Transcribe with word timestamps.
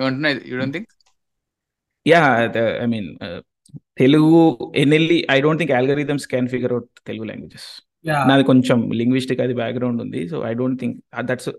ఏమంటున్నా 0.00 0.30
you 0.50 0.56
don't 0.60 0.74
think 0.76 0.90
yeah 2.12 2.22
I 2.84 2.86
mean 2.94 3.08
Telugu 4.00 4.38
NLE 4.82 5.18
I 5.36 5.38
don't 5.44 5.60
think 5.62 5.72
algorithms 5.80 6.26
can 6.32 6.48
figure 6.54 6.72
out 6.76 6.88
Telugu 7.08 7.24
languages 7.30 7.68
నాది 8.28 8.44
కొంచెం 8.50 8.78
linguistic 9.00 9.40
అది 9.44 9.54
background 9.62 9.98
ఉంది 10.04 10.20
so 10.32 10.36
I 10.50 10.52
don't 10.60 10.78
think 10.82 10.96
that's 11.30 11.50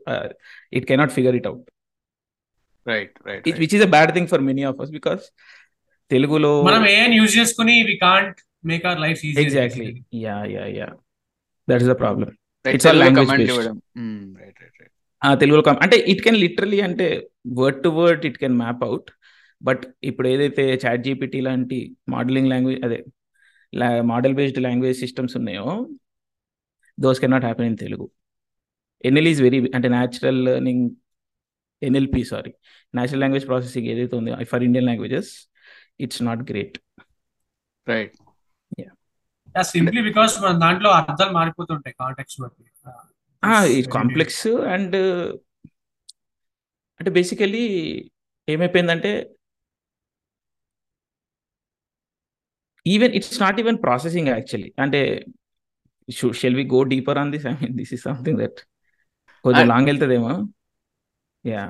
it 0.80 0.86
cannot 0.92 1.14
figure 1.18 1.36
it 1.40 1.48
out 1.52 1.66
right 2.94 3.14
right 3.30 3.60
which 3.64 3.76
is 3.80 3.86
a 3.90 3.92
bad 3.96 4.14
thing 4.18 4.30
for 4.34 4.44
many 4.50 4.64
of 4.72 4.80
us 4.86 4.94
because 4.98 5.26
తెలుగులో 6.16 6.52
మనం 6.72 6.86
ఏం 7.00 7.12
use 7.20 7.36
చేసుకుని 7.40 7.76
we 7.90 7.96
can't 8.08 8.40
make 8.72 8.86
our 8.92 9.02
life 9.06 9.22
easy 9.30 9.42
exactly 9.46 9.88
yeah 10.26 10.38
yeah 10.56 10.66
yeah 10.80 10.90
that's 11.72 11.90
the 11.94 11.98
problem 12.04 12.32
it's 12.78 12.88
all 12.92 13.02
language 13.04 13.32
based 13.42 13.72
right 14.42 14.58
right 14.64 14.78
right 14.82 14.94
తెలుగులో 15.42 15.62
అంటే 15.86 15.98
it 16.12 16.22
can 16.26 16.38
literally 16.46 16.78
అంటే 16.88 17.06
word 17.60 17.80
to 17.86 17.90
word 18.00 18.24
it 18.30 18.38
can 18.44 18.56
map 18.62 18.82
out 18.90 19.10
but 19.68 19.84
ఇప్పుడు 20.10 20.28
ఏదైతే 20.34 20.64
chat 20.84 21.02
GPT 21.08 21.40
లాంటి 21.48 21.78
modelling 22.14 22.50
language 22.54 22.80
అదే 22.88 23.00
model 24.14 24.34
based 24.40 24.60
language 24.68 24.98
systems 25.04 25.36
ఉన్నాయో 25.40 25.68
those 27.06 27.20
can 27.24 27.34
not 27.36 27.46
happy 27.48 27.68
in 27.72 27.78
Telugu 27.86 28.08
NL 29.10 29.30
is 29.34 29.42
very 29.48 29.60
అంటే 29.78 29.88
natural 29.98 30.40
learning 30.50 30.84
NLP 31.90 32.24
sorry 32.32 32.52
natural 32.98 33.24
language 33.26 33.48
processing 33.52 33.88
ఏదైతే 33.94 34.16
ఉందో 34.22 34.40
for 34.56 34.66
Indian 34.70 34.88
languages 34.90 35.32
it's 36.06 36.22
not 36.30 36.44
great 36.52 36.78
right 37.94 38.18
simply 39.76 40.02
because 40.10 40.34
దాంట్లో 40.66 40.90
అర్థాలు 41.00 41.32
మారిపోతుంటాయి 41.40 41.96
contacts 42.02 42.38
బట్టి 42.44 42.71
complex 43.96 44.48
and 44.76 44.96
అంటే 47.00 47.12
basically 47.18 47.64
ఏమైపోయిందంటే 48.54 49.12
even 52.94 53.14
it's 53.18 53.40
not 53.46 53.58
even 53.62 53.78
processing 53.86 54.30
actually 54.36 54.70
అంటే 54.84 55.02
shall 56.42 56.58
we 56.62 56.66
go 56.76 56.80
deeper 56.94 57.18
on 57.22 57.32
this 57.36 57.46
I 57.52 57.54
mean 57.62 57.74
this 57.82 57.94
is 57.96 58.04
something 58.10 58.40
that 58.44 58.60
కొంచెం 59.46 59.66
long 59.74 59.90
వెళ్తుందేమో 59.92 60.32
yeah 61.54 61.64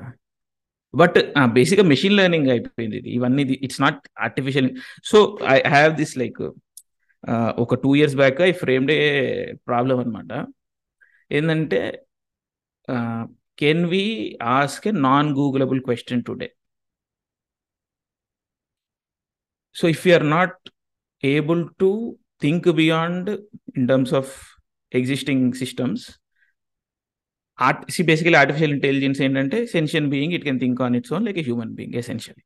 but 1.01 1.17
బేసిక్గా 1.57 1.83
మెషిన్ 1.93 2.15
లెర్నింగ్ 2.19 2.47
అయిపోయింది 2.53 2.97
ఇది 3.01 3.09
ఇవన్నీ 3.17 3.43
it's 3.65 3.81
not 3.85 3.99
artificial 4.27 4.69
so 5.11 5.19
I 5.53 5.57
have 5.75 5.93
this 6.01 6.15
like 6.21 6.41
ఒక 7.65 7.75
two 7.83 7.91
years 7.99 8.17
back 8.21 8.39
I 8.49 8.51
framed 8.91 8.97
problem 9.69 9.97
అనమాట 10.05 10.31
ఏంటంటే 11.37 11.79
can 13.61 13.83
we 13.93 14.03
ask 14.57 14.85
a 14.91 14.93
non 15.07 15.27
googleable 15.39 15.79
question 15.87 16.23
today 16.29 16.47
so 19.81 19.85
if 19.95 20.03
you 20.07 20.13
are 20.19 20.27
not 20.37 20.55
able 21.33 21.61
to 21.83 21.91
think 22.45 22.67
beyond 22.81 23.29
in 23.79 23.87
terms 23.91 24.13
of 24.21 24.31
existing 24.99 25.45
systems 25.61 26.05
art 27.67 27.83
C 27.95 28.01
basically 28.11 28.37
artificial 28.41 28.73
intelligence 28.77 29.19
ఏంటంటే 29.25 29.57
sentient 29.75 30.07
being 30.15 30.33
it 30.37 30.45
can 30.47 30.59
think 30.63 30.79
on 30.87 30.95
its 30.99 31.13
own 31.17 31.25
like 31.27 31.39
a 31.43 31.45
human 31.49 31.73
being 31.79 31.95
essentially 32.03 32.43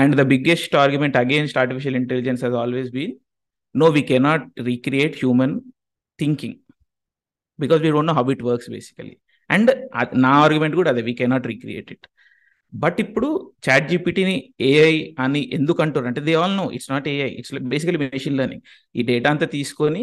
and 0.00 0.14
the 0.20 0.24
biggest 0.34 0.74
argument 0.84 1.16
against 1.24 1.58
artificial 1.62 1.96
intelligence 2.02 2.42
has 2.46 2.56
always 2.62 2.90
been 2.98 3.14
no 3.82 3.86
we 3.98 4.02
cannot 4.12 4.44
recreate 4.70 5.14
human 5.24 5.54
thinking 6.22 6.56
because 7.62 7.80
we 7.84 7.90
don't 7.94 8.10
know 8.10 8.14
how 8.20 8.24
it 8.36 8.44
works 8.50 8.68
basically 8.76 9.14
and 9.56 9.70
నా 10.26 10.30
argument 10.44 10.74
కూడా 10.80 10.88
అదే 10.92 11.02
we 11.08 11.12
cannot 11.20 11.46
recreate 11.52 11.90
it 11.94 12.06
but 12.84 12.98
ఇప్పుడు 13.04 13.28
chat 13.66 13.86
జీపీటీని 13.90 14.34
AI 14.70 14.94
అని 15.24 15.40
ఎందుకు 15.58 15.80
అంటారు 15.84 16.06
అంటే 16.10 16.20
they 16.26 16.32
all 16.40 16.54
know 16.62 16.66
it's 16.76 16.90
not 16.94 17.06
AI 17.12 17.28
it's 17.40 17.52
basically 17.74 17.98
machine 18.16 18.36
learning 18.40 18.64
ఈ 19.00 19.04
డేటా 19.10 19.30
అంతా 19.34 19.46
తీసుకొని 19.58 20.02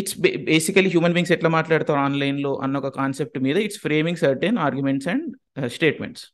ఇట్స్ 0.00 0.16
బేసికలీ 0.52 0.88
హ్యూమన్ 0.94 1.12
బీయింగ్స్ 1.16 1.34
ఎట్లా 1.36 1.50
మాట్లాడతారు 1.58 2.00
ఆన్లైన్లో 2.06 2.52
అన్న 2.64 2.80
ఒక 2.82 2.88
కాన్సెప్ట్ 3.00 3.38
మీద 3.46 3.56
it's 3.66 3.80
framing 3.84 4.18
certain 4.24 4.58
arguments 4.68 5.08
and 5.12 5.26
statements 5.76 6.24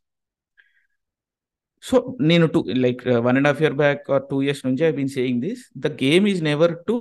so 1.88 1.96
నేను 2.30 2.44
two 2.54 2.60
like 2.84 3.00
one 3.26 3.36
and 3.38 3.48
half 3.50 3.60
year 3.64 3.76
back 3.84 4.02
or 4.16 4.24
two 4.32 4.36
years 4.46 4.62
నుంచి 4.68 4.82
I 4.88 4.92
been 4.98 5.12
saying 5.18 5.40
this 5.46 5.62
the 5.86 5.90
game 6.04 6.26
is 6.32 6.42
never 6.50 6.74
to 6.88 6.96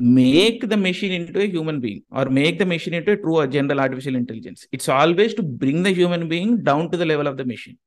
make 0.00 0.68
the 0.68 0.76
machine 0.78 1.12
into 1.12 1.40
a 1.40 1.46
human 1.46 1.80
being 1.80 2.02
or 2.10 2.24
make 2.28 2.58
the 2.58 2.66
machine 2.66 2.94
into 2.94 3.12
a 3.12 3.16
true 3.16 3.36
or 3.36 3.46
general 3.46 3.80
artificial 3.80 4.16
intelligence. 4.16 4.66
It's 4.72 4.88
always 4.90 5.34
to 5.34 5.42
bring 5.42 5.82
the 5.82 5.92
human 5.92 6.28
being 6.28 6.62
down 6.62 6.90
to 6.90 6.96
the 6.96 7.06
level 7.06 7.26
of 7.26 7.36
the 7.36 7.44
machine. 7.46 7.78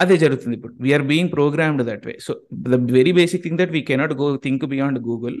అదే 0.00 0.14
జరుగుతుంది 0.22 0.54
ఇప్పుడు 0.56 0.74
we are 0.84 1.04
being 1.10 1.30
programmed 1.34 1.82
that 1.88 2.04
way 2.08 2.14
so 2.24 2.32
the 2.70 2.78
very 2.96 3.12
basic 3.18 3.42
thing 3.44 3.58
that 3.60 3.72
we 3.74 3.80
cannot 3.90 4.14
go 4.20 4.26
think 4.46 4.64
beyond 4.72 4.98
Google 5.08 5.36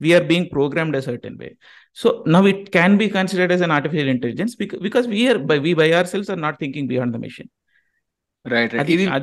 we are 0.00 0.26
being 0.28 0.48
programmed 0.52 0.96
a 0.98 1.02
certain 1.06 1.36
way 1.40 1.48
so 1.96 2.08
now 2.34 2.46
it 2.52 2.62
can 2.76 2.94
be 3.00 3.06
considered 3.16 3.52
as 3.56 3.64
an 3.66 3.74
artificial 3.78 4.10
intelligence 4.14 4.54
because 4.86 5.06
we are 5.14 5.40
by 5.50 5.58
we 5.66 5.72
by 5.80 5.88
our 6.00 6.08
cells 6.12 6.30
are 6.34 6.40
not 6.46 6.58
thinking 6.62 6.88
beyond 6.92 7.14
the 7.16 7.20
machine 7.26 7.50
right 8.53 8.73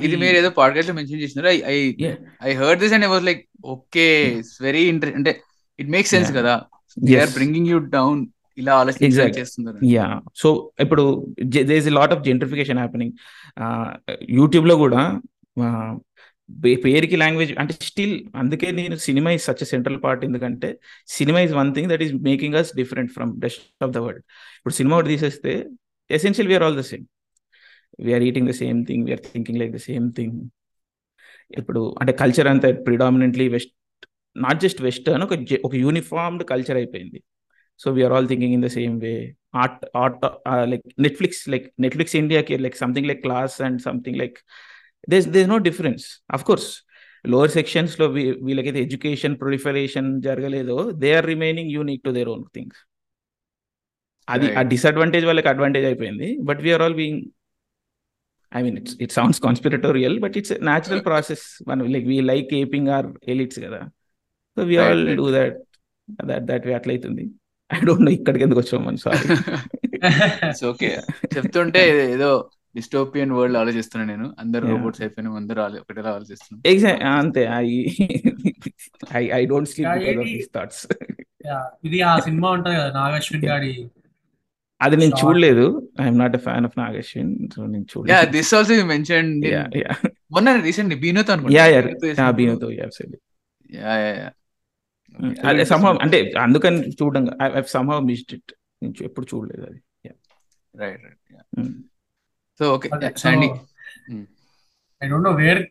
ఇది 0.08 0.16
మీరు 0.24 0.36
ఏదో 0.40 0.50
mention 0.98 1.46
I 1.74 1.76
and 2.10 3.24
like 3.30 3.42
okay 3.76 4.06
very 4.66 4.84
అంటే 5.18 5.32
కదా 6.40 6.54
bringing 7.38 7.68
you 7.72 7.78
down 7.96 8.20
ఇలా 8.60 8.74
so 10.42 10.48
ఇప్పుడు 10.84 11.02
there's 11.70 11.88
lot 12.00 12.12
of 12.14 12.22
gentrification 12.28 12.78
happening 12.82 13.12
YouTube 14.38 14.66
లో 14.70 14.74
కూడా 14.84 15.02
పేరుకి 16.84 17.16
లాంగ్వేజ్ 17.22 17.50
అంటే 17.62 17.72
స్టిల్ 17.90 18.14
అందుకే 18.42 18.68
నేను 18.80 18.94
cinema 19.06 19.30
is 19.36 19.44
such 19.48 19.62
central 19.72 19.98
part 20.04 20.22
ఎందుకంటే 20.28 20.68
cinema 21.16 21.40
is 21.46 21.54
one 21.60 21.70
thing 21.76 21.88
that 21.92 22.02
is 22.06 22.12
making 22.28 22.56
us 22.60 22.70
different 22.80 23.12
from 23.16 23.32
rest 23.44 23.62
of 23.86 23.92
the 23.96 24.02
world 24.06 24.24
ఇప్పుడు 24.58 24.76
సినిమా 24.80 24.96
ఒకటి 24.98 25.12
తీసేస్తే 25.14 25.52
essential 26.18 26.48
we are 26.52 26.66
all 26.68 26.78
the 26.80 26.84
same 26.90 27.06
we are 28.06 28.24
eating 28.28 28.48
the 28.50 28.54
same 28.62 28.80
thing 28.88 29.02
we're 29.08 29.22
thinking 29.32 29.58
like 29.62 29.72
the 29.78 29.82
same 29.90 30.06
thing 30.18 30.36
ఇప్పుడు 31.60 31.80
అంటే 32.02 32.12
culture 32.22 32.48
అంతా 32.52 32.68
predominantly 32.88 33.46
west 33.54 33.72
not 34.46 34.60
just 34.64 34.80
western 34.86 35.24
ఒక 35.28 35.36
ఒక 35.66 35.74
uniformed 35.84 36.42
culture 36.52 36.78
అయిపోయింది 36.80 37.18
so 37.82 37.88
we're 37.96 38.14
all 38.16 38.28
thinking 38.32 38.54
in 38.58 38.64
the 38.66 38.68
same 38.78 38.94
way 39.04 39.14
art 39.62 39.82
art 40.02 40.20
like 40.72 40.84
Netflix 41.06 41.42
like 41.54 41.66
Netflix 41.84 42.14
ఇండియాకి 42.22 42.58
like 42.66 42.76
something 42.82 43.08
like 43.10 43.22
class 43.26 43.56
and 43.68 43.78
something 43.88 44.18
like 44.22 44.38
there's 45.14 45.26
there's 45.36 45.48
no 45.54 45.58
difference 45.68 46.04
of 46.36 46.44
course 46.50 46.68
lower 47.32 47.52
సెక్షన్స్లో 47.58 48.06
we 48.16 48.22
వీళ్ళకైతే 48.46 48.80
education 48.88 49.34
proliferation 49.42 50.08
జరగలేదో 50.28 50.78
they 51.02 51.10
are 51.18 51.28
remaining 51.34 51.72
unique 51.78 52.04
to 52.08 52.12
their 52.18 52.30
own 52.34 52.44
things 52.56 52.80
అది 54.34 54.46
ఆ 54.58 54.62
disadvantage 54.74 55.24
వాళ్ళకి 55.30 55.48
advantage 55.54 55.86
అయిపోయింది 55.90 56.28
but 56.50 56.60
we're 56.66 56.82
all 56.86 56.96
being 57.02 57.22
I 58.56 58.60
mean 58.66 58.76
it's 58.80 58.94
it 59.04 59.12
sounds 59.16 59.40
conspiratorial 59.46 60.16
but 60.24 60.34
it's 60.40 60.54
natural 60.70 61.02
process 61.08 61.42
మనం 61.70 61.84
like 61.94 62.06
we 62.12 62.16
like 62.30 62.48
aping 62.62 62.88
our 62.98 63.08
elites 63.34 63.60
కదా 63.64 63.80
so 64.56 64.62
we 64.70 64.76
all 64.84 65.02
do 65.20 65.26
that 65.38 65.58
that 66.30 66.46
that 66.52 66.64
way 66.68 66.72
అట్లయితుంది 66.78 67.24
I 67.76 67.80
don't 67.88 68.04
know 68.08 68.12
ఇక్కడికి 68.20 68.44
ఎందుకు 68.46 68.60
వచ్చాం 68.62 68.82
మనం 68.88 69.00
sorry 69.08 69.28
okay 70.72 70.90
చెప్తుంటే 71.36 71.82
ఏదో 72.16 72.30
dystopian 72.78 73.32
world 73.36 73.58
ఆలోచిస్తున్నా 73.60 74.04
నేను 74.10 74.26
అందరు 74.42 74.64
రోబోట్స్ 74.72 75.00
అయిపోయినా 75.04 75.30
అందరూ 75.42 75.60
ఒకటేలా 75.84 76.10
ఆలోచిస్తున్నా 76.16 76.58
ఎగ్జాక్ట్ 76.72 77.04
అంతే 77.12 77.42
I 79.20 79.22
I 79.40 79.42
don't 79.52 79.70
sleep 79.74 79.90
because 80.02 80.18
of 80.24 80.48
thoughts 80.56 80.82
ఇది 81.86 81.98
ఆ 82.10 82.12
సినిమా 82.26 82.48
ఉంటది 82.56 82.74
కదా 82.80 82.90
నాగేశ్వరి 83.00 83.40
గారి 83.50 83.72
అది 84.84 84.96
నేను 85.00 85.14
చూడలేదు 85.22 85.64
I'm 86.02 86.18
not 86.22 86.34
a 86.38 86.42
fan 86.46 86.64
of 86.68 86.76
Nageshwan 86.82 87.32
so 87.54 87.60
నేను 87.72 87.86
చూడలేదు 87.92 88.28
this 88.36 88.52
also 88.56 88.74
you 88.80 89.52
yeah 89.54 89.58
yeah 89.84 89.94
మొన్న 90.34 90.48
yeah 91.58 91.64
yeah 91.74 91.80
yeah 93.76 93.82
yeah 93.82 93.96
yeah 94.04 94.14
yeah 94.22 94.30
అదే 95.50 95.64
అంటే 96.04 96.18
అందుకని 96.46 96.78
చూడడం 97.00 97.24
ఐ 97.44 97.62
హావ్ 97.74 98.02
మిస్డ్ 98.10 98.32
ఇట్ 98.38 98.52
నేను 98.82 99.04
ఎప్పుడు 99.08 99.26
చూడలేదు 99.32 99.62
అది 99.70 99.80
yeah 100.08 100.14
right 100.82 101.02
right 101.06 101.76
so 102.60 102.64
okay 102.76 102.88
I 105.04 105.08
don't 105.12 105.26
know 105.30 105.34
where 105.42 105.62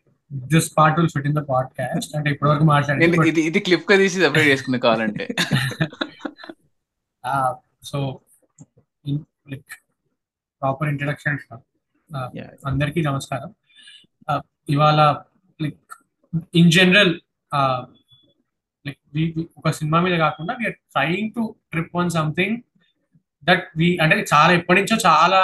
this 0.54 0.70
part 0.78 0.96
will 1.00 1.10
fit 1.16 1.28
in 1.30 1.36
the 1.40 1.44
podcast 1.52 2.14
అంటే 2.18 2.28
ఇప్పటివరకు 2.36 2.66
మాట్లాడి 2.74 3.28
ఇది 3.32 3.42
ఇది 3.50 3.62
క్లిప్ 3.68 3.86
గా 3.90 3.96
తీసి 4.04 4.22
సెపరేట్ 4.26 4.50
చేసుకుంది 4.54 4.80
కావాలంటే 4.88 5.26
సో 7.92 7.98
ah, 8.08 8.10
ప్రాపర్ 10.60 10.88
ఇంట్రడక్షన్ 10.92 11.38
అందరికీ 12.70 13.00
నమస్కారం 13.10 13.50
ఇవాళ 14.74 15.00
లైక్ 15.64 15.94
ఇన్ 16.60 16.70
జనరల్ 16.76 17.12
ఒక 19.60 19.68
సినిమా 19.78 19.98
మీద 20.06 20.14
కాకుండా 20.24 20.52
we're 20.58 20.76
trying 20.94 21.32
to 21.36 21.42
trip 21.72 21.96
on 22.02 22.12
something 22.18 22.56
that 23.48 23.64
we 23.80 23.88
అంటే 24.04 24.16
చాలా 24.34 24.52
ఎప్పటి 24.58 24.78
నుంచో 24.80 24.96
చాలా 25.08 25.40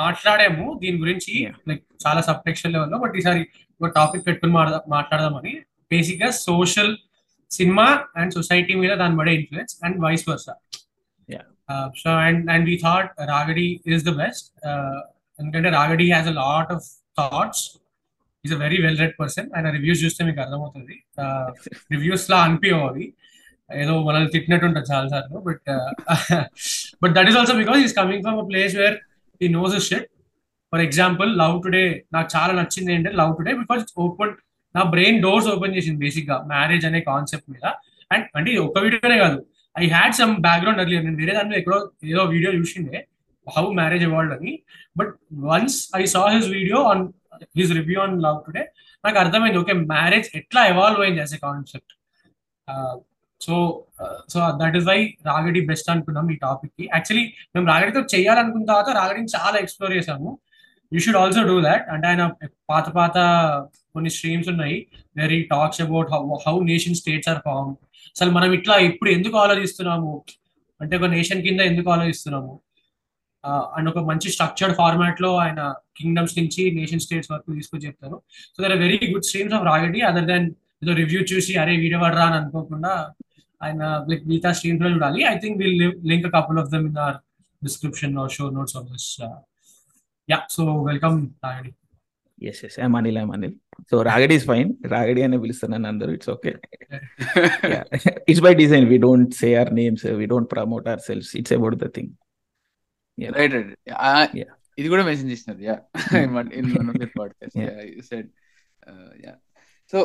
మాట్లాడాము 0.00 0.66
దీని 0.82 0.98
గురించి 1.04 1.32
లైక్ 1.70 1.82
చాలా 2.04 2.20
సబ్టెక్షన్ 2.28 2.72
లెవెల్లో 2.74 2.98
బట్ 3.04 3.14
ఈసారి 3.20 3.42
ఒక 3.80 3.90
టాపిక్ 3.98 4.26
పెట్టుకుని 4.28 4.54
మాట్లాడదామని 4.96 5.54
బేసిక్ 5.94 6.22
గా 6.24 6.28
సోషల్ 6.48 6.92
సినిమా 7.58 7.86
అండ్ 8.20 8.30
సొసైటీ 8.38 8.74
మీద 8.82 8.92
దాని 9.02 9.16
పడే 9.20 9.32
influence 9.40 9.74
and 9.86 9.96
vice 10.04 10.24
versa 10.30 10.54
Uh, 11.68 11.90
so 11.96 12.10
and 12.10 12.50
and 12.50 12.64
we 12.64 12.76
thought 12.78 13.12
Ragadi 13.18 13.80
is 13.84 14.02
the 14.02 14.12
best. 14.12 14.52
Uh, 14.64 15.00
and 15.38 15.52
Ragadi 15.54 16.12
has 16.12 16.26
a 16.26 16.32
lot 16.32 16.70
of 16.70 16.82
thoughts. 17.16 17.78
He's 18.42 18.52
a 18.52 18.56
very 18.56 18.82
well 18.82 18.96
read 19.02 19.12
person 19.22 19.44
and 19.46 19.66
ఆయన 19.66 19.70
reviews 19.76 20.00
చూస్తే 20.04 20.22
మీకు 20.28 20.40
అర్థమవుతుంది 20.44 20.94
reviews 21.94 22.24
uh, 22.26 22.30
లా 22.32 22.38
అనిపించవు 22.46 23.04
ఏదో 23.82 23.92
మనల్ని 24.06 24.30
తిట్టినట్టు 24.32 24.66
ఉంటుంది 24.68 24.88
చాలా 24.92 25.06
సార్లు 25.12 25.38
but 25.48 25.68
but 27.02 27.12
that 27.16 27.28
is 27.30 27.36
also 27.40 27.54
because 27.60 27.78
is 27.86 27.94
coming 28.00 28.22
from 28.24 28.38
a 28.42 28.46
place 28.50 28.74
where 28.80 28.96
he 29.44 29.48
knows 29.58 29.76
shit 29.88 30.08
for 30.72 30.82
example 30.86 31.30
Love 31.42 31.54
Today 31.66 31.84
నాకు 32.16 32.28
చాలా 32.34 32.52
నచ్చింది 32.60 32.90
ఏంటంటే 32.96 33.16
లవ్ 33.22 33.32
టుడే 33.38 33.54
బికాస్ 33.62 33.84
ఓపెన్ 34.06 34.34
నా 34.78 34.82
బ్రెయిన్ 34.94 35.18
డోర్స్ 35.26 35.48
ఓపెన్ 35.54 35.76
చేసింది 35.76 36.00
బేసిక్ 36.06 36.28
గా 36.32 36.38
మ్యారేజ్ 36.54 36.86
అనే 36.90 37.02
కాన్సెప్ట్ 37.12 37.48
మీద 37.54 37.64
అండ్ 38.14 38.26
అంటే 38.40 38.56
ఒక 38.68 38.76
వీడియోనే 38.86 39.18
కాదు 39.24 39.38
I 39.80 39.86
had 39.96 40.14
some 40.20 40.32
background 40.46 40.80
early 40.82 40.96
నేను 41.06 41.18
వేరే 41.20 41.32
దాంట్లో 41.38 41.56
ఎక్కడో 41.60 41.78
ఏదో 42.12 42.22
వీడియో 42.34 42.50
చూసిండే 42.58 43.00
హౌ 43.56 43.64
మ్యారేజ్ 43.80 44.04
అవార్డ్ 44.08 44.32
అని 44.36 44.52
but 44.98 45.12
once 45.52 45.76
I 46.00 46.02
saw 46.14 46.22
his 46.36 46.48
video 46.58 46.80
on 46.92 47.02
his 47.60 47.72
review 47.80 47.98
on 48.06 48.16
Love 48.26 48.38
Today 48.48 48.64
నాకు 49.06 49.16
అర్థమైంది 49.22 49.58
ఓకే 49.62 49.74
మ్యారేజ్ 49.94 50.26
ఎట్లా 50.40 50.62
ఎవాల్వ్ 50.72 51.00
అయింది 51.04 51.20
as 51.24 51.34
a 51.38 51.40
concept 51.46 51.94
so 53.46 53.54
so 54.32 54.38
that 54.60 54.76
is 54.78 54.86
why 54.90 54.98
Ragadi 55.28 55.60
best 55.70 55.88
అనుకున్నాం 55.94 56.26
ఈ 56.34 56.36
టాపిక్ 56.46 56.72
కి 56.78 56.84
యాక్చువల్లీ 56.94 57.24
మేము 57.54 57.66
రాగడితో 57.72 58.00
చేయాలనుకున్న 58.14 58.66
తర్వాత 58.72 58.90
రాగడిని 59.00 59.30
చాలా 59.36 59.56
ఎక్స్ప్లోర్ 59.64 59.94
చేశాము 59.98 60.30
you 60.94 61.00
should 61.06 61.18
also 61.22 61.42
do 61.52 61.56
that 61.68 61.84
అంటే 61.94 62.06
ఆయన 62.10 62.24
పాత 62.72 62.86
పాత 62.98 63.16
కొన్ని 63.94 64.10
స్ట్రీమ్స్ 64.16 64.50
ఉన్నాయి 64.52 64.76
very 65.22 65.40
talks 65.54 65.82
about 65.86 66.10
how 66.14 66.20
how 66.46 66.54
nation 66.72 66.96
states 67.00 67.30
are 67.32 67.40
form 67.48 67.72
అసలు 68.14 68.30
మనం 68.36 68.50
ఇట్లా 68.58 68.74
ఇప్పుడు 68.90 69.08
ఎందుకు 69.16 69.36
ఆలోచిస్తున్నాము 69.44 70.12
అంటే 70.82 70.94
ఒక 71.00 71.06
నేషన్ 71.16 71.40
కింద 71.46 71.60
ఎందుకు 71.70 71.88
ఆలోచిస్తున్నాము 71.94 72.52
అండ్ 73.76 73.88
ఒక 73.92 74.00
మంచి 74.08 74.28
స్ట్రక్చర్డ్ 74.34 74.74
ఫార్మాట్ 74.80 75.20
లో 75.24 75.30
ఆయన 75.44 75.60
కింగ్డమ్స్ 75.98 76.34
నుంచి 76.40 76.62
నేషన్ 76.78 77.02
స్టేట్స్ 77.04 77.30
వరకు 77.32 77.54
తీసుకొని 77.58 77.86
చెప్తారు 77.88 78.16
so 78.54 78.58
there 78.64 78.74
very 78.84 78.98
good 79.12 79.26
streams 79.30 79.54
of 79.58 79.64
Ragadi 79.70 80.00
other 80.10 80.28
than 80.32 80.46
ఏదో 80.84 80.92
రివ్యూ 81.02 81.20
చూసి 81.32 81.52
అరే 81.62 81.74
వీడియో 81.84 82.00
పడరా 82.04 82.24
అని 82.28 82.36
అనుకోకుండా 82.40 82.92
ఆయన 83.66 83.82
లైక్ 84.10 84.22
మిగతా 84.30 84.50
స్ట్రీమ్స్ 84.58 84.82
లో 84.84 84.88
చూడాలి 84.94 85.20
I 85.34 85.34
think 85.44 85.58
will 85.62 85.84
link 86.12 86.28
couple 86.36 86.58
of 86.64 86.70
them 86.74 86.86
in 86.90 86.98
our 87.08 87.18
description 87.68 88.16
or 88.22 88.32
show 88.38 88.46
notes 88.58 88.76
of 88.80 88.88
this 88.94 89.10
yeah 90.34 90.38
so 90.56 90.64
welcome 90.90 91.16
Ragadi 91.46 91.72
yes 92.50 92.60
yes 92.66 92.76
I'm 92.84 92.94
Anil 92.98 93.18
I'm 93.22 93.30
Anil 93.36 93.54
so 93.90 93.96
Ragadi 94.08 94.34
is 94.38 94.46
fine 94.52 94.70
Ragadi 94.94 95.20
అనే 95.26 95.36
పిలుస్తాను 95.44 95.86
అందరూ 95.92 96.10
it's 96.16 96.30
okay 96.34 96.50
it's 98.32 98.44
by 98.48 98.52
design 98.62 98.86
we 98.92 98.98
don't 99.06 99.32
say 99.42 99.48
our 99.60 99.72
names 99.80 100.04
we 100.20 100.26
don't 100.32 100.48
promote 100.56 100.86
our 100.92 101.02
selves 101.08 101.30
it's 101.40 101.54
about 101.58 101.76
the 101.84 101.88
thing 101.98 102.12
right 103.38 103.54
right 103.58 104.36
ఇది 104.80 104.88
కూడా 104.94 105.02
mention 105.08 105.30
చేసినది 105.34 105.64
yeah 105.70 105.76
in 106.60 106.70
one 106.78 106.90
of 106.92 106.98
your 107.02 107.14
podcast 107.20 107.58
yeah 107.66 107.72
you 107.94 108.02
said 108.10 108.28
yeah 109.26 109.34
so 109.92 109.98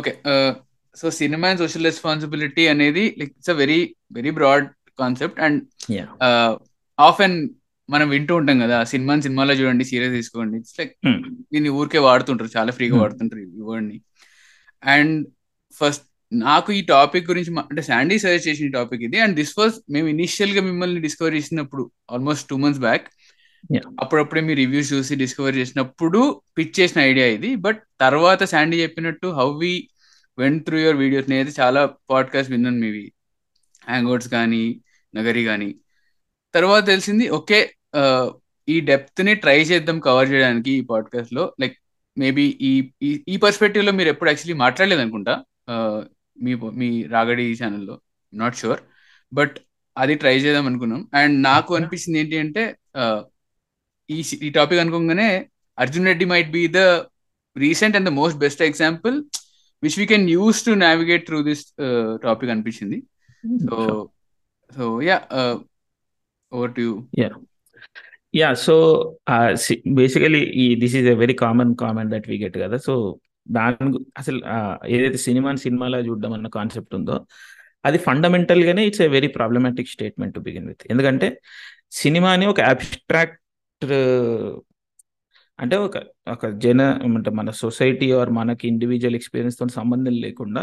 okay 0.00 0.12
so 1.00 1.08
cinema 1.20 1.46
and 1.52 1.60
social 1.62 1.84
responsibility 1.90 2.64
అనేది 2.74 3.04
like 3.18 3.32
it's 3.38 3.52
a 3.54 3.58
very 3.62 3.80
very 4.18 4.30
broad 4.38 4.66
concept 5.02 5.38
and 5.46 5.58
of 7.08 7.20
and 7.26 7.38
మనం 7.92 8.06
వింటూ 8.14 8.32
ఉంటాం 8.40 8.58
కదా 8.64 8.76
సినిమాని 8.90 9.22
సినిమాలో 9.26 9.54
చూడండి 9.60 9.84
సీరియస్ 9.92 10.14
తీసుకోండి 10.18 10.54
ఇట్స్ 10.60 10.76
లైక్ 10.80 10.92
hmm. 11.06 11.18
దీన్ని 11.52 11.70
ఊరికే 11.78 12.00
వాడుతుంటారు 12.08 12.50
చాలా 12.58 12.70
ఫ్రీగా 12.76 12.94
hmm. 12.96 13.02
వాడుతుంటారు 13.04 13.40
ఈ 13.46 13.80
ని 13.88 13.96
అండ్ 14.94 15.16
ఫస్ట్ 15.80 16.04
నాకు 16.46 16.70
ఈ 16.78 16.80
టాపిక్ 16.94 17.26
గురించి 17.30 17.50
అంటే 17.70 17.82
శాండీ 17.88 18.16
సజెస్ట్ 18.24 18.46
చేసిన 18.50 18.68
టాపిక్ 18.78 19.02
ఇది 19.06 19.18
అండ్ 19.24 19.34
దిస్ 19.40 19.54
వాజ్ 19.60 19.76
మేము 19.94 20.08
ఇనిషియల్ 20.16 20.52
గా 20.56 20.62
మిమ్మల్ని 20.68 21.00
డిస్కవర్ 21.06 21.34
చేసినప్పుడు 21.38 21.84
ఆల్మోస్ట్ 22.14 22.44
టూ 22.50 22.56
మంత్స్ 22.64 22.82
బ్యాక్ 22.86 23.06
అప్పుడప్పుడే 24.02 24.42
మీ 24.48 24.52
రివ్యూస్ 24.62 24.90
చూసి 24.94 25.14
డిస్కవర్ 25.24 25.56
చేసినప్పుడు 25.60 26.20
పిచ్ 26.58 26.72
చేసిన 26.80 27.00
ఐడియా 27.10 27.26
ఇది 27.36 27.50
బట్ 27.66 27.80
తర్వాత 28.04 28.42
శాండీ 28.52 28.76
చెప్పినట్టు 28.84 29.28
how 29.38 29.48
we 29.62 29.72
went 30.42 30.62
through 30.66 30.78
your 30.84 30.98
videos 31.04 31.28
నేనైతే 31.32 31.54
చాలా 31.62 31.80
పాడ్కాస్ట్ 32.12 32.52
విన్నాను 32.54 32.80
మీవి 32.86 33.04
అవుట్స్ 33.98 34.30
కానీ 34.36 34.64
నగరి 35.18 35.42
కానీ 35.50 35.70
తర్వాత 36.56 36.82
తెలిసింది 36.94 37.24
ఓకే 37.40 37.58
ఈ 38.74 38.76
డెప్త్ 38.90 39.20
ని 39.26 39.32
ట్రై 39.44 39.58
చేద్దాం 39.70 39.96
కవర్ 40.08 40.28
చేయడానికి 40.32 40.70
ఈ 40.80 40.82
పాడ్కాస్ట్ 40.92 41.32
లో 41.38 41.44
లైక్ 41.62 41.76
మేబీ 42.22 42.44
ఈ 42.68 42.72
ఈ 43.32 43.36
పర్స్పెక్టివ్ 43.44 43.84
లో 43.88 43.92
మీరు 43.98 44.10
ఎప్పుడు 44.12 44.28
యాక్చువల్లీ 44.30 44.56
మాట్లాడలేదు 44.64 45.02
అనుకుంటా 45.04 45.34
మీ 46.46 46.52
మీ 46.80 46.88
రాగడి 47.14 47.46
ఛానల్లో 47.60 47.94
నాట్ 48.40 48.58
షూర్ 48.60 48.80
బట్ 49.38 49.56
అది 50.02 50.14
ట్రై 50.22 50.36
చేద్దాం 50.44 50.66
అనుకున్నాం 50.70 51.02
అండ్ 51.20 51.36
నాకు 51.48 51.70
అనిపించింది 51.78 52.18
ఏంటి 52.22 52.38
అంటే 52.44 52.62
ఈ 54.16 54.20
ఈ 54.46 54.50
టాపిక్ 54.58 54.82
అనుకోగానే 54.82 55.28
Arjun 55.84 56.08
Reddy 56.10 56.26
might 56.32 56.50
be 56.56 56.62
the 56.78 56.82
recent 57.64 57.96
and 57.98 58.08
the 58.10 58.12
most 58.20 58.38
best 58.44 58.62
example 58.70 59.16
which 59.84 59.98
we 60.00 60.06
can 60.12 60.26
use 60.36 60.60
to 60.68 60.72
navigate 60.86 61.26
through 61.28 61.40
this 61.50 61.64
topic 62.26 62.52
అనిపించింది 62.54 63.00
so 63.68 63.76
so 64.78 64.84
yeah 65.10 65.18
over 66.58 66.74
to 66.78 66.82
you 66.88 66.94
yeah 68.38 68.48
so 68.64 68.72
basically 70.00 70.38
ఈ 70.64 70.66
this 70.82 70.92
is 70.98 71.08
a 71.12 71.14
very 71.22 71.34
common 71.44 71.70
comment 71.82 72.10
that 72.14 72.26
we 72.30 72.34
get 72.42 72.56
కదా 72.64 72.76
so 72.86 72.92
దాని 73.56 73.90
అసలు 74.20 74.38
ఏదైతే 74.96 75.18
సినిమాని 75.26 75.60
సినిమాలా 75.66 75.98
చూడడం 76.08 76.32
అన్న 76.36 76.48
కాన్సెప్ట్ 76.58 76.92
ఉందో 76.98 77.16
అది 77.88 77.98
ఫండమెంటల్ 78.06 78.62
గానే 78.68 78.82
it's 78.88 79.02
a 79.06 79.08
very 79.16 79.30
problematic 79.38 79.90
statement 79.94 80.34
to 80.36 80.40
begin 80.46 80.66
with 80.70 80.84
ఎందుకంటే 80.94 81.28
సినిమాని 82.02 82.46
ఒక 82.52 82.60
అబ్స్ట్రాక్ట్ 82.74 83.86
అంటే 85.64 85.76
ఒక 85.86 85.96
ఒక 86.34 86.46
జన 86.66 86.82
అంటే 87.18 87.30
మన 87.40 87.50
సొసైటీ 87.64 88.08
ఆర్ 88.20 88.30
మనకి 88.40 88.64
ఇండివిజువల్ 88.72 89.16
ఎక్స్పీరియన్స్ 89.20 89.58
తో 89.60 89.64
సంబంధం 89.80 90.14
లేకుండా 90.26 90.62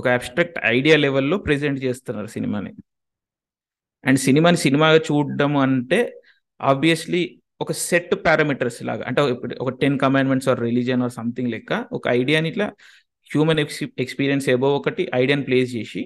ఒక 0.00 0.06
అబ్స్ట్రాక్ట్ 0.18 0.58
ఐడియా 0.76 0.96
లెవెల్లో 1.04 1.36
ప్రెజెంట్ 1.46 1.78
చేస్తున్నారు 1.88 2.28
సినిమాని 2.38 2.72
అండ్ 4.08 4.20
సినిమాని 4.28 4.58
సినిమాగా 4.68 5.00
చూడడం 5.10 5.54
అంటే 5.66 6.00
ఆబ్వియస్లీ 6.70 7.22
ఒక 7.64 7.72
సెట్ 7.88 8.12
పారామీటర్స్ 8.26 8.78
లాగా 8.88 9.02
అంటే 9.08 9.20
ఇప్పుడు 9.34 9.54
ఒక 9.64 9.70
ten 9.82 9.96
commandments 10.04 10.48
or 10.50 10.60
religion 10.68 11.00
or 11.06 11.14
something 11.20 11.50
లెక్క 11.54 11.72
ఒక 11.96 12.04
ఐడియాని 12.20 12.48
ఇట్లా 12.52 12.66
హ్యూమన్ 13.32 13.60
ఎక్స్ 13.64 13.80
ఎక్స్పీరియన్స్ 14.04 14.46
ఏబో 14.54 14.68
ఒకటి 14.80 15.02
ఐడియాని 15.22 15.44
ప్లేస్ 15.48 15.70
చేసి 15.78 16.02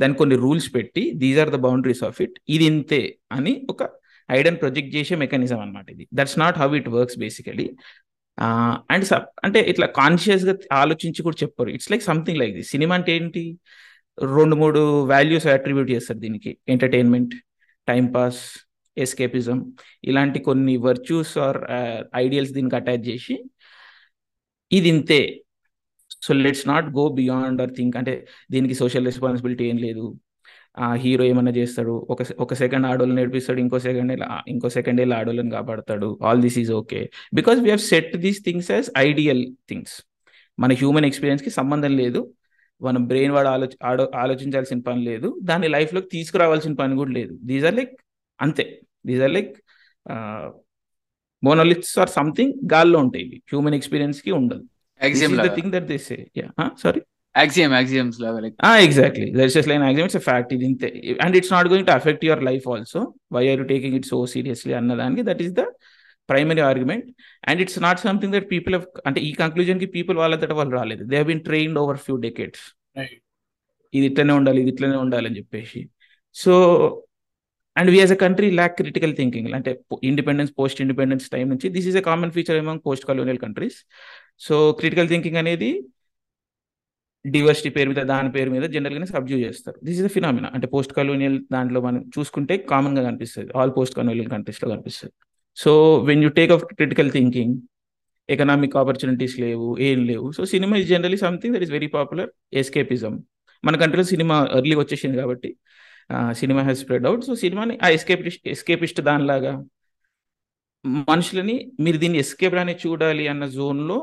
దానికి 0.00 0.18
కొన్ని 0.22 0.36
రూల్స్ 0.44 0.68
పెట్టి 0.76 1.02
these 1.22 1.38
are 1.42 1.50
the 1.56 1.60
boundaries 1.66 2.02
of 2.08 2.18
it 2.26 2.36
ఇది 2.56 2.66
ఇంతే 2.72 3.00
అని 3.36 3.52
ఒక 3.72 3.82
ఐడియాని 4.38 4.60
ప్రొజెక్ట్ 4.62 4.92
చేసే 4.96 5.14
మెకానిజం 5.24 5.58
అనమాట 5.64 5.86
ఇది 5.94 6.04
that's 6.18 6.38
not 6.42 6.58
how 6.62 6.68
it 6.80 6.88
works 6.98 7.18
basically 7.24 7.66
and 8.94 9.04
sub 9.10 9.26
అంటే 9.46 9.60
ఇట్లా 9.72 9.86
కాన్షియస్గా 10.02 10.54
ఆలోచించి 10.82 11.22
కూడా 11.26 11.36
చెప్పరు 11.44 11.70
it's 11.76 11.90
like 11.94 12.04
something 12.10 12.38
like 12.42 12.54
the 12.58 12.64
cinema 12.74 12.94
అంటే 12.98 13.10
ఏంటి 13.18 13.44
రెండు 14.36 14.56
మూడు 14.62 14.80
వాల్యూస్ 15.14 15.46
అట్రిబ్యూట్ 15.58 15.90
చేస్తారు 15.94 16.20
దీనికి 16.26 16.50
ఎంటర్టైన్మెంట్ 16.76 17.34
టైం 17.90 18.06
పాస్ 18.16 18.40
ఎస్కేపిజం 19.04 19.58
ఇలాంటి 20.10 20.38
కొన్ని 20.48 20.74
వర్చ్యూస్ 20.88 21.34
ఆర్ 21.46 21.58
ఐడియల్స్ 22.24 22.52
దీనికి 22.56 22.76
అటాచ్ 22.80 23.04
చేసి 23.10 23.34
ఇది 24.78 24.88
ఇంతే 24.94 25.20
so 26.24 26.32
let's 26.44 26.64
not 26.72 26.86
go 26.98 27.04
beyond 27.20 27.58
or 27.64 27.72
think 27.78 27.94
అంటే 28.00 28.12
దీనికి 28.52 28.74
సోషల్ 28.82 29.06
రెస్పాన్సిబిలిటీ 29.10 29.64
ఏం 29.70 29.78
లేదు 29.86 30.04
ఆ 30.84 30.86
హీరో 31.04 31.22
ఏమన్నా 31.30 31.52
చేస్తాడు 31.60 31.94
ఒక 32.12 32.22
ఒక 32.44 32.54
సెకండ్ 32.60 32.86
ఆడోళ్ళని 32.90 33.18
నేర్పిస్తాడు 33.20 33.58
ఇంకో 33.64 33.78
సెకండ్ 33.86 34.12
ఇంకో 34.52 34.68
సెకండ్ 34.78 34.98
వెళ్ళి 35.02 35.14
ఆడోళ్ళని 35.20 35.50
కాపాడతాడు 35.56 36.08
all 36.28 36.40
this 36.46 36.58
is 36.62 36.70
okay 36.80 37.00
because 37.38 37.58
we 37.64 37.68
have 37.72 37.84
set 37.92 38.12
these 38.26 38.38
things 38.46 38.70
as 38.76 38.88
ideal 39.08 39.42
things 39.72 39.96
మన 40.64 40.70
హ్యూమన్ 40.82 41.06
ఎక్స్పీరియన్స్కి 41.10 41.50
సంబంధం 41.58 41.92
లేదు 42.02 42.22
మన 42.88 42.98
బ్రెయిన్ 43.10 43.32
వాడు 43.36 43.48
ఆలోచ 43.56 43.74
ఆడో 43.90 44.04
ఆలోచించాల్సిన 44.22 44.80
పని 44.88 45.02
లేదు 45.10 45.28
దాన్ని 45.50 45.68
లైఫ్లోకి 45.76 46.08
తీసుకురావాల్సిన 46.16 46.74
పని 46.82 46.96
కూడా 47.02 47.12
లేదు 47.20 47.34
దీస్ 47.50 47.66
ఆర్ 47.68 47.76
లైక్ 47.80 47.92
అంతే 48.44 48.64
these 49.08 49.22
are 49.26 49.34
like 49.38 49.52
monoliths 51.48 51.94
or 52.02 52.10
something 52.18 52.52
గాల్లో 52.72 52.98
ఉంటాయి 53.04 53.24
ఇవి 53.28 53.38
హ్యూమన్ 53.54 53.76
ఎక్స్పీరియన్స్ 53.80 54.20
కి 54.26 54.32
ఉండదు 54.42 54.64
ah, 55.04 55.08
అన్నదానికి 64.80 65.22
that 65.28 65.42
is 65.46 65.54
the 65.60 65.64
primary 66.30 66.62
argument 66.70 67.06
and 67.48 67.60
it's 67.64 67.78
not 67.86 68.00
something 68.06 68.32
that 68.36 68.46
people 68.54 68.76
అంటే 69.10 69.20
ఈ 69.28 69.30
కంక్లూజన్ 69.42 69.80
కి 69.82 69.88
పీపుల్ 69.96 70.16
వాళ్ళ 70.22 70.34
తట 70.44 70.52
వాళ్ళు 70.60 70.72
రాలేదు 70.80 71.02
they 71.14 71.20
been 71.30 71.42
trained 71.50 71.80
over 71.82 71.98
few 72.06 72.16
decades 72.28 72.64
ఇది 73.96 74.04
ఇట్లనే 74.10 74.34
ఉండాలి 74.40 74.58
ఇది 74.64 74.70
ఇట్లనే 74.74 74.98
ఉండాలి 75.06 75.26
అని 75.30 75.38
చెప్పేసి 75.40 75.80
so 76.44 76.52
and 77.78 77.88
we 77.92 77.98
as 78.02 78.12
a 78.16 78.18
country 78.24 78.48
lack 78.58 78.74
critical 78.80 79.12
thinking 79.20 79.50
అంటే 79.58 79.70
ఇండిపెండెన్స్ 80.10 80.52
పోస్ట్ 80.60 80.78
ఇండిపెండెన్స్ 80.84 81.26
టైం 81.34 81.44
నుంచి 81.52 81.66
this 81.76 81.86
is 81.90 81.98
a 82.02 82.04
common 82.10 82.32
feature 82.36 82.58
among 82.64 82.82
post 82.88 83.04
colonial 83.10 83.40
countries 83.44 83.78
so 84.46 84.56
critical 84.80 85.08
thinking 85.12 85.38
అనేది 85.42 85.70
డివర్సిటీ 87.34 87.70
పేరు 87.76 87.88
మీద 87.90 88.00
దాని 88.12 88.30
పేరు 88.36 88.50
మీద 88.54 88.64
జనరల్గానే 88.74 89.08
సబ్జ్యూ 89.14 89.36
చేస్తారు 89.46 89.76
దిస్ 89.86 89.98
ఇస్ 90.00 90.06
అ 90.10 90.12
ఫినామినా 90.16 90.48
అంటే 90.56 90.66
పోస్ట్ 90.74 90.92
కలోనియల్ 91.00 91.36
దాంట్లో 91.54 91.80
మనం 91.88 92.00
చూసుకుంటే 92.14 92.54
కామన్గా 92.72 93.02
కనిపిస్తుంది 93.08 93.50
ఆల్ 93.60 93.72
పోస్ట్ 93.76 93.94
కంట్రీస్ 93.98 94.30
కంట్రీస్లో 94.36 94.68
కనిపిస్తుంది 94.74 95.14
so 95.64 95.70
when 96.08 96.22
you 96.26 96.30
take 96.38 96.52
off 96.56 96.64
critical 96.78 97.10
thinking 97.18 97.54
economic 98.36 98.74
opportunities 98.82 99.36
లేవు 99.44 99.68
ఏం 99.88 100.00
లేవు 100.10 100.26
so 100.38 100.42
cinema 100.52 100.74
is 100.82 100.88
generally 100.92 101.18
something 101.26 101.54
that 101.56 101.64
is 101.68 101.72
very 101.78 101.88
popular 101.96 102.28
escapism 102.62 103.14
మన 103.68 103.74
కంట్రీలో 103.82 104.06
సినిమా 104.14 104.36
ఎర్లీ 104.58 104.76
వచ్చేసింది 104.82 105.16
కాబట్టి 105.22 105.50
cinema 106.40 106.62
has 106.66 106.80
spread 106.84 107.04
out 107.10 107.22
so 107.28 107.32
సినిమాని 107.44 107.74
ఆ 107.86 107.88
ఎస్కేప్ 107.98 108.22
ఎస్కేపిస్ట్ 108.54 109.00
దానిలాగా 109.08 109.52
మనుషులని 111.10 111.56
మీరు 111.84 111.98
దీన్ని 112.02 112.18
ఎస్కేప్ 112.24 112.56
అని 112.62 112.74
చూడాలి 112.84 113.24
అన్న 113.32 113.44
జోన్లో 113.56 113.98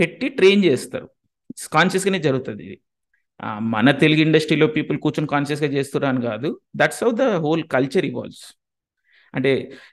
పెట్టి 0.00 0.26
ట్రైన్ 0.38 0.62
చేస్తారు 0.68 1.08
కాన్షియస్గానే 1.76 2.20
జరుగుతుంది 2.26 2.62
ఇది 2.68 2.76
మన 3.74 3.90
తెలుగు 4.02 4.20
ఇండస్ట్రీలో 4.26 4.66
పీపుల్ 4.76 4.98
కూర్చొని 5.04 5.28
కాన్షియస్గా 5.34 5.68
చేస్తున్నారు 5.76 6.10
అని 6.12 6.22
కాదు 6.30 6.48
that's 6.80 7.00
how 7.04 7.10
the 7.22 7.24
whole 7.44 7.62
culture 7.74 8.06
evolves 8.10 8.46
అంటే 9.36 9.50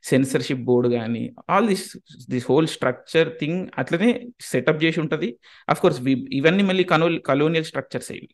సెన్సర్షిప్ 0.10 0.62
బోర్డు 0.70 0.90
కానీ 0.98 1.24
all 1.54 1.68
this 1.72 1.86
this 2.34 2.48
whole 2.52 2.68
structure 2.76 3.30
thing 3.42 3.60
అట్లనే 3.82 4.10
సెటప్ 4.52 4.82
చేసి 4.86 5.00
ఉంటుంది 5.04 5.30
అఫ్కోర్స్ 5.74 6.00
కోర్స్ 6.06 6.32
ఇవన్నీ 6.40 6.66
మళ్ళీ 6.72 6.86
కనో 6.94 7.08
కలోనియల్ 7.32 7.68
స్ట్రక్చర్స్ 7.72 8.12
ఇవి 8.18 8.30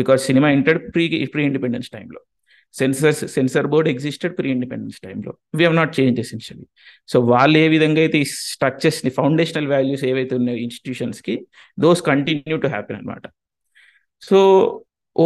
because 0.00 0.22
cinema 0.30 0.48
entered 0.56 0.82
pre 0.94 1.04
pre 1.34 1.42
independence 1.50 1.88
టైంలో 1.96 2.20
censors 2.80 3.20
censor 3.34 3.66
board 3.72 3.88
existed 3.94 4.32
pre 4.38 4.48
independence 4.56 4.98
టైంలో 5.06 5.32
we 5.58 5.62
have 5.64 5.76
not 5.80 5.92
change 5.98 6.16
essentially 6.24 6.66
so 7.12 7.16
వాళ్ళు 7.32 7.56
ఏ 7.62 7.66
విధంగా 7.74 8.00
అయితే 8.04 8.18
ఈ 8.24 8.26
స్ట్రక్చర్స్ని 8.54 9.10
ఫౌండేషనల్ 9.18 9.68
వాల్యూస్ 9.74 10.04
ఏవైతే 10.10 10.34
ఉన్నాయో 10.40 10.58
ఇన్స్టిట్యూషన్స్కి 10.66 11.34
దోస్ 11.84 12.02
కంటిన్యూ 12.10 12.58
టు 12.64 12.70
హ్యాపీ 12.74 12.94
అనమాట 12.98 13.24
so 14.28 14.40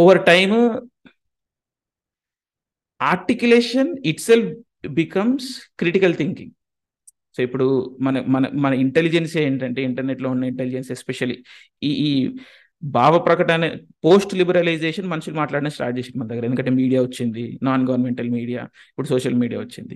over 0.01 0.21
time 0.31 0.55
articulation 3.13 3.91
itself 4.29 4.49
becomes 5.01 5.49
critical 5.81 6.15
thinking 6.21 6.55
so 7.35 7.39
ఇప్పుడు 7.47 7.65
మన 8.05 8.17
మన 8.35 8.45
మన 8.63 8.71
ఇంటెలిజెన్స్ 8.85 9.33
ఏంటంటే 9.43 9.81
ఇంటర్నెట్లో 9.89 10.29
ఉన్న 10.35 10.43
ఇంటెలిజెన్స్ 10.53 10.89
ఎస్పెషలీ 10.97 11.37
ఈ 11.89 11.93
భావ 12.97 13.15
ప్రకటన 13.27 13.63
పోస్ట్ 14.05 14.31
లిబరలైజేషన్ 14.39 15.07
మనుషులు 15.11 15.35
మాట్లాడడం 15.41 15.71
స్టార్ట్ 15.75 15.95
చేసింది 15.99 16.19
మన 16.21 16.27
దగ్గర 16.31 16.45
ఎందుకంటే 16.49 16.71
మీడియా 16.79 16.99
వచ్చింది 17.07 17.43
నాన్ 17.67 17.83
గవర్నమెంటల్ 17.89 18.29
మీడియా 18.37 18.61
ఇప్పుడు 18.91 19.07
సోషల్ 19.13 19.37
మీడియా 19.41 19.59
వచ్చింది 19.65 19.95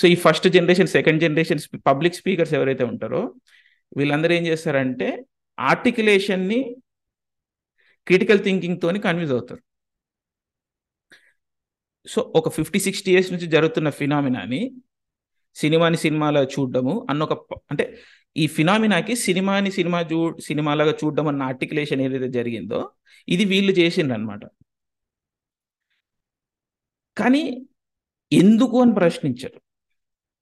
సో 0.00 0.04
ఈ 0.14 0.16
first 0.24 0.46
generation 0.56 0.90
second 0.96 1.20
generation 1.26 1.60
public 1.90 2.18
speakers 2.20 2.52
ఎవరైతే 2.58 2.84
ఉంటారో 2.92 3.22
వీళ్ళందరూ 4.00 4.32
ఏం 4.38 4.44
చేస్తారంటే 4.50 5.08
ఆర్టికులేషన్ని 5.70 6.60
క్రిటికల్ 8.08 8.42
థింకింగ్తో 8.48 8.90
కన్ఫ్యూజ్ 9.08 9.32
అవుతారు 9.38 9.62
సో 12.12 12.20
ఒక 12.38 12.48
ఫిఫ్టీ 12.58 12.78
సిక్స్టీ 12.88 13.10
ఇయర్స్ 13.14 13.32
నుంచి 13.34 13.46
జరుగుతున్న 13.54 13.88
ఫినామినాని 14.00 14.60
సినిమాని 15.62 15.98
సినిమాలో 16.04 16.42
చూడడము 16.54 16.94
అన్న 17.10 17.20
ఒక 17.26 17.34
అంటే 17.72 17.84
ఈ 18.42 18.44
ఫినామినాకి 18.56 19.14
సినిమాని 19.26 19.70
సినిమా 19.78 20.00
చూ 20.10 20.18
సినిమాలాగా 20.48 20.92
చూడడం 21.00 21.26
అన్న 21.32 21.42
ఆర్టికులేషన్ 21.50 22.02
ఏదైతే 22.06 22.28
జరిగిందో 22.38 22.80
ఇది 23.34 23.44
వీళ్ళు 23.52 23.72
చేసిండ్రు 23.80 24.14
అనమాట 24.18 24.42
కానీ 27.20 27.42
ఎందుకు 28.42 28.76
అని 28.84 28.92
ప్రశ్నించరు 29.00 29.58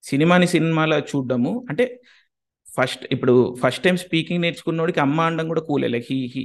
సినిమాని 0.09 0.47
సినిమాలో 0.55 0.97
చూడడము 1.11 1.51
అంటే 1.71 1.85
ఫస్ట్ 2.77 3.03
ఇప్పుడు 3.15 3.33
ఫస్ట్ 3.61 3.83
టైం 3.85 3.95
స్పీకింగ్ 4.05 4.43
నేర్చుకున్నోడికి 4.45 4.99
అమ్మ 5.05 5.19
అండం 5.29 5.45
కూడా 5.51 5.63
కూలే 5.69 5.87
లైక్ 5.93 6.07
హీ 6.11 6.19
హీ 6.35 6.43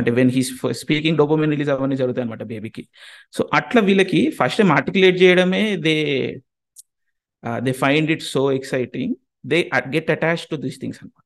అంటే 0.00 0.10
when 0.18 0.30
he 0.36 0.42
speaking 0.82 1.18
dopamine 1.20 1.52
release 1.54 1.70
అవన్నీ 1.74 1.96
జరుగుతాయి 2.02 2.24
అనమాట 2.26 2.44
బేబీకి 2.52 2.82
సో 3.36 3.40
అట్లా 3.58 3.80
వీళ్ళకి 3.88 4.20
ఫస్ట్ 4.40 4.58
టైం 4.60 4.70
ఆర్టికులేట్ 4.78 5.18
చేయడమే 5.24 5.62
they 5.86 5.94
they 7.64 7.72
find 7.84 8.08
it 8.14 8.24
so 8.34 8.42
exciting 8.58 9.14
they 9.52 9.58
get 9.94 10.10
attach 10.16 10.44
to 10.50 10.56
these 10.64 10.76
things 10.82 10.98
అనమాట 11.02 11.18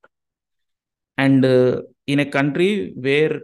and 1.24 1.46
in 2.12 2.22
a 2.26 2.28
country 2.36 2.68
where 3.06 3.34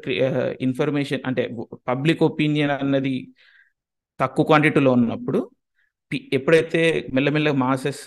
information 0.66 1.22
అంటే 1.28 1.42
పబ్లిక్ 1.90 2.22
ఒపీనియన్ 2.30 2.72
అన్నది 2.82 3.14
తక్కువ 4.22 4.44
క్వాంటిటీలో 4.50 4.90
ఉన్నప్పుడు 5.00 5.38
ఎప్పుడైతే 6.38 6.80
మెల్లమెల్ల 7.16 7.50
మాసెస్ 7.66 8.02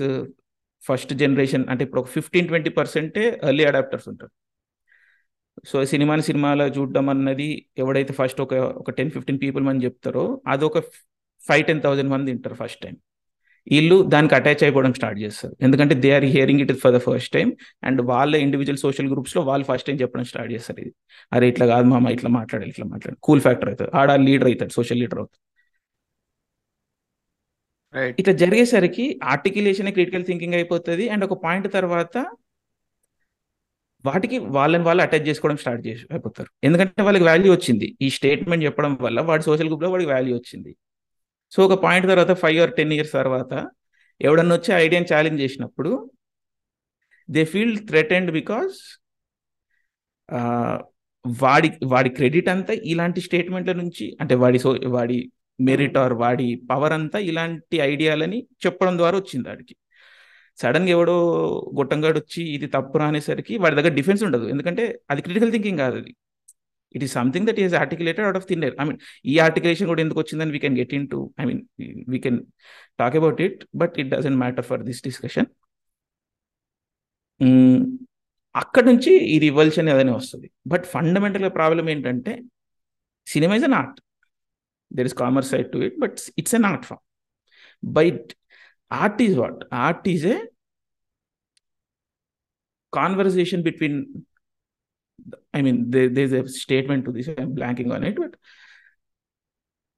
ఫస్ట్ 0.87 1.11
జనరేషన్ 1.21 1.63
అంటే 1.71 1.81
ఇప్పుడు 1.85 2.01
ఒక 2.03 2.09
ఫిఫ్టీన్ 2.17 2.47
ట్వంటీ 2.49 2.71
పర్సెంటే 2.79 3.23
ఎర్లీ 3.49 3.63
అడాప్టర్స్ 3.69 4.05
ఉంటారు 4.11 4.33
సో 5.69 5.77
సినిమాని 5.93 6.23
సినిమాలో 6.29 6.65
చూడడం 6.77 7.05
అన్నది 7.13 7.47
ఎవడైతే 7.81 8.13
ఫస్ట్ 8.19 8.39
ఒక 8.45 8.55
ఒక 8.81 8.91
టెన్ 8.99 9.11
ఫిఫ్టీన్ 9.15 9.39
పీపుల్ 9.45 9.63
మంది 9.69 9.85
చెప్తారో 9.89 10.25
అది 10.53 10.63
ఒక 10.69 10.79
ఫైవ్ 11.49 11.63
టెన్ 11.69 11.81
థౌజండ్ 11.87 12.11
మంది 12.13 12.29
తింటారు 12.33 12.57
ఫస్ట్ 12.63 12.81
టైం 12.85 12.95
వీళ్ళు 13.71 13.95
దానికి 14.13 14.33
అటాచ్ 14.37 14.63
అయిపోవడం 14.65 14.91
స్టార్ట్ 14.99 15.19
చేస్తారు 15.23 15.53
ఎందుకంటే 15.65 15.93
they 16.03 16.09
are 16.17 16.25
hearing 16.35 16.61
it 16.63 16.71
for 16.83 16.93
the 16.97 16.99
first 17.07 17.31
time 17.35 17.47
and 17.89 17.99
వాళ్ళ 18.11 18.31
ఇండివిజువల్ 18.45 18.79
సోషల్ 18.85 19.07
గ్రూప్స్లో 19.13 19.41
వాళ్ళు 19.49 19.65
ఫస్ట్ 19.71 19.87
టైం 19.87 19.97
చెప్పడం 20.03 20.25
స్టార్ట్ 20.33 20.51
చేస్తారు 20.55 20.79
ఇది 20.83 20.91
అరే 21.37 21.47
ఇట్లా 21.53 21.65
కాదు 21.73 21.87
మామ 21.93 22.11
ఇట్లా 22.17 22.31
మాట్లాడాలి 22.39 22.71
ఇట్లా 22.75 22.85
మాట్లాడు 22.93 23.17
కూల్ 23.27 23.41
ఫ్యాక్టర్ 23.47 23.69
అవుతుంది 23.71 23.91
ఆడ 24.01 24.13
లీడర్ 24.27 24.49
అవుతాడు 24.51 24.73
సోషల్ 24.79 24.99
లీడర్ 25.03 25.19
అవుతుంది 25.23 25.43
ఇట్లా 28.21 28.33
జరిగేసరికి 28.43 29.03
ఆర్టికులేషన్ 29.33 29.89
క్రిటికల్ 29.97 30.23
థింకింగ్ 30.29 30.55
అయిపోతుంది 30.61 31.03
అండ్ 31.15 31.23
ఒక 31.27 31.35
పాయింట్ 31.45 31.67
తర్వాత 31.77 32.15
వాటికి 34.07 34.37
వాళ్ళని 34.57 34.85
వాళ్ళు 34.87 35.01
అటాచ్ 35.03 35.27
చేసుకోవడం 35.29 35.57
స్టార్ట్ 35.61 35.83
చేసి 35.89 36.03
అయిపోతారు 36.13 36.49
ఎందుకంటే 36.67 37.01
వాళ్ళకి 37.07 37.25
వాల్యూ 37.31 37.51
వచ్చింది 37.55 37.87
ఈ 38.05 38.09
స్టేట్మెంట్ 38.17 38.65
చెప్పడం 38.67 38.91
వల్ల 39.07 39.19
వాడి 39.31 39.45
సోషల్ 39.49 39.71
లో 39.73 39.77
వాడికి 39.93 40.11
వాల్యూ 40.15 40.33
వచ్చింది 40.39 40.73
సో 41.55 41.59
ఒక 41.67 41.75
పాయింట్ 41.85 42.07
తర్వాత 42.11 42.31
ఫైవ్ 42.43 42.57
ఆర్ 42.63 42.71
టెన్ 42.79 42.91
ఇయర్స్ 42.95 43.13
తర్వాత 43.19 43.51
ఎవడన్నా 44.25 44.53
వచ్చి 44.57 44.71
ఐడియాని 44.85 45.07
ఛాలెంజ్ 45.11 45.39
చేసినప్పుడు 45.43 45.91
దే 47.35 47.41
ఫీల్ 47.53 47.75
థ్రెటెండ్ 47.89 48.29
బికాస్ 48.39 48.75
వాడి 51.43 51.69
వాడి 51.93 52.09
క్రెడిట్ 52.17 52.49
అంతా 52.55 52.73
ఇలాంటి 52.93 53.19
స్టేట్మెంట్ల 53.27 53.73
నుంచి 53.81 54.05
అంటే 54.21 54.33
వాడి 54.43 54.59
సో 54.65 54.71
వాడి 54.97 55.17
మెరిట్ 55.67 55.97
ఆర్ 56.03 56.13
వాడి 56.23 56.47
పవర్ 56.71 56.93
అంతా 56.97 57.17
ఇలాంటి 57.31 57.77
ఐడియాలని 57.91 58.39
చెప్పడం 58.63 58.93
ద్వారా 59.01 59.15
వచ్చింది 59.21 59.47
వాడికి 59.51 59.75
సడన్గా 60.61 60.91
ఎవడో 60.97 61.17
గుట్టంగాడు 61.79 62.17
వచ్చి 62.23 62.41
ఇది 62.55 62.67
తప్పు 62.75 62.97
రానేసరికి 63.01 63.53
వాడి 63.63 63.77
దగ్గర 63.79 63.93
డిఫెన్స్ 63.99 64.21
ఉండదు 64.27 64.45
ఎందుకంటే 64.55 64.83
అది 65.13 65.23
క్రిటికల్ 65.27 65.51
థింకింగ్ 65.55 65.81
కాదు 65.85 65.97
అది 66.03 66.13
it 66.95 67.03
is 67.05 67.13
something 67.19 67.45
that 67.49 67.59
is 67.63 67.73
articulated 67.81 68.25
out 68.27 68.37
of 68.39 68.45
thin 68.51 68.61
air 68.67 68.75
I 68.81 68.85
mean 68.87 68.99
ఈ 69.31 69.35
ఆర్టికులేషన్ 69.47 69.87
కూడా 69.91 70.01
ఎందుకు 70.05 70.19
వచ్చిందని 70.23 70.51
we 70.55 70.59
can 70.65 70.77
get 70.81 70.93
into 71.13 71.19
I 71.41 71.45
mean 71.49 71.61
we 72.13 72.17
can 72.25 72.37
talk 73.01 73.15
about 73.21 73.39
it 73.47 73.61
but 73.83 73.95
it 74.03 74.09
doesn't 74.15 74.39
matter 74.43 74.67
for 74.71 74.83
this 74.89 75.01
discussion 75.09 75.47
అక్కడ 78.61 78.83
నుంచి 78.91 79.11
ఈ 79.33 79.37
revolution 79.47 79.87
ఏదైనా 79.93 80.13
వస్తుంది 80.19 80.47
but 80.71 80.85
ఫండమెంటల్గా 80.95 81.49
ప్రాబ్లం 81.59 81.85
ఏంటంటే 81.93 82.33
cinema 83.33 83.53
is 83.59 83.65
an 83.69 83.75
art 83.81 83.97
there 84.97 85.07
is 85.09 85.15
commerce 85.23 85.49
side 85.53 85.67
to 85.73 85.79
it 85.87 85.97
but 86.03 86.15
it's 86.41 86.55
an 86.59 86.67
art 86.71 86.85
form 86.89 87.03
by 87.97 88.05
art 89.03 89.21
is 89.27 89.35
what 89.41 89.59
art 89.87 90.07
is 90.15 90.25
a 90.35 90.37
conversation 92.99 93.63
between 93.69 93.97
i 95.58 95.62
mean 95.64 95.90
there, 95.92 96.08
there's 96.08 96.32
a 96.32 96.42
statement 96.64 97.04
to 97.06 97.12
this 97.16 97.28
i'm 97.42 97.52
blanking 97.58 97.90
on 97.96 98.04
it 98.08 98.16
but 98.22 98.32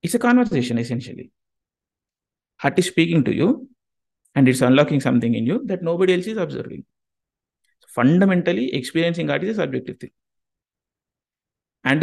it's 0.04 0.16
a 0.20 0.22
conversation 0.28 0.78
essentially 0.78 1.26
art 2.60 2.78
is 2.78 2.86
speaking 2.86 3.22
to 3.28 3.34
you 3.40 3.48
and 4.36 4.48
it's 4.48 4.62
unlocking 4.70 5.00
something 5.08 5.34
in 5.34 5.46
you 5.46 5.58
that 5.70 5.82
nobody 5.90 6.12
else 6.16 6.28
is 6.34 6.40
observing 6.46 6.82
so 7.82 7.88
fundamentally 8.00 8.66
experiencing 8.80 9.30
art 9.30 9.44
is 9.44 9.52
a 9.56 9.60
subjective 9.62 9.98
thing 10.02 10.14
and 11.84 12.02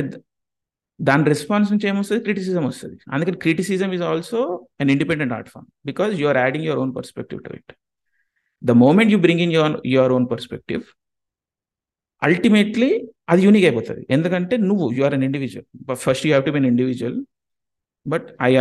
దాని 0.99 1.25
response 1.33 1.69
నుంచి 1.71 1.85
ఏమొస్తుంది 1.89 2.21
criticism 2.25 2.63
వస్తుంది 2.69 2.97
అందుకని 3.15 3.37
criticism 3.43 3.91
is 3.97 4.03
also 4.07 4.39
an 4.81 4.89
independent 4.93 5.33
art 5.35 5.49
form 5.53 5.67
because 5.89 6.13
you 6.21 6.25
are 6.31 6.39
adding 6.43 6.65
your 6.69 6.81
own 6.83 6.91
perspective 6.97 7.39
to 7.45 7.51
it 7.59 7.71
the 8.61 8.73
moment 8.83 9.11
you 9.13 9.19
bring 9.25 9.43
in 9.45 9.53
your 9.57 9.75
your 9.93 10.13
own 10.17 10.25
perspective 10.33 10.83
ultimately 12.28 12.90
అది 13.32 13.40
unique 13.46 13.64
అయిపోతుంది 13.68 14.02
ఎందుకంటే 14.16 14.54
నువ్వు 14.68 14.84
you 14.96 15.02
are 15.08 15.14
an 15.18 15.24
individual 15.28 15.66
first 16.06 16.24
you 16.26 16.30
have 16.32 16.44
to 16.48 16.52
be 16.54 16.58
an 16.62 16.68
individual 16.72 17.16
but 18.12 18.26
I 18.48 18.52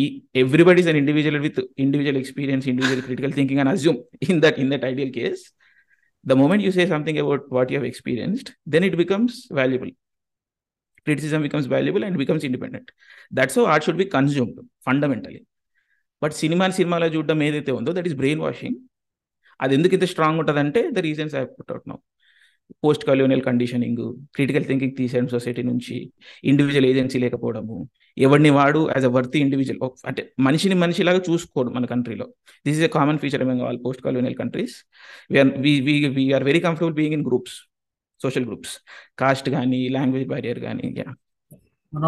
ఈ 0.00 0.04
everybody 0.42 0.80
is 0.82 0.88
an 0.92 0.98
individual 1.02 1.38
with 1.46 1.60
individual 1.84 2.18
experience 2.22 2.64
individual 2.72 3.04
critical 3.06 3.32
thinking 3.38 3.60
and 3.62 3.70
assume 3.74 3.98
in 4.32 4.40
that 4.44 4.58
in 4.62 4.70
that 4.72 4.84
ideal 4.92 5.12
case 5.18 5.42
the 6.30 6.34
moment 6.40 6.64
you 6.66 6.70
say 6.78 6.84
something 6.94 7.18
about 7.24 7.44
what 7.56 7.70
you 7.72 7.76
have 7.76 7.86
experienced 7.92 8.50
then 8.74 8.86
it 8.90 8.98
becomes 9.04 9.38
valuable 9.60 9.94
criticism 11.06 11.40
becomes 11.46 11.66
valuable 11.72 12.02
and 12.06 12.14
becomes 12.22 12.42
independent. 12.48 12.86
That's 13.36 13.54
how 13.58 13.62
art 13.74 13.82
should 13.84 13.98
be 14.02 14.06
consumed 14.16 14.56
fundamentally. 14.88 15.40
But 16.22 16.34
cinema 16.40 16.64
సినిమాలో 16.78 17.08
చూడడం 17.14 17.42
ఏదైతే 17.48 17.72
ఉందో 17.78 17.92
that 17.98 18.08
is 18.10 18.16
brain 18.20 18.40
washing 18.46 18.78
అది 19.66 19.72
ఎందుకు 19.78 19.94
ఇంత 19.98 20.06
strong 20.12 20.38
ఉంటుందంటే 20.42 20.80
the 20.96 21.04
reasons 21.08 21.34
I 21.40 21.42
put 21.56 21.72
out 21.74 21.86
now 21.92 21.96
post 22.84 23.04
colonial 23.08 23.42
conditioning 23.48 24.02
critical 24.36 24.64
thinking 24.70 24.94
తీసేయడం 24.98 25.28
society 25.36 25.62
నుంచి 25.70 25.96
ఇండివిజువల్ 26.50 26.86
ఏజెన్సీ 26.90 27.18
లేకపోవడము 27.24 27.78
ఎవరిని 28.26 28.50
వాడు 28.58 28.80
యాజ్ 28.94 29.06
అ 29.08 29.12
వర్తి 29.16 29.38
ఇండివిజువల్ 29.44 29.80
అంటే 30.10 30.22
మనిషిని 30.46 30.76
మనిషిలాగా 30.84 31.20
చూసుకోడు 31.28 31.70
మన 31.76 31.84
కంట్రీలో 31.92 32.26
this 32.66 32.76
is 32.80 32.84
a 32.88 32.90
common 32.98 33.18
feature 33.22 33.44
among 33.46 33.64
all 33.68 33.78
post 33.86 34.02
colonial 34.06 34.36
countries 34.42 34.74
we're 36.18 36.44
very 36.50 36.62
comfortable 36.66 36.96
being 37.00 37.16
in 37.18 37.24
groups 37.28 37.56
social 38.24 38.46
groups 38.48 38.74
caste 39.22 39.48
కానీ 39.56 39.80
లాంగ్వేజ్ 39.98 40.26
బ్యారియర్ 40.34 40.60
కానీ 40.68 40.88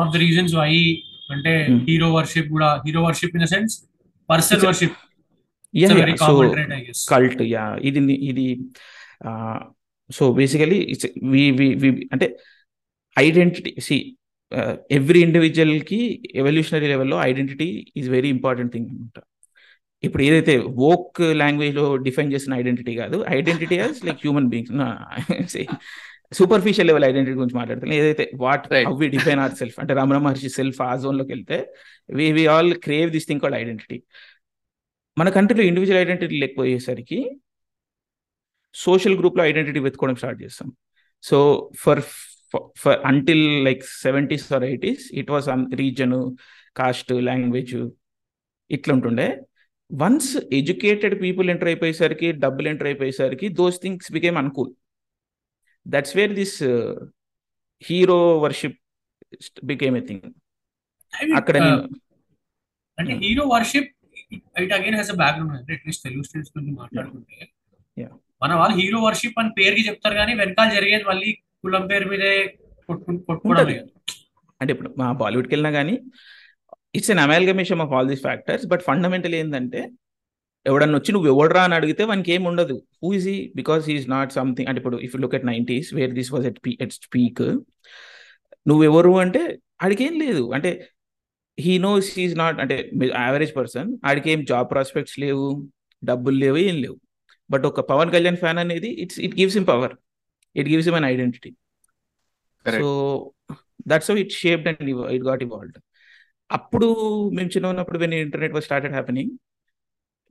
ఆఫ్ 0.05 0.17
రీజన్స్ 0.27 0.57
హీరో 1.89 2.09
వర్షిప్ 2.19 2.49
కూడా 2.55 2.71
hero 2.87 3.03
worship 3.09 3.37
worship 4.69 4.97
cult 7.13 7.43
yeah 7.57 7.65
ఇది 7.89 8.01
ఇది 8.31 8.47
so 10.17 10.25
basically 10.41 10.79
it's 10.93 11.07
we 11.33 11.43
we 11.59 11.67
we 11.83 11.89
అంటే 12.15 12.27
identity 13.27 13.73
see 13.87 13.97
every 14.99 15.21
ఇండివిజువల్కి 15.27 15.99
evolutionary 16.41 16.87
లెవెల్లో 16.93 17.17
identity 17.31 17.69
is 18.01 18.09
very 18.17 18.31
important 18.37 18.71
thing 18.75 18.89
అనమాట 18.93 19.19
ఇప్పుడు 20.07 20.23
ఏదైతే 20.29 20.53
వోక్ 20.85 21.21
లాంగ్వేజ్లో 21.43 21.85
డిఫైన్ 22.07 22.31
చేసిన 22.35 22.53
ఐడెంటిటీ 22.63 22.93
కాదు 23.03 23.17
identity 23.39 23.77
as 23.83 23.99
like 24.07 24.21
human 24.25 24.49
beings 24.53 25.57
superficial 26.39 26.87
level 26.91 27.05
identity 27.11 27.35
గురించి 27.41 27.57
మాట్లాడతాను 27.61 27.95
ఏదైతే 28.01 28.25
what 28.45 28.67
how 28.89 28.95
we 29.03 29.07
define 29.15 29.41
our 29.45 29.55
self 29.61 29.77
అంటే 29.83 29.93
రమణ 30.01 30.19
మహర్షి 30.27 30.51
సెల్ఫ్ 30.59 30.79
ఆ 30.89 30.91
జోన్లోకి 31.03 31.33
వెళ్తే 31.35 31.57
we 32.19 32.27
we 32.37 32.45
all 32.55 32.71
crave 32.87 33.09
this 33.17 33.27
thing 33.29 33.43
called 33.45 33.59
identity 33.63 33.97
మన 35.21 35.29
కంట్రీలో 35.39 35.65
ఇండివిజువల్ 35.71 36.01
ఐడెంటిటీ 36.05 36.37
లేకపోయేసరికి 36.45 37.19
సోషల్ 38.87 39.17
గ్రూప్లో 39.21 39.43
ఐడెంటిటీ 39.51 39.81
వెతుకోవడం 39.87 40.17
స్టార్ట్ 40.23 40.41
చేస్తాం 40.45 40.69
so 41.29 41.39
for 41.83 42.03
for 42.83 42.99
until 43.11 43.45
like 43.67 43.83
seventies 44.05 44.47
or 44.57 44.65
eighties 44.71 45.05
it 45.21 45.31
was 45.35 45.49
region 45.83 46.15
caste 46.81 47.13
language 47.29 47.75
ఇట్లా 48.77 48.93
ఉంటుండే 48.97 49.29
వన్స్ 50.03 50.31
ఎడ్యుకేటెడ్ 50.61 51.15
పీపుల్ 51.25 51.47
ఎంటర్ 51.53 51.71
అయిపోయేసరికి 51.73 52.29
డబ్బులు 52.45 52.67
ఎంటర్ 52.73 52.89
అయిపోయేసరికి 52.91 53.47
those 53.61 53.79
things 53.85 54.09
became 54.17 54.37
uncool 54.43 54.71
that's 55.95 56.15
where 56.19 56.35
this 56.41 56.59
hero 57.91 58.19
worship 58.45 58.79
became 59.73 59.97
a 60.03 60.05
thing 60.11 60.27
అక్కడ 61.41 61.57
uh, 61.69 61.81
అంటే 63.01 63.13
hero 63.23 63.45
worship 63.55 63.89
it 64.65 64.73
again 64.79 64.97
has 64.99 65.13
a 65.13 65.17
background 65.23 65.71
at least 65.77 66.03
Telugu 66.07 66.25
states 66.29 66.51
గురించి 66.55 66.73
మాట్లాడుకుంటే 66.83 67.39
మన 68.43 68.53
వాళ్ళు 68.61 68.75
హీరో 68.81 68.99
వర్షిప్ 69.07 69.39
అని 69.41 69.51
పేరుకి 69.59 69.83
చెప్తారు 69.89 70.15
కానీ 70.21 70.33
వెనకాల 70.41 70.69
జరిగేది 70.77 71.05
మళ్ళీ 71.13 71.31
కులం 71.63 71.85
పేరు 71.93 72.07
మీదే 72.13 72.31
అంటే 74.61 74.71
ఇప్పుడు 74.75 74.89
మా 75.01 75.09
బాలీవుడ్కి 75.23 75.53
వెళ్ళినా 75.55 75.71
కానీ 75.79 75.95
it's 76.99 77.11
an 77.15 77.21
amalgamation 77.25 77.83
of 77.85 77.93
all 77.97 78.09
these 78.13 78.23
factors 78.29 78.65
but 78.73 78.83
fundamental 78.89 79.35
ఏంటంటే 79.41 79.81
ఎవడన్నా 80.71 80.97
వచ్చి 81.01 81.11
నువ్వు 81.15 81.29
ఎవడరా 81.33 81.61
అని 81.67 81.75
అడిగితే 81.81 82.03
వానికి 82.11 82.31
ఏం 82.37 82.43
ఉండదు 82.51 82.77
who 83.05 83.11
is 83.19 83.27
he 83.33 83.37
because 83.61 83.83
he is 83.91 84.09
not 84.15 84.33
something 84.39 84.69
అంటే 84.71 84.79
ఇప్పుడు 84.83 84.97
if 85.07 85.15
look 85.23 85.37
at 85.39 85.47
nineties 85.51 85.91
where 85.99 86.13
this 86.19 86.31
was 86.37 86.47
at 86.51 86.59
P 86.67 86.73
at 86.87 86.95
speak 87.07 87.43
నువ్వెవరు 88.71 89.13
అంటే 89.25 89.43
ఆడికేం 89.85 90.17
లేదు 90.25 90.45
అంటే 90.59 90.73
he 91.67 91.77
knows 91.89 92.09
he is 92.17 92.37
not 92.43 92.59
అంటే 92.65 92.79
యావరేజ్ 93.27 93.55
పర్సన్ 93.61 93.91
ఆడికి 94.11 94.31
ఏం 94.35 94.43
జాబ్ 94.53 94.69
ప్రాస్పెక్ట్స్ 94.75 95.17
లేవు 95.27 95.49
డబ్బులు 96.11 96.37
లేవు 96.47 96.59
ఏం 96.71 96.77
లేవు 96.87 96.99
బట్ 97.53 97.65
ఒక 97.71 97.81
పవన్ 97.93 98.11
కళ్యాణ్ 98.15 98.39
ఫ్యాన్ 98.45 98.59
అనేది 98.65 98.91
it's 99.05 99.21
it 99.27 99.35
gives 99.41 99.57
him 99.61 99.67
power 99.73 99.95
it 100.61 100.69
gives 100.73 100.89
him 100.91 100.97
an 101.01 101.07
identity 101.13 101.51
so 102.81 102.89
that's 103.91 104.11
it 104.25 104.33
shaped 104.43 104.69
and 104.73 104.91
it 105.17 105.25
got 105.31 105.43
evolved 105.47 105.79
అప్పుడు 106.59 106.89
మేము 107.37 107.49
చిన్న 107.55 107.67
ఉన్నప్పుడు 107.73 107.99
when 108.03 108.15
internet 108.27 108.55
was 108.57 108.65
started 108.69 108.95
happening 108.97 109.33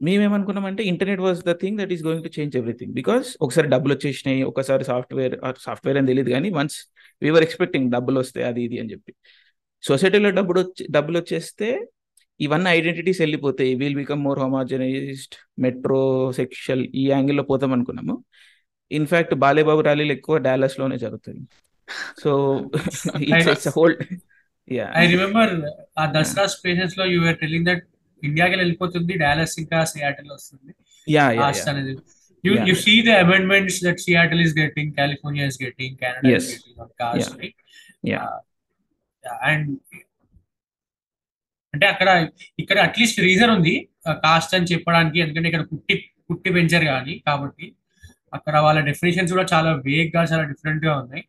మేమేమనుకున్నామంటే 0.08 0.82
internet 0.92 1.22
was 1.28 1.40
the 1.50 1.54
thing 1.62 1.78
that 1.82 1.92
is 1.96 2.04
going 2.08 2.26
to 2.28 2.32
change 2.38 2.54
everything 2.60 2.94
because 3.00 3.28
ఒకసారి 3.46 3.68
డబ్బులు 3.74 3.92
వచ్చేసినాయి 3.96 4.42
ఒకసారి 4.52 4.84
software 4.92 5.36
software 5.68 5.98
అని 6.02 6.08
తెలియదు 6.12 6.32
కానీ 6.36 6.50
వన్స్ 6.60 6.78
వీఆర్ 7.24 7.46
ఎక్స్పెక్టింగ్ 7.48 7.88
డబ్బులు 7.96 8.18
వస్తాయి 8.24 8.46
అది 8.52 8.62
ఇది 8.68 8.78
అని 8.84 8.92
చెప్పి 8.96 9.14
సొసైటీలో 9.90 10.30
డబ్బులు 10.40 10.60
వచ్చి 10.64 10.84
డబ్బులు 10.98 11.18
వచ్చేస్తే 11.22 11.68
ఇవన్నీ 12.46 12.70
ఐడెంటిటీస్ 12.78 13.20
వెళ్ళిపోతాయి 13.24 13.72
will 13.82 13.98
become 14.02 14.22
more 14.28 14.40
homogenised 14.44 15.36
metrosexual 16.40 16.84
ఈ 17.02 17.04
యాంగిల్లో 17.14 17.44
పోతాం 17.52 17.72
అనుకున్నాము 17.78 18.16
ఇన్ఫాక్ట్ 18.98 19.34
బాలేబాబు 19.44 19.82
ర్యాలీలు 19.88 20.14
ఎక్కువ 20.18 20.36
డాలస్ 20.48 20.76
లోనే 20.82 20.98
జరుగుతుంది 21.06 21.44
so 22.24 22.32
it's 23.30 23.68
whole 23.78 23.96
yeah 24.80 24.86
I 25.02 25.06
remember 25.16 25.52
ఆ 26.02 26.06
దసరా 26.18 26.46
స్పేసెస్ 26.56 26.96
లో 27.00 27.06
యు 27.14 27.22
ఆర్ 27.32 27.38
టెల్లింగ్ 27.44 27.68
దట్ 27.70 27.84
ఇండియాకి 28.30 28.58
వెళ్ళిపోతుంది 28.64 29.14
డాలస్ 29.26 29.56
ఇంకా 29.64 29.78
సియాటిల్ 29.94 30.30
వస్తుంది 30.38 30.72
yeah 31.18 31.26
yeah 31.40 31.50
you 32.48 32.52
you 32.70 32.74
see 32.86 32.94
the 33.08 33.12
amendments 33.26 33.80
that 33.88 34.02
Seattle 34.08 34.42
is 34.48 34.54
getting 34.62 34.92
California 35.00 35.48
is 35.52 35.60
getting 35.66 35.96
Canada 36.04 36.32
is 36.40 36.50
getting 36.56 36.80
on 36.86 36.94
cars 37.04 37.32
yeah 38.14 38.22
and 39.52 39.70
అంటే 41.74 41.86
అక్కడ 41.94 42.10
ఇక్కడ 42.62 42.78
at least 42.88 43.18
reason 43.28 43.52
ఉంది 43.56 43.74
కాస్ట్ 44.26 44.54
అని 44.58 44.70
చెప్పడానికి 44.72 45.18
ఎందుకంటే 45.24 45.48
ఇక్కడ 45.50 45.64
పుట్టి 45.72 45.96
పుట్టి 46.30 46.50
పెంచారు 46.58 46.86
కానీ 46.94 47.14
కాబట్టి 47.28 47.66
అక్కడ 48.38 48.56
వాళ్ళ 48.66 48.80
డెఫినేషన్స్ 48.90 49.32
కూడా 49.36 49.46
చాలా 49.54 49.70
వేగ్ 49.88 50.12
గా 50.16 50.22
చాలా 50.32 50.44
డిఫరెంట్ 50.52 50.84
గా 50.88 50.94
ఉన్నాయి 51.02 51.24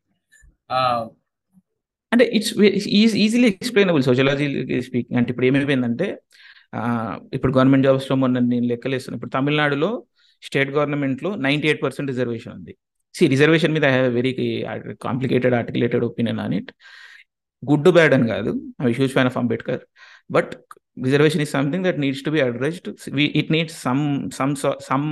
అంటే 2.15 2.25
it's 2.37 2.53
easily 3.25 3.47
explainable 3.55 4.03
sociology 4.09 4.47
speaking 4.89 5.19
అంటే 5.21 5.31
ఇప్పుడు 5.33 5.47
ఏమైపోయిందంటే 5.49 6.07
ఇప్పుడు 7.37 7.53
గవర్నమెంట్ 7.57 7.85
జాబ్స్ 7.89 8.09
లో 8.11 8.15
మొన్న 8.23 8.41
నేను 8.53 8.67
లెక్కలేస్తాను 8.73 9.17
ఇప్పుడు 9.19 9.33
తమిళనాడులో 9.37 9.91
స్టేట్ 10.47 10.71
గవర్నమెంట్ 10.77 11.21
లో 11.27 11.31
నైన్టీ 11.47 11.67
ఎయిట్ 11.71 11.83
పర్సెంట్ 11.85 12.11
రిజర్వేషన్ 12.13 12.55
ఉంది 12.59 12.73
సి 13.19 13.25
రిజర్వేషన్ 13.35 13.73
మీద 13.77 13.85
I 13.91 13.95
have 13.99 14.09
very 14.19 14.33
complicated 15.07 15.55
articulated 15.61 16.05
opinion 16.11 16.41
on 16.45 16.55
it 16.61 16.71
good 17.71 17.89
bad 17.99 18.13
అని 18.17 18.29
కాదు 18.35 18.53
I 18.89 18.93
huge 18.99 19.15
fan 19.17 19.31
of 19.31 19.39
Ambedkar 19.43 19.83
but 20.37 20.53
reservation 21.07 21.43
is 21.45 21.53
something 21.59 21.85
that 21.89 21.99
needs 22.05 22.23
to 22.27 22.31
be 22.37 22.41
addressed 22.49 22.89
it 23.41 23.51
needs 23.57 23.77
some 23.89 24.03
some 24.39 24.53
some 24.91 25.07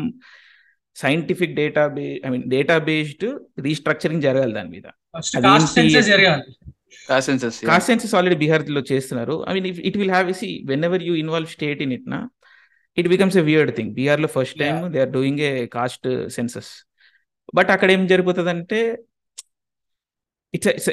scientific 1.03 1.55
data 1.63 1.83
ba 1.97 2.07
I 2.27 2.31
mean 2.33 2.45
data 2.57 2.77
based 2.91 3.27
restructuring 3.67 4.25
జరగాలి 4.29 4.55
దాని 4.59 4.71
మీద 4.77 4.87
caste 7.11 7.31
census 7.89 8.15
already 8.19 8.37
Bihar 8.43 8.65
లో 8.79 8.83
చేస్తున్నారు 8.93 9.35
I 9.49 9.53
mean 9.57 9.67
it 9.91 9.97
will 10.01 10.13
have 10.17 10.31
C 10.41 10.49
when 10.71 10.85
ever 10.89 11.05
you 11.09 11.15
involve 11.25 11.51
state 11.59 11.81
in 11.87 11.93
it 11.97 12.07
నా 12.15 12.21
it 13.01 13.09
becomes 13.15 13.37
a 13.43 13.45
weird 13.51 13.73
thing 13.79 13.91
Bihar 13.99 14.21
లో 14.25 14.29
first 14.37 14.57
time 14.63 14.77
they 14.95 15.01
are 15.05 15.13
doing 15.19 15.41
a 15.51 15.53
caste 15.77 16.09
census 16.39 16.73
but 17.59 17.71
అక్కడ 17.77 17.89
ఏం 17.97 18.03
జరుగుతుంది 18.13 18.51
అంటే 18.57 18.81
it's 20.57 20.69
it's 20.71 20.89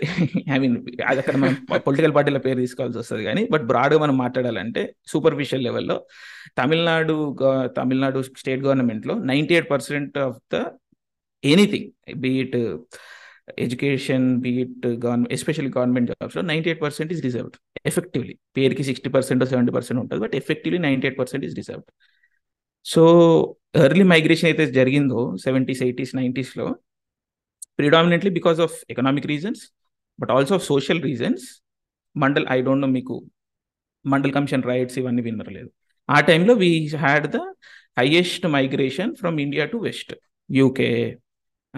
I 0.53 0.57
mean 0.61 0.73
అది 1.09 1.19
అక్కడ 1.21 1.35
మనం 1.41 1.53
political 1.87 2.13
పార్టీల 2.17 2.37
పేరు 2.47 2.59
తీసుకోవాల్సి 2.65 2.97
వస్తుంది 3.01 3.23
కానీ 3.27 3.41
బట్ 3.53 3.63
బ్రాడ్గా 3.71 3.99
మనం 4.05 4.15
మాట్లాడాలంటే 4.23 4.81
సూపర్ఫిషియల్ 5.13 5.63
లెవెల్లో 5.67 5.97
తమిళనాడు 6.59 7.15
తమిళనాడు 7.77 8.21
స్టేట్ 8.41 8.63
గవర్నమెంట్లో 8.65 9.13
ninety 9.31 9.53
eight 9.57 9.69
percent 9.73 10.17
of 10.25 10.37
the 10.55 10.65
anything 11.53 11.87
be it 12.25 12.57
education 13.67 14.27
be it 14.43 14.85
government 15.05 15.33
especially 15.37 15.71
government 15.77 16.09
జాబ్స్లో 16.11 16.43
ninety 16.51 16.69
eight 16.71 16.81
percent 16.85 17.11
is 17.15 17.21
reserved 17.27 17.57
effectively 17.91 18.35
పేరుకి 18.59 18.85
సిక్స్టీ 18.89 19.09
పర్సెంట్ 19.15 19.43
సెవెంటీ 19.53 19.73
పర్సెంట్ 19.77 19.99
ఉంటుంది 20.03 20.21
but 20.25 20.35
effectively 20.41 20.79
ninety 20.87 21.07
eight 21.09 21.19
percent 21.21 21.45
is 21.49 21.55
reserved 21.61 21.89
so 22.93 23.01
early 23.87 24.05
migration 24.13 24.47
అయితే 24.51 24.65
జరిగిందో 24.81 25.21
seventies 25.45 25.81
eighties 25.87 26.11
నైంటీస్లో 26.21 26.65
predominantly 27.79 28.31
because 28.39 28.59
of 28.65 28.75
economic 28.93 29.27
reasons 29.33 29.63
but 30.21 30.31
also 30.35 30.55
social 30.71 31.01
reasons 31.09 31.45
Mandal 32.23 32.45
I 32.55 32.59
don't 32.67 32.83
know 32.88 32.91
మీకు 32.97 33.15
Mandal 34.11 34.33
commission 34.38 34.63
rights 34.71 34.97
ఇవన్నీ 35.01 35.21
వినరలేదు 35.27 35.69
ఆ 36.15 36.19
టైంలో 36.29 36.53
we 36.63 36.69
had 37.05 37.27
the 37.35 37.39
highest 37.99 38.45
migration 38.57 39.11
from 39.21 39.35
India 39.45 39.65
to 39.73 39.77
west 39.88 40.13
UK 40.59 40.89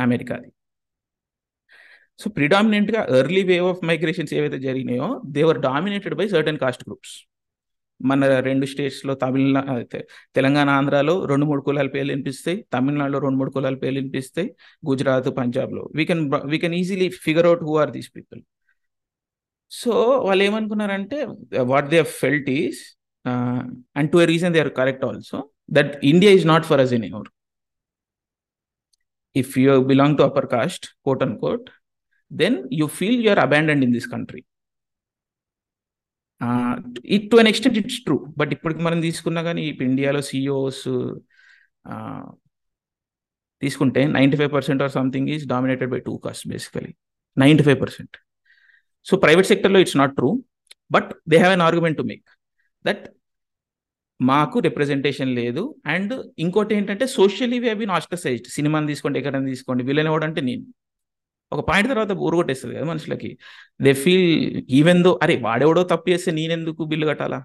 అమెరికాది 0.06 0.50
so 2.22 2.28
ప్రిడామినెంట్గా 2.38 3.02
early 3.20 3.42
wave 3.52 3.68
of 3.74 3.82
migrations 3.92 4.34
ఏవైతే 4.38 4.60
జరిగినాయో 4.68 5.10
they were 5.38 5.62
dominated 5.70 6.16
by 6.22 6.26
certain 6.36 6.60
caste 6.64 6.84
groups 6.88 7.16
మన 8.10 8.24
రెండు 8.48 8.66
స్టేట్స్లో 8.72 9.14
తమిళనాడు 9.24 10.00
తెలంగాణ 10.38 10.68
ఆంధ్రాలో 10.80 11.14
రెండు 11.32 11.46
మూడు 11.50 11.62
కులాల 11.68 11.90
పేర్లు 11.96 12.12
వినిపిస్తాయి 12.16 12.58
తమిళనాడులో 12.76 13.20
రెండు 13.26 13.38
మూడు 13.42 13.52
కులాల 13.56 13.78
పేర్లు 13.84 14.00
వినిపిస్తాయి 14.02 14.48
గుజరాత్ 14.90 15.30
పంజాబ్లో 15.40 15.84
we 16.00 16.04
can 16.10 16.24
we 16.52 16.58
can 16.64 16.76
easily 16.82 17.08
figure 17.26 17.48
out 17.52 17.64
who 17.68 17.74
are 17.84 17.92
these 17.98 18.10
people 18.18 18.42
so 19.82 19.94
వాళ్ళు 20.28 20.44
ఏమనుకున్నారంటే 20.50 21.18
what 21.72 21.90
they 21.94 22.02
felt 22.20 22.52
is 22.62 22.82
and 24.00 24.10
to 24.14 24.20
a 24.26 24.28
reason 24.34 24.54
they 24.56 24.62
are 24.66 24.72
correct 24.82 25.06
also 25.10 25.40
that 25.78 25.92
India 26.12 26.34
is 26.42 26.48
not 26.54 26.68
for 26.70 26.82
us 26.86 26.94
in 27.00 27.06
ever 27.10 27.30
if 29.44 29.52
you 29.64 29.74
belong 29.94 30.16
to 30.20 30.24
upper 30.30 30.50
caste 30.56 30.86
quote 31.08 31.24
and 31.28 31.36
quote 31.46 31.68
then 32.44 32.58
you 32.82 32.86
feel 33.02 33.20
you 33.26 33.32
are 33.36 33.44
abandoned 33.48 33.84
in 33.88 33.96
this 33.98 34.08
country 34.16 34.44
it 37.16 37.26
to 37.32 37.36
an 37.42 37.50
extent 37.52 37.78
it's 37.82 38.00
true 38.06 38.18
but 38.40 38.52
ఇప్పటికి 38.56 38.82
మనం 38.88 39.00
తీసుకున్నా 39.08 39.42
కానీ 39.50 39.62
ఇప్పుడు 39.72 39.88
ఇండియాలో 39.92 40.22
CEOs 40.30 40.84
e 40.88 41.98
తీసుకుంటే 43.64 44.02
ninety 44.18 44.36
five 44.40 44.52
percent 44.56 44.82
or 44.86 44.92
something 44.98 45.28
is 45.36 45.44
dominated 45.54 45.90
by 45.94 46.00
two 46.08 46.14
caste 46.26 46.46
basically 46.54 46.92
ninety 47.44 47.64
five 47.68 47.78
percent 47.84 48.16
so 49.10 49.14
private 49.24 49.48
సెక్టర్లో 49.52 49.80
it's 49.84 49.98
not 50.02 50.14
true 50.20 50.30
but 50.96 51.10
they 51.32 51.38
have 51.42 51.54
an 51.58 51.64
argument 51.68 51.98
to 52.02 52.04
make 52.12 52.28
that 52.90 53.04
మాకు 54.32 54.60
representation 54.68 55.32
లేదు 55.40 55.64
అండ్ 55.96 56.14
ఇంకోటి 56.46 56.74
ఏంటంటే 56.80 57.06
socially 57.20 57.58
we 57.66 57.70
హీన్ 57.84 57.96
ఆస్టర్సైజ్డ్ 57.98 58.50
సినిమాని 58.58 58.90
తీసుకోండి 58.92 59.20
ఎక్కడైనా 59.22 59.50
తీసుకోండి 59.54 59.84
villain 59.92 60.10
ఎవడంటే 60.12 60.44
నేను 60.50 60.64
ఒక 61.56 61.62
పాయింట్ 61.70 61.90
తర్వాత 61.94 62.14
ఊరుగొట్టేస్తుంది 62.28 62.74
కదా 62.78 62.86
మనుషులకి 62.92 63.30
దే 63.86 63.92
ఫీల్ 64.06 64.26
ఈవెన్ 64.80 65.02
దో 65.06 65.12
అరే 65.24 65.36
వాడెవడో 65.46 65.84
తప్పు 65.94 66.08
చేస్తే 66.14 66.32
నేనెందుకు 66.40 66.84
బిల్లు 66.92 67.06
కట్టాలా 67.12 67.40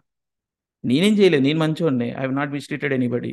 నేనేం 0.90 1.14
చేయలేదు 1.20 1.42
నేను 1.48 1.58
మంచోడిని 1.64 2.08
I 2.20 2.22
have 2.24 2.34
not 2.38 2.52
mistreated 2.56 2.94
anybody 2.98 3.32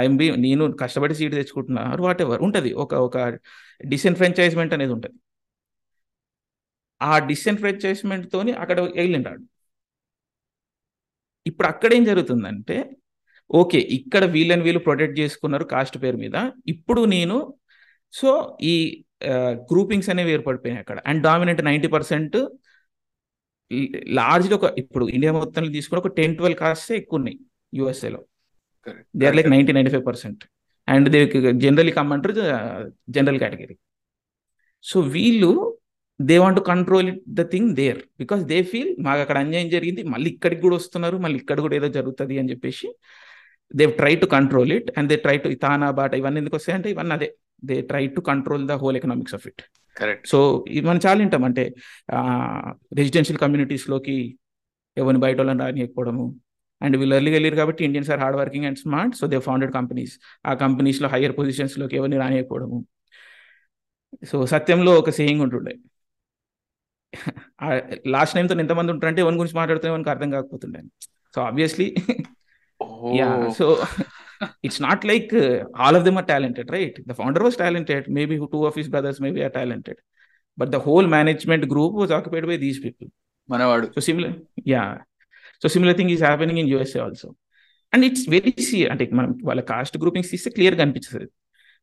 I'm 0.00 0.16
be 0.20 0.26
నేను 0.46 0.64
కష్టపడి 0.82 1.14
సీట్ 1.20 1.34
తెచ్చుకుంటున్నా 1.40 1.82
వాట్ 2.06 2.20
ఎవర్ 2.24 2.40
ఉంటుంది 2.46 2.70
ఒక 2.84 2.92
ఒక 3.08 3.16
డిసెన్ఫ్రాంచైజ్మెంట్ 3.92 4.74
అనేది 4.76 4.92
ఉంటుంది 4.96 5.18
ఆ 7.10 7.12
డిసెన్ఫ్రాంచైజ్మెంట్తోని 7.30 8.52
అక్కడ 8.62 8.78
వెళ్ళిండాడు 8.98 9.42
ఇప్పుడు 11.50 11.68
అక్కడ 11.72 11.90
ఏం 11.98 12.02
జరుగుతుందంటే 12.10 12.76
ఓకే 13.60 13.78
ఇక్కడ 13.96 14.24
వీళ్ళని 14.34 14.62
వీళ్ళు 14.66 14.80
ప్రొటెక్ట్ 14.88 15.16
చేసుకున్నారు 15.22 15.64
కాస్ట్ 15.72 15.96
పేరు 16.02 16.18
మీద 16.26 16.36
ఇప్పుడు 16.72 17.00
నేను 17.14 17.36
సో 18.20 18.30
ఈ 18.72 18.74
గ్రూపింగ్స్ 19.70 20.10
అనేవి 20.12 20.32
ఏర్పడిపోయినాయి 20.36 20.82
అక్కడ 20.84 20.98
and 21.10 21.20
dominant 21.28 21.62
ninety 21.70 21.88
percent 21.94 22.36
large 24.18 24.50
ఒక 24.58 24.66
ఇప్పుడు 24.82 25.04
ఇండియా 25.16 25.32
మొత్తం 25.42 25.68
తీసుకుని 25.78 26.00
ఒక 26.02 26.10
టెన్ 26.18 26.34
ట్వెల్వ్ 26.38 26.58
కాస్ట్ 26.62 26.90
ఎక్కువ 27.00 27.18
ఉన్నాయి 27.20 27.38
యూఎస్ఏలో 27.78 28.20
they 29.18 29.24
are 29.30 29.36
like 29.38 29.50
ninety 29.54 29.72
ninety 29.76 29.92
five 29.94 30.04
percent 30.10 30.42
and 30.94 31.06
they 31.14 31.20
general 31.64 31.90
కమ్మంటారు 31.98 32.34
general 33.16 33.38
category 33.42 33.76
so 34.90 34.98
వీళ్ళు 35.14 35.50
they 36.28 36.34
want 36.42 36.56
to 36.60 36.64
control 36.72 37.06
it 37.12 37.20
the 37.40 37.42
thing 37.54 37.68
there 37.80 38.00
because 38.22 38.42
they 38.50 38.58
feel 38.72 38.90
మాకు 39.06 39.20
అక్కడ 39.24 39.38
అన్యాయం 39.44 39.68
జరిగింది 39.76 40.02
మళ్ళీ 40.14 40.28
ఇక్కడికి 40.34 40.60
కూడా 40.66 40.76
వస్తున్నారు 40.80 41.16
మళ్ళీ 41.24 41.36
ఇక్కడ 41.42 41.58
కూడా 41.66 41.76
ఏదో 41.80 41.88
జరుగుతుంది 41.98 42.34
అని 42.40 42.50
చెప్పేసి 42.52 42.88
they 43.78 43.84
try 44.00 44.12
to 44.22 44.26
control 44.36 44.72
it 44.78 44.88
and 44.98 45.08
they 45.12 45.16
try 45.26 45.36
to 45.44 45.48
TANA 45.64 45.88
బాట 46.00 46.12
ఇవన్నీ 46.20 46.40
ఎందుకు 46.42 46.56
వస్తాయంటే 46.60 46.90
ఇవన్నీ 46.94 47.14
అదే 47.18 47.28
they 47.68 47.74
try 47.90 48.04
to 48.16 48.20
control 48.30 48.64
the 48.70 48.76
whole 48.82 48.96
economics 49.00 49.34
of 49.38 49.44
it 49.50 49.62
correct 50.00 50.24
so 50.32 50.38
మనం 50.88 51.00
చాలా 51.06 51.18
వింటాం 51.22 51.42
అంటే 51.48 51.64
రెసిడెన్షియల్ 53.00 53.40
కమ్యూనిటీస్లోకి 53.42 54.16
ఎవరిని 55.00 55.20
బయట 55.24 55.36
వాళ్ళని 55.42 55.62
రానియకపోవడము 55.64 56.24
అండ్ 56.84 56.94
వీళ్ళు 57.00 57.14
ఎర్లీగా 57.18 57.36
వెళ్ళారు 57.36 57.56
కాబట్టి 57.60 57.82
Indians 57.88 58.08
are 58.14 58.20
hard 58.24 58.38
working 58.42 58.66
and 58.68 58.78
smart 58.84 59.14
so 59.20 59.24
they 59.32 59.38
founded 59.48 59.72
companies 59.78 60.14
ఆ 60.50 60.52
కంపెనీస్లో 60.64 61.08
హయ్యర్ 61.14 61.34
పొజిషన్స్లోకి 61.38 61.96
ఎవరిని 62.00 62.18
రానియకపోవడము 62.22 62.78
సో 64.30 64.38
సత్యంలో 64.54 64.94
ఒక 65.02 65.10
సేయింగ్ 65.18 65.42
ఉంటుండే 65.46 65.74
లాస్ట్ 68.14 68.34
టైంతో 68.36 68.54
ఎంతమంది 68.64 68.90
ఉంటారంటే 68.96 69.20
ఎవరి 69.24 69.38
గురించి 69.42 69.56
మాట్లాడుతున్నా 69.60 70.12
అర్థం 70.16 70.30
కాకపోతుండే 70.36 70.80
so 71.36 71.40
obviously 71.48 71.88
so 73.60 73.66
it's 74.66 74.80
not 74.86 75.02
like 75.12 75.30
all 75.84 75.96
of 75.98 76.04
them 76.06 76.18
are 76.20 76.26
talented 76.32 76.70
right 76.76 76.96
the 77.10 77.14
founder 77.20 77.44
was 77.46 77.56
talented 77.64 78.04
maybe 78.18 78.36
two 78.54 78.60
of 78.68 78.76
his 78.80 78.90
brothers 78.94 79.20
maybe 79.26 79.40
are 79.48 79.54
talented 79.58 80.00
but 80.60 80.70
the 80.76 80.80
whole 80.86 81.06
management 81.16 81.66
group 81.72 81.96
was 82.02 82.12
occupied 82.18 82.46
by 82.52 82.56
these 82.66 82.80
people 82.86 83.08
మనవాడు 83.54 83.86
so 83.96 84.00
similar 84.08 84.34
yeah 84.74 84.84
so 85.62 85.66
similar 85.74 85.96
thing 86.00 86.12
is 86.16 86.24
happening 86.28 86.60
in 86.62 86.70
USA 86.72 87.00
also 87.06 87.28
and 87.94 88.04
it's 88.08 88.26
very 88.36 88.52
see 88.70 88.78
అంటే 88.92 89.04
మనం 89.18 89.30
వాళ్ళ 89.48 89.60
caste 89.72 89.96
groupings 90.02 90.30
తీస్తే 90.34 90.50
క్లియర్గా 90.56 90.82
అనిపిస్తుంది 90.86 91.28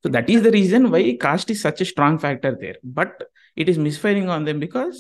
so 0.04 0.08
that 0.15 0.30
is 0.34 0.41
the 0.48 0.52
reason 0.60 0.86
why 0.95 1.04
caste 1.28 1.50
is 1.54 1.62
such 1.67 1.84
strong 1.93 2.19
factor 2.26 2.56
there 2.63 2.80
but 3.00 3.17
it 3.62 3.69
is 3.74 3.80
misfiring 3.88 4.32
on 4.36 4.45
them 4.50 4.62
because 4.67 4.98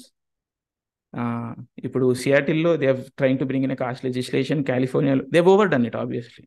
ఇప్పుడు 1.87 2.07
సియాటిల్లో 2.21 2.71
they 2.81 2.89
trying 3.19 3.39
to 3.41 3.45
bring 3.51 3.65
in 3.67 3.75
caste 3.83 4.03
legislation 4.09 4.59
కాలిఫోర్నియాలో 4.71 5.23
they 5.35 5.41
over 5.53 5.69
done 5.73 5.85
it 5.91 5.97
obviously 6.03 6.43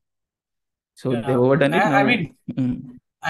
so 1.02 1.08
they 1.28 1.34
overdone 1.44 1.74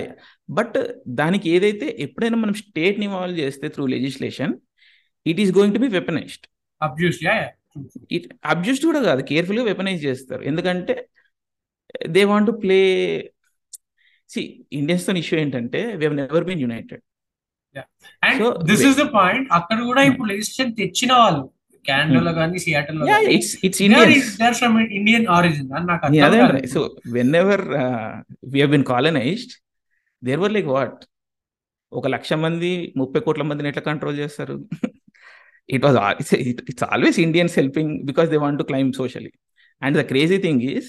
but 0.61 0.79
దానికి 1.23 1.47
ఏదైతే 1.57 1.87
ఎప్పుడైనా 2.07 2.39
మనం 2.45 2.55
state 2.65 3.03
involve 3.09 3.39
చేస్తే 3.45 3.69
through 3.77 3.87
legislation 3.99 4.55
it 5.33 5.41
is 5.45 5.53
going 5.59 5.75
to 5.77 5.81
be 5.85 5.91
weaponised 5.99 6.47
it 8.17 8.27
కూడా 8.89 9.01
కాదు 9.09 9.21
కేర్ఫుల్గా 9.31 9.65
weaponise 9.71 10.01
చేస్తారు 10.09 10.43
ఎందుకంటే 10.51 10.95
they 12.17 12.23
want 12.33 12.51
play 12.65 12.81
see 14.33 14.43
Indians 14.81 15.05
తో 15.09 15.13
ఇష్యూ 15.23 15.37
ఏంటంటే 15.45 15.81
we 16.01 16.09
never 16.23 16.47
been 16.51 16.63
united 16.67 17.03
this 18.73 18.85
is 18.91 18.99
the 19.03 19.07
point 19.21 19.47
అక్కడ 19.61 19.79
కూడా 19.91 20.01
hmm. 20.03 20.11
ఇప్పుడు 20.11 20.71
తెచ్చిన 20.83 21.11
వాళ్ళు 21.23 21.43
hmm. 21.43 21.57
కానీ 21.89 22.17
లో 22.27 22.33
it's 23.35 23.53
Indian 23.87 24.55
from 24.59 24.75
Indian 24.99 25.25
origin 25.37 25.71
అని 25.77 25.87
నాకు 25.91 26.05
అదే 26.29 26.41
so 26.75 26.81
when 27.17 27.35
ever 27.43 27.65
colonised 28.93 29.55
there 30.29 30.41
were 30.45 30.55
like 30.57 30.69
what 30.77 30.99
ఒక 32.01 32.07
లక్ష 32.15 32.33
మంది 32.47 32.71
ముప్పై 33.03 33.21
కోట్ల 33.27 33.45
మందిని 33.51 33.71
ఎట్లా 33.73 33.85
కంట్రోల్ 33.91 34.19
చేస్తారు 34.25 34.57
it 35.77 35.83
was 35.87 35.97
it's, 36.21 36.33
it's 36.71 36.83
always 36.95 37.17
indians 37.27 37.53
helping 37.61 37.89
because 38.09 38.29
they 38.33 38.41
want 38.47 38.57
to 38.61 38.65
climb 38.73 38.91
and 39.87 39.97
the 39.99 40.03
crazy 40.09 40.37
thing 40.45 40.63
is 40.73 40.89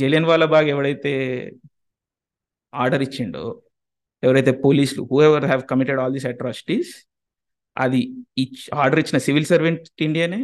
Jallianwala 0.30 0.46
Bagh 0.54 0.66
ఎవడైతే 0.72 1.12
ఆర్డర్ 2.82 3.02
ఇచ్చిండో 3.06 3.44
ఎవరైతే 4.26 4.52
పోలీసులు 4.64 5.02
who 5.10 5.18
ever 5.28 5.46
have 5.50 5.62
committed 5.70 6.00
all 6.02 6.12
these 6.16 6.26
atrocities 6.32 6.90
అది 7.84 8.00
ఇచ్ 8.44 8.60
ఆర్డర్ 8.82 9.00
ఇచ్చిన 9.02 9.20
సివిల్ 9.28 9.46
సర్వెంట్ 9.52 9.86
ఇండియనే 10.08 10.40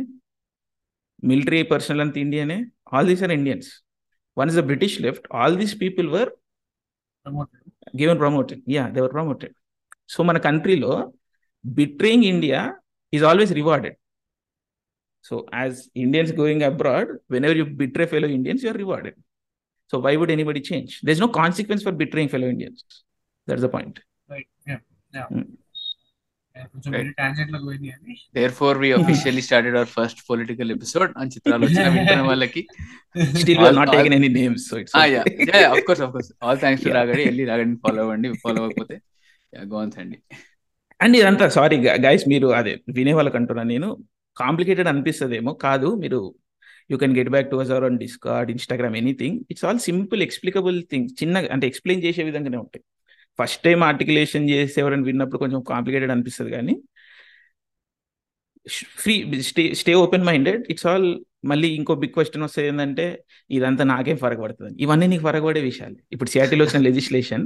మిలిటరీ 1.32 1.60
పర్సనల్ 1.72 2.02
అంత 2.06 2.16
ఇండియనే 2.26 2.58
all 2.94 3.08
these 3.12 3.24
are 3.26 3.34
Indians 3.38 3.70
one 4.42 4.50
is 4.52 4.58
the 4.62 4.64
British 4.72 4.96
left 5.06 5.28
all 5.40 5.56
these 5.62 5.76
people 5.84 6.08
were 6.16 6.32
given 8.02 8.20
promoted 8.24 8.62
yeah 8.78 8.86
they were 8.96 9.14
promoted 9.18 9.54
so 10.14 10.20
మన 10.30 10.38
కంట్రీలో 10.48 10.92
betraying 11.74 12.22
India 12.24 12.74
is 13.12 13.22
always 13.22 13.52
rewarded. 13.52 13.96
So, 15.22 15.46
as 15.52 15.88
Indians 15.94 16.32
going 16.32 16.62
abroad, 16.62 17.08
whenever 17.28 17.54
you 17.54 17.66
betray 17.66 18.06
fellow 18.06 18.26
Indians, 18.28 18.62
you 18.62 18.70
are 18.70 18.74
rewarded. 18.74 19.14
So, 19.88 19.98
why 19.98 20.16
would 20.16 20.30
anybody 20.30 20.60
change? 20.62 21.00
There's 21.02 21.20
no 21.20 21.28
consequence 21.28 21.82
for 21.82 21.92
betraying 21.92 22.28
fellow 22.30 22.48
Indians. 22.48 22.82
That's 23.46 23.60
the 23.60 23.68
point. 23.68 24.00
Right. 24.28 24.48
Yeah. 24.66 24.78
Hmm. 25.26 25.42
Therefore, 28.32 28.78
we 28.78 28.92
hmm. 28.92 29.00
officially 29.00 29.40
started 29.40 29.74
our 29.76 29.84
first 29.86 30.24
political 30.26 30.70
episode. 30.70 31.12
Still, 31.32 31.58
we 31.64 31.78
are 33.66 33.72
not 33.72 33.90
taking 33.92 34.12
any 34.12 34.28
names. 34.28 34.68
So 34.68 34.76
it's 34.76 34.92
ah, 34.94 35.04
yeah. 35.04 35.24
Yeah, 35.28 35.74
of 35.74 35.84
course, 35.84 35.98
of 36.00 36.12
course. 36.12 36.32
All 36.42 36.56
thanks 36.56 36.82
to 36.82 36.88
yeah. 36.90 36.94
Ragadi. 37.06 37.38
Ragadi, 37.46 37.80
follow 37.80 38.10
and 38.10 38.40
follow 38.40 38.66
up 38.68 38.72
with 38.76 38.90
it. 38.90 39.02
Yeah, 39.52 39.64
go 39.64 39.76
on, 39.76 39.92
Sandy. 39.92 40.22
And 41.04 41.14
ఇదంతా 41.20 41.46
sorry 41.56 41.76
guys 42.06 42.24
మీరు 42.32 42.48
అదే 42.60 42.72
వినే 42.96 43.12
వాళ్ళకి 43.18 43.36
అంటున్నా 43.40 43.62
నేను 43.74 43.88
complicated 44.42 44.88
అనిపిస్తుందేమో 44.92 45.52
కాదు 45.66 45.88
మీరు 46.02 46.18
you 46.92 46.96
can 47.02 47.14
get 47.18 47.30
back 47.34 47.48
to 47.52 47.58
our 47.74 47.84
on 47.88 47.96
Discord 48.04 48.48
Instagram 48.54 48.94
anything 49.02 49.36
it's 49.52 49.64
all 49.68 49.80
simple 49.88 50.20
explicable 50.28 50.76
thing 50.92 51.06
చిన్న 51.20 51.36
అంటే 51.54 51.64
ఎక్స్ప్లెయిన్ 51.70 52.02
చేసే 52.06 52.22
విధంగానే 52.28 52.58
ఉంటాయి 52.64 52.84
ఫస్ట్ 53.40 53.60
టైం 53.66 53.80
ఆర్టికులేషన్ 53.90 54.46
చేసేవారని 54.52 55.06
విన్నప్పుడు 55.10 55.40
కొంచెం 55.44 55.60
కాంప్లికేటెడ్ 55.72 56.12
అనిపిస్తుంది 56.16 56.52
కానీ 56.58 56.74
free 59.02 59.14
stay 59.50 59.62
stay 59.80 59.92
open 60.04 60.24
minded 60.30 60.64
it's 60.72 60.86
all 60.92 61.08
మళ్ళీ 61.50 61.68
ఇంకో 61.80 61.92
బిగ్ 62.02 62.14
క్వశ్చన్ 62.16 62.42
వస్తుంది 62.46 62.66
ఏంటంటే 62.70 63.04
ఇదంతా 63.56 63.84
నాకేం 63.94 64.16
ఫరక 64.24 64.40
పడుతుంది 64.44 64.72
ఇవన్నీ 64.84 65.06
నీకు 65.12 65.24
ఫరక 65.28 65.42
పడే 65.48 65.62
విషయాలు 65.70 65.96
ఇప్పుడు 66.14 66.30
సిఆర్టీలో 66.34 66.64
వచ్చిన 66.66 66.80
లెజిస్లేషన్ 66.90 67.44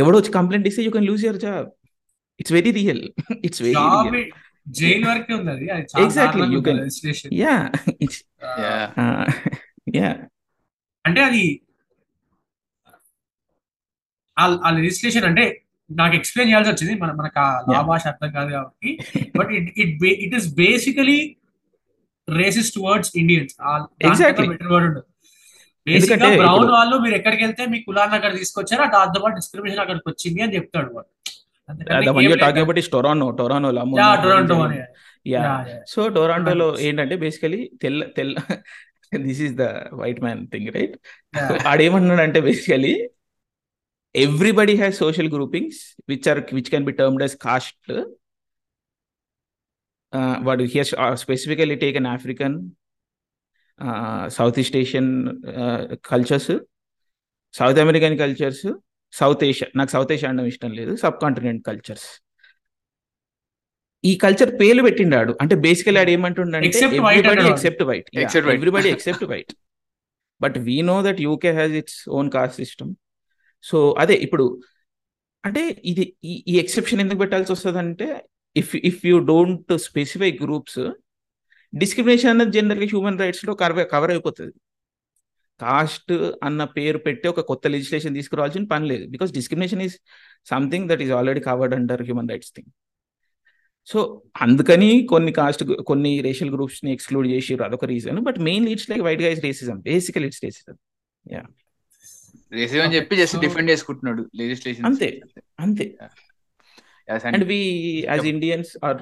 ఎవడో 0.00 0.16
వచ్చి 0.20 0.32
కంప్లైంట్ 0.38 0.66
ఇస్తే 0.70 0.82
you 0.88 0.92
can 0.96 1.06
lose 1.10 1.22
your 1.28 1.40
job 1.46 1.68
it's 2.40 2.54
very 2.58 2.70
real 2.80 3.02
it's 3.46 3.62
very 3.66 3.76
real 4.16 4.26
Jain 4.80 5.04
వరకే 5.10 5.32
ఉంది 5.38 5.50
అది 5.56 5.66
exactly 6.04 6.46
you 6.54 6.60
can 6.66 6.80
yeah 7.44 7.54
yeah 10.00 10.10
అంటే 11.08 11.20
అది 11.28 11.44
ఆ 14.42 14.68
రిజిస్ట్రేషన్ 14.84 15.24
అంటే 15.30 15.44
నాకు 16.00 16.14
ఎక్స్ప్లెయిన్ 16.18 16.50
చేయాల్సి 16.50 16.70
వచ్చింది 16.72 16.94
మన 17.02 17.10
మనకు 17.20 17.38
ఆ 17.46 17.50
లా 17.72 17.80
భాష 17.90 18.02
అర్థం 18.12 18.30
కాదు 18.38 18.50
కాబట్టి 18.56 18.90
but 19.38 19.50
it 19.58 19.68
it 19.82 20.04
it 20.26 20.34
is 20.38 20.48
basically 20.64 21.18
racist 22.40 22.76
words 22.86 23.10
Indians 23.22 23.54
word 24.74 24.98
basic 25.90 26.12
గా 26.22 26.28
బ్రౌన్ 26.40 26.68
వాళ్ళు 26.76 26.96
మీరు 27.04 27.14
ఎక్కడికి 27.20 27.42
వెళ్తే 27.46 27.62
మీ 27.74 27.78
కులాన్ని 27.86 28.16
అక్కడ 28.18 28.32
తీసుకొచ్చారు 28.42 28.86
దాంతో 28.96 29.18
పాటు 29.24 29.36
డిస్క్రిమినేషన్ 29.40 29.82
అక్కడికి 29.84 30.06
వచ్చింది 30.12 30.40
అని 30.46 30.56
చెప్తాడు 30.58 30.90
వాడు 30.96 31.08
సో 35.92 36.00
టొరాంటోలో 36.16 36.66
ఏంటంటే 36.86 37.16
బేసికలీ 37.24 37.58
తెల్ల 37.82 38.00
తెల్ల 38.18 38.34
this 39.26 39.42
is 39.46 39.54
the 39.60 39.64
white 40.00 40.20
man 40.26 40.40
thing 40.52 40.70
right 40.76 40.96
ఆడేమన్నాడంటే 41.72 42.40
basically 42.48 42.92
everybody 44.26 44.74
has 44.82 44.98
social 45.04 45.30
groupings 45.36 45.80
which 46.12 46.28
are 46.32 46.40
which 46.58 46.70
can 46.74 46.86
be 46.90 46.94
termed 47.02 47.24
as 47.28 47.36
caste 47.46 47.92
వాడు 50.48 50.64
here 50.74 50.90
specifically 51.26 51.76
take 51.84 51.98
an 52.02 52.10
African 52.16 52.56
South 54.40 54.58
East 54.62 54.76
Asian 54.84 55.10
cultures 56.12 56.52
South 57.60 57.78
American 57.86 58.14
cultures 58.22 58.66
South 59.20 59.42
Asia 59.50 59.68
నాకు 59.78 59.90
south 59.96 60.10
Asia 60.14 60.30
అనడం 60.32 60.48
ఇష్టం 60.52 60.70
లేదు 60.78 60.92
sub 61.04 61.18
continent 61.22 61.62
cultures 61.68 62.08
ఈ 64.08 64.12
culture 64.24 64.50
పేర్లు 64.60 64.82
పెట్టిండాడు 64.86 65.32
అంటే 65.42 65.54
basically 65.66 65.96
ఆడు 66.00 66.10
ఏమంటుండంటే 66.16 66.68
except 67.52 67.82
white 67.88 68.08
everybody 68.56 68.88
except 68.96 69.24
white 69.32 69.52
but 70.44 70.56
we 70.68 70.76
know 70.92 70.96
that 71.06 71.20
UK 71.28 71.52
has 71.58 71.74
its 71.80 71.98
own 72.18 72.28
caste 72.36 72.56
system 72.62 72.92
so 73.70 73.78
అదే 74.04 74.16
ఇప్పుడు 74.26 74.44
అంటే 75.46 75.62
ఇది 75.90 76.04
ఈ 76.52 76.54
ఎక్సెప్షన్ 76.62 77.00
ఎందుకు 77.04 77.20
పెట్టాల్సి 77.24 77.50
వస్తుంది 77.56 77.78
అంటే 77.84 78.08
if 78.62 78.72
if 78.90 79.02
you 79.10 79.16
don't 79.32 79.72
specify 79.88 80.30
groups 80.44 80.80
discrimination 81.82 82.30
అనేది 82.34 82.54
జనరల్గా 82.58 82.86
హ్యూమన్ 82.92 83.18
రైట్స్లో 83.22 83.52
కవర్ 83.62 83.84
కవర్ 83.94 84.10
అయిపోతుంది 84.14 84.54
కాస్ట్ 85.64 86.12
అన్న 86.46 86.62
పేరు 86.76 86.98
పెట్టి 87.06 87.26
ఒక 87.32 87.40
కొత్త 87.50 87.64
లెజిస్లేషన్ 87.74 88.16
తీసుకురావాల్సిన 88.18 88.66
పని 88.72 88.86
లేదు 88.92 89.04
because 89.14 89.30
discrimination 89.38 89.80
is 89.86 89.96
something 90.52 90.86
that 90.92 91.02
is 91.06 91.12
already 91.18 91.42
covered 91.48 91.74
under 91.78 92.02
human 92.08 92.28
rights 92.32 92.52
thing 92.56 92.70
so 93.92 93.98
అందుకని 94.44 94.88
కొన్ని 95.12 95.32
కాస్ట్ 95.40 95.62
కొన్ని 95.90 96.10
రేషియల్ 96.26 96.52
గ్రూప్స్ 96.54 96.80
ని 96.86 96.90
ఎక్స్క్లూడ్ 96.96 97.26
చేసి 97.34 97.52
అదొక 97.68 97.86
reason 97.94 98.18
but 98.28 98.38
mainly 98.48 98.70
it's 98.76 98.88
like 98.92 99.02
white 99.08 99.22
guys 99.26 99.40
racism 99.46 99.76
basically 99.90 100.24
it's 100.28 100.42
racism 100.46 100.76
yeah 101.36 101.42
racism 102.58 102.90
చెప్పి 102.96 103.14
జస్ట్ 103.22 103.38
డిఫెండ్ 103.46 103.68
చేసుకుంటున్నాడు 103.72 104.22
legislation 104.42 104.86
అంతే 104.90 105.08
అంతే 105.64 105.86
and 107.34 107.46
we 107.52 107.60
as 108.12 108.26
Indians 108.34 108.70
are 108.88 109.00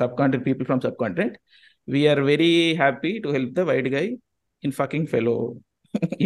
sub 0.00 0.16
country 0.20 0.40
people 0.48 0.66
from 0.70 0.82
sub 0.88 0.98
country 1.04 1.28
we're 1.94 2.20
very 2.32 2.52
happy 2.82 3.12
to 3.24 3.28
help 3.36 3.54
the 3.60 3.64
white 3.70 3.88
guy 3.96 4.06
in 4.66 4.74
fucking 4.80 5.08
fellow 5.14 5.34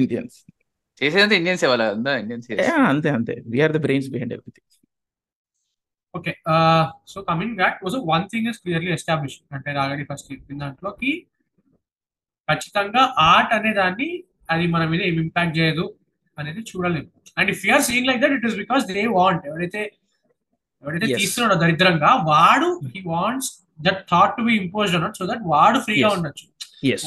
Indians 0.02 0.36
చేసేదంతా 1.00 1.34
Indians 1.40 1.62
వాళ్ళ 1.72 1.84
Indians 2.22 2.46
అంతే 2.92 3.08
అంతే 3.18 3.34
we're 3.54 3.74
the 3.76 3.80
brains 3.86 4.08
behind 4.14 4.34
everything 4.38 4.64
okay 6.18 6.32
so 7.12 7.18
coming 7.30 7.54
back 7.60 7.78
was 7.86 7.96
one 8.14 8.24
thing 8.32 8.46
is 8.50 8.58
clearly 8.64 8.92
establish 8.98 9.36
అంటే 9.56 9.74
already 9.82 10.04
first 10.10 10.26
చెప్పిన 10.32 10.58
దాంట్లోకి 10.64 11.10
ఖచ్చితంగా 12.50 13.02
art 13.32 13.52
అనే 13.56 13.70
దాన్ని 13.80 14.08
అది 14.54 14.64
మన 14.74 14.82
మీద 14.92 15.00
ఏం 15.10 15.16
ఇంపాక్ట్ 15.24 15.54
చేయదు 15.60 15.84
అనేది 16.40 16.60
చూడలేము 16.70 17.10
and 17.40 17.48
if 17.54 17.62
you're 17.66 17.84
seen 17.88 18.06
like 18.08 18.20
that 18.24 18.34
it 18.38 18.46
is 18.50 18.56
because 18.62 18.82
they 18.92 19.02
want 19.18 19.44
ఎవరైతే 19.50 19.82
ఎవరైతే 20.82 21.06
తీస్తున్నాడో 21.20 21.54
దరిద్రంగా 21.62 22.10
వాడు 22.30 22.68
he 22.94 23.00
wants 23.14 23.50
that 23.88 24.00
thought 24.12 24.34
to 24.38 24.44
be 24.48 24.54
impose 24.62 24.94
అన్నట్టు 24.98 25.18
సో 25.22 25.26
దట్ 25.32 25.44
వాడు 25.54 25.80
ఫ్రీగా 25.88 26.10
ఉండొచ్చు 26.16 26.46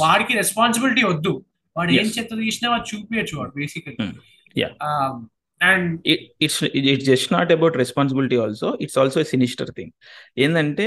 వాడికి 0.06 0.34
రెస్పాన్సిబిలిటీ 0.42 1.04
వద్దు 1.12 1.34
వాడు 1.78 1.92
ఏం 2.04 2.08
చెత్త 2.15 2.32
తీసినా 2.46 2.70
వాడు 2.74 3.34
వాడు 3.42 3.52
basically 3.60 3.98
it's 6.94 7.08
just 7.12 7.32
not 7.38 7.52
about 7.58 7.76
responsibility 7.84 8.38
also 8.44 8.70
it's 8.84 8.98
also 9.04 9.22
sinister 9.36 9.72
thing 9.78 9.94
ఏంటంటే 10.44 10.86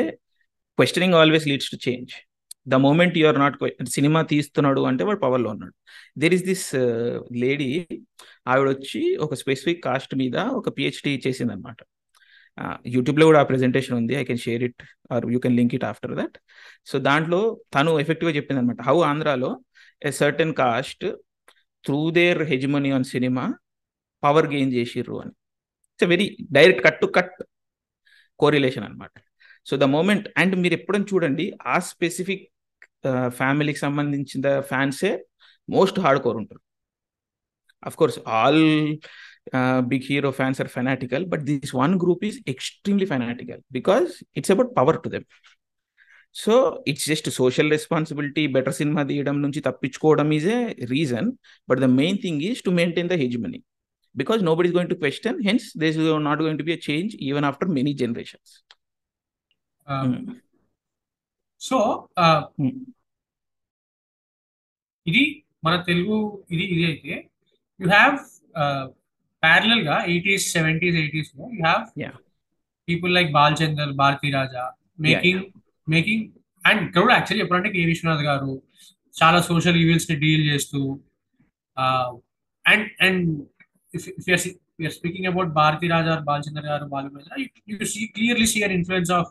questioning 0.78 1.16
always 1.20 1.46
leads 1.52 1.70
to 1.72 1.78
change 1.86 2.12
the 2.72 2.76
moment 2.86 3.16
you 3.20 3.24
are 3.30 3.38
not 3.44 3.56
cinema 3.96 4.20
తీస్తున్నాడు 4.32 4.82
అంటే 4.90 5.02
వాడు 5.08 5.20
పవర్లో 5.26 5.48
ఉన్నాడు 5.54 5.74
దేర్ 6.22 6.34
ఇస్ 6.38 6.44
దిస్ 6.50 6.66
లేడీ 7.44 7.70
ఆవిడ 8.52 8.66
వచ్చి 8.74 9.02
ఒక 9.26 9.34
స్పెసిఫిక్ 9.42 9.82
కాస్ట్ 9.88 10.14
మీద 10.22 10.36
ఒక 10.60 10.70
పిహెచ్డి 10.76 11.12
చేసిందనమాట 11.26 11.80
యూట్యూబ్లో 12.94 13.24
కూడా 13.28 13.38
ఆ 13.42 13.46
ప్రెజెంటేషన్ 13.50 13.94
ఉంది 14.00 14.14
I 14.22 14.24
can 14.28 14.40
share 14.46 14.62
it 14.68 14.82
or 15.14 15.24
you 15.34 15.38
can 15.44 15.54
link 15.58 15.74
it 15.78 15.86
after 15.90 16.12
that 16.20 16.34
so 16.90 16.96
దాంట్లో 17.08 17.40
తను 17.74 17.92
ఎఫెక్టివ్గా 18.02 18.34
చెప్పింది 18.38 18.60
అనమాట 18.62 18.82
హౌ 18.88 18.96
ఆంధ్రాలో 19.10 19.50
a 20.08 20.12
certain 20.20 20.52
caste 20.60 21.04
through 21.86 22.00
their 22.18 22.40
hegemony 22.50 22.90
on 22.96 23.06
cinema 23.14 23.44
power 24.24 24.48
gain 24.54 24.72
చేసిర్రు 24.76 25.16
అని 25.22 25.34
it's 25.92 26.08
very 26.14 26.26
direct 26.56 26.82
cut 26.88 26.98
to 27.02 27.08
cut 27.18 27.38
correlation 28.42 28.86
అనమాట 28.88 29.12
సో 29.68 29.74
ద 29.82 29.86
మూమెంట్ 29.96 30.26
అండ్ 30.42 30.54
మీరు 30.64 30.74
ఎప్పుడైనా 30.80 31.06
చూడండి 31.12 31.46
ఆ 31.72 31.76
స్పెసిఫిక్ 31.90 32.46
ఫ్యామిలీకి 33.40 33.80
సంబంధించిన 33.86 34.48
ఫ్యాన్సే 34.72 35.12
మోస్ట్ 35.76 35.98
హార్డ్ 36.04 36.20
కోర్ 36.26 36.38
ఉంటారు 36.42 36.62
of 37.88 37.96
course 38.00 38.18
all 38.40 38.64
Uh, 39.52 39.82
big 39.82 40.02
hero 40.04 40.30
fans 40.30 40.60
are 40.60 40.68
fanatical, 40.68 41.24
but 41.26 41.44
this 41.44 41.74
one 41.74 41.98
group 41.98 42.22
is 42.22 42.40
extremely 42.46 43.04
fanatical 43.04 43.56
because 43.72 44.22
it's 44.36 44.50
about 44.50 44.74
power 44.74 44.96
to 44.98 45.08
them. 45.08 45.26
So 46.30 46.80
it's 46.86 47.04
just 47.04 47.30
social 47.32 47.68
responsibility, 47.68 48.46
better 48.46 48.70
cinema 48.70 49.04
the 49.04 49.18
idam 49.22 49.38
nunchi 49.44 49.60
tapichkodam 49.66 50.28
is 50.38 50.46
a 50.46 50.60
reason, 50.94 51.38
but 51.66 51.80
the 51.80 51.88
main 52.00 52.20
thing 52.22 52.40
is 52.50 52.62
to 52.62 52.70
maintain 52.70 53.08
the 53.08 53.16
hegemony. 53.16 53.64
Because 54.14 54.42
nobody 54.42 54.68
is 54.68 54.72
going 54.74 54.88
to 54.88 54.94
question, 55.04 55.42
hence 55.42 55.72
there's 55.72 55.96
not 55.96 56.38
going 56.38 56.56
to 56.58 56.64
be 56.70 56.74
a 56.74 56.76
change 56.76 57.14
even 57.16 57.42
after 57.42 57.66
many 57.66 57.94
generations. 57.94 58.62
Um, 59.86 60.08
hmm. 60.12 60.32
So 61.68 61.76
uh 62.24 62.42
mm. 62.64 62.72
ఇది 65.10 65.22
మన 65.66 65.74
తెలుగు 65.86 66.16
ఇది 66.54 66.64
ఇది 66.74 66.82
అయితే 66.88 67.14
you 67.82 67.86
have 67.98 68.12
parallel 69.44 69.80
ga 69.90 69.96
80s 70.14 70.42
70s 70.56 70.96
80s 71.04 71.28
you 71.54 71.62
have 71.70 71.84
people 72.88 73.10
like 73.18 73.28
balchandar 73.38 73.88
bharti 74.02 74.28
raja 74.36 74.64
making 75.06 75.40
making 75.94 76.20
and 76.70 76.80
crowd 76.94 77.12
actually 77.18 77.42
apparently 77.46 77.72
k 77.76 77.80
vishwanath 77.92 78.22
garu 78.30 78.52
chala 79.20 79.40
social 79.52 79.76
events 79.84 80.06
to 80.10 80.16
deal 80.24 80.42
chestu 80.50 80.82
uh, 81.82 82.10
and 82.72 82.82
and 83.06 83.16
if, 83.96 84.04
if 84.20 84.24
you 84.30 84.36
are 84.40 84.44
we 84.80 84.84
are 84.90 84.94
speaking 85.00 85.24
about 85.32 85.48
bharti 85.60 85.86
raja 85.94 86.12
or 86.16 86.20
balchandar 86.30 86.64
garu 86.70 86.86
Balu 86.94 87.08
you, 87.42 87.48
you 87.72 87.76
see 87.94 88.06
clearly 88.18 88.46
see 88.54 88.62
an 88.68 88.74
influence 88.80 89.12
of 89.20 89.26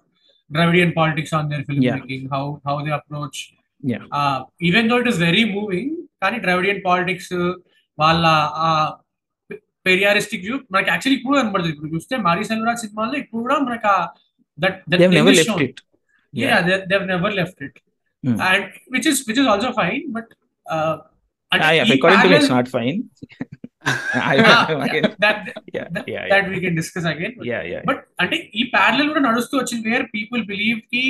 Dravidian 0.55 0.89
politics 0.97 1.31
on 1.37 1.43
their 1.51 1.61
filmmaking, 1.67 2.23
how 2.31 2.41
how 2.67 2.73
they 2.85 2.91
approach. 2.97 3.37
Yeah. 3.91 4.01
Uh, 4.19 4.39
even 4.69 4.81
though 4.89 4.97
it 5.03 5.07
is 5.11 5.17
very 5.27 5.43
moving, 5.53 5.85
kind 6.23 6.35
of 6.37 6.41
Dravidian 6.45 6.79
politics, 6.87 7.27
uh, 8.07 8.89
Periyaristic 9.87 10.43
view 10.47 10.55
మనకి 10.73 10.89
actually 10.93 11.17
ఇప్పుడు 11.19 11.37
కనబడదు 11.41 11.69
ఇప్పుడు 11.73 11.89
చూస్తే 11.95 12.15
Marie 12.27 12.43
Selvaraj 12.49 12.81
సినిమాల్లో 12.85 13.17
ఇప్పుడు 13.23 13.41
కూడా 13.45 13.57
మనకు 13.69 15.07
never 17.15 17.35
left 17.39 17.61
it 17.69 17.79
and 18.51 18.67
which 18.95 19.07
is 19.13 19.21
which 19.29 19.39
is 19.43 19.49
also 19.53 19.71
fine 19.81 20.03
but 20.17 20.31
but 21.53 22.07
అంటే 28.23 28.37
ఈ 28.59 28.63
ప్యారల్ 28.73 29.07
కూడా 29.11 29.21
నడుస్తూ 29.29 29.53
వచ్చింది 29.61 29.83
వేర్ 29.91 30.05
పీపుల్ 30.17 30.41
బిలీవ్ 30.51 30.81
కి 30.91 31.03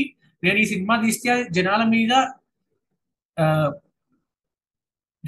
నేను 0.46 0.58
ఈ 0.64 0.68
సినిమా 0.74 0.96
తీస్తే 1.06 1.32
జనాల 1.58 1.82
మీద 1.96 2.14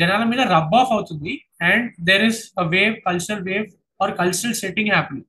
జనాల 0.01 0.23
మీద 0.31 0.41
రబ్ 0.53 0.75
ఆఫ్ 0.81 0.91
అవుతుంది 0.95 1.33
and 1.69 1.87
there 2.07 2.23
is 2.29 2.39
a 2.63 2.65
wave 2.75 2.93
cultural 3.07 3.43
wave 3.49 3.65
or 4.03 4.13
cultural 4.21 4.55
setting 4.63 4.91
happy 4.95 5.19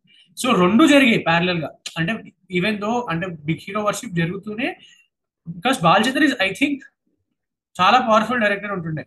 so 0.43 0.47
రెండు 0.63 0.85
జరిగాయి 0.93 1.21
ప్యారలల్ 1.29 1.61
గా 1.65 1.69
అంటే 1.99 2.13
ఈవెన్ 2.59 2.79
దో 2.85 2.93
అంటే 3.13 3.27
బిగ్ 3.49 3.63
హీరో 3.67 3.81
వర్షిప్ 3.89 4.15
జరుగుతూనే 4.21 4.69
because 5.57 5.79
Balachandra 5.89 6.23
is 6.29 6.37
I 6.47 6.49
think 6.61 6.83
చాలా 7.79 7.99
పవర్ఫుల్ 8.09 8.43
డైరెక్టర్ 8.45 8.73
ఉంటుండే 8.79 9.05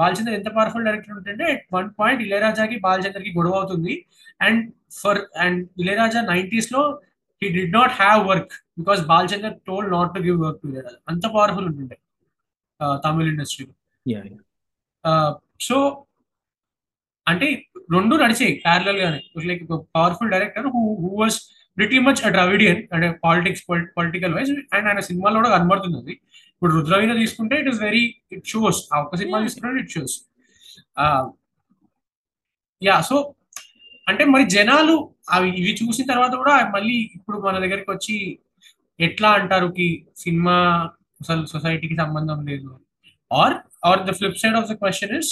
బాలచంద్ర 0.00 0.32
ఎంత 0.38 0.48
పవర్ఫుల్ 0.56 0.86
డైరెక్టర్ 0.88 1.14
ఉంటుంటే 1.18 1.46
వన్ 1.76 1.86
పాయింట్ 2.00 2.78
బాలచంద్ర 2.86 3.20
కి 3.26 3.30
గొడవ 3.38 3.54
అవుతుంది 3.60 3.94
and 4.46 4.60
for 5.02 5.20
and 5.44 5.60
Ilaiyaraaja 5.82 6.22
nineties 6.32 6.70
లో 6.76 6.82
he 7.42 7.48
did 7.58 7.64
not 7.78 7.94
have 8.02 8.20
work 8.32 8.52
because 8.80 9.02
Balachandra 9.12 9.52
told 9.70 9.88
not 9.96 10.12
to 10.16 10.22
give 10.28 10.38
work 10.46 10.60
to 10.64 10.68
Ilaiyaraaja 10.72 10.98
అంత 11.12 11.24
పవర్ఫుల్ 11.36 11.68
ఉంటుండే 11.70 11.98
తమిళ 13.06 13.28
ఇండస్ట్రీలో 13.34 13.72
సో 15.68 15.76
అంటే 17.30 17.46
రెండు 17.94 18.14
నడిచాయి 18.22 18.52
ప్యారలల్ 18.64 18.98
గానే 19.04 19.20
like 19.50 19.62
powerful 19.96 20.30
director 20.34 20.66
who 20.74 20.82
who 21.02 21.10
was 21.22 21.38
pretty 21.78 21.98
much 22.06 22.20
a 22.28 22.30
Dravidian 22.36 22.80
అంటే 22.94 23.08
politics 23.24 23.62
political 23.98 24.34
wise 24.36 24.50
and 24.76 24.86
ఆయన 24.90 25.00
సినిమాలో 25.08 25.36
కూడా 25.40 25.50
కనబడుతుంది 25.56 26.14
ఇప్పుడు 26.54 26.72
రుద్రవీణ 26.78 27.12
తీసుకుంటే 27.22 27.54
it 27.62 27.68
is 27.72 27.80
very 27.86 28.02
it 28.34 28.46
shows 28.52 28.80
ఆ 28.92 28.96
ఒక్క 29.04 29.18
సినిమా 29.22 29.40
తీసుకుంటే 29.46 29.80
ఇట్ 29.84 29.92
షోస్ 29.96 30.16
యా 32.88 32.96
సో 33.10 33.16
అంటే 34.10 34.24
మరి 34.32 34.44
జనాలు 34.56 34.96
అవి 35.36 35.48
ఇవి 35.60 35.72
చూసిన 35.82 36.06
తర్వాత 36.12 36.34
కూడా 36.42 36.52
మళ్ళీ 36.76 36.96
ఇప్పుడు 37.18 37.36
మన 37.46 37.60
దగ్గరికి 37.64 37.90
వచ్చి 37.94 38.16
ఎట్లా 39.06 39.30
అంటారు 39.40 39.68
కి 39.78 39.88
సినిమా 40.24 40.56
అసలు 41.22 41.42
సొసైటీకి 41.54 41.96
సంబంధం 42.02 42.38
లేదు 42.50 42.70
or 43.42 43.56
or 43.88 44.02
the 44.08 44.14
flip 44.20 44.38
side 44.42 44.56
of 44.60 44.68
the 44.70 44.74
question 44.82 45.14
is 45.20 45.30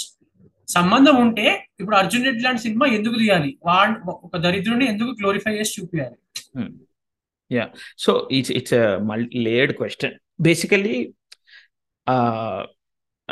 సంబంధం 0.75 1.15
ఉంటే 1.23 1.45
ఇప్పుడు 1.81 1.95
అర్జున్ 2.01 2.23
రెడ్డి 2.27 2.41
లాంటి 2.45 2.61
సినిమా 2.67 2.85
ఎందుకు 2.97 3.15
తీయాలి 3.21 3.51
వాళ్ళు 3.69 3.95
ఒక 4.27 4.37
దరిద్రుని 4.45 4.85
ఎందుకు 4.93 5.11
గ్లోరిఫై 5.19 5.53
చేసి 5.59 5.73
చూపించాలి 5.77 6.17
yeah 7.57 7.63
so 8.05 8.11
it's 8.37 8.53
it's 8.59 8.75
laid 9.09 9.33
layered 9.47 9.73
question 9.79 10.15
basically 10.47 10.95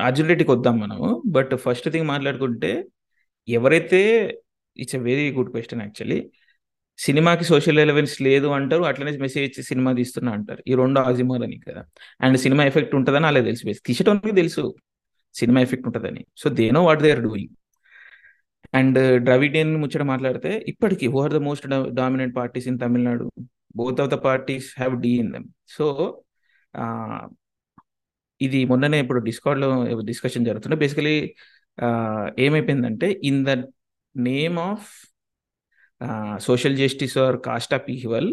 Arjun 0.08 0.30
రెడ్డికి 0.32 0.52
వద్దాం 0.56 0.76
మనము 0.84 1.08
బట్ 1.36 1.52
ఫస్ట్ 1.66 1.88
థింగ్ 1.94 2.08
మాట్లాడుకుంటే 2.14 2.72
ఎవరైతే 3.58 4.00
it's 4.84 4.96
a 5.00 5.02
very 5.10 5.26
good 5.38 5.52
question 5.56 5.82
actually 5.86 6.20
సినిమాకి 7.06 7.46
సోషల్ 7.54 7.80
రిలవెన్స్ 7.82 8.16
లేదు 8.28 8.48
అంటారు 8.58 8.84
అట్లనే 8.92 9.12
మెసేజ్ 9.26 9.46
ఇచ్చి 9.50 9.62
సినిమా 9.72 9.92
తీస్తున్నా 10.00 10.32
అంటారు 10.38 10.62
ఈ 10.72 10.76
రెండు 10.82 11.00
ఆజిమాలని 11.10 11.58
కదా 11.70 11.82
అండ్ 12.26 12.38
సినిమా 12.46 12.66
ఎఫెక్ట్ 12.70 12.96
ఉంటుందని 13.00 13.28
అలా 13.32 13.42
తెలిసిపోయింది 13.52 13.84
తీసేటోనికి 13.90 14.36
తెలుసు 14.42 14.64
సినిమా 15.40 15.60
ఎఫెక్ట్ 15.66 15.86
ఉంటుందని 15.90 16.22
so 16.42 16.48
they 16.58 16.66
know 16.78 16.82
what 16.88 17.02
they 17.06 17.10
are 17.16 17.24
doing 17.30 17.54
and 18.80 18.98
Dravidian 19.28 19.72
ముచ్చట 19.82 20.04
మాట్లాడితే 20.14 20.52
ఇప్పటికీ 20.72 21.06
who 21.14 21.18
are 21.26 21.34
the 21.38 21.40
most 21.48 21.66
dominant 22.02 22.34
parties 22.40 22.68
in 22.72 22.78
Tamil Nadu 22.84 23.26
both 23.82 24.00
of 24.04 24.10
the 24.14 24.18
parties 24.28 24.68
have 24.82 24.94
D 25.06 25.14
in 25.24 25.32
them 25.36 25.48
so 25.76 25.86
ఇది 28.46 28.60
మొన్ననే 28.70 28.98
ఇప్పుడు 29.04 29.20
లో 29.64 29.68
డిస్కషన్ 30.12 30.46
జరుగుతుండే 30.48 30.78
బేసికలీ 30.84 31.14
ఏమైపోయిందంటే 32.46 33.08
in 33.30 33.40
the 33.48 33.52
name 34.28 34.58
of 34.70 34.88
social 36.48 36.76
justice 36.82 37.16
or 37.26 37.38
caste 37.48 37.74
of 37.78 37.86
evil 37.98 38.30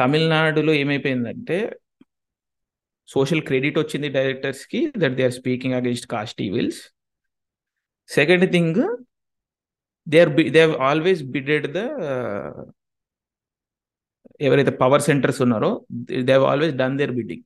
తమిళనాడులో 0.00 0.72
ఏమైపోయిందంటే 0.82 1.56
సోషల్ 3.14 3.42
క్రెడిట్ 3.48 3.76
వచ్చింది 3.82 4.08
డైరెక్టర్స్కి 4.16 4.80
that 5.02 5.14
they 5.18 5.22
are 5.28 5.36
speaking 5.40 5.76
against 5.80 6.08
caste 6.14 6.40
evils 6.46 6.80
second 8.16 8.46
thing 8.54 8.80
they 10.12 10.18
are 10.24 10.32
they 10.56 10.60
uh 10.70 10.74
always 10.88 11.22
bidded 11.36 11.66
the 11.78 11.82
ఎవరైతే 14.46 14.72
పవర్ 14.82 15.04
సెంటర్స్ 15.08 15.40
ఉన్నారో 15.46 15.70
they 16.30 16.34
uh 16.40 16.46
always 16.52 16.74
done 16.82 16.96
their 17.00 17.14
bidding 17.20 17.44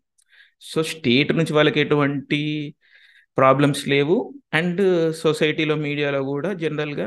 so 0.73 0.81
state 0.95 1.31
నుంచి 1.39 1.53
వాళ్ళకి 1.59 1.79
ఎటువంటి 1.85 2.41
problems 3.41 3.83
లేవు 3.93 4.17
and 4.59 4.81
సొసైటీలో 5.25 5.75
మీడియాలో 5.87 6.21
కూడా 6.33 6.49
జనరల్గా 6.63 7.07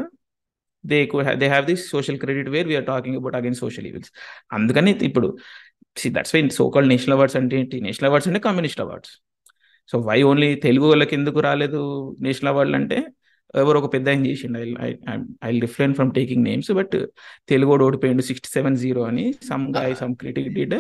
they 0.92 0.98
they 1.42 1.48
have 1.54 1.68
this 1.72 1.84
social 1.96 2.18
credit 2.24 2.50
where 2.56 2.68
we're 2.72 2.88
talking 2.94 3.18
about 3.20 3.38
again 3.40 3.58
social 3.64 3.86
events 3.90 4.12
అందుకని 4.58 4.92
ఇప్పుడు 5.10 5.30
see 6.02 6.08
that's 6.16 6.34
why 6.36 6.40
so 6.60 6.64
national 6.94 7.16
awards 7.18 7.38
అంటే 7.40 7.56
ఏంటి 7.62 7.76
నేషనల్ 7.88 8.08
అవార్డ్స్ 8.10 8.28
అంటే 8.30 8.40
communist 8.48 8.82
awards 8.86 9.12
so 9.92 9.96
why 10.08 10.18
only 10.30 10.50
Telugu 10.66 10.86
వాళ్ళకి 10.92 11.14
ఎందుకు 11.20 11.40
రాలేదు 11.48 11.82
నేషనల్ 12.26 12.50
అవార్డులు 12.54 12.78
అంటే 12.82 12.98
ఎవరో 13.62 13.78
ఒక 13.82 13.90
పెద్ద 13.96 14.08
ఏం 14.16 14.22
చేసిండు 14.30 14.60
I 14.88 15.20
I 15.48 15.52
different 15.66 15.94
from 15.98 16.10
taking 16.18 16.44
names 16.50 16.72
but 16.80 16.96
Telugu 17.52 17.72
ఓడిపోయిండు 17.88 18.24
sixty 18.30 18.50
seven 18.58 18.78
zero 18.84 19.04
అని 19.12 19.26
some 19.50 19.66
guy 19.78 19.90
some 20.02 20.14
critic 20.24 20.50
did 20.58 20.76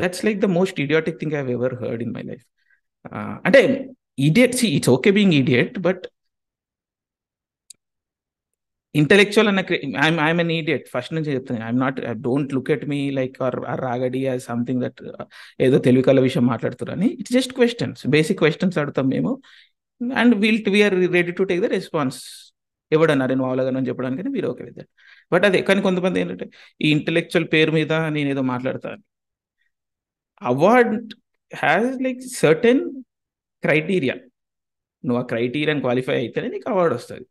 that's 0.00 0.22
like 0.28 0.40
the 0.46 0.50
most 0.58 0.78
idiotic 0.86 1.18
thing 1.22 1.36
I 1.40 1.44
ever 1.58 1.76
heard 1.82 2.02
in 2.06 2.14
my 2.16 2.24
life 2.30 2.44
అంటే 3.46 3.60
idiot 4.30 4.56
see 4.60 4.66
it's 4.78 4.90
okay 4.96 5.12
being 5.20 5.36
idiot 5.42 5.76
but 5.88 6.04
intellectual 9.00 9.48
అన్న 9.50 9.60
I'm 10.04 10.18
I'm 10.26 10.40
an 10.42 10.50
idiot 10.58 10.86
first 10.94 11.12
నుంచి 11.16 11.30
చెప్తాను 11.36 11.62
I'm 11.68 11.78
not 11.84 11.98
I 12.10 12.12
don't 12.26 12.50
look 12.56 12.70
at 12.74 12.84
me 12.92 12.98
like 13.18 13.36
or 13.46 13.56
Ragadi 13.86 14.20
or 14.32 14.40
something 14.48 14.80
that 14.84 15.00
ఏదో 15.66 15.76
తెలివికల 15.86 16.20
విషయం 16.26 16.44
మాట్లాడుతున్నారని 16.52 17.08
it's 17.20 17.34
just 17.36 17.54
questions 17.58 18.02
basic 18.16 18.40
questions 18.42 18.76
అడుగుతాం 18.82 19.06
మేము 19.14 19.32
and 20.22 20.34
we'll 20.42 20.60
we're 20.76 20.96
ready 21.18 21.34
to 21.40 21.46
take 21.52 21.62
the 21.66 21.70
response 21.78 22.20
ఎవడన్నా 22.96 23.26
నేను 23.30 23.42
మామూలుగా 23.46 23.70
అని 23.80 23.88
చెప్పడానికి 23.90 24.30
మీరు 24.36 24.46
ఓకే 24.52 24.64
విత్ 24.68 24.82
బట్ 25.32 25.44
అదే 25.48 25.60
కానీ 25.68 25.80
కొంతమంది 25.88 26.18
ఏంటంటే 26.22 26.46
ఈ 26.86 26.90
ఇంటెలెక్చువల్ 26.96 27.46
పేరు 27.54 27.70
మీద 27.78 27.92
నేను 28.16 28.28
ఏదో 28.34 28.42
మాట్లాడతాను 28.54 29.02
award 30.52 30.94
has 31.64 31.90
like 32.06 32.20
certain 32.42 32.82
criteria 33.66 34.16
నువ్వు 35.06 35.20
ఆ 35.22 35.26
క్రైటీరియాని 35.32 35.82
క్వాలిఫై 35.86 36.16
అయితేనే 36.22 36.48
నీకు 36.54 36.68
అవార్డు 36.74 36.94
వస్తుంది 36.98 37.26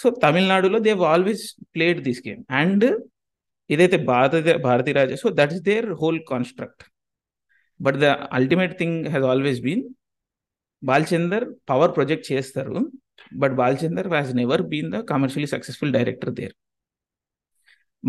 సో 0.00 0.06
తమిళనాడులో 0.24 0.78
they 0.86 0.92
always 1.12 1.44
played 1.74 1.98
this 2.08 2.22
game 2.28 2.42
and 2.60 2.84
ఇదైతే 3.74 3.98
భారత 4.12 4.34
భారతీయ 4.68 4.94
రాజ్య 4.98 5.16
so 5.24 5.28
that 5.40 5.52
is 5.56 5.62
their 5.68 5.86
whole 6.02 6.20
construct 6.30 6.82
but 7.84 7.96
the 8.04 8.08
ultimate 8.38 8.74
thing 8.80 8.98
has 9.12 9.26
always 9.32 9.60
been 9.68 9.84
Balachander 10.90 11.44
power 11.70 11.92
project 11.96 12.26
చేస్తారు 12.32 12.80
but 13.42 13.54
Balachander 13.60 14.08
has 14.14 14.30
never 14.40 14.62
been 14.72 14.90
the 14.94 15.00
commercially 15.12 15.48
successful 15.54 15.92
director 15.96 16.32
there 16.40 16.54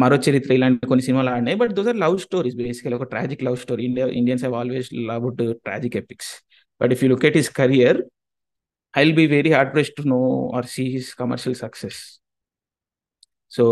Maro 0.01 0.15
Charitra 0.25 0.51
ఇలాంటి 0.57 0.87
కొన్ని 0.91 1.03
సినిమాలు 1.07 1.29
ఆడినాయి 1.35 1.57
but 1.61 1.71
those 1.77 1.89
are 1.91 1.99
love 2.03 2.15
stories 2.27 2.55
basically 2.63 2.93
ఒక 2.97 3.05
tragic 3.11 3.43
love 3.47 3.57
story 3.63 3.83
India 3.89 4.05
Indians 4.21 4.43
have 4.45 4.55
always 4.61 4.89
love 5.11 5.27
to 5.41 5.45
tragic 5.67 5.97
epics 6.03 6.31
but 6.81 6.93
if 6.95 7.01
you 7.05 7.09
look 7.13 7.25
at 7.29 7.37
his 7.39 7.51
career 7.61 7.99
I 8.99 9.01
will 9.05 9.13
be 9.21 9.25
very 9.37 9.49
hard 9.55 9.69
press 9.75 9.89
to 9.97 10.01
know 10.15 10.19
or 10.57 10.65
see 10.73 10.83
his 10.95 11.07
commercial 11.21 11.55
success 11.63 12.01
so 13.55 13.63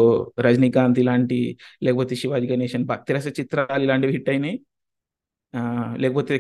Rajinikanth 0.46 0.98
ఇలాంటి 1.04 1.38
లేకపోతే 1.86 2.14
శివాజీ 2.22 2.48
గణేశన్ 2.54 2.84
భక్తిరస 2.92 3.28
చిత్రాలు 3.40 3.84
ఇలాంటివి 3.88 4.14
hit 4.16 4.30
అయినాయి 4.34 4.58
లేకపోతే 6.04 6.36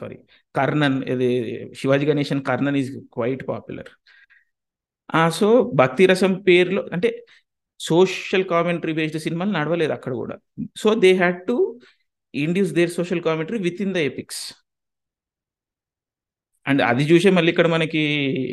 sorry 0.00 0.16
Karnan 0.58 0.98
ఇది 1.14 1.28
Sivaji 1.80 2.04
Ganesan 2.10 2.42
Karnan 2.50 2.78
is 2.82 2.90
quite 3.16 3.42
popular 3.50 3.90
so 5.40 5.48
రసం 6.12 6.32
పేరులో 6.48 6.80
అంటే 6.94 7.08
సోషల్ 7.90 8.44
కామెంటరీ 8.54 8.92
బేస్డ్ 8.98 9.18
సినిమాలు 9.26 9.52
నడవలేదు 9.58 9.92
అక్కడ 9.98 10.12
కూడా 10.22 10.36
so 10.82 10.88
they 11.04 11.10
had 11.22 11.38
to 11.50 11.56
induce 12.46 12.72
their 12.78 12.92
social 12.98 13.22
commentary 13.28 13.58
with 13.68 13.80
in 13.86 13.92
the 13.96 14.00
epics 14.10 14.40
and 16.70 16.80
అది 16.90 17.02
చూసే 17.10 17.28
మళ్ళీ 17.36 17.50
ఇక్కడ 17.52 17.66
మనకి 17.74 18.00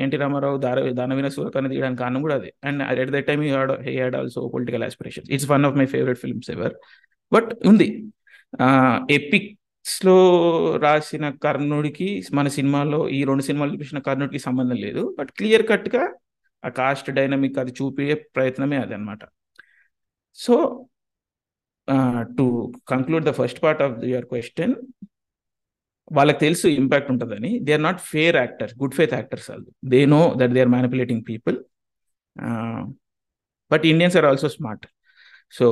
ఎన్టీ 0.03 0.17
రామారావు 0.23 0.57
దార 0.65 0.79
దానవీన 0.99 1.27
సూరకాన్ని 1.35 1.69
తీయడానికి 1.71 1.99
కారణం 2.03 2.21
కూడా 2.25 2.35
అదే 2.39 2.49
and 2.69 2.81
at 3.03 3.11
that 3.15 3.25
time 3.29 3.41
he 3.45 3.49
had 3.97 4.15
also 4.19 4.41
political 4.55 4.83
aspiration 4.87 5.25
it's 5.35 5.47
one 5.53 5.63
of 5.69 5.77
my 5.81 5.87
favourite 5.93 6.19
films 6.23 6.49
ever 6.55 6.73
but 7.35 7.49
ఉంది 7.71 7.87
ఎపిక్స్ 9.17 9.97
లో 10.09 10.17
రాసిన 10.85 11.25
కర్ణుడికి 11.45 12.09
మన 12.39 12.47
సినిమాలో 12.57 12.99
ఈ 13.17 13.21
రెండు 13.29 13.45
సినిమాలు 13.49 13.71
చూపించిన 13.75 14.01
కర్ణుడికి 14.09 14.41
సంబంధం 14.47 14.79
లేదు 14.85 15.03
బట్ 15.21 15.31
క్లియర్ 15.39 15.65
కట్ 15.71 15.89
గా 15.95 16.03
ఆ 16.67 16.71
కాస్ట్ 16.81 17.09
డైనమిక్ 17.19 17.57
అది 17.63 17.73
చూపే 17.79 18.07
ప్రయత్నమే 18.35 18.77
అది 18.83 18.93
అనమాట 18.97 19.23
so 20.45 20.55
to 22.37 22.45
conclude 22.93 23.25
the 23.29 23.33
first 23.41 23.59
part 23.65 23.81
of 23.87 23.97
your 24.11 24.27
question 24.31 24.73
వాళ్ళకి 26.17 26.39
తెలుసు 26.45 26.65
ఇంపాక్ట్ 26.79 27.09
ఉంటుందని 27.13 27.51
they 27.65 27.73
are 27.77 27.83
not 27.89 28.01
fair 28.13 28.37
actors 28.43 28.73
good 28.81 28.95
faith 28.97 29.13
actors 29.19 29.47
all 29.53 29.63
they 29.91 29.99
know 30.15 30.19
that 30.39 30.53
they 30.55 30.61
are 30.65 30.71
manipulating 30.75 31.23
people 31.31 31.57
but 33.73 33.83
Indians 33.91 34.17
are 34.19 34.27
also 34.31 34.49
smart 34.57 34.85
so 35.59 35.67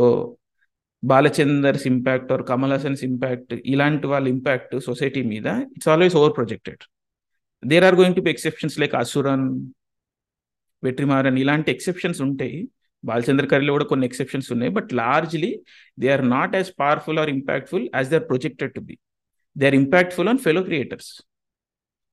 Balachander's 1.12 1.86
impact 1.92 2.30
or 2.34 2.44
Kamal 2.52 2.74
Haasan's 2.76 3.04
impact 3.12 3.54
ఇలాంటి 3.74 4.08
వాళ్ళ 4.14 4.26
impact 4.36 4.74
society 4.90 5.22
మీద 5.34 5.48
it's 5.78 5.90
always 5.94 6.16
over 6.20 6.34
projected 6.40 6.82
there 7.72 7.86
are 7.88 7.98
going 8.02 8.18
to 8.20 8.24
be 8.28 8.32
exceptions 8.36 8.76
like 8.82 8.94
Asuran 9.04 9.46
Vetrimaaran 10.86 11.38
ఇలాంటి 11.44 11.70
exceptions 11.76 12.20
ఉంటాయి 12.28 12.58
బాలచంద్ర 13.10 13.46
కర్రీలో 13.52 13.74
కూడా 13.78 13.86
కొన్ని 13.92 14.06
exceptions 14.10 14.50
ఉన్నాయి 14.56 14.72
but 14.78 14.90
largely 15.04 15.52
they 16.02 16.08
are 16.16 16.24
not 16.36 16.54
as 16.60 16.70
powerful 16.84 17.20
or 17.24 17.32
impactful 17.38 17.84
as 17.98 18.10
they 18.14 18.18
are 18.22 18.28
projected 18.34 18.74
to 18.78 18.84
be 18.90 18.96
impactful 20.18 20.30
on 20.32 20.40
fellow 20.48 20.62
creators 20.70 21.12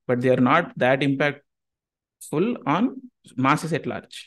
but 0.09 0.20
they 0.22 0.28
are 0.36 0.43
not 0.53 0.68
that 0.84 1.03
impactful 2.30 2.51
on 2.76 2.89
masses 3.47 3.74
at 3.78 3.86
large 3.93 4.18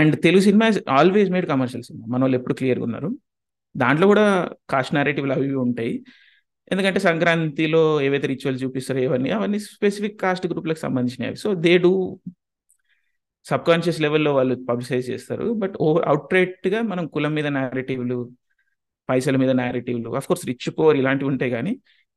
and 0.00 0.14
Telugu 0.24 0.42
cinema 0.48 0.66
is 0.72 0.78
always 0.98 1.30
made 1.34 1.46
commercial 1.52 1.84
cinema 1.88 2.04
మన 2.12 2.20
వాళ్ళు 2.24 2.36
ఎప్పుడు 2.40 2.54
క్లియర్గా 2.60 2.84
ఉన్నారు 2.88 3.08
దాంట్లో 3.82 4.06
కూడా 4.12 4.26
cost 4.72 4.94
నారేటివ్లు 4.96 5.32
అవి 5.36 5.48
ఉంటాయి 5.66 5.92
ఎందుకంటే 6.72 7.00
సంక్రాంతిలో 7.08 7.82
ఏవైతే 8.06 8.26
రిచువల్ 8.32 8.58
చూపిస్తారో 8.64 9.00
ఇవన్నీ 9.06 9.30
అవన్నీ 9.38 9.58
స్పెసిఫిక్ 9.74 10.16
కాస్ట్ 10.22 10.46
గ్రూప్లకు 10.52 10.80
సంబంధించినవి 10.86 11.38
so 11.44 11.48
they 11.64 11.72
do 11.86 11.92
sub 13.50 13.64
conscious 13.70 14.00
లెవెల్లో 14.04 14.32
వాళ్ళు 14.38 14.54
పబ్లిసైజ్ 14.70 15.06
చేస్తారు 15.12 15.46
బట్ 15.64 15.74
ఓవర్ 15.88 16.06
అవుట్ 16.12 16.34
మనం 16.92 17.06
కులం 17.16 17.34
మీద 17.38 17.48
నారేటివ్లు 17.58 18.18
పైసల 19.10 19.36
మీద 19.42 19.52
నేరేటివ్లు 19.60 20.10
అఫ్ 20.20 20.26
కోర్స్ 20.30 20.44
రిచ్ 20.50 20.68
పోర్ 20.78 20.96
ఇలాంటివి 21.00 21.28
ఉంటాయి 21.32 21.50
కానీ 21.56 21.72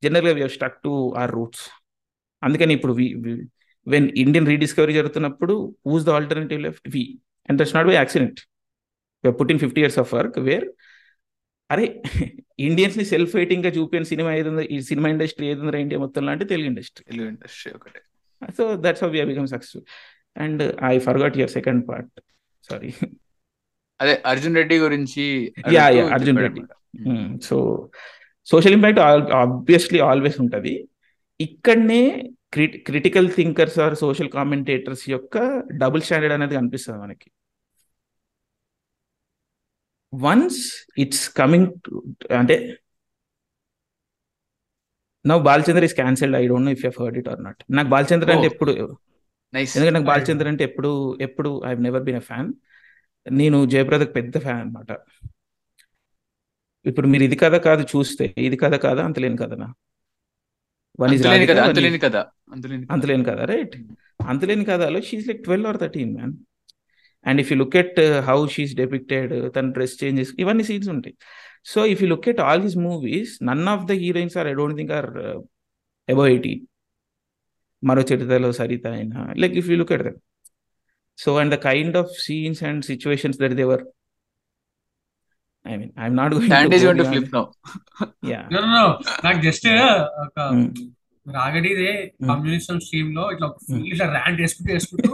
జనరల్గా 0.06 0.34
we're 0.38 0.54
stuck 0.58 0.80
to 0.86 0.94
our 1.22 1.32
roots 1.38 1.64
అందుకని 2.46 2.74
ఇప్పుడు 2.78 2.94
వెన్ 3.94 4.08
ఇండియన్ 4.24 4.48
రీడిస్కవరీ 4.52 4.94
జరుగుతున్నప్పుడు 5.00 5.54
who's 5.94 6.06
the 6.08 6.12
alternative 6.18 6.62
left 6.68 6.88
we 6.96 7.04
and 7.50 7.58
that's 7.62 7.76
not 7.78 7.88
by 7.92 7.96
accident 8.02 8.40
put 9.40 9.52
in 9.54 9.62
fifty 9.66 9.82
years 9.84 10.00
of 10.04 10.12
work 10.18 10.38
where 10.48 10.66
అరే 11.74 11.86
ఇండియన్స్ 12.70 12.98
ని 13.00 13.06
సెల్ఫ్ 13.14 13.32
గా 13.66 13.70
చూపిన 13.78 14.04
సినిమా 14.14 14.32
ఏదో 14.42 14.52
ఈ 14.76 14.80
సినిమా 14.92 15.08
ఇండస్ట్రీ 15.16 15.48
ఏదో 15.54 15.72
ఇండియా 15.86 16.00
మొత్తం 16.06 16.24
లాంటి 16.30 16.46
తెలుగు 16.54 16.70
ఇండస్ట్రీ 16.74 17.04
తెలుగు 17.12 17.28
ఇండస్ట్రీ 17.36 17.72
ఒకటే 17.80 18.02
so 18.60 18.64
that's 18.86 19.04
how 19.06 19.10
we 19.16 19.24
become 19.34 19.50
success 19.56 19.84
and 20.46 20.62
I 20.94 20.96
forgot 21.08 21.38
your 21.44 21.54
second 21.58 21.84
part 21.90 22.14
sorry 22.70 22.90
అదే 24.02 24.14
అర్జున్ 24.32 24.58
రెడ్డి 24.60 24.76
గురించి 24.86 25.26
yeah 25.78 25.86
yeah 25.98 26.06
Arjun 26.18 26.39
Reddy 26.46 26.62
so 27.48 27.56
social 28.52 28.76
impact 28.78 29.00
obviously 29.43 30.00
always 30.10 30.38
ఉంటుంది 30.43 30.74
ఇక్కడనే 31.46 32.02
cri 32.56 32.66
critical 32.88 33.28
thinkers 33.38 33.78
or 33.86 33.96
social 34.06 34.30
commentators 34.38 35.04
యొక్క 35.16 35.38
double 35.82 36.04
standard 36.08 36.36
అనేది 36.38 36.56
కనిపిస్తుంది 36.60 37.00
మనకి 37.06 37.30
once 40.28 40.60
it's 41.04 41.26
coming 41.39 41.70
అంటే 42.41 42.56
నా 45.30 45.36
Balachandra 45.50 45.84
is 45.89 45.98
cancelled 46.02 46.38
I 46.41 46.46
don't 46.52 46.68
know 46.70 46.74
if 46.78 46.84
you 46.86 46.91
heard 47.02 47.18
it 47.22 47.30
or 47.32 47.41
not 47.48 47.62
నాకు 47.78 47.89
Balachandra 47.96 48.30
oh. 48.32 48.36
అంటే 48.38 48.48
ఎప్పుడు 48.54 48.72
ఎందుకంటే 49.64 49.89
నాకు 49.96 50.08
బాలచంద్ర 50.14 50.48
అంటే 50.54 50.64
ఎప్పుడు 50.70 50.89
ఎప్పుడు 51.28 51.50
I 51.68 51.72
never 51.88 52.04
been 52.08 52.20
a 52.22 52.24
fan 52.30 52.48
నేను 53.42 53.58
జయప్రదకు 53.74 54.12
పెద్ద 54.20 54.38
ఫ్యాన్ 54.46 54.62
అనమాట 54.64 54.92
ఇప్పుడు 56.90 57.08
మీరు 57.14 57.24
ఇది 57.28 57.38
కథ 57.44 57.56
కాదు 57.68 57.84
చూస్తే 57.94 58.26
ఇది 58.48 58.58
కథ 58.64 58.76
కాదా 58.88 59.02
అంతలేని 59.08 59.38
కథనా 59.44 59.68
వన్ 61.04 61.14
ఇస్ 61.16 61.26
అంతలేని 62.96 63.20
కథ 63.30 63.40
రైట్ 63.54 63.76
అంతలేని 64.34 64.66
కథలో 64.72 64.98
like 64.98 65.32
twelve 65.48 65.68
or 65.72 65.80
thirteen 65.84 66.12
man 66.18 66.36
and 67.30 67.40
if 67.44 67.50
you 67.52 67.56
look 67.64 67.78
at 67.84 68.00
how 68.30 68.38
she's 68.56 68.74
depicted 68.84 69.34
తన 69.56 69.66
డ్రెస్ 69.78 69.96
చేంజెస్ 70.02 70.32
ఇవన్నీ 70.44 70.64
సీన్స్ 70.70 70.90
ఉంటాయి 70.96 71.16
so 71.72 71.80
if 71.94 72.02
you 72.04 72.08
look 72.14 72.28
at 72.34 72.42
all 72.48 72.64
his 72.68 72.78
movies 72.88 73.34
none 73.52 73.66
of 73.76 73.84
the 73.92 73.98
heroines 74.04 74.36
are 74.42 74.50
I 74.52 74.54
don't 74.62 74.78
think 74.82 74.94
are 75.00 75.10
above 76.14 76.26
eighteen 76.34 76.64
మరో 77.90 78.04
చరిత్రలో 78.12 78.52
సరిత 78.62 78.86
అయినా 79.00 79.20
like 79.44 79.56
if 79.64 79.70
you 79.72 79.76
look 79.82 79.94
at 79.98 80.06
that 80.10 80.22
So, 81.18 81.38
and 81.38 81.51
the 81.51 81.57
kind 81.57 81.95
of 81.95 82.11
scenes 82.11 82.61
and 82.61 82.84
situations 82.84 83.38
that 83.38 83.55
they 83.55 83.66
were. 83.66 83.84
I 85.66 85.78
mean, 85.78 85.93
I'm 85.97 86.13
not 86.13 86.32
going. 86.32 86.49
Sandy 86.49 86.76
is 86.76 86.84
going 86.84 86.97
to 86.97 87.05
flip 87.05 87.30
now. 87.32 87.51
yeah. 88.32 88.43
No, 88.55 88.59
no, 88.59 88.68
no. 88.78 88.88
నాకు 89.26 89.39
uh, 89.39 89.43
just 89.45 89.68
hmm. 90.49 90.66
రాగడిదే 91.36 91.93
hmm. 91.93 92.28
Communist 92.32 92.72
stream 92.88 93.09
లో 93.18 93.24
ఇట్లా 93.36 93.47
hmm. 93.51 93.63
Full 93.68 93.86
ఇట్లా 93.91 94.05
rant 94.18 94.38
చేసుకుంటూ 94.43 94.70
చేసుకుంటూ 94.76 95.11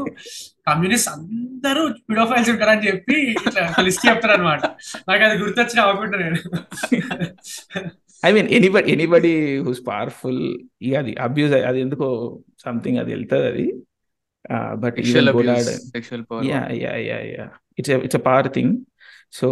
communist 0.69 1.09
అందరూ 1.13 1.83
పిడోఫైల్స్ 2.09 2.49
ఉంటారని 2.53 2.83
చెప్పి 2.89 3.17
ఇట్లా 3.43 3.63
లిస్ట్ 3.87 4.03
చెప్తారు 4.09 4.33
అనమాట 4.37 4.61
నాకు 5.09 5.23
అది 5.27 5.37
గుర్తొచ్చిన 5.43 5.79
అవ్వకుండా 5.85 6.17
నేను 6.23 6.39
I 8.27 8.31
mean 8.37 8.49
anybody 8.57 8.87
anybody 8.95 9.33
who's 9.67 9.81
powerful 9.91 10.41
అది 11.03 11.13
అబ్యూజ్ 11.27 11.55
అది 11.69 11.79
ఎందుకో 11.85 12.09
సంథింగ్ 12.65 12.99
అది 13.03 13.09
వెళ్తుంది 13.15 13.47
అది 13.53 13.67
uh, 14.49 14.75
but 14.83 14.95
sexual 14.95 16.25
even 16.49 18.15
abuse, 18.23 18.69
so 19.37 19.47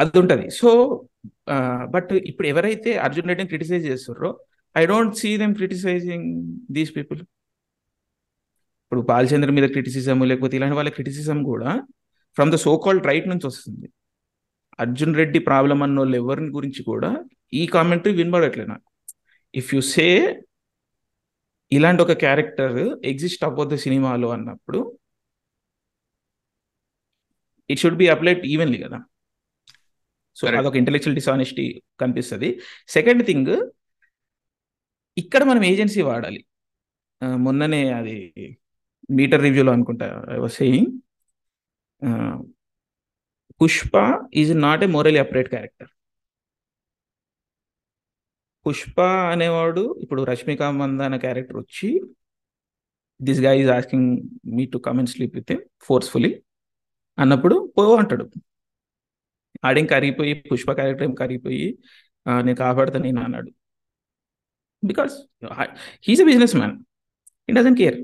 అది 0.00 0.16
ఉంటుంది 0.20 0.46
సో 0.60 0.70
బట్ 1.94 2.08
uh, 2.14 2.20
ఇప్పుడు 2.30 2.46
ఎవరైతే 2.52 2.90
అర్జున్ 3.06 3.28
రెడ్డిని 3.30 3.48
క్రిటిసైజ్ 3.52 3.84
చేస్తున్నారో 3.90 4.30
I 4.80 4.82
don't 4.90 5.14
see 5.20 5.30
them 5.42 5.52
criticising 5.58 6.26
these 6.76 6.90
people 6.96 7.20
ఇప్పుడు 8.84 9.02
బాలచంద్ర 9.10 9.52
మీద 9.58 9.66
క్రిటిసిజం 9.74 10.24
లేకపోతే 10.30 10.56
ఇలాంటి 10.58 10.76
వాళ్ళ 10.80 10.90
క్రిటిసిజం 10.96 11.38
కూడా 11.50 11.70
from 12.38 12.50
the 12.54 12.58
so 12.66 12.72
called 12.86 13.06
right 13.10 13.28
నుంచి 13.32 13.46
వస్తుంది 13.50 13.88
అర్జున్ 14.84 15.14
రెడ్డి 15.20 15.40
ప్రాబ్లం 15.50 15.78
అన్న 15.86 15.98
వాళ్ళు 16.04 16.18
ఎవరిని 16.22 16.50
గురించి 16.58 16.82
కూడా 16.90 17.10
ఈ 17.60 17.64
కామెంటరీ 17.76 18.14
వినబడట్లే 18.20 18.66
నాకు 18.74 18.86
ఇఫ్ 19.62 19.70
యు 19.76 19.82
సే 19.94 20.06
ఇలాంటి 21.76 22.00
ఒక 22.06 22.14
క్యారెక్టర్ 22.24 22.76
ఎగ్జిస్ట్ 23.10 23.42
అవ్వద్దు 23.48 23.76
సినిమాలో 23.84 24.28
అన్నప్పుడు 24.36 24.80
it 27.72 27.80
should 27.82 27.98
be 28.02 28.06
applied 28.14 28.42
evenly 28.54 28.78
కదా 28.84 28.98
సో 30.38 30.44
అదొక 30.58 30.76
ఇంటెలెక్చువల్ 30.80 31.16
డిసానెస్టీ 31.20 31.64
కనిపిస్తుంది 32.02 32.48
సెకండ్ 32.96 33.22
థింగ్ 33.28 33.52
ఇక్కడ 35.22 35.42
మనం 35.50 35.62
ఏజెన్సీ 35.70 36.00
వాడాలి 36.10 36.40
మొన్ననే 37.44 37.82
అది 38.00 38.16
మీటర్ 39.18 39.44
రివ్యూలో 39.46 39.72
అనుకుంటా 39.76 40.08
I 40.34 40.38
was 40.44 40.54
saying 40.62 40.90
Pushpa 43.62 43.96
is 44.42 44.52
not 44.66 44.82
a 44.86 44.90
morally 44.96 45.20
upright 45.24 45.50
character 45.54 45.90
Pushpa 48.66 48.98
అనేవాడు 49.32 49.82
ఇప్పుడు 50.02 50.20
రష్మిక 50.30 50.62
మందన 50.80 51.14
క్యారెక్టర్ 51.24 51.58
వచ్చి 51.62 51.88
this 53.26 53.40
guy 53.44 53.50
is 53.62 53.70
asking 53.78 54.06
me 54.56 54.64
to 54.72 54.78
come 54.86 54.98
and 55.02 55.10
sleep 55.14 55.34
with 55.38 55.52
forcefully 55.86 56.30
అన్నప్పుడు 57.22 57.56
పో 57.76 57.82
అంటాడు 58.02 58.24
ఆడేం 59.68 59.86
కరిగిపోయి 59.94 60.32
పుష్ప 60.50 60.70
క్యారెక్టర్ 60.78 61.06
ఏం 61.08 61.12
కరిగిపోయి 61.22 61.66
నేను 62.46 62.56
కాపాడుతా 62.64 62.98
నేను 63.06 63.20
అన్నాడు 63.26 63.50
because 64.90 65.14
he's 66.06 66.22
a 66.24 66.26
business 66.30 66.54
man 66.60 66.74
it 67.48 67.56
doesn't 67.58 67.78
care 67.80 67.98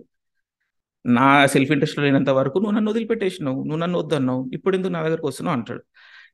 నా 1.19 1.27
సెల్ఫ్ 1.55 1.71
ఇంట్రెస్ట్లో 1.75 2.03
లేనంత 2.07 2.31
వరకు 2.41 2.57
నువ్వు 2.63 2.75
నన్ను 2.77 2.91
వదిలిపెట్టేసినావు 2.93 3.61
నువ్వు 3.67 3.81
నన్ను 3.85 3.99
వద్దన్నావు 4.03 4.43
ఇప్పుడు 4.57 4.75
ఎందుకు 4.79 4.93
నా 4.97 5.01
దగ్గరకు 5.07 5.29
వస్తున్నావు 5.31 5.57
అంటాడు 5.59 5.83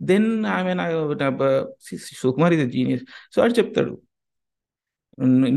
దెన్ 0.09 0.29
ఆమె 0.57 0.72
నా 0.81 0.85
సుకుమార్ 2.22 2.55
ఇది 2.59 2.66
జీనియస్ 2.77 3.05
సో 3.35 3.39
ఆడు 3.45 3.55
చెప్తాడు 3.61 3.95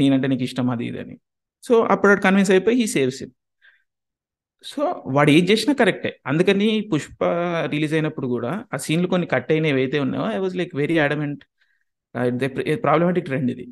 నేనంటే 0.02 0.28
నీకు 0.34 0.44
ఇష్టం 0.50 0.68
అది 0.76 0.84
ఇది 0.92 1.00
అని 1.04 1.16
సో 1.68 1.74
అప్పుడు 1.94 2.10
అటు 2.14 2.22
కన్విన్స్ 2.28 2.52
అయిపోయి 2.56 2.76
హీ 2.82 2.86
సేవ్స్ 2.98 3.20
ఇట్ 3.26 3.34
సో 4.72 4.84
వాడు 5.16 5.30
ఏజ్ 5.38 5.48
చేసినా 5.52 5.74
కరెక్టే 5.82 6.12
అందుకని 6.30 6.68
పుష్ప 6.92 7.18
రిలీజ్ 7.74 7.94
అయినప్పుడు 7.98 8.28
కూడా 8.36 8.52
ఆ 8.76 8.80
సీన్లు 8.86 9.08
కొన్ని 9.14 9.28
కట్ 9.34 9.50
అయినవి 9.54 9.72
ఏవైతే 9.74 9.98
ఉన్నాయో 10.06 10.26
I 10.38 10.40
was 10.46 10.56
like 10.62 10.74
very 10.82 10.98
adamant 11.06 11.44
problematic 12.88 13.28
trend 13.30 13.52
ఇది 13.54 13.66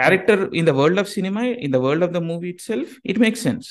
character 0.00 0.42
in 0.58 0.66
the 0.70 0.74
world 0.80 1.00
of 1.02 1.10
cinema 1.16 1.42
in 1.66 1.72
the 1.76 1.78
world 1.86 2.04
of 2.08 2.12
the 2.18 2.20
movie 2.30 2.48
itself 2.70 2.92
it 3.12 3.20
makes 3.24 3.42
sense 3.48 3.68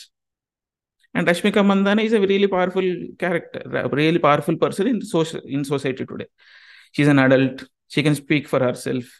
and 1.18 1.28
Rashmika 1.32 1.60
Mandanna 1.72 2.00
is 2.08 2.16
a 2.20 2.22
really 2.34 2.50
powerful 2.56 2.92
character 3.24 3.66
really 4.04 4.22
powerful 4.28 4.58
person 4.64 4.88
in 4.94 5.02
social 5.16 5.44
in 5.58 5.66
society 5.74 6.06
today 6.12 6.28
she's 6.98 7.12
an 7.16 7.22
adult 7.28 7.62
she 7.96 8.02
can 8.08 8.18
speak 8.24 8.48
for 8.54 8.66
herself 8.88 9.12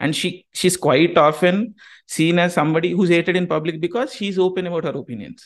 and 0.00 0.14
she 0.20 0.30
she's 0.52 0.76
quite 0.76 1.16
often 1.16 1.74
seen 2.06 2.38
as 2.38 2.54
somebody 2.54 2.90
who's 2.92 3.08
hated 3.16 3.36
in 3.36 3.46
public 3.46 3.80
because 3.80 4.12
she's 4.14 4.38
open 4.48 4.66
about 4.70 4.88
her 4.90 4.96
opinions 5.04 5.42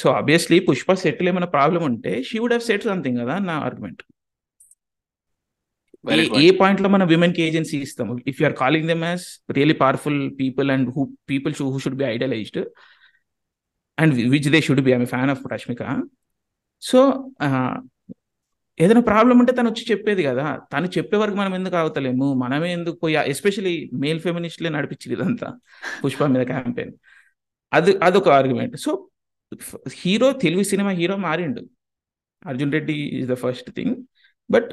so 0.00 0.06
obviously 0.18 0.56
Pushpa 0.66 0.92
settle 1.02 1.28
ఏమైనా 1.30 1.46
problem 1.54 1.82
ఉంటే 1.88 2.10
she 2.26 2.36
would 2.42 2.52
have 2.52 2.64
set 2.66 2.84
something 2.90 3.18
కదా 3.20 3.34
నా 3.46 3.54
argument 3.68 4.02
ఏ 6.42 6.50
point 6.60 6.80
లో 6.84 6.88
మనం 6.94 7.06
women 7.12 7.34
కి 7.36 7.42
agency 7.46 7.78
ఇస్తాము 7.86 8.12
if 8.30 8.38
you 8.40 8.44
are 8.48 8.54
calling 8.62 8.86
them 8.90 9.02
as 9.08 9.24
really 9.56 9.76
powerful 9.82 10.20
people 10.42 10.68
and 10.74 10.86
who 10.96 11.02
people 11.32 11.54
who 11.74 11.78
should 11.86 11.98
be 12.02 12.06
idolised 12.12 12.60
and 14.04 14.14
which 14.34 14.48
they 14.56 14.60
should 14.68 14.84
be 14.90 14.94
I 14.98 14.98
fan 15.14 15.32
of 15.34 15.42
Rashmika 15.54 15.82
so 16.90 17.02
ఏదైనా 18.84 19.02
problem 19.10 19.36
ఉంటే 19.42 19.52
తను 19.58 19.68
వచ్చి 19.72 19.84
చెప్పేది 19.92 20.22
కదా 20.26 20.44
తను 20.72 20.88
చెప్పే 20.96 21.16
వరకు 21.22 21.36
మనం 21.42 21.52
ఎందుకు 21.58 21.76
అవుతలేము 21.82 22.26
మనమే 22.42 22.68
ఎందుకు 22.78 22.96
పోయా 23.04 23.22
ఎస్పెషలీ 23.32 23.74
మేల్ 24.02 24.20
ఫెమినిస్ట్లే 24.26 24.70
నడిపించింది 24.76 25.14
ఇదంతా 25.18 25.48
పుష్ప 26.04 26.28
మీద 26.34 26.44
క్యాంపెయిన్ 26.52 26.92
అది 27.78 27.92
అదొక 28.08 28.30
argument 28.38 28.76
so 28.84 28.92
hero 30.02 30.28
Telugu 30.44 30.64
cinema 30.72 30.90
hero 31.00 31.16
మారిండు 31.26 31.62
Arjun 32.50 32.72
Reddy 32.76 32.94
is 33.18 33.28
the 33.32 33.36
first 33.44 33.68
thing 33.78 33.96
but 34.54 34.70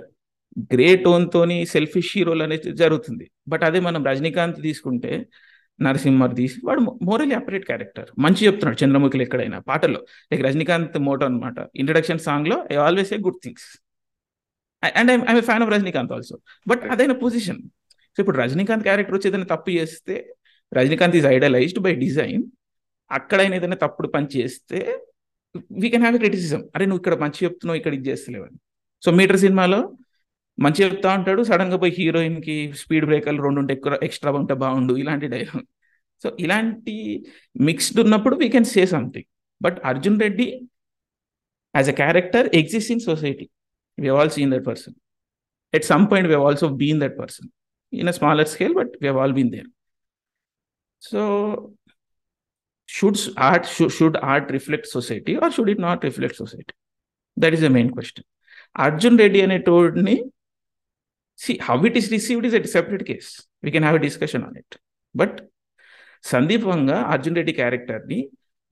grey 0.74 0.90
టోన్తోని 1.06 1.58
selfish 1.74 2.12
హీరోలు 2.18 2.44
అనేది 2.46 2.70
జరుగుతుంది 2.82 3.26
బట్ 3.54 3.64
అదే 3.70 3.80
మనం 3.88 4.02
రజనీకాంత్ 4.10 4.60
తీసుకుంటే 4.68 5.12
నరసింహర్ 5.86 6.34
తీసి 6.40 6.58
వాడు 6.68 6.82
మోరలీ 7.08 7.36
అపరేట్ 7.40 7.66
క్యారెక్టర్ 7.72 8.08
మంచి 8.26 8.42
చెప్తున్నాడు 8.48 8.78
చంద్రముఖిలు 8.82 9.24
ఎక్కడైనా 9.28 9.58
పాటలో 9.72 10.00
లైక్ 10.32 10.44
రజనీకాంత్ 10.48 10.98
మోటో 11.10 11.26
అనమాట 11.32 11.58
ఇంట్రడక్షన్ 11.84 12.22
సాంగ్లో 12.28 12.58
I 12.74 12.78
always 12.86 13.12
a 13.18 13.20
good 13.28 13.40
things 13.44 13.68
and 15.00 15.10
I 15.12 15.16
I'm 15.34 15.42
fan 15.50 15.64
of 15.66 15.72
Rajinikanth 15.76 16.12
also 16.18 16.36
but 16.70 16.82
అదైన 16.94 17.14
పొజిషన్ 17.24 17.62
సో 18.16 18.20
ఇప్పుడు 18.24 18.38
రజనీకాంత్ 18.44 18.84
క్యారెక్టర్ 18.88 19.16
వచ్చి 19.18 19.30
ఏదైనా 19.32 19.48
తప్పు 19.54 19.70
చేస్తే 19.78 20.16
Rajinikanth 20.78 21.16
is 21.20 21.28
idolized 21.36 21.80
by 21.86 21.94
design 22.06 22.44
అక్కడ 23.18 23.38
ఆయన 23.44 23.56
ఏదైనా 23.60 23.78
తప్పుడు 23.86 24.08
పని 24.16 24.28
చేస్తే 24.36 24.80
we 25.82 25.88
can 25.94 26.04
have 26.06 26.18
a 26.18 26.22
criticism 26.24 26.62
అరే 26.76 26.86
నువ్వు 26.90 27.00
ఇక్కడ 27.02 27.16
మంచి 27.24 27.40
చెప్తున్నావు 27.46 27.78
ఇక్కడ 27.82 27.94
ఇది 27.98 28.10
చేస్తలేవని 28.12 28.58
సో 29.04 29.10
మీటర్ 29.20 29.40
సినిమాలో 29.46 29.80
మంచి 30.66 30.80
చెప్తా 30.84 31.10
ఉంటాడు 31.18 31.42
సడన్ 31.50 31.72
గా 31.74 31.78
పోయి 31.84 31.94
హీరోయిన్ 32.00 32.38
కి 32.46 32.56
స్పీడ్ 32.82 33.06
బ్రేకర్లు 33.10 33.42
రెండు 33.46 33.60
ఉంటే 33.64 33.74
ఎక్కువ 33.78 33.98
ఎక్స్ట్రా 34.08 34.32
ఉంటే 34.42 34.54
బాగుండు 34.64 34.94
ఇలాంటి 35.02 35.28
డైలాగ్ 35.34 35.66
సో 36.24 36.28
ఇలాంటి 36.46 36.96
మిక్స్డ్ 37.68 38.00
ఉన్నప్పుడు 38.04 38.36
we 38.44 38.48
can 38.56 38.68
say 38.76 38.84
something 38.96 39.30
but 39.66 39.78
Arjun 39.92 40.18
Reddy 40.26 40.48
as 41.80 41.90
a 41.94 41.96
character 42.02 42.48
exist 42.62 42.92
in 42.96 43.04
society 43.12 43.48
we 43.99 44.09
all 44.17 44.33
seen 44.37 44.53
that 44.55 44.67
person 44.71 44.95
at 45.73 45.87
some 45.93 46.05
point 46.11 46.29
we 46.33 46.37
also 46.49 46.69
been 46.83 47.01
that 47.05 47.17
person 47.23 47.49
in 47.93 48.11
a 48.13 48.15
smaller 48.19 48.51
scale 48.55 48.75
but 48.81 48.93
we 49.03 49.09
all 49.23 49.37
been 49.39 49.53
there 49.57 49.71
so 51.03 51.23
should 52.89 53.17
art 53.49 53.65
should, 53.67 53.91
should 53.91 54.17
art 54.33 54.47
reflect 54.51 54.87
society 54.87 55.33
or 55.37 55.49
should 55.51 55.69
it 55.69 55.79
not 55.79 55.99
reflect 56.09 56.35
society 56.37 56.75
that 57.37 57.53
is 57.57 57.63
the 57.67 57.71
main 57.77 57.89
question 57.95 58.25
arjun 58.77 59.15
reddy 59.23 59.41
అనేటోడిని 59.45 60.17
see 61.39 61.57
how 61.67 61.77
it 61.89 61.95
is 62.01 62.07
received 62.17 62.45
is 62.49 62.55
a 62.59 62.63
separate 62.75 63.05
case 63.11 63.31
we 63.63 63.71
can 63.75 63.85
have 63.89 63.97
a 64.01 64.03
discussion 64.09 64.43
on 64.49 64.55
it 64.63 64.71
but 65.15 65.33
Sandeep 66.25 66.67
Vanga 66.71 66.91
Arjun 67.13 67.37
Reddy 67.39 67.53
క్యారెక్టర్ని 67.61 68.19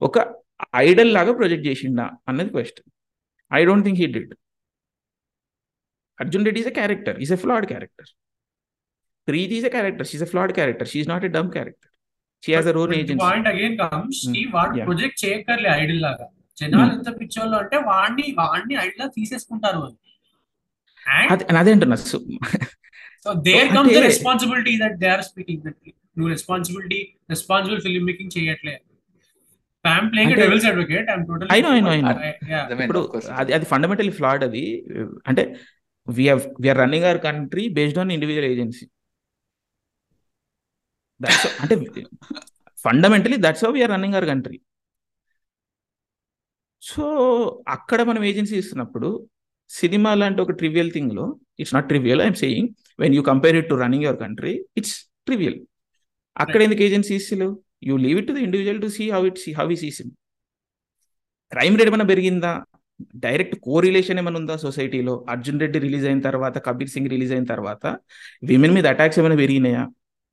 ఒక 0.01 0.17
idol 0.87 1.11
లాగా 1.17 1.31
project 1.39 1.65
చేసిండా 1.69 2.05
అన్నది 2.29 2.51
question 2.55 2.87
I 3.51 3.61
don't 3.69 3.85
think 3.87 3.99
he 4.01 4.07
did 4.15 4.31
Arjun 6.22 6.44
Reddy 6.48 6.60
is 6.64 6.70
a 6.72 6.74
character 6.80 7.16
is 7.24 7.32
a 7.36 7.38
flawed 7.44 7.66
character 7.72 8.08
Preethi 9.28 9.54
is 9.60 9.66
a 9.70 9.72
character 9.76 10.08
she's 10.10 10.24
a 10.28 10.30
flawed 10.32 10.52
character 10.58 10.88
she's 10.92 11.08
not 11.12 11.24
a 11.28 11.30
dumb 11.36 11.48
character 11.56 11.90
she 12.46 12.50
has 12.56 12.68
her 12.72 12.78
own 12.84 12.94
agency 13.00 13.30
అది 21.56 21.72
fundamental 33.72 34.10
flawed 34.18 34.42
అది 34.46 34.62
అంటే 35.30 35.42
we 36.14 36.24
have 36.30 36.42
we 36.62 36.66
are 36.72 36.78
running 36.82 37.04
our 37.08 37.18
country 37.26 37.64
based 37.76 37.98
అంటే 38.02 38.18
fundamentally 42.84 43.36
that's 43.44 43.62
how 43.64 43.70
we are 43.76 43.90
running 43.94 44.14
our 44.16 44.26
country 44.30 44.56
so 46.90 47.04
అక్కడ 47.76 48.00
మనం 48.10 48.22
agency 48.30 48.54
ఇస్తున్నప్పుడు 48.62 49.08
cinema 49.78 50.10
లాంటి 50.20 50.40
ఒక 50.44 50.52
trivial 50.60 50.90
థింగ్లో 50.96 51.24
it's 51.62 51.74
not 51.76 51.88
trivial 51.92 52.20
I'm 52.24 52.38
saying 52.42 52.68
when 53.02 53.14
you 53.16 53.22
compare 53.30 53.56
it 53.60 53.68
to 53.70 53.76
running 53.82 54.04
your 54.06 54.18
country 54.24 54.52
it's 54.80 54.96
trivial 55.28 55.58
అక్కడ 56.44 56.60
ఎందుకు 56.66 56.84
agency 56.88 57.14
ఇస్తులు 57.20 57.48
you 57.88 57.96
leave 58.04 58.18
it 58.22 58.28
to 58.30 58.34
the 58.38 58.42
individual 58.48 58.80
to 58.86 58.90
see 58.98 59.06
how 59.16 59.22
it 59.30 59.40
see 59.44 59.52
how 59.60 59.66
he 59.76 59.78
sees 59.84 60.02
crime 61.54 61.76
rate 61.80 61.90
ఏమైనా 61.92 62.08
పెరిగిందా 62.14 62.52
direct 63.24 63.54
correlation 63.66 64.18
ఏమైనా 64.20 64.38
ఉందా 64.40 64.54
సొసైటీలో 64.66 65.14
Arjun 65.32 65.58
Reddy 65.62 65.78
release 65.86 66.06
అయిన 66.10 66.20
తర్వాత 66.28 66.56
Kabir 66.66 66.90
Singh 66.94 67.10
release 67.14 67.32
అయిన 67.36 67.46
తర్వాత 67.54 67.84
విమెన్ 68.50 68.74
మీద 68.76 68.86
అటాక్స్ 68.94 69.18
ఏమైనా 69.22 69.36
పెరిగినాయా 69.42 69.82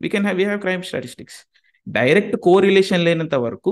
we 0.04 0.10
can 0.14 0.26
have 0.28 0.38
we 0.42 0.46
have 0.50 0.62
crime 0.66 0.84
statistics 0.90 1.40
direct 1.98 2.36
correlation 2.48 3.04
లేనంత 3.08 3.36
వరకు 3.46 3.72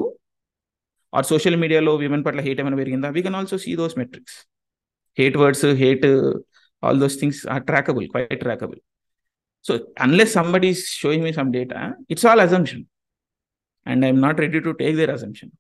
ఆర్ 1.18 1.28
సోషల్ 1.34 1.58
మీడియాలో 1.64 1.94
విమెన్ 2.04 2.26
పట్ల 2.28 2.42
హేట్ 2.48 2.60
ఏమైనా 2.64 2.80
పెరిగిందా 2.84 3.08
we 3.18 3.22
can 3.28 3.36
also 3.40 3.58
see 3.66 3.72
those 3.82 3.96
metrics 4.02 4.38
hate 5.22 5.38
words 5.44 5.66
hate 5.84 6.06
all 6.88 7.00
those 7.04 7.18
things 7.22 7.42
are 7.56 7.64
trackable 7.72 8.06
quite 8.14 8.36
trackable 8.46 8.80
so 9.68 9.74
unless 10.08 10.34
somebody 10.40 10.72
showing 11.02 11.26
me 11.30 11.34
some 11.40 11.50
data 11.58 11.82
it's 12.14 12.28
all 12.32 12.44
assumption 12.48 12.86
and 13.92 14.02
I'm 14.08 14.22
not 14.28 14.40
ready 14.46 14.62
to 14.68 14.74
take 14.84 14.96
their 15.02 15.14
assumption 15.18 15.52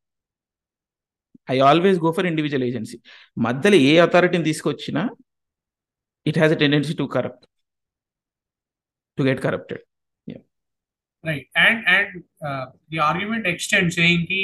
I 1.53 1.57
always 1.69 1.99
go 2.05 2.09
for 2.17 2.27
individual 2.31 2.65
agency 2.69 2.97
మధ్యలో 3.45 3.77
ఏ 3.91 3.93
అథారిటీని 4.05 4.45
తీసుకొచ్చినా 4.49 5.03
it 6.31 6.37
has 6.41 6.55
a 6.57 6.59
tendency 6.63 6.93
to 7.01 7.05
corrupt 7.15 7.45
to 9.17 9.21
get 9.29 9.41
corrupted 9.47 9.83
right 11.29 11.47
and 11.67 11.81
and 11.97 12.13
the 12.91 12.99
argument 13.09 13.47
extend 13.53 13.91
saying 13.97 14.25
కి 14.31 14.41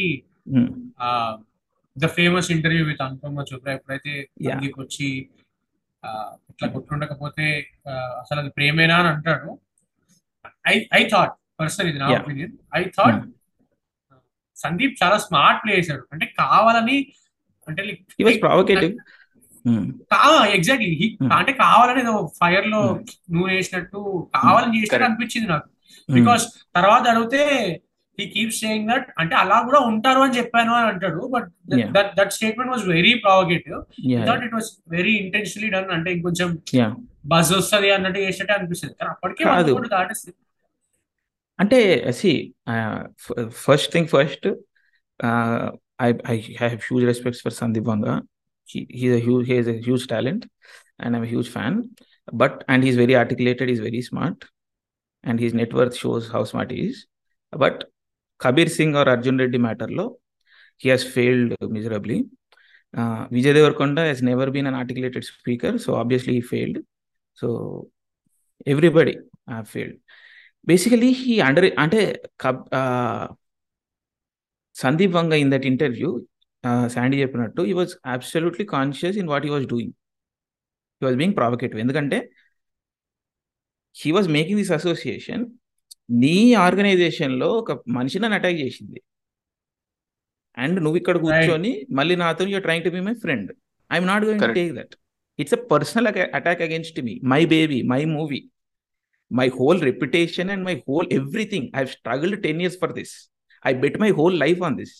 the 2.03 2.07
famous 2.17 2.49
interview 2.55 2.83
with 2.89 3.01
Anupama 3.05 3.43
Chopra 3.51 3.73
ఎప్పుడైతే 3.79 4.13
దీనికి 4.47 4.79
వచ్చి 4.83 5.07
uh, 6.07 6.29
ఇట్లా 6.51 6.67
గుర్తుండకపోతే 6.75 7.45
uh, 7.91 8.09
అసలు 8.23 8.37
అది 8.43 8.51
ప్రేమేనా 8.57 8.97
అని 9.01 9.09
అంటాడు 9.13 9.49
ఐ 10.73 10.75
ఐ 10.99 11.01
థాట్ 11.13 11.33
పర్సనల్ 11.61 11.87
ఇది 11.91 11.99
నా 12.03 12.09
ఒపీనియన్ 12.19 12.53
ఐ 12.79 12.83
థాట్ 12.97 13.23
సందీప్ 14.63 14.97
చాలా 15.01 15.17
స్మార్ట్ 15.27 15.59
ప్లే 15.63 15.71
చేశాడు 15.79 16.03
అంటే 16.13 16.25
కావాలని 16.43 16.97
అంటే 17.69 17.81
ఎగ్జాక్ట్లీ 20.57 20.89
hmm. 20.91 21.07
hmm. 21.21 21.31
అంటే 21.39 21.51
కావాలని 21.65 22.01
ఫైర్ 22.41 22.67
లో 22.73 22.79
hmm. 22.83 23.01
నువ్వు 23.33 23.47
వేసినట్టు 23.55 23.99
కావాలని 24.37 24.75
చేసినట్టు 24.77 25.07
అనిపించింది 25.09 25.47
నాకు 25.55 25.67
బికాస్ 26.17 26.45
తర్వాత 26.77 27.03
అడిగితే 27.13 27.41
హీ 28.19 28.25
కీప్ 28.35 28.53
సేయింగ్ 28.61 28.87
దట్ 28.91 29.07
అంటే 29.21 29.35
అలా 29.43 29.57
కూడా 29.67 29.79
ఉంటారు 29.91 30.21
అని 30.27 30.37
చెప్పాను 30.39 30.73
అని 30.79 30.87
అంటాడు 30.93 31.21
but 31.35 31.49
that 31.97 32.11
that 32.19 32.33
statement 32.37 32.73
was 32.75 32.85
very 32.95 33.13
provocative 33.25 33.79
that 34.29 34.43
it 34.47 34.55
was 34.59 34.71
very 34.95 35.13
intentionally 35.25 35.69
done 35.75 35.91
అంటే 35.97 36.11
ఇంకొంచెం 36.17 36.51
బజ్ 37.33 37.51
వస్తుంది 37.59 37.89
అన్నట్టు 37.97 38.21
చేసినట్టు 38.27 38.55
అనిపిస్తుంది 38.59 38.95
కానీ 39.01 39.11
అప్పటికే 39.17 39.45
దాటిస్తుంది 39.97 40.37
అంటే 41.61 41.77
see 42.19 42.31
first 43.65 43.89
thing 43.93 44.09
first 44.15 44.45
I 46.05 46.09
I 46.31 46.35
have 46.61 46.73
huge 46.87 47.03
respects 47.11 47.41
for 47.45 47.55
Sandeep 47.61 47.87
Vanga 47.91 48.15
he's 48.73 49.15
huge 49.27 49.45
he's 49.51 49.69
huge 49.87 50.03
talent 50.13 50.43
and 51.03 51.13
I'm 51.19 51.25
huge 51.33 51.47
fan 51.55 51.77
but 52.41 52.57
and 52.73 52.83
he's 52.87 52.97
very 53.03 53.15
articulated 53.21 53.71
is 53.73 53.81
very 53.87 54.01
smart 54.09 54.43
and 55.29 55.39
he's 55.43 55.55
network 55.61 55.95
shows 56.03 56.27
how 56.35 56.41
smart 56.51 56.73
is 56.83 56.99
but 57.65 57.79
Kabir 58.45 58.71
Singh 58.77 58.95
or 59.01 59.09
Arjun 59.15 59.39
Reddy 59.43 59.59
మ్యాటర్లో 59.67 60.05
he 60.83 60.89
has 60.93 61.07
failed 61.17 61.53
miserably 61.77 62.19
Vijay 63.37 63.55
Deverakonda 63.57 63.99
he's 64.11 64.23
never 64.31 64.51
been 64.57 64.69
an 64.71 64.77
articulated 64.81 65.25
speaker 65.33 65.75
so 65.85 65.89
obviously 66.03 66.35
he 66.39 66.43
failed 66.53 66.79
so 67.41 67.47
everybody 68.73 69.15
I 69.53 69.59
failed 69.75 69.97
basically 70.71 71.09
he 71.19 71.33
under 71.47 71.67
అంటే 71.83 71.99
Sandeep 74.81 75.13
Vanga 75.19 75.33
in 75.43 75.51
that 75.53 75.65
interview 75.71 76.09
Sandy 76.95 77.17
చెప్పినట్టు 77.23 77.61
he 77.71 77.73
was 77.79 77.91
absolutely 78.15 78.65
conscious 78.75 79.17
in 79.21 79.29
what 79.31 79.45
he 79.47 79.51
was 79.55 79.65
doing 79.73 79.93
he 80.99 81.05
was 81.07 81.17
being 81.21 81.35
provocative 81.39 81.79
ఎందుకంటే 81.85 82.17
he 84.01 84.09
was 84.17 84.27
making 84.37 84.59
this 84.61 84.73
association 84.79 85.43
నీ 86.23 86.35
ఆర్గనైజేషన్లో 86.65 87.49
ఒక 87.61 87.71
మనిషి 87.97 88.17
నన్ను 88.23 88.37
attack 88.39 88.59
చేసింది 88.63 88.99
and 90.65 90.77
నువ్వు 90.83 90.97
ఇక్కడ 91.01 91.17
కూర్చొని 91.25 91.71
మళ్ళీ 91.97 92.13
నాతో 92.25 92.45
you 92.53 92.59
trying 92.67 92.85
to 92.87 92.91
be 92.97 93.01
my 93.09 93.15
friend 93.23 93.49
I'm 93.95 94.07
not 94.11 94.23
going 94.27 94.47
take 94.59 94.71
that 94.79 94.93
it's 95.41 95.57
a 95.59 95.61
personal 95.73 96.07
attack 96.39 96.61
against 96.67 96.99
me 97.07 97.15
my 97.33 97.41
baby 97.55 97.79
my 97.93 98.01
movie 98.17 98.41
my 99.30 99.48
whole 99.48 99.78
reputation 99.80 100.50
and 100.50 100.62
my 100.62 100.82
whole 100.86 101.06
everything. 101.10 101.70
I've 101.74 101.90
struggled 101.90 102.42
10 102.42 102.60
years 102.60 102.76
for 102.76 102.92
this. 102.92 103.10
I 103.64 103.72
bet 103.74 103.98
my 103.98 104.10
whole 104.10 104.34
life 104.36 104.62
on 104.62 104.76
this. 104.76 104.92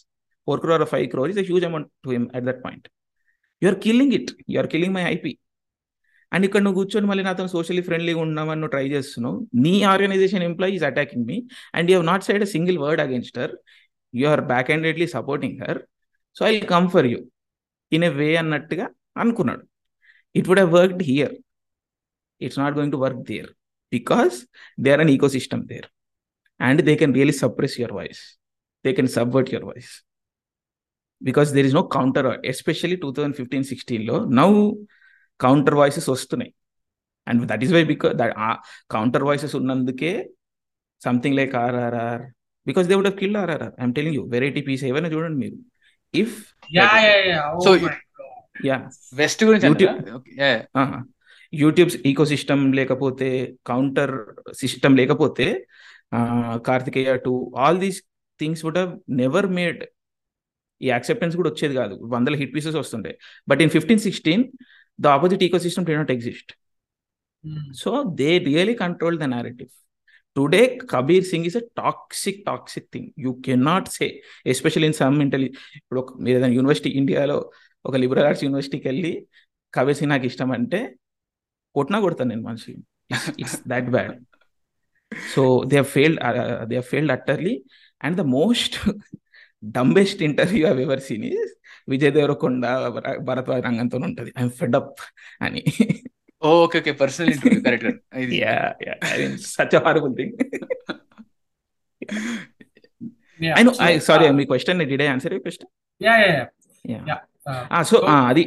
4 0.49 0.59
crore 0.59 0.81
or 0.81 0.87
5 0.87 1.11
crore 1.11 1.29
is 1.29 1.37
a 1.37 1.43
huge 1.43 1.65
amount 1.65 1.89
to 2.05 2.11
him 2.11 2.31
at 2.33 2.45
that 2.45 2.63
point. 2.63 2.89
You 3.63 3.69
are 3.69 3.75
killing 3.77 4.13
it. 4.13 4.33
You 4.47 4.61
are 4.61 4.69
killing 4.69 4.93
my 4.93 5.05
IP. 5.13 5.27
And 6.33 6.45
ఇక్కడ 6.47 6.63
నువ్వు 6.65 6.79
కూర్చొని 6.81 7.07
మళ్ళీ 7.09 7.23
నాతో 7.27 7.45
socially 7.55 7.83
ఫ్రెండ్లీగా 7.89 8.21
ఉన్నామని 8.27 8.61
నువ్వు 8.61 8.73
try 8.75 8.85
చేస్తున్నావు 8.93 9.37
నీ 9.65 9.73
organisation 9.91 10.45
employee 10.47 10.75
is 10.77 10.87
attacking 10.91 11.25
me 11.31 11.37
and 11.77 11.89
you 11.91 11.95
have 11.97 12.07
not 12.11 12.25
said 12.29 12.43
a 12.47 12.49
single 12.55 12.79
word 12.85 13.03
against 13.05 13.37
her 13.41 13.53
you 14.15 14.27
are 14.33 14.43
back 14.53 14.69
handedly 14.73 15.07
supporting 15.17 15.59
her 15.65 15.81
so 16.37 16.45
I 16.51 16.55
come 16.73 16.87
for 16.95 17.09
you 17.13 17.19
in 17.93 18.07
a 18.09 18.13
way 18.21 18.29
అన్నట్టుగా 18.43 18.87
అనుకున్నాడు 19.25 19.65
it 20.35 20.49
would 20.51 20.61
have 20.63 20.73
worked 20.79 21.05
here 21.11 21.35
it's 22.41 22.61
not 22.63 22.77
going 22.79 22.95
to 22.97 23.01
work 23.05 23.23
there 23.33 23.51
because 23.90 24.46
they 24.84 24.92
are 24.94 25.02
an 25.02 25.08
ecosystem 25.16 25.62
there 25.72 25.84
and 26.60 26.80
they 26.88 26.96
can 27.02 27.14
really 27.20 27.32
suppress 27.44 27.74
your 27.82 27.90
voice 28.00 28.22
they 28.84 28.94
can 29.00 29.08
subvert 29.18 29.48
your 29.54 29.62
voice 29.70 29.92
because 31.30 31.52
there 31.54 31.66
is 31.70 31.74
no 31.80 31.84
counter 31.98 32.26
especially 32.54 32.98
2015 32.98 33.76
16 33.76 34.08
లో 34.10 34.16
now 34.40 34.50
counter 35.46 35.74
voices 35.82 36.06
వస్తున్నాయి 36.16 36.52
and 37.30 37.42
that 37.52 37.64
is 37.66 37.72
why 37.76 37.82
because 37.92 38.14
that 38.20 38.34
counter 38.94 39.24
voices 39.30 39.54
ఉన్నందుకే 39.60 40.12
something 41.06 41.36
like 41.40 41.54
RRR 41.64 42.22
because 42.70 42.86
they 42.90 42.94
would 42.98 43.10
have 43.10 43.18
killed 43.22 43.38
RRR 43.42 43.74
I'm 43.82 43.94
telling 43.98 44.16
you 44.18 44.22
variety 44.36 44.62
pieces 44.68 44.84
ఏవైనా 44.90 45.10
చూడండి 45.16 45.38
మీరు 45.44 45.58
if 46.22 46.38
yeah 46.78 46.88
yeah 47.08 47.16
yeah 48.70 48.78
west 49.22 49.42
గురించి 49.50 49.88
YouTube's 51.64 51.98
eco 52.10 52.24
system 52.34 52.64
లేకపోతే 52.80 53.30
counter 53.72 54.14
system 54.62 54.96
లేకపోతే 55.02 55.48
Karthikeya 56.68 57.14
two 57.28 57.34
all 57.64 57.80
these 57.86 58.00
things 58.42 58.62
would 58.66 58.80
have 58.82 58.92
never 59.22 59.48
made 59.60 59.82
ఈ 60.86 60.88
acceptance 60.96 61.36
కూడా 61.40 61.50
వచ్చేది 61.52 61.76
కాదు 61.82 61.96
వందల 62.14 62.36
హిట్ 62.42 62.52
పీసెస్ 62.56 62.78
వస్తుండే 62.84 63.12
but 63.52 63.62
in 63.66 63.72
fifteen 63.78 64.02
sixteen 64.08 64.44
the 65.04 65.08
opposite 65.16 65.42
ecosystem 65.68 65.86
did 65.90 65.96
not 66.02 66.12
exist 66.18 66.52
so 67.82 67.92
they 68.20 68.30
really 68.50 68.76
control 68.84 69.18
the 69.24 69.28
narrative 69.36 69.72
today 70.38 70.62
Kabir 70.94 71.26
Singh 71.32 71.46
is 71.50 71.58
a 71.60 71.64
toxic 71.82 72.40
toxic 72.52 72.88
thing 72.94 73.08
you 73.26 73.32
cannot 73.48 73.88
say 73.98 74.08
especially 74.54 74.88
in 74.92 74.98
some 75.02 75.18
intelli 75.26 75.48
ఇప్పుడు 75.80 76.02
మీరు 76.26 76.36
ఏదైనా 76.42 76.56
university 76.60 76.90
ఇండియాలో 77.02 77.38
ఒక 77.90 77.96
liberal 78.04 78.28
arts 78.30 78.44
యూనివర్సిటీకి 78.48 78.88
వెళ్ళి 78.92 79.14
కబీర్ 79.78 79.98
సింగ్ 80.00 80.14
నాకు 80.16 80.28
ఇష్టం 80.32 80.50
అంటే 80.58 80.82
కొట్టినా 81.78 81.98
కొడతాను 82.06 82.30
నేను 82.34 82.46
మనిషి 82.50 82.74
that 83.74 83.90
bad 83.96 84.14
so 85.34 85.44
they 85.72 85.78
failed 85.96 86.20
they 86.72 86.80
failed 86.94 87.14
utterly 87.18 87.56
and 88.06 88.18
the 88.22 88.26
most 88.40 88.76
dumbest 89.78 90.20
interview 90.30 90.64
I've 90.72 90.82
ever 90.88 91.02
seen 91.08 91.24
is 91.32 91.54
Vijay 91.92 92.12
Devarakonda 92.18 92.66
Bharat 93.30 93.50
రంగంతో 93.70 93.98
ఉంటది 94.10 94.32
ఐఎమ్ 94.40 94.76
అప్ 94.82 95.02
అని 95.46 95.62
okay 96.50 96.78
okay 96.82 96.92
personal 97.04 97.32
interview 97.36 97.62
correct 97.68 97.96
such 99.56 99.76
a 99.80 99.82
horrible 99.88 100.14
thing 100.20 100.34
I 103.60 103.64
know 103.70 103.74
I 103.88 103.92
sorry 104.10 104.28
me 104.42 104.46
question 104.52 104.82
did 104.92 105.04
I 105.08 105.10
answer 105.16 105.36
you 105.38 105.42
question 105.48 105.72
yeah 106.10 106.16
yeah 106.26 106.44
yeah 107.12 107.18
so 107.92 107.98
అది 108.30 108.44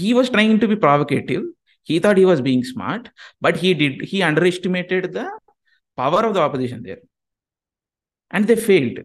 he 0.00 0.10
was 0.20 0.28
trying 0.36 0.58
to 0.64 0.66
be 0.72 0.76
provocative 0.88 1.44
he 1.89 1.95
thought 2.01 2.21
he 2.21 2.27
was 2.33 2.41
being 2.49 2.63
smart 2.73 3.03
but 3.45 3.55
he 3.63 3.71
did 3.81 3.95
he 4.11 4.19
underestimated 4.29 5.05
the 5.17 5.27
power 5.97 6.21
of 6.27 6.33
the 6.35 6.41
opposition 6.47 6.79
there 6.87 7.01
and 8.31 8.47
they 8.49 8.57
failed 8.69 8.99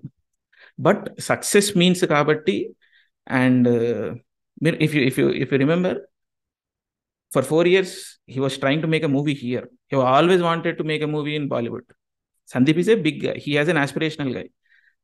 but 0.79 1.01
success 1.31 1.69
means 1.83 2.01
కాబట్టి 2.13 2.57
and 3.41 3.63
uh, 3.77 4.09
మీరు 4.65 4.77
if 4.87 4.93
you 4.97 5.03
if 5.11 5.17
you 5.21 5.27
if 5.45 5.49
you 5.53 5.59
remember 5.65 5.95
for 7.33 7.43
four 7.53 7.65
years 7.75 7.91
he 8.35 8.41
was 8.45 8.55
trying 8.63 8.81
to 8.85 8.91
make 8.95 9.05
a 9.09 9.13
movie 9.17 9.39
here 9.47 9.65
he 9.91 9.97
always 10.17 10.43
wanted 10.51 10.75
to 10.81 10.85
make 10.93 11.03
a 11.09 11.13
movie 11.17 11.37
in 11.41 11.47
bollywood 11.55 11.89
Sandeep 12.51 12.79
is 12.83 12.91
a 12.93 12.95
big 13.07 13.19
guy 13.25 13.35
he 13.45 13.53
has 13.59 13.69
an 13.73 13.79
aspirational 13.83 14.31
guy 14.37 14.47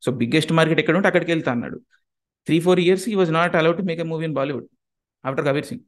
so 0.03 0.11
biggest 0.20 0.53
market 0.59 0.81
ఎక్కడ 0.83 0.97
ఉంటే 0.99 1.09
అక్కడికి 1.11 1.31
వెళ్తా 1.33 1.51
అన్నాడు 1.57 1.77
three 2.47 2.57
four 2.66 2.81
years 2.85 3.05
he 3.11 3.14
was 3.20 3.31
not 3.37 3.55
allowed 3.61 3.79
to 3.81 3.85
make 3.91 4.01
a 4.05 4.07
movie 4.12 4.25
in 4.29 4.35
Bollywood 4.39 4.66
after 5.25 5.45
Kabir 5.49 5.66
Singh 5.70 5.85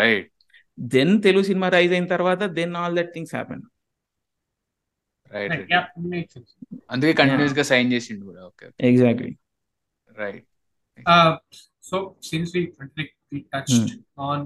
right 0.00 0.28
then 0.94 1.14
Telugu 1.26 1.44
cinema 1.50 1.68
rise 1.76 1.92
అయిన 1.96 2.06
తర్వాత 2.14 2.42
then 2.58 2.74
all 2.82 2.94
that 2.98 3.10
things 3.14 3.34
happen 3.38 3.62
right 5.36 5.54
అందుకే 6.92 7.12
continuous 7.20 7.56
గా 7.60 7.64
sign 7.72 7.90
చేసిండు 7.94 8.24
కూడా 8.30 8.42
okay 8.50 8.68
exactly 8.90 9.32
right 10.22 10.46
so 11.90 11.98
since 12.30 12.52
we 12.56 12.62
touched 13.54 13.90
on 14.28 14.44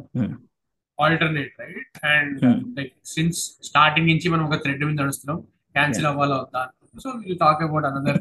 alternate 1.06 1.52
right 1.64 1.92
and 2.14 2.38
like 2.78 2.94
since 3.14 3.40
starting 3.70 4.08
నుంచి 4.12 4.28
మనం 4.34 4.44
ఒక 4.50 4.58
thread 4.64 4.82
మీద 4.88 4.96
నడుస్తున్నాం 5.02 5.40
క్యాన్సిల్ 5.76 6.08
అవ్వాలి 6.12 6.34
వద్దా 6.40 6.62
so 7.04 7.10
talk 7.44 7.62
about 7.68 7.86
another 7.90 8.18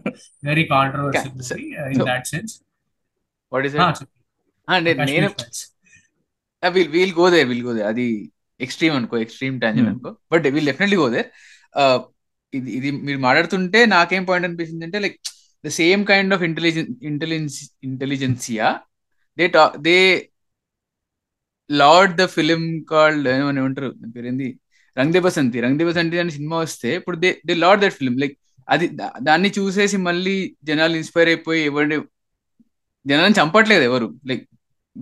very 0.52 0.66
controversy 0.76 1.60
in 1.96 2.04
that 2.12 2.28
sense 2.34 2.56
what 3.56 3.68
is 3.70 3.76
it 4.94 5.04
నేను 5.14 5.30
విల్ 6.76 6.90
విల్ 6.96 7.14
గోదే 7.20 7.40
విల్ 7.50 7.64
అది 7.92 8.08
extreme 8.66 8.96
అనుకో 9.00 9.16
ఎక్స్ట్రీమ్ 9.26 9.56
hmm. 9.64 9.86
అనుకో 9.92 10.10
బట్ 10.32 10.46
విల్ 10.58 10.68
డెఫినెట్లీ 10.72 10.98
గో 11.04 11.08
ఇది 12.58 12.70
ఇది 12.78 12.90
మీరు 13.06 13.20
మాట్లాడుతుంటే 13.28 13.80
నాకేం 13.96 14.24
పాయింట్ 14.28 14.48
అనిపిస్తుంది 14.48 14.86
అంటే 14.88 14.98
like 15.06 15.16
the 15.66 15.70
same 15.82 16.02
kind 16.10 16.34
of 16.36 16.44
intelligence 16.48 16.90
intelligence 17.10 17.56
intelligentsia 17.88 18.68
they 19.40 19.46
talk 19.56 19.76
they 19.88 19.96
lord 21.82 22.14
the 22.22 22.26
film 22.36 22.64
called 22.92 23.28
ఏమని 23.36 23.62
ఉంటారు 23.68 23.90
పేరేంది 24.18 24.50
రంగ్ 25.00 25.14
దే 25.16 25.22
బసంతి 25.28 25.62
రంగ్ 25.66 25.80
దే 25.80 25.86
బసంతి 25.90 26.22
అనే 26.24 26.34
సినిమా 26.38 26.58
వస్తే 26.66 26.92
ఇప్పుడు 27.00 27.18
they 27.24 27.32
they 27.50 27.54
lord 27.66 27.82
that 27.86 27.96
film 28.02 28.16
like 28.24 28.36
అది 28.76 28.86
దాన్ని 29.30 29.50
చూసేసి 29.58 29.98
మళ్ళీ 30.10 30.36
జనాలు 30.72 30.96
ఇన్స్పైర్ 31.02 31.32
అయిపోయి 31.34 31.62
ఎవరిని 31.72 31.98
జనాలను 33.12 33.38
చంపట్లేదు 33.42 33.86
ఎవరు 33.92 34.10
like 34.32 34.46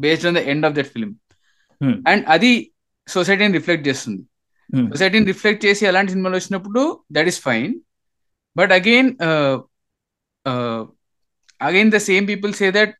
based 0.06 0.30
on 0.32 0.38
the 0.40 0.44
end 0.54 0.68
of 0.70 0.78
that 0.80 0.92
film 0.96 1.12
and 1.84 2.24
hmm. 2.24 2.32
అది 2.36 2.52
సొసైటీని 3.16 3.56
రిఫ్లెక్ట్ 3.60 3.86
చేస్తుంది 3.90 4.22
hmm. 4.76 4.88
సొసైటీని 4.94 5.28
రిఫ్లెక్ట్ 5.34 5.62
చేసి 5.68 5.84
అలాంటి 5.92 6.12
సినిమాలు 6.16 6.36
వచ్చినప్పుడు 6.40 6.82
that 7.18 7.30
is 7.32 7.40
fine 7.50 7.72
but 8.60 8.72
again 8.80 9.10
again 11.70 11.92
the 11.96 12.02
same 12.10 12.26
people 12.32 12.54
say 12.62 12.68
that 12.78 12.94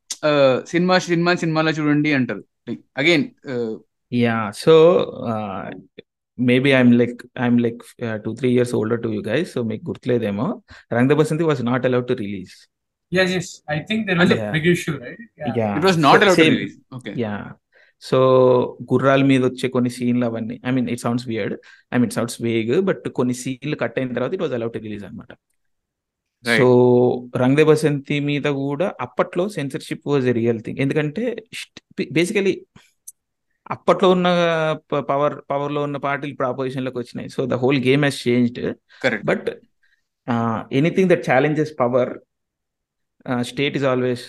cinema 0.74 0.96
cinema 1.12 1.32
సినిమాలో 1.44 1.72
చూడండి 1.80 2.12
అంటారు 2.20 2.44
again 3.04 3.26
yeah 4.26 4.38
so 4.64 4.74
maybe 6.50 6.70
I'm 6.80 6.94
like 7.02 7.20
I'm 7.46 7.60
like 7.68 7.80
two 8.26 8.32
three 8.42 8.50
years 8.58 8.74
older 8.82 9.02
to 9.06 9.10
you 9.16 9.22
guys 9.32 9.50
so 9.56 9.62
మీకు 9.72 9.84
గుర్తులేదేమో 9.92 10.48
Rang 10.98 11.10
De 11.14 11.18
Basanti 11.22 11.48
was 11.52 11.62
not 11.72 11.88
allowed 11.90 12.08
to 12.12 12.16
release 12.26 12.58
yes 13.18 13.48
so 18.10 18.20
గుర్రాల 18.90 19.22
మీద 19.32 19.42
వచ్చే 19.50 19.68
కొన్ని 19.76 19.90
సీన్లు 19.96 20.26
అవన్నీ 20.30 20.56
I 20.68 20.72
mean 20.76 20.88
it 20.94 21.02
sounds 21.06 21.26
weird 21.32 21.56
I 21.94 21.98
mean 22.04 22.14
sounds 22.18 22.38
vague 22.46 22.72
but 22.90 23.04
కొన్ని 23.18 23.34
సీన్లు 23.42 23.76
cut 23.84 23.98
అయిన 24.00 24.14
తర్వాత 24.18 24.34
ఇట్ 24.38 24.44
వాజ్ 24.46 24.56
అలౌట్ 24.58 24.78
రిలీజ్ 24.86 25.04
అనమాట 25.10 25.34
సో 26.60 26.68
రంగదే 27.42 27.64
బసంతి 27.70 28.16
మీద 28.30 28.48
కూడా 28.64 28.88
అప్పట్లో 29.06 29.44
censorship 29.58 30.08
was 30.14 30.28
a 30.32 30.36
real 30.42 30.62
thing 30.66 30.80
ఎందుకంటే 30.84 31.24
బేసికలీ 32.18 32.54
అప్పట్లో 33.76 34.08
ఉన్న 34.16 34.28
పవర్ 35.12 35.36
పవర్ 35.52 35.74
లో 35.76 35.82
ఉన్న 35.88 35.98
పార్టీలు 36.08 36.32
ఇప్పుడు 36.34 36.48
ఆపోజిషన్ 36.52 36.86
లోకి 36.88 37.00
వచ్చినాయి 37.02 37.30
so 37.36 37.42
the 37.52 37.58
whole 37.66 37.80
game 37.88 38.04
has 38.08 38.20
changed 38.28 38.60
but 39.30 39.50
anything 40.80 41.10
that 41.14 41.24
challenges 41.30 41.74
power 41.84 42.12
state 43.52 43.76
is 43.82 43.86
always 43.92 44.26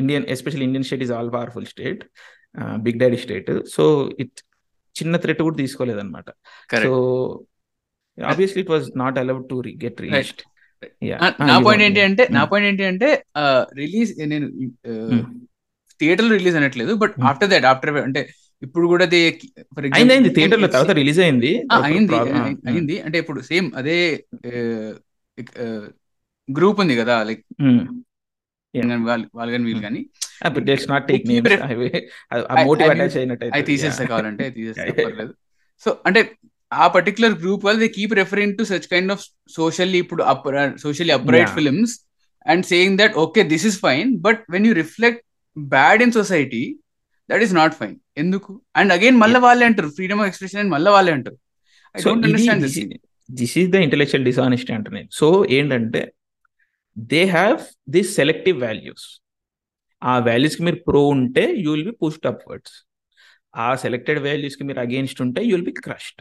Indian 0.00 0.26
especial 0.36 0.64
Indian 0.68 0.86
state 0.88 1.04
is 1.08 1.14
all 1.18 1.30
powerful 1.36 1.68
state 1.74 2.02
big 2.86 2.98
daddy 3.02 3.18
state 3.24 3.50
so 3.74 3.84
it 4.24 4.38
చిన్న 4.98 5.14
threat 5.22 5.40
కూడా 5.46 5.56
తీసుకోలేదన్నమాట 5.62 6.30
so 6.86 6.92
obviously 8.32 8.60
it 8.64 8.72
was 8.74 8.86
not 9.02 9.16
allowed 9.22 9.46
to 9.52 9.56
get 9.84 10.00
released 10.06 10.42
నా 11.50 11.56
point 11.66 11.84
ఏంటి 11.88 12.00
అంటే 12.08 12.22
నా 12.36 12.42
point 12.52 12.64
hmm. 12.66 12.72
ఏంటి 12.72 12.84
అంటే 12.92 13.08
release 13.82 14.10
నేను 14.32 14.46
theatre 16.00 16.28
release 16.38 16.56
hmm. 16.56 16.60
అనట్లేదు 16.62 16.92
బట్ 17.02 17.14
ఆఫ్టర్ 17.30 17.50
దాట్ 17.54 17.66
ఆఫ్టర్ 17.72 17.92
అంటే 18.06 18.22
ఇప్పుడు 18.66 18.84
కూడా 18.92 19.04
అయింది 19.96 20.30
థియేటర్ 20.38 20.60
లో 20.64 20.68
తర్వాత 20.74 20.92
రిలీజ్ 21.00 21.20
అయింది 21.26 21.50
అయింది 21.86 22.16
అయింది 22.70 22.96
అంటే 23.06 23.16
ఇప్పుడు 23.22 23.40
సేమ్ 23.50 23.68
అదే 23.80 23.96
గ్రూప్ 26.58 26.80
ఉంది 26.84 26.94
కదా 27.02 27.16
లైక్ 27.30 27.44
hmm. 27.64 27.82
వాళ్ళు 29.08 29.64
hmm. 32.88 34.30
ah, 34.78 35.32
సో 35.84 35.90
అంటే 36.08 36.20
ఆ 36.82 36.84
పర్టికులర్ 36.94 37.32
గ్రూప్ 37.40 37.62
వాళ్ళు 37.66 37.80
they 37.82 37.88
keep 37.96 38.12
referring 38.20 38.54
to 38.58 38.62
such 38.70 38.86
kind 38.92 39.10
of 39.14 39.22
socially 39.58 39.98
ఇప్పుడు 40.04 40.22
socially 40.84 41.12
upright 41.18 41.50
films 41.56 41.92
and 42.52 42.62
saying 42.72 42.96
that 43.00 43.14
okay 43.24 43.42
this 43.52 43.66
is 43.70 43.78
fine 43.86 44.10
but 44.26 44.40
when 44.54 44.66
you 44.68 44.72
reflect 44.82 45.20
bad 45.74 46.02
in 46.06 46.12
society 46.20 46.62
that 47.32 47.42
is 47.46 47.54
not 47.60 47.74
fine 47.80 47.96
ఎందుకు 48.22 48.50
and 48.80 48.92
again 48.98 49.18
మళ్ళీ 49.24 49.40
వాళ్ళే 49.46 49.66
అంటారు 49.70 49.90
freedom 49.98 50.20
of 50.24 50.28
expression 50.32 50.60
అని 50.64 50.72
మళ్ళీ 50.76 50.90
వాళ్ళే 50.96 51.12
అంటారు 51.18 51.38
I 51.98 52.04
don't 52.08 52.26
understand 52.28 52.64
this 52.68 52.78
this 53.42 53.56
is 53.62 53.68
the 53.74 53.86
intellectual 53.88 54.26
dishonesty 54.30 54.72
అంటున్నాయి 54.78 55.06
so 55.20 55.28
ఏంటంటే 55.58 56.02
they 57.12 57.20
have 57.38 57.60
the 57.94 58.00
selective 58.16 58.58
values 58.66 59.06
ఆ 60.10 60.14
వాల్యూస్కి 60.28 60.62
మీరు 60.66 60.78
ప్రో 60.88 61.00
ఉంటే 61.16 61.44
you 61.62 61.68
will 61.74 61.86
be 61.90 61.94
pushed 62.04 62.26
upwards 62.30 62.74
ఆ 63.66 63.68
సెలెక్టెడ్ 63.84 64.20
వాల్యూస్కి 64.28 64.64
మీరు 64.68 64.80
అగేన్స్ట్ 64.86 65.20
ఉంటే 65.24 65.40
you 65.48 65.52
will 65.56 65.66
be 65.70 65.74
crushed 65.86 66.20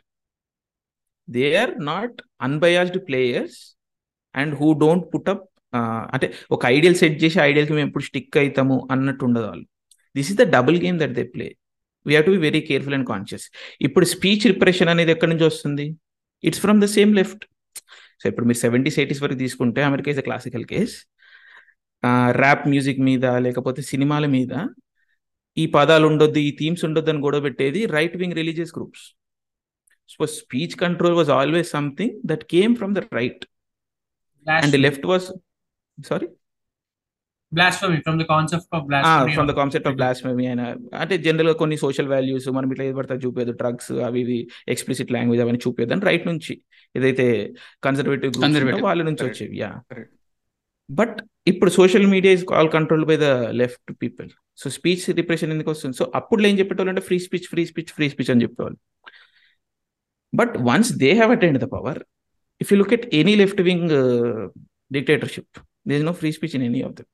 they 1.36 1.46
are 1.64 1.74
not 1.92 2.18
unbiased 2.48 3.00
players 3.10 3.60
and 4.42 4.54
who 4.62 4.70
don't 4.86 5.06
put 5.14 5.30
up 5.34 5.46
అంటే 6.16 6.28
ఒక 6.56 6.64
ఐడియల్ 6.76 6.98
సెట్ 7.02 7.18
చేసి 7.24 7.38
ఐడియల్కి 7.50 7.74
మేము 7.78 7.88
ఎప్పుడు 7.90 8.06
స్టిక్ 8.10 8.38
అవుతాము 8.44 8.76
అన్నట్టు 8.96 9.24
ఉండదు 9.28 9.48
వాళ్ళు 9.52 9.66
this 10.18 10.30
is 10.32 10.40
the 10.42 10.46
double 10.56 10.78
game 10.86 10.98
that 11.04 11.16
they 11.20 11.24
play 11.36 11.48
we 12.08 12.12
have 12.14 12.26
to 12.30 12.34
be 12.38 12.42
very 12.48 12.62
careful 12.72 12.98
and 12.98 13.08
conscious 13.14 13.48
ఇప్పుడు 13.88 14.06
స్పీచ్ 14.16 14.44
రిప్రెషన్ 14.54 14.92
అనేది 14.96 15.14
ఎక్కడి 15.16 15.32
నుంచి 15.34 15.48
వస్తుంది 15.52 15.86
it's 16.50 16.62
from 16.66 16.80
the 16.86 16.90
same 16.98 17.12
left 17.20 17.44
so 18.24 18.28
ఇప్పుడు 18.32 18.46
మీరు 18.50 18.60
సెవెంటీస్ 18.66 18.98
ఎయిటీస్ 19.02 19.22
వరకు 19.24 19.38
తీసుకుంటే 19.46 19.82
America 19.90 20.10
is 20.14 20.20
a 20.22 20.24
classical 20.28 20.64
case 20.74 20.94
rap 22.44 22.64
music 22.74 23.02
మీద 23.08 23.26
లేకపోతే 23.46 23.82
సినిమాల 23.92 24.26
మీద 24.36 24.54
ఈ 25.62 25.66
పదాలు 25.76 26.06
ఉండొద్దు 26.12 26.40
ఈ 26.50 26.52
థీమ్స్ 26.60 26.84
ఉండొద్దు 26.88 27.12
అని 27.14 27.22
గొడవ 27.26 27.42
పెట్టేది 27.48 27.82
right 27.96 28.16
wing 28.22 28.38
religious 28.42 28.72
groups 28.78 29.04
so 30.14 30.22
speech 30.40 30.76
control 30.84 31.18
was 31.20 31.32
always 31.40 31.72
something 31.78 32.16
that 32.32 32.46
came 32.56 32.76
from 32.80 32.94
the 33.00 33.04
right 33.20 33.44
and 34.60 34.78
left 34.86 35.08
was 35.12 35.28
sorry 36.12 36.28
from 38.06 38.18
the 38.22 38.26
concept 38.34 38.74
of 38.78 38.86
blasphemy 38.90 39.34
from 39.38 39.50
the 39.52 39.54
concept 39.60 39.88
of 39.90 40.00
అయినా 40.50 40.66
అంటే 41.02 41.16
జనరల్ 41.26 41.50
గా 41.52 41.56
కొన్ని 41.62 41.76
సోషల్ 41.86 42.10
వాల్యూస్ 42.14 42.48
మనం 42.58 42.68
ఇట్లా 42.74 42.86
ఏది 42.90 42.96
పడితే 43.00 43.16
చూపేది 43.26 43.54
drugs 43.62 43.92
అవి 44.08 44.22
ఇవి 44.24 44.38
ఎక్స్ప్లిసిట్ 44.74 45.12
లాంగ్వేజ్ 45.16 45.42
అవన్నీ 45.44 45.62
చూపేది 45.66 45.94
అని 45.96 46.06
రైట్ 46.10 46.26
నుంచి 46.32 46.56
ఏదైతే 47.00 47.26
కన్సర్వేటివ్ 47.88 48.84
వాళ్ళ 48.90 49.02
నుంచి 49.10 49.24
వచ్చేవి 49.30 49.58
యా 49.64 49.72
బట్ 51.00 51.18
ఇప్పుడు 51.52 51.72
social 51.80 52.08
media 52.14 52.32
is 52.38 52.44
all 52.60 52.72
control 52.78 53.06
by 53.12 53.18
the 53.26 53.30
left 53.62 53.92
people 54.04 54.30
so 54.62 54.68
speech 54.78 55.04
repression 55.20 55.52
ఎందుకు 55.56 55.70
వస్తుంది 55.74 55.96
సో 56.00 56.06
అప్పుడు 56.20 56.46
ఏం 56.50 56.56
చెప్పేటోళ్ళు 56.60 56.92
అంటే 56.94 57.04
free 57.10 57.18
speech 57.28 57.48
free 57.54 57.64
speech 57.72 57.92
free 57.98 58.08
speech 58.14 58.32
అని 58.34 58.44
చెప్పేవాళ్ళు 58.46 58.80
but 60.42 60.54
once 60.70 60.92
they 61.04 61.10
have 61.20 61.32
attained 61.38 61.60
the 61.66 61.68
power 61.76 62.00
if 62.64 62.70
you 62.74 62.78
look 62.82 62.94
at 62.98 63.06
any 63.22 63.36
left 63.44 63.62
wing 63.70 63.94
dictatorship 64.98 65.58
there 65.92 65.96
is 66.00 66.08
no 66.12 66.16
free 66.22 66.32
speech 66.38 66.56
in 66.60 66.66
any 66.70 66.82
of 66.90 66.94
them 67.00 67.10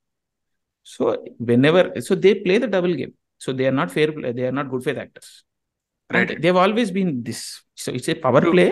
so 0.93 1.03
whenever 1.49 1.87
so 2.07 2.13
they 2.25 2.31
play 2.43 2.53
the 2.65 2.69
double 2.75 2.93
game 3.01 3.13
so 3.45 3.49
they 3.57 3.63
are 3.71 3.77
not 3.81 3.91
fair 3.97 4.11
play 4.17 4.29
they 4.37 4.43
are 4.49 4.55
not 4.59 4.69
good 4.73 4.85
faith 4.87 4.99
actors 5.03 5.33
they 6.43 6.51
always 6.65 6.91
been 6.99 7.11
this 7.27 7.45
so 7.85 7.89
it's 7.97 8.11
a 8.13 8.15
power 8.27 8.47
play 8.53 8.67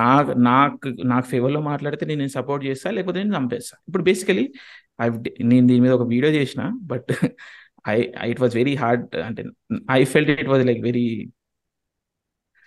నా 0.00 0.06
నాకు 0.48 0.88
నాకు 1.12 1.26
ఫేవర్లో 1.32 1.60
మాట్లాడితే 1.70 2.04
నేను 2.10 2.26
support 2.38 2.62
చేస్తా 2.68 2.88
లేకపోతే 2.96 3.18
నేను 3.22 3.32
చంపేస్తా 3.38 3.74
ఇప్పుడు 3.88 4.04
బేసికలీ 4.10 4.44
ఐ 5.04 5.06
నేను 5.50 5.64
దీని 5.70 5.80
మీద 5.86 5.92
ఒక 5.98 6.06
వీడియో 6.14 6.30
చేసిన 6.38 6.62
but 6.92 7.10
I 7.94 8.28
it 8.32 8.40
was 8.44 8.54
very 8.60 8.74
hard 8.82 9.04
అంటే 9.28 9.44
I 9.98 10.00
felt 10.12 10.30
it 10.44 10.50
was 10.54 10.64
like 10.70 10.80
very 10.90 11.06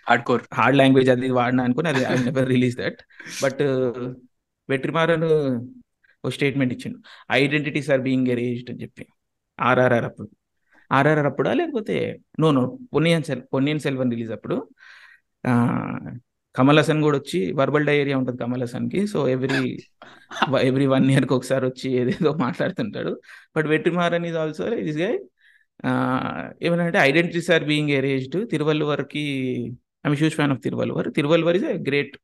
hard 0.08 0.24
core 0.30 0.42
hard 0.58 0.76
language 0.80 1.10
అది 1.14 1.30
వాడినా 1.40 1.62
అనుకుని 1.68 1.88
అది 1.94 2.02
I 2.10 2.14
never 2.28 2.48
release 2.54 2.76
that 2.82 3.00
but 3.44 3.62
Vetrimaaran 4.72 5.26
ఒక 6.24 6.32
స్టేట్మెంట్ 6.36 6.72
ఇచ్చిండు 6.76 6.98
ఐడెంటిటీస్ 7.42 7.88
ఆర్ 7.94 8.02
బీయింగ్ 8.08 8.28
ఎరేజ్డ్ 8.34 8.68
అని 8.72 8.80
చెప్పి 8.84 9.04
ఆర్ఆర్ఆర్ 9.70 10.06
అప్పుడు 10.10 10.28
ఆర్ఆర్ఆర్ 10.98 11.28
అప్పుడా 11.32 11.50
లేకపోతే 11.60 11.94
no 12.42 12.48
no 12.58 12.62
Ponniyin 12.94 13.24
cell 13.28 13.42
Ponniyin 13.54 13.82
Selvan 13.86 14.10
release 14.14 14.32
అప్పుడు 14.36 14.56
కమల్ 16.58 16.78
హసన్ 16.80 17.00
కూడా 17.04 17.16
వచ్చి 17.20 17.38
వర్బల్ 17.58 17.86
డైరియా 17.88 18.16
ఉంటుంది 18.20 18.38
కమల్ 18.42 18.64
కి 18.92 19.00
సో 19.12 19.20
ఎవ్రీ 19.34 19.56
ఎవ్రీ 20.70 20.86
వన్ 20.92 21.06
ఇయర్కి 21.14 21.34
ఒకసారి 21.38 21.64
వచ్చి 21.70 21.88
ఏదేదో 22.00 22.30
మాట్లాడుతుంటాడు 22.46 23.12
but 23.56 23.66
Vetrimaaran 23.72 24.26
is 24.30 24.38
also 24.42 24.66
is 24.90 24.98
guy 25.04 25.12
అంటే 26.86 26.98
identities 27.08 27.48
are 27.56 27.64
being 27.72 27.92
erased 28.00 28.36
తిరువల్లువర్కి 28.52 29.24
I'm 30.08 30.16
huge 30.20 30.36
fan 30.38 30.52
of 30.54 30.60
Thiruvalluvar 30.68 31.08
Thiruvalluvar 31.18 31.58
is 31.60 31.66
a 31.72 31.76
great 31.88 32.14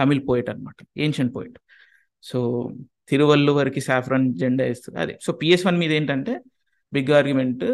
Tamil 0.00 0.22
poet 0.30 0.48
అనమాట 0.52 0.78
ఏన్షియన్ 1.04 1.30
పోయిట్ 1.38 1.56
సో 2.30 2.38
తిరువల్లువరికి 3.10 3.80
సాఫ్రాన్ 3.88 4.24
జెండా 4.40 4.64
వేస్తుంది 4.70 4.98
అదే 5.04 5.14
సో 5.24 5.30
పిఎస్ 5.40 5.64
వన్ 5.68 5.78
మీద 5.82 5.92
ఏంటంటే 5.98 6.32
బిగ్ 6.96 7.10
ఆర్గ్యుమెంట్ 7.18 7.64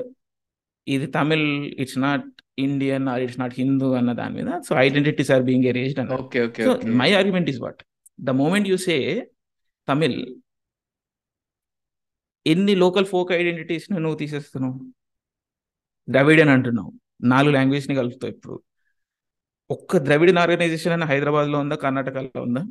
ఇది 0.94 1.06
Tamil 1.18 1.46
it's 1.82 1.98
not 2.06 2.26
Indian 2.66 3.06
or 3.12 3.20
it's 3.26 3.38
not 3.42 3.54
Hindu 3.60 3.88
అన్న 4.00 4.10
దాని 4.20 4.34
మీద 4.38 4.50
so 4.66 4.72
identities 4.86 5.30
are 5.36 5.44
being 5.50 5.66
erased 5.70 6.00
okay 6.22 6.40
okay 6.48 6.64
my 7.02 7.10
argument 7.20 7.48
is 7.52 7.60
what 7.64 7.80
the 8.28 8.36
moment 8.40 8.68
you 8.72 8.76
say 8.88 8.96
Tamil 9.90 10.18
ఎన్ని 12.52 12.74
లోకల్ 12.84 13.06
ఫోక్ 13.12 13.30
ఐడెంటిటీస్ 13.40 13.86
నువ్వు 14.04 14.16
తీసేస్తున్నావు 14.22 14.76
ద్రవిడ్ 16.14 16.40
అని 16.44 16.52
అంటున్నావు 16.56 16.90
నాలుగు 17.32 17.52
లాంగ్వేజ్ని 17.58 17.94
కలుపుతావు 18.00 18.32
ఇప్పుడు 18.36 18.56
ఒక్క 19.74 19.96
ద్రవిడన్ 20.06 20.40
ఆర్గనైజేషన్ 20.44 20.94
అని 20.96 21.06
హైదరాబాద్లో 21.12 21.58
ఉందా 21.64 21.76
కర్ణాటకలో 21.84 22.40
ఉందా 22.46 22.62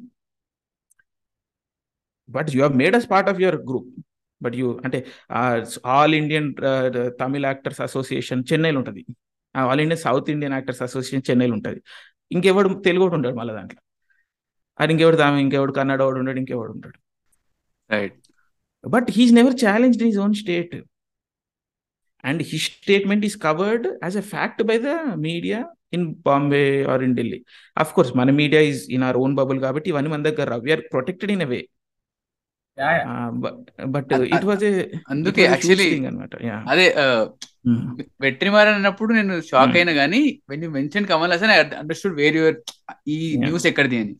but 2.35 2.49
you 2.55 2.59
have 2.61 2.75
made 2.83 2.95
us 2.99 3.07
part 3.13 3.29
of 3.31 3.39
your 3.43 3.57
group 3.69 3.89
but 4.45 4.55
you 4.59 4.67
అంటే 4.85 4.99
all 5.97 6.13
Indian 6.21 6.47
Tamil 7.21 7.43
actors 7.51 7.81
association 7.87 8.41
చెన్నైలో 8.51 8.79
ఉంటుంది 8.81 9.03
all 9.65 9.81
Indian 9.83 10.01
south 10.07 10.29
Indian 10.35 10.55
actors 10.57 10.81
association 10.87 11.25
చెన్నైలో 11.29 11.53
ఉంటుంది 11.59 11.79
ఇంకెవడు 12.35 12.69
తెలుగు 12.87 13.03
వాడు 13.05 13.15
ఉంటాడు 13.19 13.35
మళ్ళీ 13.39 13.53
దాంట్లో 13.59 13.81
అది 14.81 14.91
ఇంకెవడు 14.95 15.17
తామె 15.23 15.39
ఇంకెవడు 15.45 15.71
కన్నడ 15.79 16.01
వాడు 16.07 16.19
ఉంటాడు 16.21 16.39
ఇంకెవడు 16.43 16.71
ఉంటాడు 16.75 16.97
right 17.95 18.15
but 18.95 19.09
he's 19.17 19.33
never 19.39 19.55
challenge 19.65 20.01
his 20.09 20.19
own 20.25 20.35
state 20.43 20.75
and 22.29 22.41
he 22.49 22.57
statement 22.69 23.23
is 23.29 23.37
covered 23.47 23.85
as 24.05 24.17
a 24.23 24.25
fact 24.33 24.61
by 24.69 24.77
the 24.87 24.89
media 25.27 25.59
in 25.95 26.05
Bombay 26.27 26.63
or 26.91 27.01
in 27.07 27.15
Delhi 27.19 27.39
of 27.83 27.91
course 27.95 28.11
మన 28.19 28.29
media 28.41 28.61
is 28.73 28.83
in 28.97 29.05
our 29.09 29.17
own 29.23 29.33
bubble 29.39 29.59
కాబట్టి 29.67 29.87
ఇవన్నీ 29.93 30.11
మన 30.15 30.23
దగ్గర 30.29 30.57
we're 30.65 30.83
protected 30.95 31.33
in 31.35 31.45
way 31.53 31.61
but 33.95 34.11
it 34.35 34.45
was 34.49 34.65
అందుకే 35.13 35.41
actually 35.53 35.87
అనమాట 36.09 36.29
అదే 36.73 36.85
hmm. 37.69 37.79
Vetrimaaran 38.23 38.77
అన్నప్పుడు 38.79 39.11
నేను 39.19 39.33
షాక్ 39.51 39.67
hmm. 39.73 39.77
అయినా 39.79 39.91
కానీ 40.01 40.21
when 40.51 40.63
you 40.65 40.69
mention 40.79 41.07
Kamal 41.11 41.33
Haasan 41.33 41.51
I 41.55 41.57
understood 41.81 42.15
where 42.21 42.37
your 42.39 42.57
ఈ 43.15 43.17
న్యూస్ 43.45 43.67
ఎక్కడిది 43.71 43.99
అని 44.03 44.15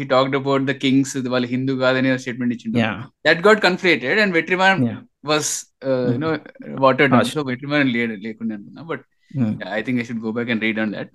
he 0.00 0.06
talked 0.14 0.36
about 0.40 0.64
the 0.70 0.74
kings 0.84 1.14
వాళ్ళు 1.34 1.48
హిందూ 1.54 1.72
కాదని 1.84 2.10
స్టేట్మెంట్ 2.24 2.54
ఇచ్చింది 2.56 2.80
that 3.28 3.42
got 3.46 3.60
conflated 3.68 4.20
and 4.24 4.34
Vetrimaaran 4.38 4.82
was 5.32 5.52
you know 6.14 6.30
water 6.86 7.14
so 7.34 7.40
Vetrimaaran 7.52 7.92
లేడు 7.98 8.16
లేకుండా 8.26 8.54
అనుకున్నా 8.58 8.84
but 8.94 9.04
I 9.78 9.82
think 9.86 9.98
I 10.02 10.06
should 10.08 10.24
go 10.26 10.32
back 10.38 10.50
and 10.54 10.64
read 10.68 10.80
on 10.84 10.92
that 10.96 11.12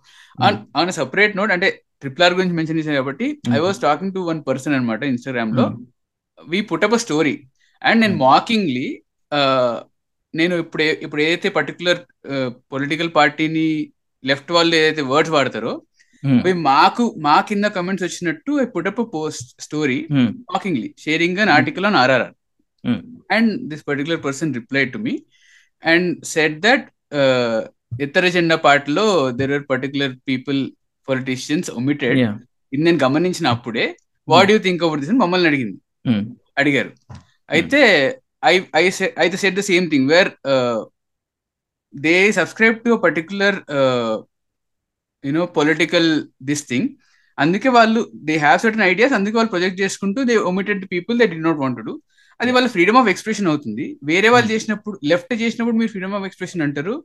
on 0.82 0.94
separate 1.02 1.36
note 1.42 1.54
అంటే 1.58 1.70
triple 2.04 2.24
R 2.28 2.36
గురించి 2.38 2.56
mention 2.62 2.80
చేశాను 2.82 2.98
కాబట్టి 3.02 3.28
I 3.58 3.62
was 3.68 3.80
talking 3.88 4.16
to 4.18 4.24
one 4.32 4.42
person 4.52 4.76
అనమాట 4.80 5.04
Instagram 5.16 5.54
లో 5.60 5.66
hmm. 5.68 5.84
We 6.52 6.60
put 6.70 6.86
up 6.88 6.96
a 6.98 7.00
story 7.06 7.36
and 7.88 8.00
నేను 8.04 8.16
mockingly 8.28 8.88
నేను 10.40 10.56
ఇప్పుడు 10.64 10.86
ఇప్పుడు 11.06 11.22
ఏదైతే 11.26 11.50
పర్టికులర్ 11.58 12.00
పొలిటికల్ 12.74 13.10
పార్టీని 13.20 13.68
లెఫ్ట్ 14.30 14.52
వాళ్ళు 14.58 14.74
ఏదైతే 14.82 15.04
వర్డ్స్ 15.12 15.34
వాడతారో 15.36 15.74
hmm. 16.26 16.42
మాకు 16.70 17.04
మా 17.28 17.36
కింద 17.50 17.66
కమెంట్స్ 17.78 18.06
వచ్చినట్టు 18.06 18.52
I 18.64 18.66
put 18.76 18.88
up 18.92 19.02
post 19.18 19.50
story 19.66 20.00
mockingly 20.54 20.90
sharing 21.04 21.40
an 21.44 21.52
article 21.58 21.88
on 21.90 21.98
RRR 22.04 22.34
and 23.36 23.52
this 23.72 23.84
particular 23.90 24.22
person 24.26 24.54
reply 24.60 24.84
to 24.96 25.00
me 25.08 25.14
and 25.94 26.10
said 26.34 26.58
that 26.68 26.86
ఇతర 28.06 28.26
జెండా 28.36 28.58
పార్టీలో 28.68 29.06
there 29.42 29.54
are 29.58 29.66
particular 29.74 30.14
people 30.30 30.60
politicians 31.12 31.70
omitted 31.82 32.20
ఇది 32.74 32.84
నేను 32.90 33.00
గమనించిన 33.08 33.48
అప్పుడే 33.58 33.86
what 34.34 34.52
you 34.54 34.60
think 34.68 34.82
about 34.86 35.02
this 35.04 35.16
మమ్మల్ని 35.26 35.50
అడిగింది 35.54 35.78
Hmm. 36.08 36.24
అడిగారు 36.62 36.92
అయితే 37.56 37.80
I 38.50 38.54
I 38.80 38.84
I 39.24 39.26
said 39.44 39.56
the 39.60 39.64
same 39.70 39.86
thing 39.92 40.08
where 40.12 40.30
uh, 40.54 40.78
they 42.04 42.14
subscribe 42.38 42.78
to 42.86 42.92
particular 43.06 43.58
you know 45.28 45.44
political 45.58 46.10
this 46.50 46.64
thing 46.72 46.90
అందుకే 47.44 47.70
వాళ్ళు 47.78 48.02
దే 48.28 48.36
హ్యావ్ 48.44 48.60
సర్టన్ 48.64 48.86
ఐడియాస్ 48.92 49.14
అందుకే 49.18 49.36
వాళ్ళు 49.40 49.52
ప్రొజెక్ట్ 49.56 49.80
చేసుకుంటూ 49.84 50.20
they 50.30 50.36
omitted 50.52 50.84
people 50.94 51.16
they 51.22 51.28
did 51.34 51.40
not 51.48 51.60
want 51.64 51.80
అది 52.42 52.52
వాళ్ళ 52.58 52.68
freedom 52.76 52.98
of 53.02 53.10
expression 53.14 53.50
అవుతుంది 53.54 53.86
వేరే 54.12 54.30
వాళ్ళు 54.36 54.48
hmm. 54.50 54.56
చేసినప్పుడు 54.56 54.96
లెఫ్ట్ 55.14 55.34
చేసినప్పుడు 55.44 55.78
మీరు 55.82 55.92
ఫ్రీడమ్ 55.96 56.16
ఆఫ్ 56.20 56.28
ఎక్స్ప్రెషన్ 56.30 56.64
అంటారు 56.68 56.96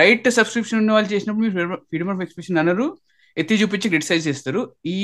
రైట్ 0.00 0.26
సబ్స్క్రిప్షన్ 0.38 0.78
ఉన్న 0.84 0.92
వాళ్ళు 0.98 1.08
చేసినప్పుడు 1.16 1.44
మీరు 1.46 1.80
ఫ్రీడమ్ 1.90 2.10
ఆఫ్ 2.14 2.22
ఎక్స్ప్రెషన్ 2.26 2.58
అనరు 2.64 2.86
ఎత్తి 3.40 3.56
చూపించి 3.62 3.88
క్రిటిసైజ్ 3.94 4.24
చేస్తారు 4.30 4.60
ఈ 4.96 5.00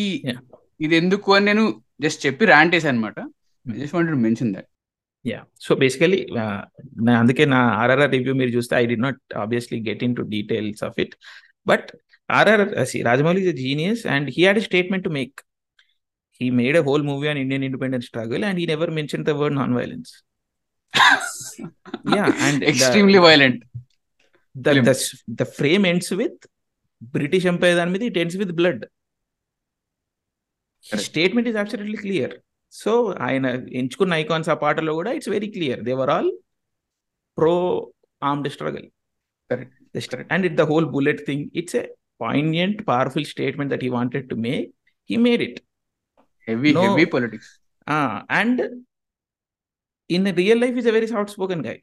ఇది 0.85 0.95
ఎందుకు 1.03 1.31
అని 1.37 1.47
నేను 1.49 1.65
జస్ట్ 2.05 2.21
చెప్పి 2.27 2.45
ర్యాంట్ 2.53 2.75
వేసా 2.77 2.91
అనమాట 2.95 3.19
mention 4.27 4.53
that 4.57 4.69
yeah 5.31 5.41
so 5.65 5.73
basically 5.83 6.21
నా 7.07 7.13
అందుకే 7.23 7.43
నా 7.55 7.59
ఆర్ఆర్ఆర్ 7.83 8.13
రివ్యూ 8.17 8.33
మీరు 8.41 8.53
చూస్తే 8.57 8.75
I 8.83 8.87
did 8.93 8.97
not 9.07 9.21
obviously 9.43 9.79
get 9.89 10.03
into 10.19 10.23
details 10.37 10.83
of 10.89 10.97
it 11.05 11.15
but 11.71 11.89
RR 12.39 12.65
Rajamouli 13.09 13.41
is 13.45 13.51
a 13.55 13.57
genius 13.65 14.03
and 14.15 14.29
he 14.37 14.41
had 14.45 14.61
a 14.63 14.67
statement 14.71 15.05
to 15.09 15.13
make 15.19 15.39
he 16.41 16.49
made 16.63 16.77
a 16.81 16.85
whole 16.89 17.05
movie 17.11 17.29
on 17.33 17.41
Indian 17.45 17.67
independence 17.69 18.09
struggle 18.13 18.45
and 18.49 18.59
he 18.63 18.67
never 18.73 18.93
mention 18.99 19.25
the 19.31 19.35
word 19.43 19.57
non 19.61 19.75
violence 19.81 20.13
frame 25.61 25.85
ends 25.93 26.13
with 26.23 26.41
British 27.15 27.47
empire 27.53 27.77
దాని 27.81 27.93
మీద 27.95 28.03
it 28.11 28.19
ends 28.25 28.37
with 28.41 28.53
blood 28.59 28.83
statement 31.09 31.49
is 31.51 31.59
absolutely 31.63 31.99
clear 32.07 32.35
so 32.83 32.93
ఆయన 33.29 33.47
ఎంచుకున్న 33.81 34.13
icons 34.23 34.49
ఆ 34.55 34.57
పాటలో 34.65 34.93
కూడా 35.01 35.11
it's 35.19 35.31
very 35.37 35.49
clear 35.57 35.81
they were 35.89 36.11
all 36.17 36.31
pro 37.39 37.55
armed 38.29 38.49
struggle 38.55 38.89
and 40.35 40.45
it 40.49 40.57
the 40.61 40.65
whole 40.71 40.89
bullet 40.95 41.23
thing 41.29 41.45
it's 41.61 41.77
a 41.83 41.85
point 42.25 42.81
powerful 42.91 43.29
statement 43.35 43.71
that 43.75 43.85
he 43.87 43.91
wanted 43.99 44.27
to 44.33 44.37
make 44.49 44.69
he 45.13 45.17
made 45.29 45.45
it 45.49 45.61
heavy 46.49 47.07
politics 47.17 47.53
and 48.41 48.61
in 50.17 50.27
real 50.43 50.61
life 50.65 50.77
is 50.83 50.89
a 50.93 50.97
very 50.99 51.09
soft 51.15 51.33
spoken 51.37 51.65
guy 51.69 51.77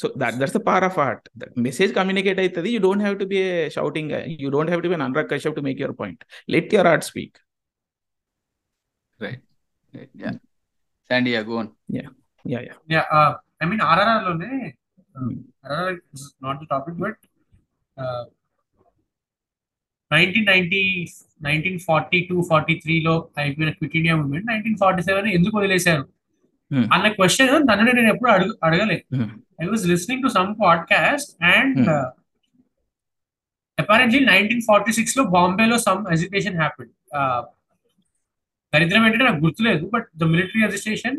so 0.00 0.06
that 0.20 0.36
that's 0.40 0.56
the 0.58 0.60
power 0.70 0.84
of 0.90 0.96
art 1.08 1.26
message 1.66 1.90
communicate 1.98 2.40
అవుతుంది 2.44 2.70
you 2.74 2.80
don't 2.86 3.02
have 3.04 3.16
to 3.22 3.26
be 3.34 3.38
shouting 3.76 4.10
you 4.42 4.48
don't 4.56 4.70
have 4.72 4.82
to 4.86 4.90
be 4.92 4.96
an 4.98 5.04
అన్రక్ 5.08 5.30
Kashyap 5.34 5.56
to 5.60 5.64
make 5.68 5.80
your 5.84 5.96
point 6.02 6.22
let 6.56 6.72
your 6.76 6.88
art 6.92 7.06
speak 7.10 7.34
topic 9.22 10.14
nineteen 20.14 20.48
nineteen 21.46 21.78
forty 21.88 22.18
two 22.30 22.38
forty 22.50 22.74
forty 24.82 25.02
seven 25.10 25.28
ఎందుకు 25.38 25.56
వదిలేశారు 25.60 26.04
hmm. 26.72 26.84
అన్న 26.94 27.06
question 27.16 27.64
తనని 27.70 27.92
నేను 27.96 28.08
ఎప్పుడు 28.14 28.30
అడుగు 28.34 28.52
అడగలేదు 28.66 29.04
I 29.62 29.66
was 29.72 29.82
listening 29.94 30.22
to 30.24 30.28
some 30.36 30.48
podcast 30.62 31.30
and 31.56 31.80
apparently 33.82 34.20
nineteen 34.32 34.62
forty 34.68 34.92
six 34.98 35.14
లో 35.18 35.22
బాంబేలో 35.36 35.76
సమ్ 35.88 36.00
ఎడ్యుకేషన్ 36.14 36.56
హ్యాపెండ్ 36.62 36.92
దరిద్రం 38.74 39.02
ఏంటంటే 39.06 39.26
నాకు 39.30 39.40
గుర్తులేదు 39.46 39.84
but 39.94 40.06
the 40.20 40.24
military 40.32 40.60
administration 40.66 41.16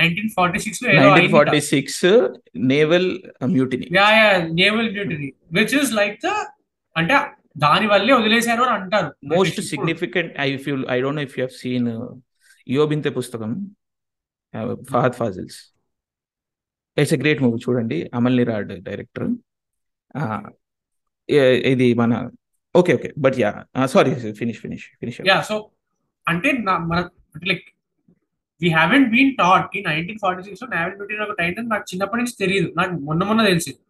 nineteen 0.00 0.30
forty 0.38 0.58
six 0.66 0.80
లో 0.84 0.90
forty 1.38 1.58
six 1.72 2.04
naval 2.72 3.08
mutiny 3.54 3.86
naval 4.60 4.88
mutiny 4.96 5.28
like 6.00 6.18
అంటే 7.00 7.14
దాని 7.64 7.86
వల్లే 7.92 8.12
వదిలేశారు 8.20 8.62
అని 8.66 8.74
అంటారు 8.78 9.08
most 9.36 9.58
significant 9.70 10.32
I 10.44 10.48
feel 10.64 10.82
I 10.94 10.96
don't 11.04 11.18
know 11.20 11.24
if 11.28 11.34
you 11.38 11.42
have 11.46 11.54
seen 11.60 11.88
Iyobinte 12.76 13.10
Pusthakam 13.18 13.50
Fahadh 14.90 15.16
Faasil's 15.20 15.58
it's 17.02 17.14
a 17.16 17.20
great 17.22 17.42
movie 17.44 17.58
చూడండి 17.66 17.98
Amal 18.20 18.36
Neerad 18.40 18.72
director 18.88 19.28
ఇది 21.74 21.88
మన 22.02 22.12
okay 22.80 22.92
okay 22.98 23.10
but 23.26 23.38
yeah 23.44 23.52
sorry 23.96 24.12
finish 24.42 24.58
finish 24.66 24.86
finish 25.02 25.20
yeah 25.32 25.38
so 25.50 25.56
అంటే 26.30 26.48
మన 26.92 26.98
like 27.50 27.66
we 28.62 28.68
haven't 28.78 29.08
been 29.14 29.32
taught 29.40 29.66
కి 29.72 29.78
nineteen 29.88 30.20
forty 30.24 30.42
six 30.46 30.62
లో 30.64 30.68
naval 30.74 30.94
బ్యూటీ 30.98 31.16
ఒకటి 31.26 31.42
అయిందని 31.46 31.70
నాకు 31.74 31.86
చిన్నప్పటి 31.90 32.20
నుంచి 32.22 32.36
తెలియదు 32.42 32.68
నాకు 32.80 32.92
మొన్న 33.08 33.22
మొన్న 33.30 33.42
తెలిసింది 33.52 33.80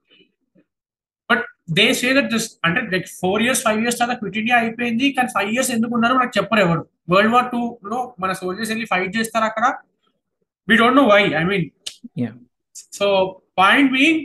but 1.30 1.45
they 1.78 1.87
say 2.01 2.09
that 2.18 2.30
just 2.35 2.53
అంటే 2.68 2.80
like 2.95 3.09
four 3.24 3.43
years 3.47 3.62
five 3.66 3.80
years 3.85 3.99
తర్వాత 4.01 4.16
క్విట్ 4.22 4.39
ఇండియా 4.43 4.57
అయిపోయింది 4.62 5.09
కానీ 5.18 5.30
ఫైవ్ 5.37 5.51
ఇయర్స్ 5.57 5.70
ఎందుకు 5.76 5.95
ఉన్నారో 5.99 6.16
నాకు 6.22 6.35
చెప్పరు 6.39 6.62
ఎవరు 6.66 6.85
వరల్డ్ 7.14 7.35
వార్ 7.37 7.49
టూ 7.55 7.62
లో 7.93 8.01
మన 8.24 8.32
సోల్జర్స్ 8.41 8.72
వెళ్ళి 8.74 8.89
ఫైట్ 8.95 9.12
చేస్తారు 9.18 9.47
అక్కడ 9.51 9.68
we 10.70 10.74
don't 10.82 10.99
know 11.03 11.07
why 11.14 11.22
I 11.43 11.45
mean 11.53 11.68
so 12.99 13.09
point 13.62 13.93
being 13.99 14.22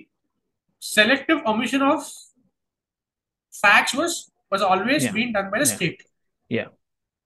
selective 0.97 1.39
commission 1.49 1.85
of 1.93 2.03
facts 3.63 3.95
was 4.01 4.15
was 4.53 4.65
always 4.71 5.05
been 5.19 5.33
done 5.37 5.49
by 5.55 5.59
the 5.63 5.67
state 5.75 6.01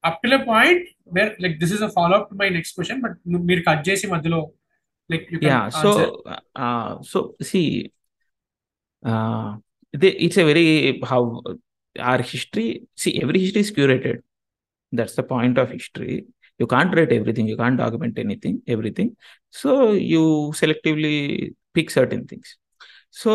up 0.07 0.19
to 0.33 0.37
point 0.51 0.83
where 1.15 1.31
like 1.43 1.55
this 1.63 1.73
is 1.75 1.83
a 1.89 1.91
follow 1.97 2.15
up 2.19 2.27
to 2.31 2.35
my 2.41 2.47
next 2.57 2.73
question 2.77 2.99
but 3.05 3.15
మీరు 3.49 3.61
cut 3.69 3.83
చేసి 3.89 4.05
మధ్యలో 4.13 4.39
like 5.11 5.27
yeah 5.51 5.59
so 5.81 5.89
so 7.11 7.19
see 7.49 7.61
it's 10.25 10.39
a 10.43 10.47
very 10.51 10.67
how 11.11 11.21
our 12.11 12.23
history 12.33 12.67
see 13.01 13.09
every 13.23 13.39
history 13.45 13.63
is 13.65 13.73
curated 13.79 14.19
that's 14.99 15.17
the 15.19 15.23
point 15.33 15.57
of 15.63 15.71
history 15.77 16.15
you 16.61 16.65
can't 16.75 16.93
write 16.99 17.13
everything 17.19 17.49
you 17.51 17.57
can't 17.63 17.79
document 17.83 18.17
anything 18.25 18.57
everything 18.75 19.13
so 19.61 19.71
you 20.13 20.21
selectively 20.61 21.15
pick 21.77 21.91
certain 21.97 22.25
things 22.31 22.51
so 23.21 23.33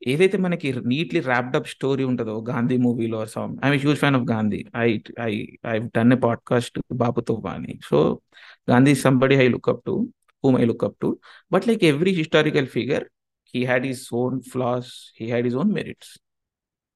you 0.00 0.16
selectively 0.16 0.22
pick 0.22 0.32
certain 0.32 0.32
things 0.32 0.32
so 0.32 0.34
ఏదైతే 0.34 0.38
మనకి 0.38 0.72
neatly 0.86 1.20
wrapped 1.20 1.56
up 1.56 1.68
story 1.68 2.04
ఉంటుందో 2.04 2.42
గాంధీ 2.42 2.76
మూవీలో 2.76 3.26
some 3.26 3.52
I'm 3.64 3.80
huge 3.80 3.98
fan 3.98 4.14
of 4.14 4.24
Gandhi 4.30 4.66
I 4.76 5.00
I 5.20 5.46
I 5.64 5.78
done 5.78 6.12
a 6.12 6.16
podcast 6.16 6.78
బాబుతో 6.92 7.36
కానీ 7.36 7.80
so 7.88 8.22
Gandhi 8.70 8.94
somebody 8.94 9.34
I 9.34 9.48
look 9.48 9.68
up 9.68 9.84
to 9.84 10.08
whom 10.44 10.56
I 10.56 10.64
look 10.64 10.82
up 10.82 11.00
to. 11.00 11.18
But 11.50 11.66
like 11.66 11.82
every 11.82 12.12
historical 12.12 12.66
figure, 12.66 13.10
he 13.44 13.64
had 13.64 13.84
his 13.84 14.08
own 14.12 14.42
flaws, 14.42 15.12
he 15.14 15.28
had 15.28 15.44
his 15.44 15.54
own 15.54 15.72
merits. 15.72 16.18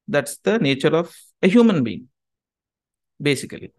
That's 0.08 0.38
the 0.38 0.58
nature 0.58 0.94
of 0.96 1.14
a 1.42 1.48
human 1.48 1.84
being, 1.84 2.08
basically. 3.20 3.72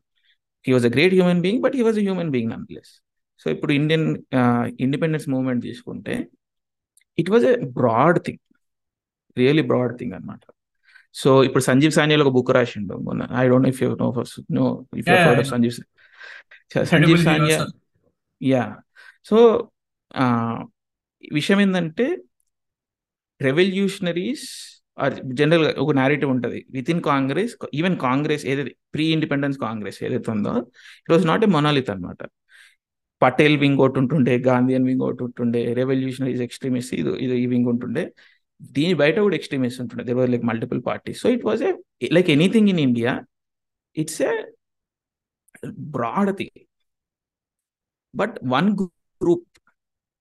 He 0.61 0.73
was 0.73 0.83
a 0.83 0.89
great 0.89 1.13
human 1.13 1.41
being, 1.41 1.61
but 1.61 1.73
he 1.73 1.83
was 1.83 1.97
a 1.97 2.01
human 2.01 2.31
being 2.31 2.49
nonetheless. 2.49 3.01
So 3.41 3.49
ఇప్పుడు 3.49 3.71
Indian 3.71 4.17
independence 4.85 5.29
movement 5.29 5.63
తీసుకుంటే 5.67 6.29
it 7.17 7.29
was 7.29 7.45
a 7.45 7.53
broad 7.77 8.19
thing 8.25 8.41
really 9.42 9.62
broad 9.70 9.94
thing 10.00 10.14
అనమాట 10.18 10.40
so 11.22 11.30
ఇప్పుడు 11.46 11.64
సంజీవ్ 11.70 11.92
సానియల్ 11.96 12.22
ఒక 12.24 12.30
book 12.36 12.52
రాసిండు 12.58 12.94
మొన్న 13.08 13.26
I 13.42 13.46
don't 13.52 13.68
if 13.72 13.80
you 13.84 13.88
know 14.04 14.08
no 14.60 14.64
if 15.00 15.08
you 15.10 15.44
Sanjeev 15.54 15.74
Sanjeev 16.94 17.18
Sanyal 17.26 17.58
yeah 18.54 18.64
so 19.30 19.38
విషయం 21.38 21.58
ఏంటంటే 21.64 22.06
revolutionaries 23.48 24.46
are 25.04 25.14
జనరల్గా 25.40 25.70
ఒక 25.84 25.92
నేరేటివ్ 26.00 26.30
ఉంటుంది 26.34 26.58
with 26.74 26.90
in 26.92 27.00
Congress 27.10 27.52
even 27.78 27.96
Congress 28.08 28.44
ఏదైతే 28.50 28.72
ప్రీ 28.94 29.04
ఇండిపెండెన్స్ 29.14 29.56
కాంగ్రెస్ 29.66 29.98
ఏదైతే 30.06 30.28
ఉందో 30.34 30.52
it 31.04 31.12
was 31.14 31.24
not 31.30 31.44
a 31.46 31.48
monolith 31.56 31.90
అనమాట 31.94 32.20
పటేల్ 33.22 33.56
వింగ్ 33.64 33.80
ఒకటి 33.84 33.98
ఉంటుండే 34.02 34.34
గాంధీయన్ 34.50 34.86
వింగ్ 34.90 35.04
ఒకటి 35.08 35.22
ఉంటుండే 35.26 35.60
రెవల్యూషనరీస్ 35.80 36.42
ఎక్స్ట్రీమిస్ట్ 36.48 36.92
ఇది 37.00 37.12
ఇది 37.24 37.34
ఈ 37.42 37.46
వింగ్ 37.54 37.68
ఉంటుండే 37.72 38.04
దీని 38.76 38.94
బయట 39.02 39.16
కూడా 39.26 39.36
ఎక్స్ట్రీమిస్ట్ 39.38 39.78
ఉంటుండే 39.82 40.02
there 40.08 40.16
were 40.20 40.30
like 40.34 40.44
multiple 40.50 40.80
parties 40.88 41.18
so 41.24 41.28
it 41.36 41.44
was 41.48 41.62
a 41.68 41.72
like 42.16 42.28
anything 42.36 42.68
in 42.72 42.80
India 42.88 43.12
it's 44.02 44.20
a 44.32 44.34
broad 45.96 46.30
thing 46.40 46.60
but 48.20 48.36
one 48.56 48.68
group 49.22 49.50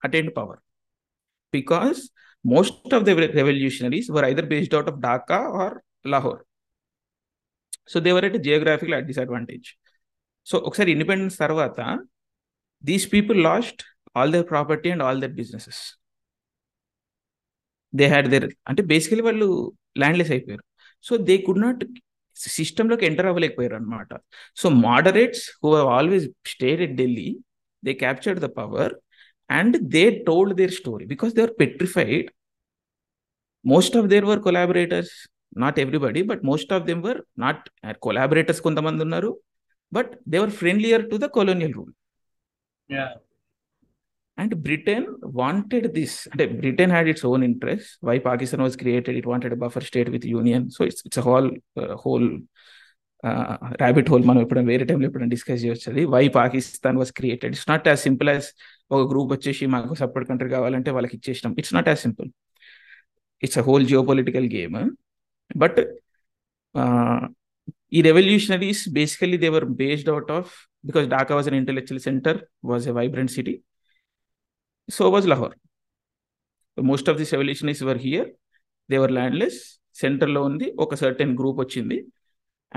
attained 0.07 0.31
power 0.39 0.59
because 1.57 1.99
most 2.55 2.93
of 2.97 3.05
the 3.09 3.11
revolutionaries 3.41 4.09
were 4.15 4.25
either 4.31 4.49
based 4.53 4.75
out 4.77 4.89
of 4.93 4.99
Dhaka 5.09 5.39
or 5.63 5.75
Lahore 6.13 6.41
so 7.91 7.97
they were 8.07 8.25
at 8.29 8.37
geographical 8.49 9.05
disadvantage 9.13 9.67
so 10.49 10.55
ఒకసారి 10.67 10.89
independence 10.95 11.35
తర్వాత 11.45 11.81
these 12.89 13.05
people 13.15 13.37
lost 13.49 13.81
all 14.19 14.31
their 14.35 14.47
property 14.53 14.89
and 14.95 15.03
all 15.09 15.19
their 15.23 15.35
businesses 15.41 15.83
they 17.99 18.05
had 18.13 18.27
there 18.33 18.45
అంటే 18.69 18.81
basically 18.91 19.23
వాళ్ళు 19.29 19.47
landless 20.01 20.31
అయిపోయారు 20.35 20.63
so 21.07 21.13
they 21.27 21.35
could 21.47 21.61
not 21.65 21.81
సిస్టంలోకి 22.57 23.03
enter 23.09 23.27
అవ్వలేకపోయారు 23.31 23.75
అనమాట 23.79 24.11
so 24.61 24.67
moderates 24.87 25.43
who 25.63 25.71
హ్ 25.79 25.89
always 25.97 26.25
stayed 26.53 26.79
at 26.85 26.95
Delhi 27.01 27.27
they 27.85 27.93
captured 28.03 28.39
the 28.45 28.49
power 28.61 28.93
and 29.59 29.75
they 29.95 30.03
told 30.29 30.55
their 30.61 30.73
story 30.81 31.05
because 31.13 31.33
they 31.37 31.41
are 31.47 31.53
petrified 31.63 32.29
most 33.73 33.95
of 33.99 34.07
their 34.13 34.25
were 34.29 34.41
collaborators 34.47 35.13
not 35.63 35.77
everybody 35.83 36.21
but 36.31 36.41
most 36.51 36.71
of 36.77 36.85
them 36.91 37.03
were 37.07 37.19
not 37.45 37.61
collaborators 38.07 38.61
కొంతమంది 38.67 39.01
ఉన్నారు 39.07 39.31
but 39.97 40.11
they 40.31 40.37
were 40.45 40.55
friendlier 40.63 41.03
to 41.11 41.15
the 41.25 41.29
colonial 41.39 41.75
rule 41.79 41.93
and 44.41 44.53
Britain 44.65 45.05
wanted 45.39 45.87
this 45.97 46.15
అంటే 46.31 46.45
Britain 46.61 46.91
had 46.95 47.09
its 47.11 47.25
own 47.31 47.43
interest 47.49 47.91
why 48.07 48.15
Pakistan 48.29 48.63
was 48.67 48.77
created 48.83 49.17
it 49.19 49.27
wanted 49.31 49.55
buffer 49.63 49.85
state 49.89 50.09
with 50.15 50.25
union 50.35 50.65
so 50.75 50.81
it's 50.89 51.03
it's 51.07 51.21
whole 51.27 51.49
whole 52.03 52.27
rabbit 53.83 54.07
hole 54.11 54.23
మనం 54.29 54.39
ఎప్పుడైనా 54.45 54.69
వేరే 54.73 54.85
టైంలో 54.87 55.05
ఎప్పుడైనా 55.09 55.31
discuss 55.35 55.59
చేయొచ్చు 55.65 55.87
అది 55.91 56.01
why 56.15 56.23
Pakistan 56.39 56.97
was 57.01 57.11
created 57.19 57.53
it's 57.57 57.67
not 57.73 57.85
as 57.91 58.01
simple 58.07 58.29
as 58.35 58.47
ఒక 58.93 59.01
group 59.11 59.29
వచ్చేసి 59.35 59.65
మాకు 59.75 59.95
సపరేట్ 60.01 60.27
కంట్రీ 60.31 60.49
కావాలంటే 60.55 60.89
వాళ్ళకి 60.97 61.15
ఇచ్చేసినాం 61.19 61.53
it's 61.61 61.73
not 61.77 61.89
as 61.91 62.01
simple 62.07 62.29
it's 63.47 63.59
a 63.63 63.65
whole 63.69 63.85
political 64.11 64.49
game 64.57 64.77
but 65.63 65.79
ఈ 67.97 67.99
revolutionaries 68.09 68.81
basically 68.99 69.37
they were 69.45 69.65
based 69.83 70.09
out 70.13 70.31
of 70.37 70.51
because 70.89 71.05
Dhaka 71.15 71.33
was 71.37 71.47
an 71.51 71.57
intellectual 71.61 72.01
centre 72.09 72.39
was 72.71 72.85
a 72.91 72.95
vibrant 72.99 73.33
city 73.37 73.53
so 74.95 75.03
was 75.15 75.25
Lahore. 75.31 75.53
Most 76.91 77.09
of 77.11 77.17
the 77.21 77.25
the 77.27 77.33
revolutionists 77.35 77.83
were 77.89 77.99
here. 78.07 78.25
They 78.91 78.99
were 79.03 79.11
సెంటర్లో 80.01 80.39
ఉంది 80.49 80.67
ఒక 80.83 80.95
certain 81.01 81.31
group 81.39 81.57
వచ్చింది 81.63 81.97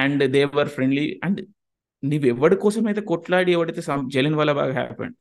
and 0.04 0.22
they 0.32 0.40
friendly 0.74 1.04
and 1.26 1.38
నీవు 2.10 2.26
ఎవరి 2.32 2.56
కోసం 2.64 2.82
అయితే 2.90 3.02
కొట్లాడి 3.10 3.50
ఎవడైతే 3.56 3.82
జలిన్ 4.14 4.36
వల్ల 4.40 4.52
బాగా 4.58 4.74
happened 4.80 5.16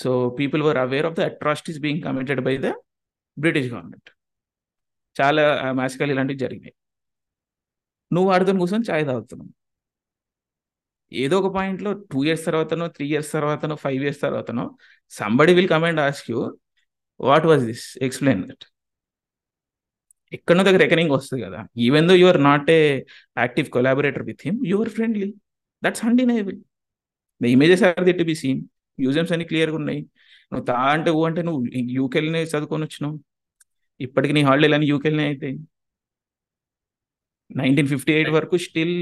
so 0.00 0.10
people 0.38 0.62
were 0.66 0.78
aware 0.84 1.06
of 1.08 1.16
the 1.18 1.22
atrocities 1.30 1.80
being 1.86 2.02
committed 2.06 2.42
by 2.48 2.54
the 2.66 2.70
British 3.44 3.68
government 3.72 4.10
చాలా 5.20 5.42
మ్యాసికల్ 5.80 6.12
ఇలాంటివి 6.14 6.40
జరిగినాయి 6.44 6.76
నువ్వు 8.16 8.28
వాడితో 8.32 8.54
కూర్చొని 8.62 8.86
ఛాయ్ 8.90 9.04
తాగుతున్నావు 9.10 9.52
ఏదో 11.22 11.34
ఒక 11.42 11.48
పాయింట్లో 11.56 11.90
టూ 12.12 12.18
ఇయర్స్ 12.26 12.44
తర్వాతనో 12.48 12.86
త్రీ 12.96 13.04
ఇయర్స్ 13.12 13.30
తర్వాతనో 13.36 13.74
five 13.84 14.00
years 14.06 14.20
తర్వాతనో 14.26 14.64
somebody 15.18 15.52
will 15.58 15.68
come and 15.74 16.00
ask 16.06 16.28
you 16.32 16.40
what 17.28 17.46
was 17.50 17.64
this 17.70 17.84
explain 18.06 18.42
that 18.48 18.64
ఎక్కడో 20.36 20.62
దగ్గర 20.66 20.80
రెకనింగ్ 20.86 21.12
వస్తుంది 21.16 21.40
కదా 21.46 21.60
even 21.86 22.06
though 22.10 22.14
your 22.22 22.38
not 22.48 22.70
a 22.78 22.80
active 23.44 23.68
collaborator 23.76 24.24
with 24.30 24.42
him 24.48 24.58
your 24.72 24.90
friendly 24.96 25.28
that's 25.86 26.02
undeniable 26.08 26.58
the 27.42 27.46
images 27.54 27.82
are 27.90 28.04
there 28.10 28.22
be 28.32 28.36
seen 28.42 28.60
museums 29.02 29.32
అన్ని 29.36 29.46
క్లియర్గా 29.52 29.76
ఉన్నాయి 29.82 30.00
నువ్వు 30.50 30.64
తా 30.70 30.74
అంటే 30.96 31.10
ఊ 31.18 31.20
అంటే 31.30 31.40
నువ్వు 31.48 31.60
యూకెళ్ళినే 32.00 32.42
చదువుకొని 32.54 32.84
వచ్చినావు 32.88 33.16
ఇప్పటికి 34.06 34.32
నీ 34.38 34.42
హాలిడేలు 34.48 34.76
అని 34.78 34.86
యూకెళ్ళినే 34.94 35.26
అవుతాయి 35.32 35.56
నైన్టీన్ 37.60 37.90
ఫిఫ్టీ 37.94 38.12
ఎయిట్ 38.18 38.30
వరకు 38.36 38.56
స్టిల్ 38.66 38.96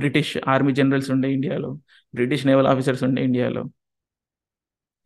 బ్రిటిష్ 0.00 0.32
ఆర్మీ 0.52 0.72
జనరల్స్ 0.80 1.08
ఉండే 1.14 1.28
ఇండియాలో 1.36 1.70
బ్రిటిష్ 2.18 2.44
నేవల్ 2.50 2.68
ఆఫీసర్స్ 2.72 3.02
ఉండే 3.08 3.22
ఇండియాలో 3.28 3.62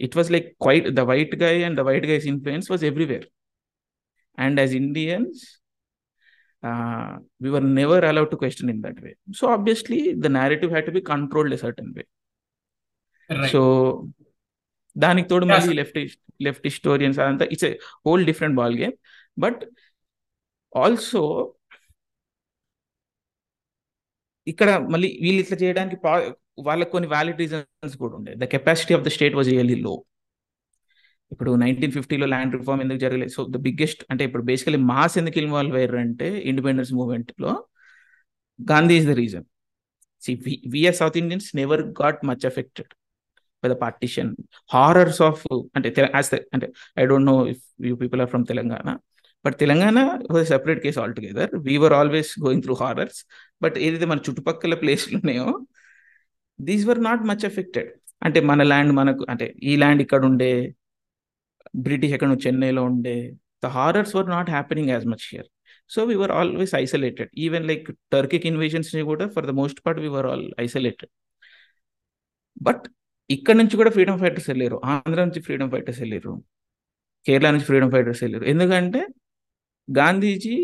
it 0.06 0.14
was 0.18 0.30
like 0.34 0.48
quite 0.64 0.88
the 0.98 1.02
white 1.12 1.32
guy 1.44 1.54
and 1.68 1.78
the 1.80 1.84
white 1.90 2.06
guys 2.12 2.26
influence 2.34 2.68
was 2.74 2.84
everywhere 2.90 3.26
and 4.46 4.58
as 4.64 4.74
Indians 4.84 5.40
we are 7.44 7.66
never 7.80 8.04
allow 8.12 8.24
to 8.34 8.36
question 8.44 8.70
in 8.74 8.80
that 8.86 9.00
way 9.06 9.10
so 9.40 9.44
obviously 9.56 9.98
the 10.26 10.30
narrative 10.38 10.70
had 10.74 10.86
to 10.90 10.94
be 10.98 11.02
controlled 11.12 11.54
a 11.58 11.60
certain 11.64 11.90
way 11.96 12.04
so 13.54 13.60
దానికి 15.04 15.26
తోడు 15.30 15.46
మళ్ళీ 15.50 15.74
left 15.80 15.98
left 16.46 16.64
historians 16.72 17.18
అదంతా 17.22 17.44
it's 17.54 17.66
a 17.70 17.74
whole 18.06 18.22
different 18.30 18.56
ball 18.60 18.74
game 18.82 18.94
but 19.44 19.60
also 20.82 21.20
ఇక్కడ 24.50 24.68
మళ్ళీ 24.92 25.08
వీళ్ళు 25.24 25.40
ఇట్లా 25.44 25.56
చేయడానికి 25.62 25.98
వాళ్ళకి 26.68 26.90
కొన్ని 26.94 27.08
వ్యాలిడ్ 27.14 27.40
రీజన్స్ 27.42 27.96
కూడా 28.02 28.14
ఉండే 28.18 28.32
the 28.42 28.46
capacity 28.54 28.92
of 28.96 29.04
the 29.06 29.10
state 29.16 29.34
was 29.38 29.48
really 29.54 29.76
low 29.86 29.94
ఇప్పుడు 31.32 31.50
నైన్టీన్ 31.62 31.92
ఫిఫ్టీలో 31.96 32.26
ల్యాండ్ 32.32 32.52
రిఫార్మ్ 32.58 32.80
ఎందుకు 32.84 33.00
జరగలేదు 33.04 33.32
సో 33.36 33.40
ద 33.54 33.58
బిగ్గెస్ట్ 33.66 34.02
అంటే 34.12 34.22
ఇప్పుడు 34.28 34.44
బేసికలీ 34.50 34.80
మాస్ 34.90 35.14
ఎందుకు 35.20 35.38
ఇన్వాల్వ్ 35.44 35.74
అయ్యారు 35.80 35.98
అంటే 36.04 36.28
independence 36.50 36.92
మూవ్మెంట్లో 36.98 37.52
Gandhi 38.70 38.94
is 39.00 39.08
the 39.10 39.14
reason 39.22 39.46
see 40.26 40.32
we are 40.74 40.96
south 41.00 41.18
Indians 41.22 41.48
never 41.60 41.82
got 42.00 42.22
much 42.30 42.46
affected 42.50 42.92
by 43.64 43.68
the 43.74 43.76
partition 43.84 44.30
horrors 44.76 45.20
of 45.28 45.44
అంటే 45.76 45.90
అంటే 46.56 46.68
I 47.02 47.06
don't 47.12 47.28
know 47.34 47.38
if 47.54 47.62
you 47.90 47.94
people 48.04 48.22
are 48.24 48.30
from 48.34 48.46
Telangana 48.52 48.90
but 49.48 49.56
Telangana 49.64 49.98
was 50.34 50.46
separate 50.52 50.80
case 50.84 50.96
all 51.02 51.12
together 51.18 51.50
we are 51.66 51.94
always 51.98 52.30
going 52.44 52.62
through 52.64 52.74
horrors 52.84 53.20
but 53.64 53.76
ఏదైతే 53.84 54.06
మన 54.10 54.18
చుట్టుపక్కల 54.26 54.74
ప్లేస్లు 54.82 55.14
ఉన్నాయో 55.20 55.46
these 56.68 56.82
were 56.88 57.00
not 57.06 57.22
much 57.30 57.44
effected 57.50 57.88
అంటే 58.26 58.38
మన 58.50 58.60
land 58.72 58.92
మనకు 58.98 59.22
అంటే 59.32 59.46
ఈ 59.70 59.72
ల్యాండ్ 59.82 60.00
ఇక్కడ 60.04 60.22
ఉండే 60.30 60.50
బ్రిటిష్ 61.86 62.12
ఎక్కడ 62.16 62.36
చెన్నైలో 62.46 62.82
ఉండే 62.90 63.16
the 63.64 63.68
horrors 63.78 64.12
were 64.18 64.28
not 64.34 64.48
happening 64.56 64.90
as 64.94 65.06
much 65.12 65.24
here 65.30 65.48
so 65.94 66.00
we 66.10 66.16
were 66.22 66.34
always 66.40 66.74
isolated 66.84 67.30
even 67.46 67.64
like 67.70 67.88
Turkic 68.16 68.46
invasions 68.52 68.90
కూడా 69.12 69.26
for 69.36 69.46
the 69.50 69.54
most 69.62 69.80
part 69.86 70.00
we 70.06 70.10
were 70.16 70.28
all 70.32 70.46
isolated 70.66 71.12
but 72.68 72.84
ఇక్కడ 73.38 73.56
నుంచి 73.62 73.76
కూడా 73.82 73.92
ఫ్రీడమ్ 73.96 74.18
ఫైటర్స్ 74.24 74.50
వెళ్ళారు 74.52 74.78
ఆంధ్ర 74.96 75.18
నుంచి 75.28 75.42
ఫ్రీడమ్ 75.48 75.72
ఫైటర్స్ 75.76 76.02
వెళ్ళారు 76.04 76.34
కేరళ 77.26 77.46
నుంచి 77.54 77.66
ఫ్రీడమ్ 77.70 77.90
ఫైటర్స్ 77.94 78.20
వెళ్ళారు 78.24 78.44
ఎందుకంటే 78.52 79.00
గాంధీజీ 79.96 80.54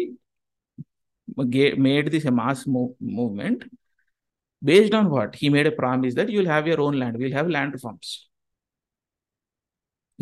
గే 1.55 1.67
made 1.87 2.09
a 2.31 2.33
mass 2.41 2.61
move, 2.75 2.91
movement 3.19 3.61
based 4.71 4.95
on 4.99 5.05
what? 5.15 5.31
He 5.41 5.47
made 5.57 5.67
a 5.73 5.75
promise 5.83 6.15
that 6.19 6.29
you 6.33 6.39
will 6.41 6.51
have 6.57 6.67
your 6.71 6.81
own 6.87 6.95
land 7.01 7.17
we'll 7.23 7.37
have 7.41 7.49
land 7.59 7.73
reforms. 7.79 8.09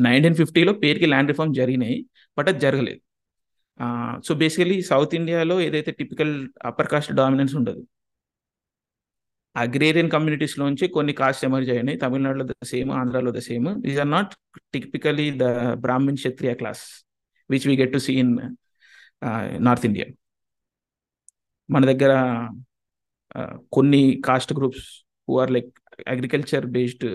Nineteen 0.04 0.36
ఫిఫ్టీలో 0.40 0.72
పేరుకి 0.82 1.06
ల్యాండ్ 1.12 1.30
రిఫార్మ్ 1.32 1.50
జరిగినాయి 1.58 1.96
but 2.36 2.48
అది 2.50 2.60
జరగలేదు 2.66 3.00
so 4.26 4.32
basically 4.42 4.76
south 4.90 5.14
ఇండియాలో 5.18 5.56
ఏదైతే 5.66 5.90
typical 5.98 6.32
upper 6.68 6.88
caste 6.92 7.10
dominance 7.18 7.52
ఉండదు 7.60 7.82
agrarian 9.64 10.08
కమ్యూనిటీస్లోంచి 10.14 10.86
కొన్ని 10.96 11.14
కాస్ట్ 11.20 11.44
ఎమర్జ్ 11.48 11.70
అయినాయి 11.74 11.98
తమిళనాడులో 12.04 12.46
ద 12.52 12.66
సేమ్ 12.72 12.92
ఆంధ్రాలో 13.00 13.32
the 13.38 13.42
same 13.50 13.68
these 13.84 14.00
are 14.04 14.10
not 14.16 14.32
typically 14.76 15.28
the 15.42 15.52
Brahmin 15.84 16.20
Kshatriya 16.22 16.54
class 16.62 16.84
which 17.54 17.66
we 17.72 17.76
get 17.82 17.92
to 17.98 18.02
see 18.08 18.14
in 18.24 18.32
north 19.66 19.84
India 19.88 20.06
మన 21.74 21.82
దగ్గర 21.90 22.12
కొన్ని 23.74 24.00
caste 24.28 24.52
groups 24.58 24.86
who 25.26 25.34
are 25.42 25.50
like 25.56 25.70
agriculture 26.14 26.64
based 26.76 27.06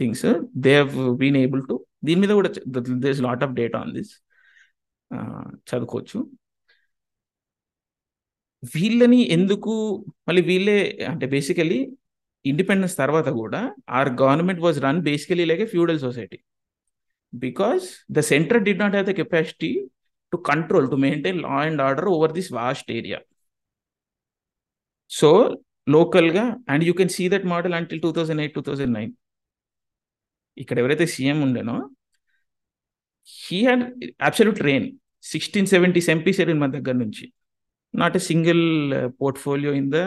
things 0.00 0.26
they 0.64 0.74
been 1.22 1.38
able 1.44 1.62
to 1.70 1.76
దీని 2.08 2.20
మీద 2.24 2.32
కూడా 2.40 2.50
there's 3.04 3.22
lot 3.28 3.42
of 3.46 3.54
data 3.60 3.78
on 3.84 3.92
this 3.98 4.12
చదువుకోవచ్చు 5.70 6.18
వీళ్ళని 8.74 9.20
ఎందుకు 9.36 9.74
మళ్ళీ 10.28 10.42
వీళ్ళే 10.50 10.78
అంటే 11.12 11.26
బేసికలీ 11.34 11.80
ఇండిపెండెన్స్ 12.50 12.96
తర్వాత 13.02 13.28
కూడా 13.42 13.60
our 13.98 14.10
government 14.22 14.60
was 14.66 14.78
run 14.86 15.00
basically 15.08 15.44
like 15.50 15.64
feudal 15.74 16.00
society 16.06 16.38
because 17.44 17.86
the 18.18 18.22
centre 18.32 18.60
did 18.66 18.72
not 18.82 18.94
have 18.96 19.08
the 19.10 19.14
capacity 19.20 19.70
to 20.32 20.38
control, 20.38 20.86
to 20.92 20.96
maintain 20.96 21.36
law 21.46 21.60
and 21.68 21.80
order 21.86 22.06
over 22.16 22.28
this 22.38 22.48
vast 22.60 22.86
area. 23.00 23.20
So 25.18 25.28
లోకల్గా 25.94 26.42
and 26.72 26.82
you 26.88 26.92
can 26.98 27.10
see 27.14 27.24
that 27.32 27.46
model 27.52 27.72
until 27.78 28.00
two 28.04 28.10
thousand 28.16 28.40
eight 28.42 28.52
two 28.56 28.62
thousand 28.66 28.92
nine 28.96 29.10
ఇక్కడ 30.62 30.76
ఎవరైతే 30.82 31.06
CM 31.14 31.38
ఉండేనో 31.46 31.74
he 33.44 33.58
had 33.68 33.82
absolute 34.28 34.60
reign 34.68 34.86
sixteen 35.32 35.68
seventies 35.72 36.08
MPs 36.14 36.38
వెళ్ళిన 36.40 36.58
మన 36.62 36.72
దగ్గర 36.78 36.96
నుంచి 37.04 37.24
not 38.02 38.16
a 38.20 38.22
single 38.30 38.62
portfolio 39.22 39.72
in 39.80 39.90
the 39.96 40.02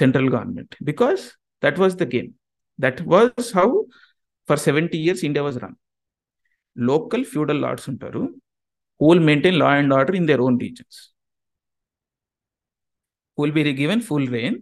central 0.00 0.30
government 0.36 0.72
because 0.90 1.24
that 1.66 1.80
was 1.82 1.96
the 2.04 2.06
game 2.14 2.30
that 2.86 3.02
was 3.16 3.50
how 3.60 3.68
for 4.50 4.62
seventy 4.68 5.00
years 5.06 5.24
India 5.30 5.44
was 5.48 5.60
run 5.66 5.76
local 6.90 7.24
feudal 7.32 7.60
lords 7.64 7.88
ఉంటారు 7.92 8.22
who 9.00 9.06
will 9.10 9.24
maintain 9.30 9.58
law 9.62 9.68
and 9.80 9.92
order 9.98 10.16
in 10.20 10.26
their 10.30 10.42
own 10.46 10.56
regions 10.64 10.98
will 13.40 13.54
be 13.58 13.64
given 13.82 14.02
full 14.10 14.28
reign 14.38 14.56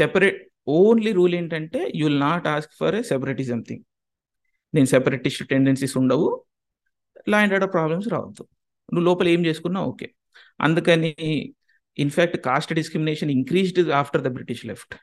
separate 0.00 0.38
only 0.80 1.12
rule 1.18 1.34
ఏంటంటే 1.40 1.80
you 1.98 2.02
will 2.08 2.20
not 2.28 2.46
ask 2.56 2.72
for 2.80 2.94
a 3.00 3.02
separatism 3.12 3.60
thing 3.68 3.84
నేను 4.76 4.88
separatist 4.94 5.42
tendencies 5.52 5.94
ఉండవు 6.02 6.28
law 7.32 7.38
and 7.44 7.54
order 7.56 7.72
problems 7.76 8.08
రావద్దు 8.14 8.44
నువ్వు 8.92 9.06
లోపల 9.10 9.28
ఏం 9.34 9.40
చేసుకున్నా 9.48 9.80
okay 9.92 10.06
అందుకని 10.66 11.12
in fact 12.04 12.36
caste 12.48 12.72
discrimination 12.80 13.30
increased 13.38 13.80
after 14.02 14.22
the 14.26 14.30
British 14.36 14.64
left 14.70 14.94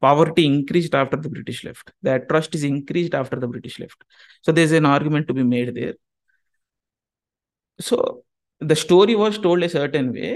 poverty 0.00 0.44
increased 0.52 0.94
after 1.00 1.16
the 1.24 1.28
british 1.36 1.60
left 1.68 1.86
that 2.08 2.28
trust 2.30 2.52
is 2.58 2.64
increased 2.72 3.14
after 3.20 3.36
the 3.44 3.48
british 3.54 3.76
left 3.82 3.98
so 4.46 4.52
there's 4.56 4.72
an 4.80 4.86
argument 4.94 5.26
to 5.30 5.34
be 5.40 5.44
made 5.56 5.70
there 5.80 5.96
so 7.86 7.96
the 8.68 8.72
story 8.82 9.14
was 9.22 9.34
told 9.44 9.64
a 9.64 9.66
certain 9.74 10.06
way 10.14 10.28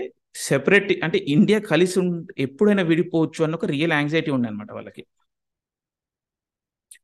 separate 0.47 0.91
అంటే 1.05 1.19
India 1.35 1.59
కలిసి 1.71 2.01
ఎప్పుడైనా 2.45 2.83
విడిపోవచ్చు 2.91 3.41
అన్న 3.45 3.55
ఒక 3.59 3.67
real 3.73 3.95
anxiety 3.97 4.31
ఉండే 4.37 4.49
అనమాట 4.51 4.71
వాళ్ళకి 4.79 5.03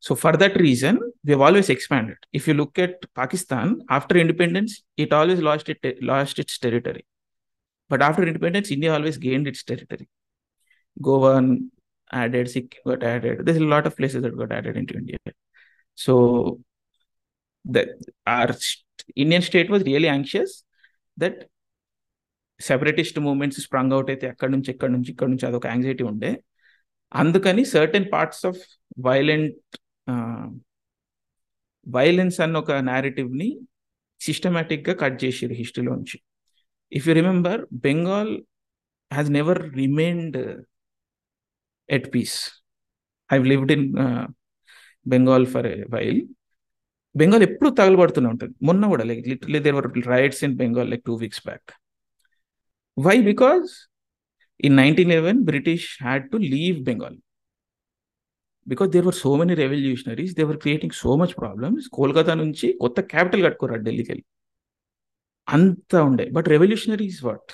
so 0.06 0.14
for 0.22 0.36
that 0.42 0.56
reason 0.66 0.98
we 1.30 1.36
always 1.46 1.70
expanded 1.76 2.20
if 2.38 2.46
you 2.48 2.54
look 2.60 2.80
at 2.86 3.00
Pakistan 3.20 3.72
after 3.98 4.18
independence 4.24 4.74
it 5.04 5.14
always 5.20 5.40
lost 5.48 5.70
it 5.74 5.88
lost 6.12 6.40
its 6.44 6.60
territory 6.66 7.04
but 7.94 8.04
after 8.08 8.26
independence 8.32 8.70
India 8.76 8.92
always 8.98 9.20
gain 9.26 9.46
its 9.52 9.64
territory 9.72 10.06
Goa 11.08 11.34
added, 12.11 12.49
Sikkim 12.49 12.81
got 12.85 13.03
added. 13.03 13.45
There's 13.45 13.57
a 13.57 13.65
lot 13.65 13.85
of 13.87 13.95
places 13.95 14.21
that 14.23 14.35
got 14.37 14.51
added 14.51 14.77
into 14.77 14.95
India. 14.95 15.17
So 15.97 16.13
the 17.65 17.83
our 18.27 18.51
st- 18.53 18.85
Indian 19.15 19.41
state 19.41 19.69
was 19.69 19.83
really 19.83 20.09
anxious 20.09 20.51
that 21.17 21.35
separatist 22.59 23.15
moments 23.25 23.59
sprung 23.63 23.93
out 23.95 24.09
అయితే 24.13 24.25
ఎక్కడి 24.31 24.51
నుంచి 24.55 24.69
ఎక్కడి 24.73 24.91
నుంచి 24.95 25.09
ఇక్కడ 25.13 25.27
నుంచి 25.29 25.45
అదొక 25.47 25.65
anxiety 25.65 26.03
ఉండే 26.09 26.29
అందుకని 27.11 27.63
certain 27.71 28.05
parts 28.11 28.43
of 28.49 28.59
violent 29.07 29.55
violence 31.87 32.37
అన్న 32.45 32.55
ఒక 32.63 32.71
narrative 32.89 33.31
ని 33.41 33.49
systematic 34.21 34.81
గా 34.87 34.93
కట్ 35.01 35.17
చేసారు 35.23 35.55
హిస్టరీలోంచి 35.61 36.17
if 36.91 37.07
you 37.07 37.13
remember 37.19 37.61
Bengal 37.87 38.31
has 39.11 39.31
never 39.37 39.61
remained 39.81 40.37
at 41.96 42.06
peace 42.14 42.36
I 43.32 43.38
lived 43.52 43.72
in 43.76 43.84
Bengal 45.12 45.46
for 45.54 45.68
while 45.94 46.20
Bengal 47.20 47.44
ఎప్పుడు 47.48 47.68
తగలబడుతూనే 47.80 48.28
ఉంటుంది 48.34 48.54
మొన్న 48.68 48.88
కూడా 48.92 49.04
like 49.10 49.20
literally 49.32 49.58
there 49.66 49.76
were 49.78 49.88
riots 50.14 50.42
in 50.46 50.54
Bengal 50.62 50.88
like 50.92 51.04
two 51.10 51.14
weeks 51.24 51.42
back 51.48 51.70
why 53.06 53.16
because 53.30 53.70
in 54.66 54.76
nineteen 54.82 55.12
eleven 55.16 55.38
British 55.50 55.86
had 56.06 56.24
to 56.32 56.36
leave 56.54 56.76
Bengal 56.88 57.16
because 58.72 58.88
there 58.94 59.06
were 59.08 59.18
so 59.24 59.30
many 59.40 59.54
revolutionaries 59.64 60.32
they 60.38 60.44
were 60.50 60.60
creating 60.64 60.94
so 61.02 61.10
much 61.22 61.34
problems 61.42 61.84
Kolkata 61.96 62.34
నుంచి 62.42 62.68
కొత్త 62.82 62.98
capital 63.12 63.42
కట్టుకోరు 63.46 63.82
ఢిల్లీకి 63.88 64.10
వెళ్ళి 64.12 64.26
అంతా 65.56 65.98
ఉండే 66.10 66.24
but 66.36 66.46
revolutionaries 66.54 67.18
what 67.28 67.52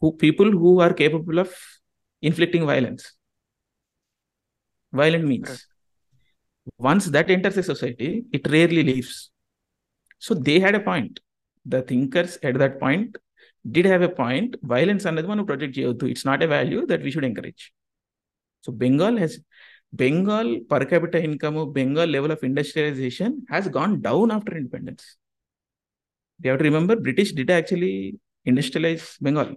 who 0.00 0.08
people 0.24 0.50
who 0.62 0.72
are 0.86 0.94
capable 1.02 1.38
of 1.44 1.56
inflicting 2.26 2.64
violence 2.72 3.06
Violence 5.00 5.24
means 5.30 5.66
once 6.88 7.04
that 7.14 7.30
enters 7.34 7.56
a 7.56 7.62
society 7.70 8.24
it 8.32 8.48
rarely 8.54 8.82
leaves 8.90 9.30
so 10.18 10.32
they 10.46 10.58
had 10.64 10.74
a 10.74 10.80
point 10.80 11.20
the 11.74 11.80
thinkers 11.90 12.38
at 12.48 12.54
that 12.62 12.74
point 12.84 13.16
did 13.74 13.84
have 13.90 14.02
a 14.02 14.08
point 14.22 14.56
violence 14.72 15.04
and 15.04 15.18
the 15.18 15.24
one 15.30 15.38
who 15.40 15.44
project 15.50 15.74
jyothu 15.78 16.06
it's 16.12 16.24
not 16.30 16.42
a 16.42 16.46
value 16.54 16.82
that 16.92 17.02
we 17.06 17.10
should 17.14 17.24
encourage 17.28 17.64
so 18.64 18.72
bengal 18.82 19.16
has 19.24 19.34
bengal 20.04 20.48
per 20.70 20.82
capita 20.94 21.20
income 21.28 21.58
bengal 21.78 22.08
level 22.16 22.30
of 22.36 22.42
industrialization 22.50 23.32
has 23.54 23.68
gone 23.78 23.94
down 24.08 24.30
after 24.38 24.54
independence 24.62 25.06
you 26.42 26.50
have 26.52 26.58
to 26.62 26.68
remember 26.70 26.96
british 27.08 27.32
did 27.40 27.50
actually 27.60 27.94
industrialize 28.52 29.06
bengal 29.26 29.50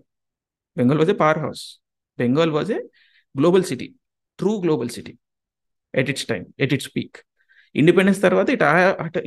bengal 0.82 0.98
was 1.04 1.10
a 1.10 1.16
powerhouse 1.24 1.64
Bengal 2.22 2.52
was 2.58 2.70
a 2.78 2.80
global 3.40 3.66
city 3.72 3.88
true 4.42 4.58
global 4.66 4.92
city 4.98 5.14
at 6.00 6.10
its 6.14 6.28
time, 6.32 6.46
at 6.64 6.74
its 6.78 6.88
peak. 6.96 7.14
Independence 7.82 8.20
తర్వాత 8.26 8.48
it 8.56 8.64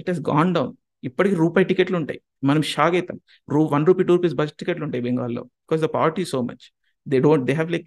it 0.00 0.08
has 0.10 0.18
gone 0.32 0.48
down 0.56 0.72
ఇప్పటికి 1.08 1.36
రూపాయి 1.42 1.64
టికెట్లు 1.70 1.96
ఉంటాయి 2.00 2.18
మనం 2.48 2.62
shock 2.72 2.94
అవుతాం 2.98 3.18
రూ 3.54 3.60
one 3.74 3.84
rupee 3.88 4.02
two 4.08 4.12
rupees 4.16 4.34
bus 4.40 4.52
టికెట్లు 4.60 4.84
ఉంటాయి 4.86 5.02
బెంగాల్లో 5.06 5.42
because 5.64 5.80
the 5.84 5.88
poverty 5.96 6.24
so 6.32 6.38
much 6.48 6.64
they 7.12 7.18
don't 7.26 7.44
they 7.48 7.54
have 7.58 7.70
like 7.74 7.86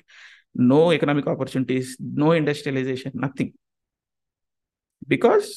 no 0.73 0.79
economic 0.97 1.27
opportunities 1.33 1.91
no 2.23 2.27
industrialization 2.39 3.13
nothing 3.25 3.53
because 5.13 5.47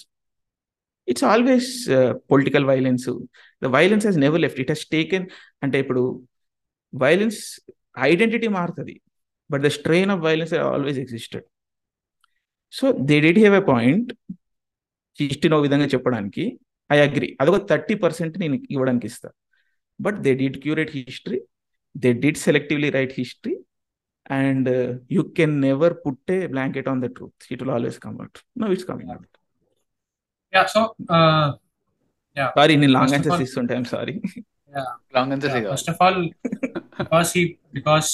it's 1.12 1.26
always 1.32 1.70
political 2.32 2.66
violence 2.72 3.06
the 3.66 3.72
violence 3.78 4.06
has 4.10 4.20
never 4.26 4.42
left 4.44 4.62
it 4.64 4.72
has 4.74 4.86
taken 4.96 5.26
అంటే 5.66 5.78
ఇప్పుడు 5.84 6.04
violence 7.04 7.40
identity 8.12 8.50
మారుతుంది 8.60 8.96
but 9.52 9.60
the 9.66 9.70
strain 9.78 10.08
of 10.14 10.18
violence 10.28 10.52
always 10.74 10.98
existed 11.06 11.44
so 12.78 12.86
they 13.06 13.16
did 13.24 13.38
have 13.42 13.54
a 13.58 13.62
point 13.70 14.10
హిస్టరీని 15.20 15.54
ఒక 15.56 15.62
విధంగా 15.66 15.86
చెప్పడానికి 15.94 16.44
I 16.94 16.96
agree 17.06 17.28
అదొక 17.42 17.58
thirty 17.70 17.94
percent 18.04 18.34
నేను 18.42 18.56
ఇవ్వడానికి 18.74 19.06
ఇస్తా 19.10 19.28
but 20.04 20.18
they 20.24 20.32
did 20.42 20.58
curate 20.64 20.92
history 20.98 21.38
they 22.02 22.10
did 22.24 22.38
selectively 22.44 22.90
write 22.98 23.14
history 23.22 23.54
and 24.38 24.70
you 25.16 25.22
can 25.38 25.56
never 25.66 25.94
put 26.04 26.32
a 26.36 26.38
blanket 26.54 26.90
on 26.92 27.02
the 27.04 27.08
truth 27.16 27.48
it 27.56 27.62
will 27.64 27.72
always 27.76 27.98
come 28.04 28.16
out 28.24 28.38
no 28.64 28.68
it's 28.76 28.88
coming 28.92 29.10
out 29.16 29.32
sorry 32.60 32.76
నేను 32.82 32.92
long 32.98 33.16
answers 33.18 33.44
ఇస్తుంటాను 33.48 33.90
sorry 33.96 34.16
long 35.16 35.32
answer 35.34 35.64
first 35.72 35.90
of 35.92 36.00
all 36.06 36.18
because 37.08 37.30
he 37.36 37.42
because 37.78 38.08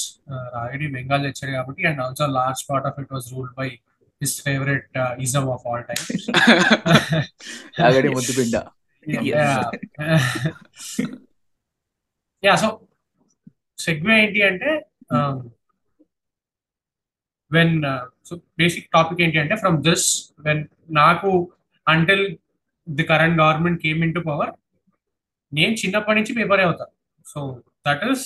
రాయుడి 0.54 0.88
Bengal 0.96 1.22
lecture 1.26 1.50
కాబట్టి 1.56 1.82
and 1.90 2.00
also 2.04 2.26
large 2.38 2.62
part 2.70 2.86
of 2.90 2.98
it 3.04 3.12
was 3.16 3.26
ruled 3.34 3.54
by 3.60 3.68
his 4.22 4.36
favourite 4.46 4.98
ism 5.26 5.48
of 5.56 5.64
all 5.70 5.84
time 5.90 6.04
రాయుడి 7.80 8.10
ముద్దుబిడ్డ 8.18 8.56
yeah 12.48 12.54
so 12.64 12.68
segue 13.86 14.14
ఏంటి 14.22 14.40
అంటే 14.50 14.70
when 17.54 17.74
so 18.28 18.34
basic 18.60 18.86
topic 18.96 19.20
ఏంటి 19.26 19.38
అంటే 19.44 19.56
from 19.62 19.76
this 19.88 20.06
when 20.46 20.62
నాకు 21.02 21.30
until 21.92 22.24
the 22.98 23.04
current 23.12 23.36
government 23.42 23.78
came 23.86 24.00
into 24.16 24.20
power 24.30 24.52
నేను 25.58 25.74
చిన్నప్పటి 25.82 26.18
నుంచి 26.18 26.32
paper 26.38 26.62
అవుతా 26.68 26.86
so 27.32 27.40
that 27.86 28.02
uh, 28.06 28.10
is 28.12 28.24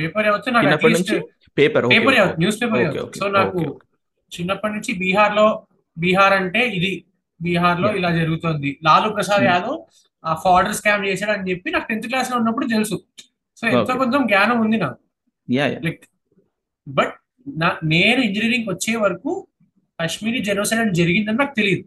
paper 0.00 0.26
అవుతా 0.32 0.48
నాకు 0.56 0.68
పేపర్ 1.60 1.86
న్యూస్ 2.42 2.58
పేపర్ 2.62 2.82
అవుతుంది 3.02 3.18
సో 3.22 3.26
నాకు 3.38 3.58
చిన్నప్పటి 4.34 4.74
నుంచి 4.76 4.92
బీహార్ 5.02 5.34
లో 5.40 5.46
బీహార్ 6.02 6.34
అంటే 6.40 6.60
ఇది 6.78 6.90
బీహార్ 7.44 7.80
లో 7.84 7.88
ఇలా 7.98 8.10
జరుగుతుంది 8.20 8.70
లాలు 8.88 9.08
ప్రసాద్ 9.16 9.42
hmm. 9.44 9.50
యాదవ్ 9.52 9.78
ఆ 10.28 10.32
ఫార్డర్ 10.44 10.76
స్కామ్ 10.80 11.04
చేశాడు 11.10 11.32
అని 11.36 11.48
చెప్పి 11.50 11.68
నాకు 11.74 11.86
టెన్త్ 11.90 12.08
క్లాస్ 12.10 12.28
లో 12.32 12.36
ఉన్నప్పుడు 12.40 12.66
తెలుసు 12.74 12.96
సో 13.58 13.64
ఎంతో 13.76 13.94
కొంచెం 14.02 14.20
జ్ఞానం 14.32 14.58
ఉంది 14.64 14.76
నాకు 14.84 15.00
లైక్ 15.86 16.04
బట్ 16.98 17.14
నా 17.62 17.68
నేను 17.94 18.20
ఇంజనీరింగ్ 18.28 18.68
వచ్చే 18.74 18.92
వరకు 19.06 19.32
కాశ్మీరీ 20.00 20.38
జనోసైడ్ 20.50 20.82
అని 20.84 20.94
జరిగిందని 21.00 21.38
నాకు 21.42 21.54
తెలియదు 21.58 21.84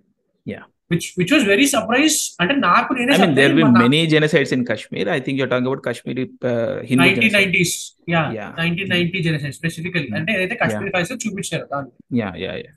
which 0.93 1.05
which 1.19 1.31
was 1.35 1.43
very 1.53 1.65
surprised 1.75 2.21
అంటే 2.41 2.53
నాకు 2.65 2.89
నేనే 2.97 3.13
I 3.15 3.19
mean 3.21 3.31
there 3.39 3.53
will 3.55 3.71
be 3.77 3.81
many 3.85 3.99
genocides 4.13 4.51
in 4.57 4.61
Kashmir 4.71 5.05
I 5.15 5.19
think 5.25 5.35
you're 5.39 5.49
talking 5.53 5.69
about 5.71 5.81
Kashmiri 5.87 6.25
uh, 6.51 6.75
Hindu 6.89 7.07
1990s 7.07 7.71
yeah, 8.13 8.27
yeah 8.37 8.49
1990 8.51 9.23
genocide 9.27 9.55
specifically 9.61 10.07
అంటే 10.19 10.31
ఏదైతే 10.35 10.55
కాశ్మీర్ 10.61 10.91
ఫైల్స్ 10.95 11.13
చూపించారు 11.25 11.65
దాంట్లో 11.73 11.93
యా 12.21 12.29
యా 12.43 12.53
యా 12.65 12.71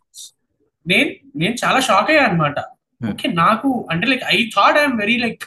నేను 0.92 1.10
నేను 1.42 1.54
చాలా 1.64 1.80
షాక్ 1.88 2.10
అయ్యా 2.12 2.22
అనమాట 2.28 2.58
ఓకే 3.12 3.26
నాకు 3.44 3.70
అంటే 3.94 4.04
like 4.12 4.24
I 4.36 4.38
thought 4.56 4.76
I'm 4.82 4.96
very 5.04 5.16
like 5.26 5.44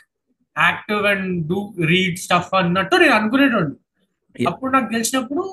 active 0.67 1.01
and 1.13 1.29
do 1.53 1.59
read 1.93 2.17
stuff 2.25 2.51
అన్నట్టు 2.63 2.95
నేను 3.03 3.15
అనుకునేటోండి 3.19 3.75
అప్పుడు 4.51 4.71
నాకు 4.77 4.89
తెలిసినప్పుడు 4.97 5.43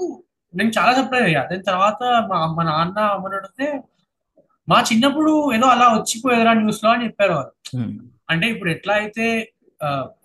నేను 0.59 0.71
చాలా 0.79 0.93
సర్ప్రైజ్ 0.99 1.27
అయ్యా 1.31 1.45
దాని 1.53 1.65
తర్వాత 1.73 2.03
మా 2.31 2.39
మా 2.59 2.63
నాన్న 2.71 2.99
అమ్మనడితే 3.17 3.69
మా 4.71 4.79
చిన్నప్పుడు 4.89 5.33
ఏదో 5.57 5.67
అలా 5.75 5.87
వచ్చిపోయేదిరా 5.99 6.53
న్యూస్ 6.63 6.83
లో 6.85 6.89
అని 6.95 7.05
చెప్పారు 7.09 7.35
వారు 7.39 7.53
hmm. 7.75 7.91
అంటే 8.33 8.47
ఇప్పుడు 8.55 8.71
ఎట్లా 8.77 8.95
అయితే 9.03 9.27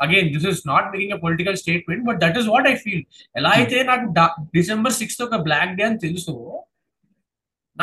again 0.05 0.29
this 0.35 0.47
is 0.51 0.61
not 0.71 0.87
making 0.93 1.13
a 1.17 1.19
political 1.25 1.57
statement 1.61 2.03
but 2.07 2.17
that 2.23 2.37
is 2.39 2.47
what 2.53 2.67
I 2.73 2.75
feel 2.85 3.03
ఎలా 3.39 3.51
hmm. 3.51 3.57
అయితే 3.59 3.77
నాకు 3.91 4.27
డిసెంబర్ 4.57 4.95
సిక్స్త్ 5.01 5.23
ఒక 5.27 5.37
బ్లాక్ 5.47 5.73
డే 5.79 5.83
అని 5.89 5.99
తెలుసు 6.07 6.33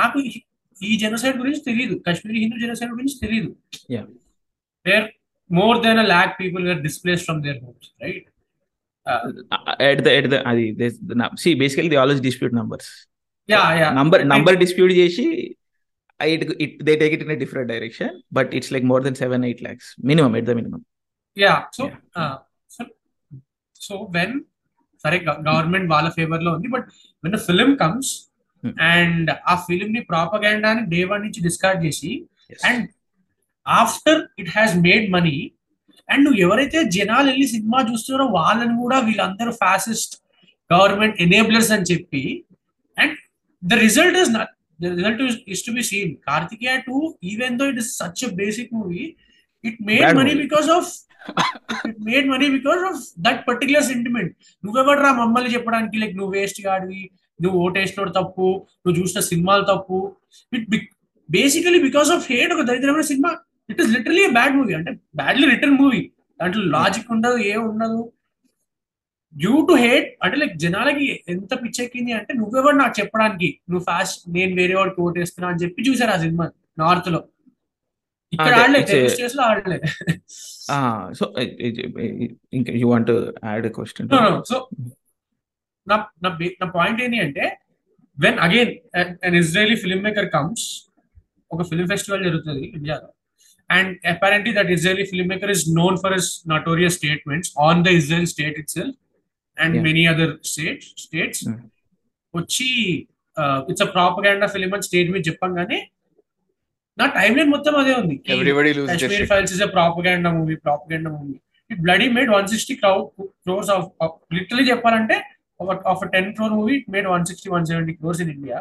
నాకు 0.01 0.19
ఈ 0.89 0.91
జనసైడ్ 1.05 1.39
గురించి 1.43 1.63
తెలియదు 1.71 1.95
కాశ్మీరీ 2.09 2.39
హిందూ 2.45 2.59
జనసైడ్ 2.67 2.93
గురించి 2.97 3.17
తెలియదు 3.25 3.51
where 4.89 5.07
more 5.61 5.79
than 5.87 6.01
a 6.05 6.07
lakh 6.13 6.35
people 6.43 6.65
were 6.71 6.83
displaced 6.89 7.23
from 7.29 7.41
their 7.47 7.59
homes 7.65 7.89
right 8.05 8.27
at 9.93 10.03
the 10.09 10.13
at 10.19 10.29
the 10.35 10.43
అది 10.51 10.65
see 11.45 11.53
basically 11.63 11.89
the 11.95 11.99
always 12.03 12.23
dispute 12.29 12.57
numbers 12.61 12.91
yeah 13.55 13.63
yeah 13.83 13.89
number 14.01 14.23
number 14.35 14.57
dispute 14.65 14.93
చేసి 15.03 15.25
it, 16.27 16.43
it 16.65 16.85
they 16.87 16.95
take 16.97 17.13
it 17.17 17.23
in 17.27 17.31
a 17.31 17.37
different 17.43 17.69
direction 17.73 18.11
but 18.39 18.53
it's 18.59 18.71
like 18.75 18.85
more 18.91 19.01
than 19.07 19.15
7 19.27 19.43
8 19.49 19.63
lakhs 19.67 19.89
minimum 20.11 20.35
at 20.41 20.45
the 20.49 20.55
minimum 20.61 20.83
yeah 21.45 21.61
so 21.79 21.85
yeah. 21.89 22.35
సరే 25.05 25.19
uh, 25.33 25.37
government 25.47 25.87
వాళ్ళ 25.93 26.09
favour 26.17 26.43
లో 26.47 26.51
ఉంది 26.57 26.69
but 26.75 26.87
when 27.25 27.37
film 27.47 27.71
comes 27.83 28.11
and 28.97 29.29
ఆ 29.53 29.55
film 29.69 29.89
ని 29.97 30.03
అని 30.71 30.83
day 30.95 31.01
one 31.13 31.23
నుంచి 31.27 31.41
discard 31.47 31.81
చేసి 31.87 32.11
and 32.71 32.85
after 33.79 34.21
it 34.43 34.51
has 34.57 34.75
made 34.89 35.07
money 35.17 35.35
and 36.11 36.23
నువ్వు 36.27 36.39
ఎవరైతే 36.47 36.81
జనాలు 36.97 37.27
వెళ్ళి 37.33 37.47
సినిమా 37.55 37.81
చూస్తున్నారో 37.91 38.27
వాళ్ళని 38.39 38.77
కూడా 38.83 38.99
వీళ్ళందరూ 39.09 39.55
ఫాసిస్ట్ 39.65 40.17
గవర్నమెంట్ 40.75 41.17
ఎనేబులర్స్ 41.29 41.73
అని 41.77 41.89
చెప్పి 41.93 42.25
and 43.05 43.17
the 43.73 43.81
result 43.87 44.19
is 44.25 44.33
not 44.39 44.55
the 44.83 44.89
result 44.93 45.21
is, 45.29 45.35
is 45.55 45.61
to 45.67 45.73
be 45.79 45.83
seen. 45.91 46.11
Kartikeya 46.29 46.75
2, 46.85 47.01
even 47.33 47.57
though 47.59 47.69
it 47.73 47.79
is 47.83 47.89
such 48.03 48.23
a 48.23 48.31
basic 48.43 48.69
movie, 48.79 49.17
it 49.63 49.75
made 49.89 50.01
Bad 50.01 50.15
money 50.19 50.33
movie. 50.35 50.47
because 50.47 50.71
of 50.79 50.85
it 51.89 51.99
made 52.07 52.27
money 52.31 52.47
because 52.55 52.79
of 52.91 53.01
that 53.25 53.41
particular 53.49 53.85
sentiment 53.89 54.31
నువ్వెవడరా 54.67 55.11
మమ్మల్ని 55.19 55.51
చెప్పడానికి 55.55 55.97
like 56.03 56.15
నువ్వు 56.19 56.31
waste 56.37 56.61
గాడివి 56.67 57.03
నువ్వు 57.43 57.57
ఓటేసినోడు 57.65 58.13
తప్పు 58.19 58.47
నువ్వు 58.83 58.95
చూసిన 59.01 59.21
సినిమాలు 59.29 59.65
తప్పు 59.73 59.99
it 60.59 60.67
basically 61.37 61.81
because 61.89 62.11
of 62.17 62.25
hate 62.33 62.53
ఒక 62.55 62.65
దరిద్రమైన 62.71 63.05
cinema 63.11 63.33
it 63.73 63.81
is 63.83 63.91
literally 63.97 64.25
bad 64.39 64.57
movie 64.61 64.75
అంటే 64.79 64.93
బ్యాడ్లీ 65.23 65.49
రిటర్న్ 65.53 65.77
మూవీ 65.83 66.01
దాంట్లో 66.43 66.63
లాజిక్ 66.77 67.11
ఉండదు 67.17 67.39
ఏ 67.53 67.55
ఉండదు 67.71 68.01
డ్యూ 69.43 69.55
టు 69.69 69.75
హేట్ 69.85 70.09
అంటే 70.25 70.37
లైక్ 70.43 70.55
జనాలకి 70.65 71.05
ఎంత 71.33 71.53
పిచ్చెక్కింది 71.65 72.13
అంటే 72.21 72.33
నువ్వెవరు 72.41 72.77
నాకు 72.85 72.95
చెప్పడానికి 73.01 73.49
నువ్వు 73.71 73.85
ఫాస్ట్ 73.91 74.21
నేను 74.37 74.53
వేరే 74.61 74.75
వాడికి 74.79 75.01
ఓటేస్తున్నా 75.07 75.51
అని 75.55 75.63
చెప్పి 75.65 75.87
చూసారు 75.89 76.13
ఆ 76.17 76.19
సినిమా 76.25 76.47
నార్త్ 76.83 77.11
లో 77.15 77.21
ఇక్కడ 78.35 78.55
ఆడలే 79.49 79.77
సో 81.19 81.25
ఇంకా 82.59 82.73
you 82.83 82.89
want 82.93 83.11
add 83.53 83.67
question 83.79 84.09
so 84.51 84.57
నా 85.91 85.97
నా 86.63 86.69
పాయింట్ 86.77 87.01
ఏంటి 87.07 87.21
అంటే 87.27 87.45
when 88.25 88.39
again 88.49 88.73
an 89.29 89.37
Israeli 89.45 89.77
film 89.85 90.05
maker 90.09 90.29
comes 90.37 90.67
ఒక 91.55 91.63
ఫిల్మ్ 91.71 91.89
ఫెస్టివల్ 91.93 92.25
జరుగుతుంది 92.29 92.65
ఇండియాలో 92.79 93.09
and 93.77 93.91
apparently 94.15 94.53
that 94.59 94.71
Israeli 94.79 95.07
film 95.13 95.31
maker 95.33 95.53
is 95.57 95.65
known 95.81 95.97
for 96.05 96.15
is 96.21 96.31
notorious 96.55 96.97
statements 97.03 97.51
on 97.69 97.81
the 97.87 97.95
Israel 98.01 98.29
state 98.35 98.57
it 98.63 98.71
self 98.77 98.99
and 99.65 99.77
many 99.89 100.03
other 100.13 100.33
state 100.51 100.85
states 101.05 101.43
వచ్చి 102.39 102.69
it's 103.73 103.85
a 103.87 103.89
propaganda 103.97 104.47
film 104.55 104.73
అని 104.77 104.87
state 104.89 105.09
మీద 105.15 105.35
కానీ 105.61 105.79
నా 107.01 107.07
time 107.19 107.33
line 107.39 107.51
మొత్తం 107.57 107.75
అదే 107.83 107.93
ఉంది 108.03 108.17
Kashmir 108.27 109.27
Files 109.33 109.53
is 109.57 109.63
movie 110.41 110.57
propaganda 110.67 111.11
movie 111.19 111.37
it 111.73 111.81
bloody 111.87 112.07
made 112.17 112.31
one 112.39 112.49
sixty 112.55 112.75
crowd 112.83 113.05
crores 113.45 113.69
of 113.77 114.15
literally 114.39 114.65
చెప్పాలంటే 114.73 115.17
of 115.93 116.03
ten 116.17 116.29
crore 116.37 116.55
movie 116.59 116.73
it 116.81 116.89
made 116.97 117.07
one 117.15 117.25
sixty 117.31 117.49
one 117.57 117.67
seventy 117.71 117.93
crores 118.01 118.21
in 118.27 118.33
India 118.37 118.61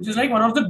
which 0.00 0.10
is 0.12 0.18
like 0.20 0.32
one 0.36 0.44
of 0.48 0.54
the 0.58 0.62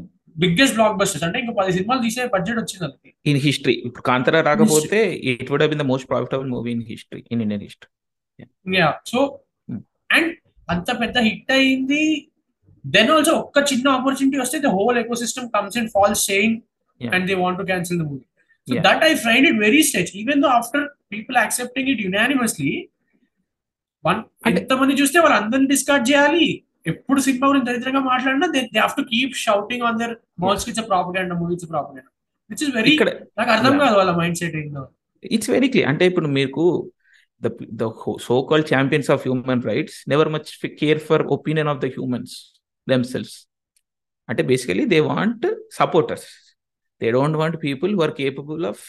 biggest 0.44 0.74
blockbusters 1.02 1.24
అంటే 1.26 1.38
ఇంకా 1.42 1.52
పది 1.60 1.72
సినిమాలు 1.76 2.02
తీసే 2.06 2.24
budget 2.36 2.58
వచ్చింది 2.62 2.84
అది 2.90 3.10
in 3.32 3.40
history 3.48 3.74
ఇప్పుడు 3.88 4.04
కాంతరా 4.10 4.40
రాకపోతే 4.50 5.00
it 5.32 5.50
would 5.52 5.62
have 5.64 5.72
been 5.74 5.82
the 5.84 5.88
most 5.92 6.08
profitable 6.12 6.48
movie 6.56 6.72
in 6.76 6.84
history 6.94 7.22
in 7.36 7.42
Indian 7.46 7.64
history 7.70 7.90
yeah 8.82 8.90
so 9.12 9.20
and 10.16 10.30
అంత 10.74 10.88
పెద్ద 11.02 11.18
హిట్ 11.28 11.52
అయింది 11.58 12.02
దెన్ 12.94 13.10
ఆల్సో 13.14 13.32
ఒక్క 13.42 13.58
చిన్న 13.70 13.86
ఆపర్చునిటీ 13.96 14.36
వస్తే 14.44 14.58
the 14.66 14.70
whole 14.76 14.98
eco 15.02 15.16
system 15.24 15.48
comes 15.56 15.76
and 15.80 15.90
fall 15.96 16.16
same 16.28 16.54
and 17.14 17.26
they 17.30 17.34
want 17.42 17.58
to 17.62 17.66
cancel 17.70 17.98
the 18.02 18.06
movie 18.10 18.24
so 18.70 18.76
that 18.88 19.02
I 19.10 19.12
find 19.26 19.46
it 19.50 19.58
very 19.66 19.80
stretch 19.88 20.12
even 20.22 20.40
though 20.44 20.50
after 20.60 20.84
people 21.14 21.36
accepting 21.44 21.88
it 21.94 22.02
unanimously 22.08 22.70
one 24.08 24.20
ఎంతమంది 24.52 24.96
చూస్తే 25.02 25.18
వాళ్ళు 25.24 25.38
అందరిని 25.42 25.70
discard 25.74 26.06
చేయాలి 26.12 26.46
ఎప్పుడు 26.92 27.20
cinema 27.26 27.46
గురించి 27.50 27.66
దరిద్రంగా 27.70 28.02
మాట్లాడినా 28.12 28.46
they 28.54 28.60
they 28.74 28.78
have 28.84 28.94
to 29.00 29.04
keep 29.12 29.34
shouting 29.46 29.82
on 29.88 29.98
their 30.02 30.14
mouths 30.44 30.62
it's 30.70 30.82
movies 31.40 31.66
propaganda 31.72 32.04
which 32.52 32.62
is 32.66 32.72
very 32.80 32.94
నాకు 33.38 33.50
అర్థం 33.56 33.74
కాదు 33.84 33.96
వాళ్ళ 34.02 34.12
మైండ్ 34.20 34.38
సెట్ 34.42 34.56
ఏందో 34.62 34.84
ఇట్స్ 35.36 35.50
వెరీ 35.58 35.68
క్లియర్ 35.72 35.88
అంటే 35.92 36.04
ఇప్పుడు 36.10 36.28
మీకు 36.38 36.64
the 37.44 37.50
the 37.80 37.88
so-called 38.28 38.66
champions 38.72 39.08
of 39.14 39.20
human 39.28 39.60
rights 39.68 39.94
never 40.12 40.26
much 40.36 40.48
care 40.80 40.98
for 41.08 41.18
opinion 41.36 41.68
of 41.74 41.78
the 41.84 41.90
humans 41.98 42.32
themselves 42.92 43.34
అంటే 44.30 44.42
basically 44.48 44.82
they 44.90 44.96
want 45.12 45.44
supporters 45.76 46.26
they 47.00 47.06
don't 47.14 47.36
want 47.40 47.54
people 47.62 47.92
were 48.00 48.12
capable 48.18 48.64
of 48.70 48.82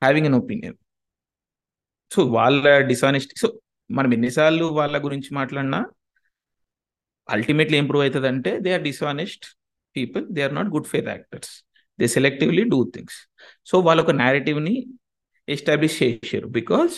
having 0.00 0.26
an 0.28 0.36
opinion 0.40 0.76
so 2.14 2.20
వాళ్ళ 2.36 2.62
dishonesty 2.90 3.34
so 3.42 3.48
మనం 3.98 4.12
ఎన్నిసార్లు 4.16 4.66
వాళ్ళ 4.78 4.96
గురించి 5.06 5.30
మాట్లాడినా 5.38 5.80
ultimately 7.36 7.78
improve 7.82 8.04
అవుతుంది 8.06 8.30
అంటే 8.32 8.52
they 8.66 8.72
are 8.76 8.84
dishonest 8.90 9.46
people 9.98 10.24
they 10.36 10.42
are 10.48 10.54
not 10.60 10.70
good 10.76 10.88
faith 10.92 11.10
actors 11.14 11.52
they 12.02 12.08
selectively 12.16 12.64
do 12.76 12.80
things 12.96 13.18
so 13.72 13.78
వాళ్ళు 13.88 14.02
ఒక 14.06 14.14
నేరేటివ్ని 14.22 14.76
ఎస్టాబ్లిష్ 15.56 15.98
చేశారు 16.02 16.50
because 16.60 16.94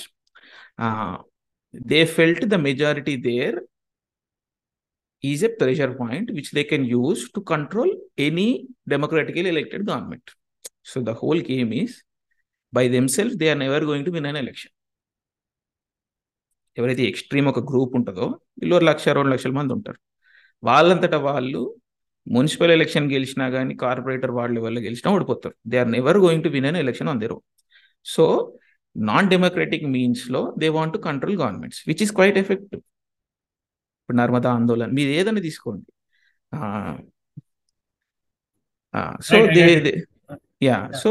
they 1.91 2.03
felt 2.17 2.41
the 2.53 2.59
majority 2.67 3.15
there 3.29 3.57
is 5.31 5.41
a 5.49 5.51
pressure 5.61 5.93
point 6.01 6.27
which 6.37 6.49
they 6.57 6.65
can 6.73 6.85
use 7.01 7.21
to 7.35 7.41
control 7.53 7.91
any 8.29 8.47
democratically 8.93 9.45
elected 9.53 9.83
government. 9.91 10.25
So 10.91 10.97
the 11.09 11.15
whole 11.21 11.41
game 11.51 11.71
is 11.83 11.93
by 12.79 12.85
themselves, 12.97 13.35
they 13.43 13.51
are 13.53 13.61
never 13.67 13.81
going 13.91 14.05
to 14.09 14.13
win 14.17 14.27
an 14.33 14.39
election. 14.45 14.73
ఎవరైతే 16.81 17.03
extreme 17.13 17.49
ఒక 17.51 17.61
group 17.71 17.95
ఉంటుందో 17.99 18.27
వీళ్ళు 18.61 18.77
లక్ష 18.89 19.05
రెండు 19.17 19.31
లక్షల 19.33 19.53
మంది 19.57 19.73
ఉంటారు 19.77 19.99
వాళ్ళంతటా 20.69 21.19
వాళ్ళు 21.27 21.61
మున్సిపల్ 22.35 22.73
ఎలక్షన్ 22.77 23.07
గెలిచినా 23.15 23.47
కానీ 23.57 23.73
కార్పొరేటర్ 23.83 24.33
వాళ్ళ 24.39 24.55
వల్ల 24.67 24.79
గెలిచినా 24.87 25.11
ఓడిపోతారు 25.17 25.55
they 25.71 25.77
are 25.83 25.91
never 25.97 26.19
going 26.25 26.45
to 26.47 26.51
win 26.55 26.69
an 26.71 26.79
election 26.85 27.11
అందరు 27.15 27.37
so 28.15 28.25
non 29.09 29.29
democratic 29.35 29.87
మీన్స్లో 29.95 30.41
they 30.61 30.69
want 30.79 30.97
control 31.09 31.37
governments 31.43 31.81
which 31.89 32.03
is 32.05 32.13
quite 32.19 32.39
effective 32.43 32.81
ఇప్పుడు 34.01 34.17
నర్మదా 34.23 34.51
ఆందోళన 34.59 34.91
మీరు 34.99 35.11
ఏదైనా 35.19 35.43
తీసుకోండి 35.49 35.89
సో 39.29 39.37
యా 40.69 40.77
సో 41.03 41.11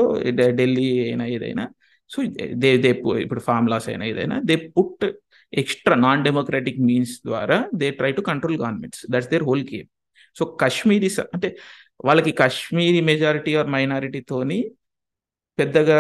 ఢిల్లీ 0.60 0.88
అయినా 1.08 1.26
ఏదైనా 1.36 1.64
సో 2.14 2.20
దే 2.64 2.70
దే 2.84 2.90
ఇప్పుడు 3.26 3.42
ఫామ్ 3.48 3.68
లాస్ 3.72 3.88
అయినా 3.92 4.06
ఏదైనా 4.14 4.38
they 4.50 4.56
put 4.78 5.06
extra 5.62 5.96
non 6.06 6.22
democratic 6.28 6.80
means 6.90 7.16
ద్వారా 7.30 7.58
they 7.82 7.88
try 8.00 8.12
to 8.18 8.22
control 8.30 8.58
governments 8.64 9.02
that's 9.14 9.30
their 9.34 9.46
whole 9.50 9.64
game 9.74 9.90
so 10.38 10.44
Kashmiri 10.64 11.10
అంటే 11.36 11.50
వాళ్ళకి 12.08 12.32
కాశ్మీరీ 12.44 13.02
మెజారిటీ 13.12 13.54
ఆర్ 13.62 13.70
మైనారిటీతోని 13.78 14.60
పెద్దగా 15.60 16.00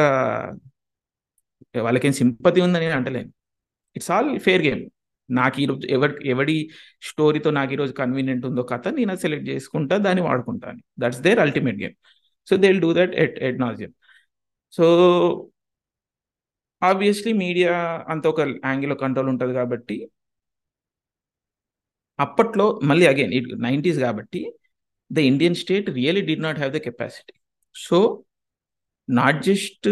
వాళ్ళకేం 1.85 2.14
సింపతి 2.22 2.60
ఉందని 2.65 2.85
నేను 2.88 2.95
అంటలేను 2.99 3.31
ఇట్స్ 3.98 4.11
ఆల్ 4.15 4.30
ఫేర్ 4.48 4.64
గేమ్ 4.68 4.81
నాకు 5.39 5.57
ఈరోజు 5.64 5.85
ఎవరి 5.95 6.14
ఎవడి 6.34 6.56
స్టోరీతో 7.10 7.49
నాకు 7.60 7.72
ఈరోజు 7.76 7.93
కన్వీనియంట్ 8.02 8.45
ఉందో 8.49 8.64
కథ 8.72 8.88
నేను 8.98 9.15
సెలెక్ట్ 9.26 9.48
చేసుకుంటా 9.52 9.95
దాన్ని 10.07 10.23
వాడుకుంటాను 10.30 10.80
that's 11.03 11.22
their 11.26 11.39
ultimate 11.48 11.80
game 11.84 11.95
so 12.49 12.53
they 12.61 12.68
will 12.72 12.84
do 12.88 12.91
that 12.99 13.14
at 13.23 13.38
at 13.49 13.60
నాజియం 13.65 13.91
so 14.77 14.85
obviously 16.89 17.31
media 17.45 17.73
అంత 18.14 18.23
ఒక 18.34 18.41
యాంగిల్ 18.69 18.93
కంట్రోల్ 19.03 19.30
ఉంటుంది 19.34 19.53
కాబట్టి 19.60 19.98
అప్పట్లో 22.26 22.65
మళ్ళీ 22.89 23.06
అగైన్ 23.14 23.34
ఇట్ 23.39 23.49
నైంటీస్ 23.68 23.99
కాబట్టి 24.06 24.41
the 25.18 25.19
Indian 25.31 25.57
state 25.64 25.88
really 25.99 26.23
did 26.30 26.35
not 26.48 26.60
have 26.61 26.73
the 26.77 26.81
capacity 26.88 27.35
so 27.88 27.99
not 29.19 29.39
just 29.49 29.88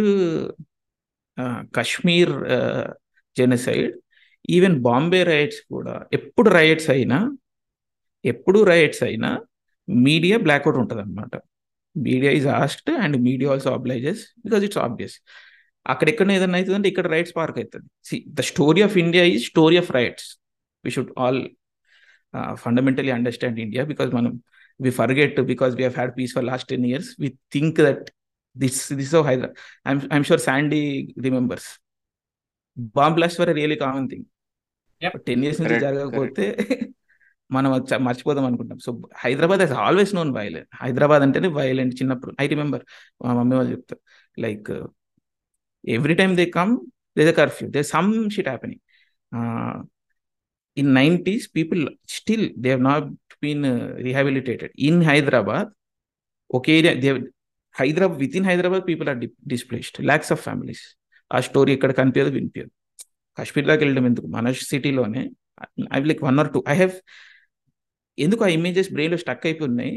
Kashmir 1.77 2.33
genocide 3.39 3.91
even 4.55 4.75
Bombay 4.87 5.21
riots 5.33 5.61
కూడా 5.73 5.95
ఎప్పుడు 6.17 6.49
rights 6.59 6.89
అయినా 6.95 7.17
ఎప్పుడు 8.31 8.59
రైట్స్ 8.73 9.01
అయినా 9.07 9.29
మీడియా 10.07 10.37
బ్లాక్అవుట్ 10.45 10.79
ఉంటుంది 10.83 11.01
అనమాట 11.05 11.35
media 12.07 12.31
is 12.39 12.47
asked 12.61 12.89
and 13.03 13.15
media 13.27 13.49
also 13.53 13.69
obliges 13.77 14.21
because 14.45 14.63
it's 14.67 14.81
obvious 14.87 15.15
అక్కడెక్కడ 15.91 16.31
ఏదైనా 16.37 16.57
అవుతుందంటే 16.59 16.87
ఇక్కడ 16.91 17.07
రైట్స్ 17.15 17.33
పార్క్ 17.39 17.57
అవుతుంది 17.61 17.87
see 18.07 18.15
the 18.39 18.43
story 18.51 18.81
of 18.87 18.95
India 19.03 19.23
is 19.33 19.43
story 19.53 19.77
of 19.81 19.89
riots 19.99 20.27
we 20.85 20.91
should 20.95 21.11
all 21.25 21.41
fundamentally 22.63 23.11
understand 23.17 23.57
India 23.65 23.83
because 23.91 24.09
మనం 24.19 24.33
we 24.85 24.91
forget 24.99 25.39
because 25.53 25.71
we 25.79 25.85
had 25.99 26.13
peace 26.19 26.33
for 26.37 26.45
last 26.51 26.67
ten 26.73 26.85
years 26.91 27.09
we 27.23 27.29
think 27.55 27.79
that 27.87 28.05
this 28.61 28.81
this 28.99 29.13
of 29.19 29.25
Hyderabad 29.29 29.55
I'm 29.89 30.01
I'm 30.13 30.25
sure 30.29 30.41
Sandy 30.47 30.81
remembers 31.25 31.69
bomb 32.97 33.15
blast 33.19 33.39
were 33.41 33.51
really 33.59 33.77
common 33.85 34.07
thing 34.11 34.25
ten 35.29 35.43
years 35.45 35.61
నుంచి 35.63 35.79
జరగకపోతే 35.87 36.47
మనం 37.55 37.69
మర్చిపోదాం 38.05 38.45
అనుకుంటాం 38.47 38.79
so 38.85 38.89
Hyderabad 39.21 39.61
has 39.63 39.71
always 39.83 40.11
known 40.17 40.31
violent 40.35 40.67
Hyderabad 40.81 41.21
అంటేనే 41.25 41.49
violent 41.59 41.93
చిన్నప్పుడు 41.99 42.31
I 42.43 42.45
remember 42.51 42.83
మా 43.25 43.31
mummy 43.37 43.55
వాళ్ళు 43.59 43.71
చెప్తారు 43.75 44.01
like 44.43 44.69
every 45.95 46.15
time 46.19 46.33
they 46.39 46.45
come 46.57 46.73
they 47.19 47.23
the 47.29 47.33
curfew 47.39 47.67
they 47.75 47.81
some 47.93 48.11
shit 48.35 48.49
happening 48.51 48.83
in 50.81 50.91
nineties 50.99 51.47
people 51.59 51.81
still 52.17 52.45
they 52.65 52.69
have 52.73 52.83
not 52.91 53.07
been 53.45 53.65
rehabilitated 54.09 54.75
in 54.89 55.01
Hyderabad 55.09 55.71
ఒక 56.59 56.65
area 56.77 56.93
they 57.05 57.11
Hyderabad 57.79 58.17
with 58.23 58.35
in 58.39 58.47
Hyderabad 58.49 58.83
people 58.89 59.09
are 59.11 59.19
displaced 59.53 59.97
lakhs 60.09 60.31
of 60.35 60.41
families 60.47 60.83
ఆ 61.35 61.39
story 61.47 61.71
ఇక్కడ 61.77 61.91
కనిపించదు 61.99 62.31
వినిపించదు 62.37 62.71
కాశ్మీర్లోకి 63.37 63.81
వెళ్ళడం 63.85 64.05
ఎందుకు 64.11 64.27
మన 64.35 64.51
సిటీలోనే 64.71 65.21
I 65.95 65.99
like 66.11 66.21
one 66.29 66.37
are 66.41 66.49
too 66.55 66.59
I 66.73 66.75
have 66.81 66.95
ఎందుకు 68.25 68.41
ఆ 68.47 68.49
ఇమేజెస్ 68.59 68.89
బ్రెయిన్లో 68.95 69.17
స్టక్ 69.23 69.45
అయిపోయి 69.49 69.91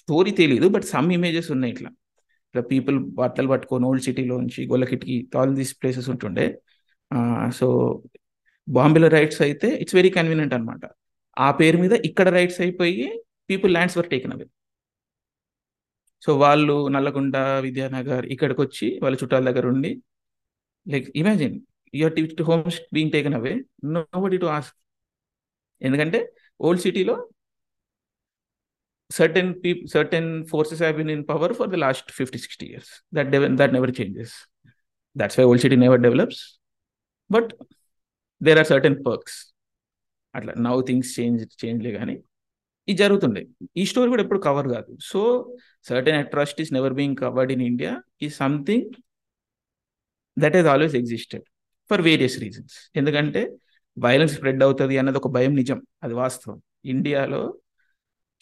స్టోరీ 0.00 0.32
తెలియదు 0.40 0.66
బట్ 0.74 0.86
సమ్ 0.94 1.08
ఇమేజెస్ 1.18 1.48
ఉన్నాయి 1.54 1.72
ఇట్లా 1.74 1.90
ఇట్లా 2.50 2.62
పీపుల్ 2.72 2.98
బట్టలు 3.20 3.48
పట్టుకొని 3.52 3.84
ఓల్డ్ 3.88 4.04
సిటీలో 4.08 4.36
నుంచి 4.42 4.60
గొల్లకిటికి 4.72 5.16
ఆల్ 5.40 5.54
దీస్ 5.60 5.72
ప్లేసెస్ 5.80 6.08
ఉంటుండే 6.14 6.46
సో 7.58 7.66
బాంబేలో 8.76 9.08
రైట్స్ 9.18 9.40
అయితే 9.48 9.68
ఇట్స్ 9.82 9.96
వెరీ 10.00 10.10
కన్వీనియంట్ 10.18 10.54
అనమాట 10.58 10.84
ఆ 11.46 11.48
పేరు 11.60 11.78
మీద 11.84 11.94
ఇక్కడ 12.08 12.28
రైట్స్ 12.38 12.60
అయిపోయి 12.66 13.06
people 13.50 13.72
lands 13.76 13.96
were 13.98 14.08
taken 14.14 14.32
away 14.36 14.46
so 16.24 16.30
వాళ్ళు 16.44 16.74
నల్లకుంట 16.94 17.36
విద్యానగర్ 17.66 18.24
ఇక్కడికి 18.34 18.60
వచ్చి 18.66 18.86
వాళ్ళ 19.04 19.14
చుట్టాల 19.22 19.42
దగ్గర 19.50 19.66
ఉండి 19.72 19.90
like 20.92 21.06
imagine 21.22 21.54
your 22.00 22.14
to 22.40 22.44
home 22.50 22.64
been 22.96 23.12
taken 23.14 23.36
away 23.40 23.52
nobody 24.24 24.38
to 24.44 24.48
ask 24.58 24.76
ఎందుకంటే 25.88 26.18
ఓల్డ్ 26.68 26.82
సిటీలో 26.86 27.14
certain 29.18 29.50
people 29.62 29.86
certain 29.96 30.28
forces 30.50 30.80
have 30.84 30.96
been 31.00 31.10
in 31.14 31.22
power 31.30 31.52
for 31.58 31.70
the 31.74 31.78
last 31.84 32.10
fifty 32.18 32.38
sixty 32.44 32.66
years 32.72 32.90
that 33.18 33.30
that 33.62 33.72
never 33.76 33.92
changes 34.00 34.34
that's 35.20 35.36
why 35.40 35.46
old 35.50 35.62
city 35.64 35.78
never 35.84 36.02
develops 36.06 36.42
but 37.36 37.50
there 38.48 38.60
are 38.62 38.68
certain 38.72 38.98
perks 39.08 39.38
అట్లా 40.38 40.52
now 40.68 40.76
things 40.90 41.10
change 41.18 41.40
చేంజ్లే 41.62 41.92
కానీ 41.98 42.16
ఇది 42.90 42.98
జరుగుతుండే 43.04 43.40
ఈ 43.80 43.82
story 43.90 44.08
కూడా 44.12 44.22
ఎప్పుడు 44.24 44.40
cover 44.46 44.68
కాదు 44.74 44.92
so 45.10 45.20
certain 45.88 46.16
atrocities 46.22 46.70
never 46.76 46.94
being 46.98 47.16
covered 47.24 47.50
in 47.54 47.62
India 47.70 47.92
ఈ 48.24 48.28
something 48.40 48.88
that 50.42 50.56
is 50.60 50.68
always 50.72 50.96
existed 51.00 51.44
for 51.90 52.02
various 52.08 52.36
reasons 52.44 52.76
ఎందుకంటే 53.00 53.42
వైలెన్స్ 54.06 54.34
స్ప్రెడ్ 54.38 54.62
అవుతుంది 54.66 54.94
అన్నది 55.02 55.18
ఒక 55.22 55.28
భయం 55.36 55.54
నిజం 55.60 55.78
అది 56.06 56.14
వాస్తవం 56.22 56.58
ఇండియాలో 56.94 57.42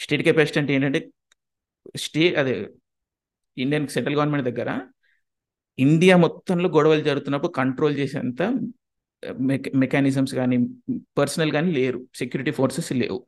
స్టేట్ 0.05 0.23
కెపాసిటీ 0.29 0.59
అంటే 0.63 0.73
ఏంటంటే 0.79 1.01
స్టే 2.05 2.25
అదే 2.43 2.55
ఇండియన్ 3.65 3.87
సెంట్రల్ 3.97 4.17
గవర్నమెంట్ 4.21 4.47
దగ్గర 4.51 4.71
ఇండియా 5.87 6.15
మొత్తంలో 6.27 6.69
గొడవలు 6.79 7.03
జరుగుతున్నప్పుడు 7.11 7.53
కంట్రోల్ 7.63 7.95
చేసేంత 8.03 8.43
మెకానిజమ్స్ 9.85 10.33
కానీ 10.41 10.57
పర్సనల్ 11.21 11.51
కానీ 11.59 11.71
లేరు 11.81 12.01
సెక్యూరిటీ 12.23 12.53
ఫోర్సెస్ 12.61 12.91
లేవు 13.03 13.19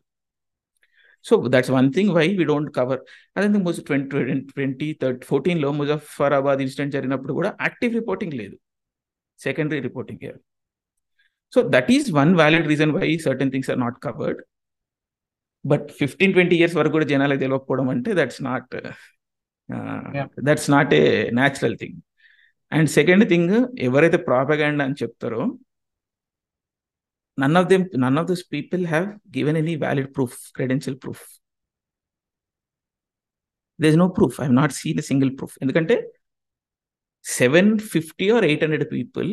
so 1.28 1.34
that's 1.54 1.72
one 1.78 1.88
thing 1.96 2.10
why 2.16 2.24
we 2.38 2.44
don't 2.50 2.70
cover 2.78 3.00
అదే 3.36 3.60
ముజ 3.66 3.76
ట్వంటీ 3.88 4.34
ట్వంటీ 4.54 4.88
థర్టీ 5.02 5.24
ఫోర్టీన్లో 5.30 5.68
ముజఫరాబాద్ 5.80 6.60
ఇన్సిడెంట్ 6.64 6.92
జరిగినప్పుడు 6.96 7.32
కూడా 7.38 7.50
యాక్టివ్ 7.66 7.92
రిపోర్టింగ్ 8.00 8.34
లేదు 8.40 8.56
secondary 9.46 9.80
reporting 9.88 10.24
so 11.54 11.60
that 11.74 11.90
is 11.96 12.06
one 12.22 12.32
valid 12.42 12.66
reason 12.72 12.92
why 12.98 13.06
certain 13.26 13.52
things 13.54 13.70
are 13.72 13.80
not 13.86 13.98
covered 14.08 14.40
but 15.70 15.86
fifteen 16.00 16.32
twenty 16.36 16.54
years 16.60 16.76
వరకు 16.80 16.94
కూడా 16.96 17.06
జనాలకు 17.12 17.40
తెలియకపోవడం 17.44 17.86
అంటే 17.94 18.10
that's 18.20 18.40
not 18.50 18.70
that's 20.48 20.68
not 20.76 20.92
a 21.00 21.04
natural 21.40 21.74
thing 21.82 21.98
and 22.76 22.88
second 22.98 23.24
thing 23.32 23.52
ఎవరైతే 23.88 24.18
propaganda 24.30 24.82
అని 24.88 24.96
చెప్తారో 25.02 25.42
none 27.42 27.54
of 27.60 27.66
them 27.72 27.82
none 28.04 28.16
of 28.20 28.24
those 28.30 28.42
people 28.54 28.82
have 28.92 29.08
given 29.36 29.54
any 29.62 29.74
valid 29.84 30.06
proof 30.16 30.32
credential 30.56 30.94
proof 31.04 31.20
there 33.82 33.90
is 33.94 33.98
no 34.04 34.08
proof 34.18 34.34
i 34.42 34.44
have 34.48 34.56
not 34.62 34.72
seen 34.80 34.96
a 35.02 35.04
single 35.10 35.32
proof 35.38 35.52
the 35.58 35.62
endukante 35.66 35.96
750 35.96 38.26
or 38.36 38.40
800 38.50 38.82
people 38.94 39.28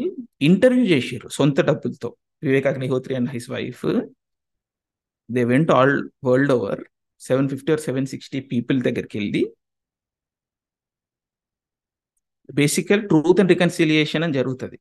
interview 0.51 0.85
chesaru 0.93 1.29
sonta 1.39 1.61
dabbulto 1.69 2.09
vivek 2.47 2.67
agnihotri 2.71 3.15
and 3.19 3.29
his 3.35 3.47
wife 3.55 3.83
they 5.35 5.45
went 5.53 5.69
all 5.77 5.93
world 6.27 6.49
over 6.57 6.75
750 6.75 7.75
or 7.75 7.79
760 7.87 8.41
people 8.55 8.79
daggariki 8.89 9.19
velli 9.23 9.45
basically 12.57 13.01
truth 13.11 13.39
and 13.41 13.49
reconciliation 13.53 14.23
అని 14.25 14.35
జరుగుతుంది 14.37 14.77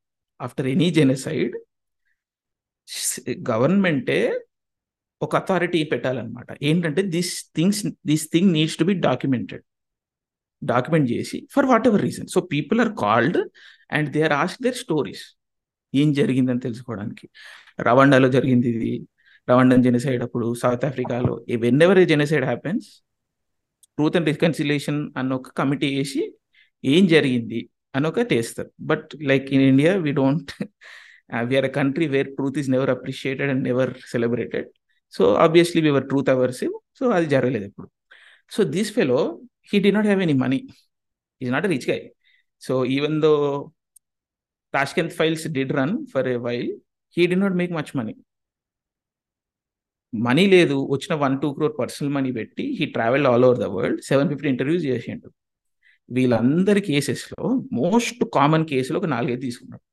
After 0.46 0.64
any 0.72 0.88
genocide. 0.98 1.54
గవర్నమెంటే 3.50 4.18
ఒక 5.24 5.32
authority 5.40 5.78
పెట్టాలన్నమాట 5.92 6.48
ఏంటంటే 6.68 7.02
this 7.14 7.32
things 7.56 7.80
this 8.10 8.26
thing 8.34 8.50
needs 8.56 8.76
to 8.80 8.84
be 8.90 8.94
documented 9.08 9.64
document 10.72 11.08
చేసి 11.14 11.38
for 11.54 11.66
whatever 11.90 12.02
reason 12.08 12.28
so 12.34 12.38
people 12.52 12.78
are 12.84 12.92
called 13.04 13.38
and 13.96 14.08
they 14.14 14.20
are 14.28 14.34
ask 14.42 14.60
their 14.66 14.78
stories 14.84 15.24
ఏం 16.00 16.08
జరిగిందని 16.20 16.62
తెలుసుకోవడానికి 16.66 17.26
రవాండాలో 17.88 18.28
జరిగింది 18.36 18.68
ఇది 18.76 18.92
రవాండన్ 19.50 19.82
జెనసైడ్ 19.88 20.22
అప్పుడు 20.26 20.46
సౌత్ 20.62 20.84
ఆఫ్రికాలో 20.90 21.34
whenever 21.86 22.00
genocide 22.12 22.46
happens 22.50 22.86
truth 23.96 24.16
and 24.18 24.28
reconciliation 24.34 25.00
అన్న 25.18 25.30
ఒక 25.40 25.48
కమిటీ 25.60 25.88
వేసి 25.96 26.22
ఏం 26.94 27.02
జరిగింది 27.14 27.60
అని 27.96 28.06
ఒక 28.10 28.22
తెస్తారు 28.32 28.70
but 28.90 29.08
like 29.30 29.46
in 29.56 29.64
India 29.72 29.92
we 30.06 30.10
don't 30.22 30.50
we're 31.50 31.66
a 31.70 31.70
country 31.78 32.06
where 32.14 32.28
truth 32.36 32.58
is 32.62 32.68
never 32.74 32.90
appreciated 32.96 33.50
and 33.52 33.62
never 33.68 33.92
celebrated 34.14 34.68
so 35.16 35.22
obviously 35.44 35.80
we're 35.86 36.06
truth 36.10 36.30
aversive 36.34 36.74
so 36.98 37.04
అది 37.16 37.26
జరగలేదు 37.34 37.66
ఇప్పుడు 37.70 37.88
so 38.54 38.60
this 38.74 38.90
fellow 38.98 39.18
he 39.70 39.76
did 39.86 39.90
not 39.96 40.08
have 40.10 40.20
any 40.26 40.36
money 40.44 40.58
is 41.44 41.50
not 41.56 41.66
rich 41.74 41.88
guy 41.92 42.00
so 42.66 42.72
even 42.96 43.16
though 43.24 43.32
Tashkent 44.76 45.14
Files 45.20 45.46
did 45.56 45.72
run 45.78 45.94
for 46.14 46.28
a 46.34 46.36
while 46.46 46.68
he 47.16 47.24
did 47.32 47.38
not 47.42 47.56
make 47.62 47.72
much 47.78 47.92
money 48.00 48.14
money 50.26 50.44
లేదు 50.54 50.76
వచ్చిన 50.94 51.14
one 51.24 51.34
two 51.40 51.48
crore 51.56 51.74
personal 51.80 52.12
money 52.16 52.30
పెట్టి 52.38 52.64
he 52.78 52.84
travel 52.96 53.26
all 53.32 53.44
over 53.48 53.58
the 53.64 53.66
world 53.76 53.98
seven 54.10 54.28
fifty 54.32 54.48
interviews 54.54 54.84
చేసిండు 54.92 55.28
వీళ్ళందరి 56.16 56.80
కేసెస్లో 56.90 57.42
most 57.82 58.22
common 58.38 58.64
కేసులో 58.72 58.96
ఒక 59.02 59.08
నాలుగైదు 59.14 59.42
తీసుకున్నాడు 59.48 59.84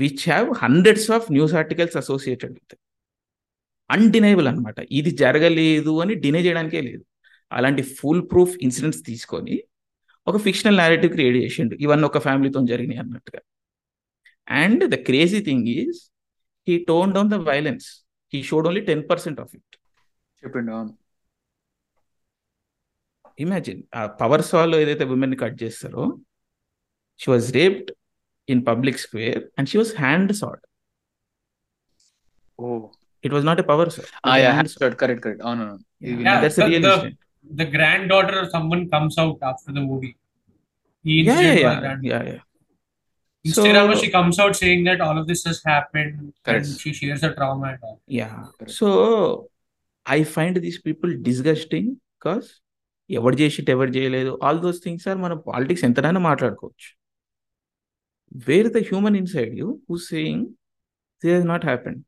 which 0.00 0.22
have 0.32 0.48
hundreds 0.62 1.08
of 1.16 1.26
news 1.36 1.54
articles 1.60 1.96
associated 2.02 2.52
with 2.58 2.74
undeniable 3.96 4.46
అనమాట 4.50 4.78
ఇది 4.98 5.10
జరగలేదు 5.22 5.92
అని 6.02 6.14
డినై 6.24 6.42
చేయడానికే 6.46 6.80
లేదు 6.90 7.04
అలాంటి 7.56 7.82
ఫుల్ 7.98 8.22
ప్రూఫ్ 8.30 8.54
ఇన్సిడెంట్స్ 8.66 9.02
తీసుకొని 9.08 9.56
ఒక 10.30 10.36
ఫిక్షనల్ 10.46 10.76
నేరేటివ్ 10.82 11.10
క్రియేట్ 11.16 11.36
చేసిండు 11.44 11.74
ఇవన్నీ 11.84 12.06
ఒక 12.10 12.18
ఫ్యామిలీతో 12.26 12.60
జరిగినాయి 12.72 13.00
అన్నట్టుగా 13.04 13.40
and 14.62 14.82
the 14.94 14.98
crazy 15.08 15.40
thing 15.48 15.66
is 15.78 15.98
he 16.68 16.74
tone 16.90 17.12
down 17.16 17.30
the 17.34 17.38
violence 17.50 17.86
he 18.34 18.40
showed 18.50 18.66
only 18.70 18.82
ten 18.90 19.02
percent 19.10 19.40
of 19.44 19.52
it 19.60 19.74
చెప్పిండు 20.44 20.78
ఇమాజిన్ 23.46 23.80
ఆ 23.98 24.00
పవర్ 24.22 24.44
సాల్ 24.50 24.74
ఏదైతే 24.82 25.04
ఉమెన్ 25.16 25.34
కట్ 25.42 25.58
చేస్తారో 25.64 26.04
she 27.22 27.28
was 27.34 27.50
raped 27.60 27.90
in 28.48 28.62
public 28.62 28.98
square 28.98 29.44
and 29.56 29.68
she 29.68 29.78
was 29.78 29.92
hand 29.94 30.34
sawed. 30.36 30.58
Oh. 32.58 32.92
It 33.22 33.32
was 33.32 33.44
not 33.44 33.60
a 33.60 33.62
power 33.62 33.88
saw. 33.88 34.02
Ah, 34.24 34.36
yeah, 34.36 34.52
hand 34.52 34.74
Correct, 34.78 35.22
correct. 35.22 35.40
Oh, 35.44 35.54
no, 35.54 35.64
no. 35.66 35.78
Yeah, 36.00 36.16
yeah 36.18 36.40
that's 36.40 36.56
the, 36.56 36.64
a 36.64 36.68
real 36.68 36.80
the, 36.82 37.16
The 37.54 37.64
granddaughter 37.66 38.40
of 38.40 38.50
someone 38.50 38.88
comes 38.88 39.16
out 39.16 39.38
after 39.42 39.70
the 39.72 39.80
movie. 39.80 40.16
Yeah, 41.04 41.40
yeah, 41.40 41.52
yeah, 41.52 41.96
yeah, 42.02 42.22
yeah. 42.32 42.38
Instead 43.44 43.74
so, 43.76 43.92
of 43.92 43.98
she 43.98 44.10
comes 44.10 44.38
out 44.40 44.56
saying 44.56 44.82
that 44.84 45.00
all 45.00 45.16
of 45.18 45.28
this 45.28 45.44
has 45.44 45.62
happened 45.64 46.32
correct. 46.44 46.66
and 46.66 46.80
she 46.80 46.92
shares 46.92 47.22
her 47.22 47.32
trauma 47.34 47.68
and 47.68 47.78
all. 47.82 48.00
Yeah. 48.08 48.46
Correct. 48.58 48.70
So 48.72 49.50
I 50.06 50.22
find 50.24 50.56
these 50.66 50.80
people 50.88 51.12
disgusting 51.30 51.86
because 52.18 52.46
ఎవరు 53.18 53.36
చేసి 53.40 53.58
ఎవరు 53.74 53.90
చేయలేదు 53.96 54.30
all 54.46 54.58
those 54.64 54.78
things 54.84 55.04
are 55.10 55.18
మన 55.24 55.32
politics 55.48 55.82
ఎంతనైనా 55.88 56.20
మాట్లాడుకోవచ్చు 56.30 56.88
where 58.46 58.66
is 58.66 58.72
the 58.76 58.80
human 58.90 59.14
inside 59.20 59.52
you 59.60 59.68
who's 59.86 60.04
saying 60.12 60.40
this 61.22 61.32
has 61.38 61.46
not 61.52 61.62
happened 61.70 62.00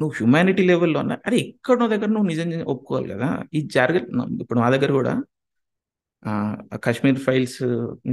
నువ్వు 0.00 0.12
humanity 0.18 0.62
లెవెల్లో 0.68 0.98
ఉన్నా 1.04 1.14
అరే 1.28 1.38
ఎక్కడో 1.52 1.84
దగ్గర 1.92 2.08
నువ్వు 2.14 2.28
నిజం 2.32 2.48
ఒప్పుకోవాలి 2.72 3.06
కదా 3.12 3.28
ఇది 3.58 3.62
జరగ 3.76 3.96
ఇప్పుడు 4.42 4.58
మా 4.62 4.68
దగ్గర 4.74 4.90
కూడా 4.98 5.14
కాశ్మీర్ 6.84 7.18
ఫైల్స్ 7.24 7.56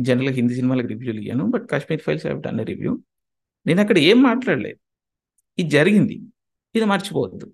జనరల్ 0.08 0.32
హిందీ 0.38 0.54
సినిమాలకు 0.60 0.90
రివ్యూలు 0.94 1.20
ఇయ్యాను 1.24 1.44
but 1.56 1.66
Kashmir 1.74 2.02
files 2.06 2.26
have 2.28 2.40
done 2.46 2.62
review 2.72 2.94
నేను 3.70 3.82
అక్కడ 3.84 3.98
ఏం 4.12 4.18
మాట్లాడలేదు 4.30 4.80
ఇది 5.64 5.68
జరిగింది 5.78 6.18
ఇది 6.78 6.88
మర్చిపోవద్దు 6.94 7.50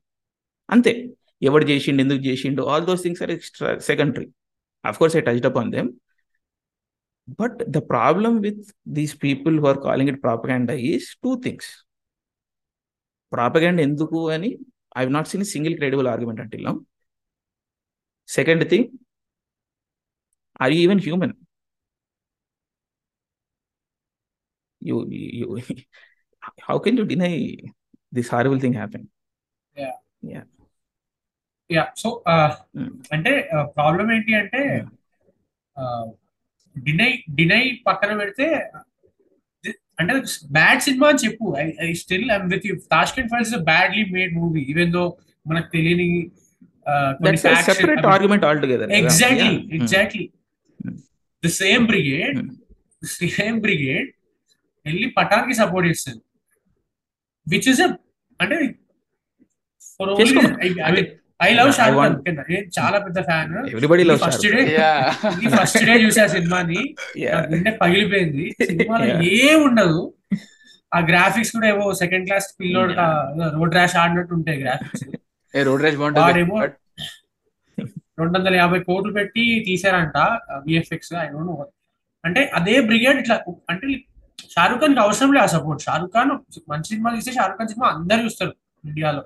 అంతే 0.75 0.93
ఎవడు 1.49 1.67
చేసిండు 1.71 2.01
ఎందుకు 2.05 2.23
చేసిండు 2.29 2.63
all 2.73 2.85
those 2.91 3.03
things 3.07 3.23
are 3.71 3.81
secondary 3.91 4.29
of course 4.91 5.13
course 5.17 5.21
I 5.29 5.31
touch 5.31 5.49
up 5.51 5.59
on 5.63 5.73
them 5.75 5.91
But 7.37 7.71
the 7.75 7.81
problem 7.81 8.41
with 8.41 8.69
these 8.99 9.13
people 9.25 9.53
who 9.59 9.65
are 9.71 9.77
calling 9.85 10.07
it 10.11 10.21
propaganda 10.21 10.73
is 10.93 11.03
two 11.25 11.33
things. 11.45 11.65
Propaganda 13.35 13.81
enduku 13.87 14.19
ani, 14.35 14.49
I 14.97 15.01
have 15.03 15.13
not 15.17 15.27
seen 15.31 15.41
a 15.45 15.49
single 15.53 15.75
credible 15.79 16.07
argument 16.13 16.39
until 16.45 16.61
now. 16.67 16.75
Second 18.37 18.61
thing, 18.71 18.83
are 20.63 20.69
you 20.75 20.79
even 20.87 20.99
human? 21.07 21.31
You, 24.89 24.97
you, 25.09 25.47
how 26.67 26.77
can 26.85 26.97
you 27.01 27.05
deny 27.13 27.33
this 28.17 28.29
horrible 28.33 28.59
thing 28.65 28.75
happened? 28.83 29.07
Yeah. 29.83 29.95
Yeah. 30.33 30.45
Yeah 31.75 31.83
so 31.99 32.09
అంటే 33.15 33.31
problem 33.75 34.07
ఏంటి 34.15 34.31
అంటే 34.39 34.61
deny 36.87 37.11
deny 37.39 37.63
పక్కన 37.87 38.11
పెడితే 38.21 38.45
అంటే 39.99 40.13
bad 40.57 40.81
cinema 40.85 41.07
అని 41.13 41.21
చెప్పు 41.25 41.47
I 41.87 41.89
still 42.03 42.29
I'm 42.35 42.47
with 42.53 42.65
you 42.69 42.73
Tashkent 42.93 43.29
files 43.33 43.55
badly 43.71 44.03
made 44.15 44.31
movie 44.41 44.61
even 44.73 44.93
though 44.97 45.03
మనకు 45.51 45.67
తెలియని 45.75 46.09
exactly 49.01 49.49
exactly 49.77 50.23
the 51.45 51.49
same 51.61 51.83
brigade 51.91 52.37
same 53.19 53.57
brigade 53.67 54.09
వెళ్ళి 54.87 55.07
పఠాన్ 55.17 55.47
కి 55.49 55.55
సపోర్ట్ 55.61 55.87
చేస్తుంది 55.91 56.21
విచ్ 57.53 57.69
ఇస్ 57.73 57.81
అంటే 60.89 61.15
ఐ 61.47 61.49
లవ్ 61.59 61.69
షారుఖ్ 61.77 62.01
చాలా 62.79 62.97
పెద్ద 63.05 63.19
fan 63.29 63.49
first 64.25 64.45
day 64.55 65.49
first 65.57 65.83
day 65.89 65.93
చూసా 66.05 66.25
సినిమాని 66.35 66.81
గుండె 67.53 67.71
పగిలిపోయింది 67.81 68.45
సినిమాలో 68.71 69.05
ఏ 69.43 69.47
ఉండదు 69.67 70.01
ఆ 70.97 70.99
గ్రాఫిక్స్ 71.09 71.53
కూడా 71.55 71.67
ఏమో 71.73 71.85
సెకండ్ 72.03 72.25
క్లాస్ 72.29 72.47
పిల్లో 72.59 72.81
రోడ్ 73.57 73.75
ర్యాష్ 73.79 73.95
ఆడినట్టు 74.03 74.33
ఉంటాయి 74.39 74.57
గ్రాఫిక్స్ 74.63 75.03
రోడ్ 75.69 76.17
వాడేమో 76.23 76.57
రెండు 78.19 78.33
వందల 78.37 78.55
యాభై 78.61 78.79
కోట్లు 78.87 79.11
పెట్టి 79.19 79.43
తీసారంట 79.67 80.17
విఎఫ్ఎక్స్ 80.65 81.11
ఐ 81.25 81.27
అంటే 82.27 82.41
అదే 82.57 82.73
బ్రిగేడ్ 82.89 83.19
ఇట్లా 83.21 83.35
అంటే 83.71 83.85
షారుఖ్ 84.53 84.81
ఖాన్ 84.81 84.95
అవసరం 85.05 85.29
లేదు 85.35 85.43
ఆ 85.45 85.49
సపోర్ట్ 85.55 85.81
షారుఖ్ 85.85 86.13
ఖాన్ 86.15 86.31
మంచి 86.71 86.87
సినిమా 86.93 87.11
తీస్తే 87.15 87.31
షారుఖ్ 87.37 87.59
ఖాన్ 87.59 87.71
సినిమా 87.73 87.87
అందరు 87.95 88.21
చూస్తారు 88.27 88.53
ఇండియాలో 88.89 89.21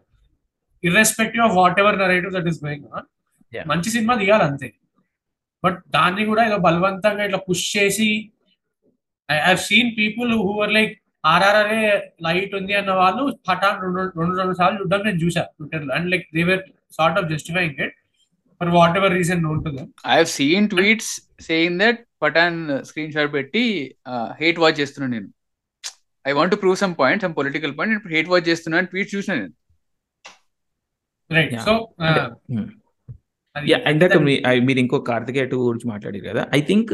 irrespective 0.88 1.44
of 1.48 1.56
whatever 1.84 1.98
narrative 2.04 2.34
that 2.38 2.50
is 2.52 2.60
going 2.66 2.86
on 3.00 3.08
మంచి 3.72 3.90
సినిమా 3.96 4.14
తీయాలి 4.22 4.46
అంతే 4.50 4.68
బట్ 5.66 5.78
దాన్ని 5.98 6.24
కూడా 6.30 6.42
ఇలా 6.48 6.58
బలవంతంగా 6.68 7.24
ఇట్లా 7.28 7.40
పుష్ 7.50 7.66
చేసి 7.76 8.10
I 9.34 9.36
have 9.50 9.62
seen 9.68 9.92
people 10.02 10.32
who 10.46 10.50
are 10.64 10.74
like 10.78 10.94
RRR 11.34 11.74
light 12.28 12.52
ఉంది 12.60 12.74
అన్న 12.80 12.94
వాళ్ళు 13.04 13.24
హఠాన్ 13.50 13.78
రెండు 13.84 14.02
రెండు 14.22 14.34
రెండు 14.42 14.56
సార్లు 14.62 14.80
చూడడం 14.82 15.04
నేను 15.10 15.20
చూసా 15.26 15.44
ట్విట్టర్ 15.58 15.86
లో 15.90 15.94
and 15.98 16.10
like 16.16 16.28
they 16.38 16.44
were 16.50 16.64
sort 17.00 17.18
of 17.22 17.28
justifying 17.34 17.80
it 17.86 17.96
for 18.62 18.72
whatever 19.00 19.14
reason 19.20 19.42
ఉంటుంది 19.56 19.84
I 20.14 20.18
have 20.22 20.30
seen 20.38 20.68
tweets 20.76 21.12
saying 21.50 21.80
that 21.84 22.00
Pathaan 22.26 22.60
screenshot 23.16 23.32
పెట్టి 23.40 23.64
హేట్ 24.42 24.60
వాచ్ 24.66 24.78
చేస్తున్నాను 24.84 25.14
నేను 25.18 25.30
I 26.30 26.34
want 26.40 26.54
to 26.56 26.60
prove 26.66 26.78
some 26.84 26.94
point 27.04 27.24
some 27.26 27.36
political 27.42 27.74
point 27.80 28.08
hate 28.16 28.30
watch 28.34 28.48
చేస్తున్నాను 28.52 28.88
tweet 28.94 29.12
చూసిన 29.18 29.34
నేను 29.42 29.56
ఇందాక 31.34 31.76
uh, 32.08 32.28
hmm. 32.54 32.66
మీరు 34.68 34.80
ఇంకో 34.84 34.98
కార్తికే 35.10 35.44
టూ 35.52 35.58
గురించి 35.68 35.88
మాట్లాడారు 35.92 36.24
కదా 36.30 36.42
ఐ 36.58 36.60
థింక్ 36.70 36.90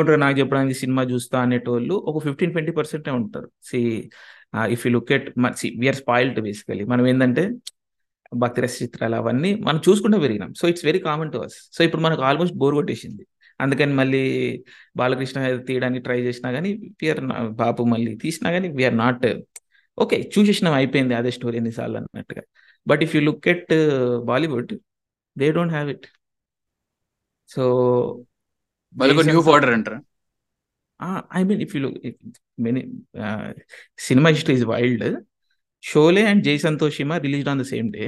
ఉంటారు 0.00 0.18
నాకు 0.24 0.36
చెప్పడానికి 0.40 0.74
సినిమా 0.82 1.02
చూస్తా 1.12 1.36
అనేటోళ్ళు 1.44 1.94
ఒక 2.10 2.16
ఫిఫ్టీన్ 2.26 2.52
ట్వంటీ 2.54 2.72
పర్సెంట్ 2.78 3.08
ఉంటారు 3.20 3.48
see 3.68 3.80
if 4.74 4.82
you 4.86 4.90
look 4.96 5.12
at 5.16 5.28
we're 5.82 5.98
spoiled 6.02 6.38
basically 6.48 6.84
మనం 6.92 7.04
ఏంటంటే 7.12 7.44
భక్తి 8.42 8.60
రస 8.64 8.76
చిత్రాలు 8.84 9.16
అవన్నీ 9.20 9.50
మనం 9.68 9.78
చూసుకుంటూ 9.86 10.16
పెరిగినాం 10.26 10.52
so 10.60 10.64
it's 10.72 10.84
very 10.88 11.00
common 11.08 11.30
to 11.34 11.40
us 11.46 11.56
so 11.76 11.80
ఇప్పుడు 11.86 12.02
మనకు 12.06 12.22
ఆల్మోస్ట్ 12.28 12.56
బోర్ 12.62 12.76
కొట్టేసింది 12.80 13.24
అందుకని 13.64 13.92
మళ్ళీ 14.02 14.22
బాలకృష్ణ 15.00 15.44
తీయడానికి 15.68 16.02
ట్రై 16.08 16.18
చేసినా 16.28 16.48
కానీ 16.58 16.70
విఆర్ 17.02 17.22
బాపు 17.62 17.84
మళ్ళీ 17.94 18.12
తీసినా 18.24 18.48
కానీ 18.58 18.70
విఆర్ 18.78 18.98
నాట్ 19.04 19.26
ఓకే 20.04 20.18
చూసేసినాం 20.36 20.76
అయిపోయింది 20.82 21.16
అదే 21.22 21.32
స్టోరీ 21.38 21.58
ఎన్నిసార్లు 21.62 21.98
అన్నట్టుగా 22.02 22.44
but 22.90 23.00
if 23.06 23.14
you 23.16 23.20
look 23.28 23.46
at 23.54 23.70
Bollywood 24.30 24.72
they 25.40 25.46
don't 25.56 25.72
have 25.76 25.88
it 25.94 26.06
so 27.54 27.64
new 29.32 29.42
ఫార్డర్ 29.48 29.72
అంటారా 29.76 29.98
I 31.38 31.42
mean 31.48 31.60
if 31.64 31.72
you 31.76 31.80
look 31.86 31.96
many 32.66 32.82
cinema 34.08 34.28
history 34.36 34.54
is 34.60 34.66
wild 34.72 35.04
Sholay 35.90 36.22
and 36.30 36.42
Jai 36.46 36.56
Santoshi Maa 36.68 37.16
released 37.26 37.50
on 37.52 37.60
the 37.62 37.66
same 37.74 37.88
day 37.96 38.04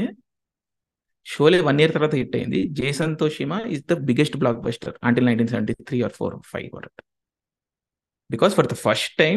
Sholay 1.33 1.57
one 1.69 1.79
year 1.81 1.93
తర్వాత 1.97 2.15
hit 2.21 2.35
అయింది 2.39 2.61
Jai 2.79 2.91
Santoshi Maa 3.03 3.59
is 3.75 3.83
the 3.93 3.97
biggest 4.09 4.37
block 4.43 4.61
buster 4.67 4.95
until 5.09 5.27
nineteen 5.29 5.51
seventy 5.55 5.75
three 5.89 5.99
or 6.07 6.15
four 6.21 6.37
five 6.53 6.69
వరకు 6.79 7.03
because 8.35 8.55
for 8.59 8.69
the 8.73 8.77
first 8.87 9.13
time 9.23 9.37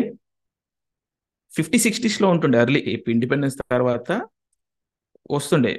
fifty 1.57 1.79
సిక్స్టీస్లో 1.87 2.27
ఉంటుండే 2.35 2.57
early 2.65 2.81
independence 3.15 3.57
తర్వాత 3.75 4.09
వస్తుండే 5.37 5.71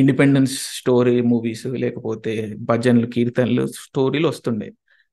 independence 0.00 0.54
story 0.80 1.16
movies 1.32 1.66
లేకపోతే 1.84 2.32
భజనలు 2.70 3.08
కీర్తనలు 3.14 3.64
స్టోరీలు 3.86 4.28
వస్తుండే 4.32 4.68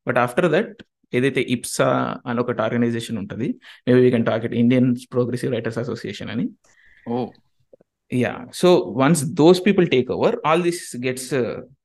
బట్ 0.07 0.19
ఆఫ్టర్ 0.25 0.47
దట్ 0.55 0.75
ఏదైతే 1.17 1.41
ఇప్సా 1.55 1.89
అని 2.29 2.39
ఒకటి 2.43 2.61
ఆర్గనైజేషన్ 2.67 3.17
ఉంటుంది 3.21 3.47
maybe 3.87 3.99
we 4.05 4.09
can 4.15 4.27
target 4.31 4.55
Indian 4.63 4.89
progressive 5.13 5.51
writers 5.55 5.79
association 5.83 6.31
అని 6.33 6.45
ఓ 7.15 7.19
yeah 8.23 8.33
so 8.61 8.69
once 9.03 9.21
those 9.41 9.59
people 9.67 9.85
take 9.93 10.09
over 10.15 10.35
all 10.49 10.63
this 10.69 10.83
gets 11.05 11.29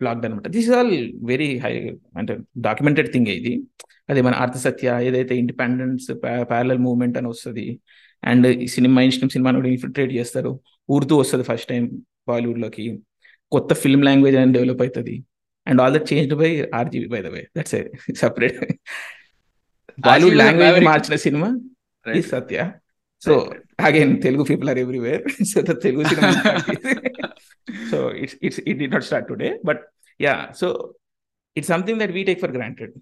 blocked 0.03 0.25
అనమాట 0.29 0.49
this 0.57 0.67
is 0.71 0.77
all 0.81 0.93
very 1.33 1.51
high 1.67 1.73
అంటే 2.21 2.35
డాక్యుమెంటెడ్ 2.69 3.09
థింగ్ 3.15 3.29
ఇది 3.41 3.55
అదే 4.13 4.21
మన 4.29 4.35
అర్థసత్య 4.45 4.95
ఏదైతే 5.09 5.35
ఇండిపెండెన్స్ 5.43 6.09
ప్యారల 6.51 6.79
మూవ్మెంట్ 6.89 7.19
అని 7.21 7.29
వస్తుంది 7.35 7.67
అండ్ 8.31 8.47
ఈ 8.65 8.67
సినిమా 8.77 9.01
ఇష్టం 9.11 9.29
సినిమాని 9.35 9.59
కూడా 9.61 9.71
ఇన్ఫిల్ట్రేట్ 9.75 10.13
చేస్తారు 10.21 10.51
ఉర్దూ 10.97 11.15
వస్తుంది 11.23 11.45
ఫస్ట్ 11.51 11.69
టైం 11.73 11.85
బాలీవుడ్లోకి 12.31 12.85
కొత్త 13.55 13.73
ఫిల్మ్ 13.83 14.05
లాంగ్వేజ్ 14.09 14.37
అనేది 14.41 14.55
డెవలప్ 14.59 14.83
అవుతుంది 14.85 15.15
and 15.69 15.81
all 15.85 15.95
that 15.97 16.07
change 16.11 16.33
by 16.43 16.51
RGV 16.81 17.07
by 17.15 17.21
the 17.27 17.33
way 17.37 17.43
that's 17.59 17.77
separate 18.23 18.59
Bollywood 20.09 20.39
language 20.43 20.79
మార్చిన 20.91 21.17
సినిమా 21.27 21.49
ఈ 22.19 22.23
Satya 22.33 22.59
so 23.25 23.33
again 23.89 24.13
Telugu 24.27 24.43
people 24.51 24.69
are 24.73 24.81
everywhere 24.85 25.23
so 25.53 25.59
Telugu 25.87 26.05
cinema 26.13 26.31
so 27.91 27.99
it's 28.25 28.37
it's 28.49 28.61
it 28.71 28.79
did 28.83 28.87
not 28.95 29.07
start 29.11 29.27
today 29.33 29.51
but 29.71 29.83
yeah 30.27 30.35
so 30.61 30.69
it's 31.59 31.71
something 31.75 31.99
that 32.03 32.13
we 32.19 32.23
take 32.29 32.41
for 32.45 32.53
granted 32.59 32.95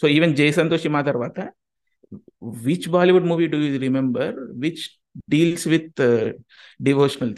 so 0.00 0.06
even 0.16 0.32
Jai 0.38 0.50
Santoshi 0.60 0.86
Maa 0.96 1.02
తర్వాత 1.10 1.38
which 2.66 2.84
Bollywood 2.94 3.26
movie 3.30 3.46
do 3.54 3.58
you 3.72 3.78
remember 3.86 4.26
which 4.62 4.80
deals 5.34 5.62
with 5.72 5.88
uh, 6.10 6.28
devotional 6.88 7.32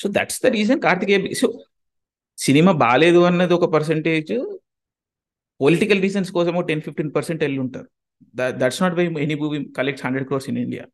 so 0.00 0.04
that's 0.16 0.38
the 0.44 0.48
reason 0.58 0.78
Karthikeya 0.84 1.34
so 1.40 1.48
cinema 2.44 2.72
బాగాలేదు 2.82 3.20
అన్నది 3.30 3.52
ఒక 3.56 3.66
percentage 3.74 4.32
political 5.62 6.00
reasons 6.04 6.30
కోసం 6.36 6.54
ten 6.70 6.82
fifteen 6.86 7.10
percent 7.16 7.42
వెళ్ళి 7.44 7.58
ఉంటారు 7.64 7.88
that's 8.62 8.80
not 8.84 8.94
by 8.98 9.04
any 9.26 9.36
movie 9.42 9.58
collects 9.78 10.04
hundred 10.06 10.26
crores 10.28 10.48
in 10.52 10.58
India 10.64 10.84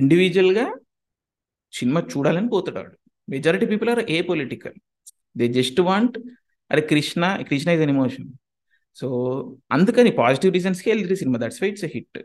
ఇండివిజువల్గా 0.00 0.66
cinema 1.78 2.00
చూడాలని 2.12 2.48
పోతున్నాడు 2.54 2.92
majority 3.34 3.66
people 3.72 3.90
are 3.94 4.02
a 4.16 4.20
political 4.30 4.76
they 5.40 5.46
just 5.58 5.80
want 5.88 6.16
అరే 6.72 6.82
Krishna 6.92 7.24
Krishna 7.50 7.68
is 7.78 7.82
an 7.86 7.92
emotion 7.96 8.30
so 9.00 9.06
అందుకని 9.76 10.10
positive 10.22 10.52
రీజన్స్కి 10.56 10.88
వెళ్ళి 10.92 11.16
cinema 11.22 11.36
that's 11.42 11.60
why 11.62 11.68
it's 11.72 11.86
hit 11.94 12.18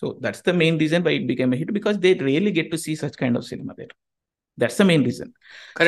so 0.00 0.04
that's 0.24 0.44
the 0.48 0.52
main 0.62 0.76
reason 0.82 1.02
why 1.06 1.12
it 1.18 1.26
become 1.32 1.52
hit 1.60 1.72
because 1.78 1.96
they 2.04 2.10
really 2.30 2.52
get 2.58 2.70
to 2.74 2.78
see 2.84 2.92
such 3.02 3.16
kind 3.22 3.36
of 3.40 3.46
cinema 3.52 3.72
there 3.80 3.94
that's 4.62 4.78
the 4.82 4.84
main 4.90 5.04
reason 5.08 5.30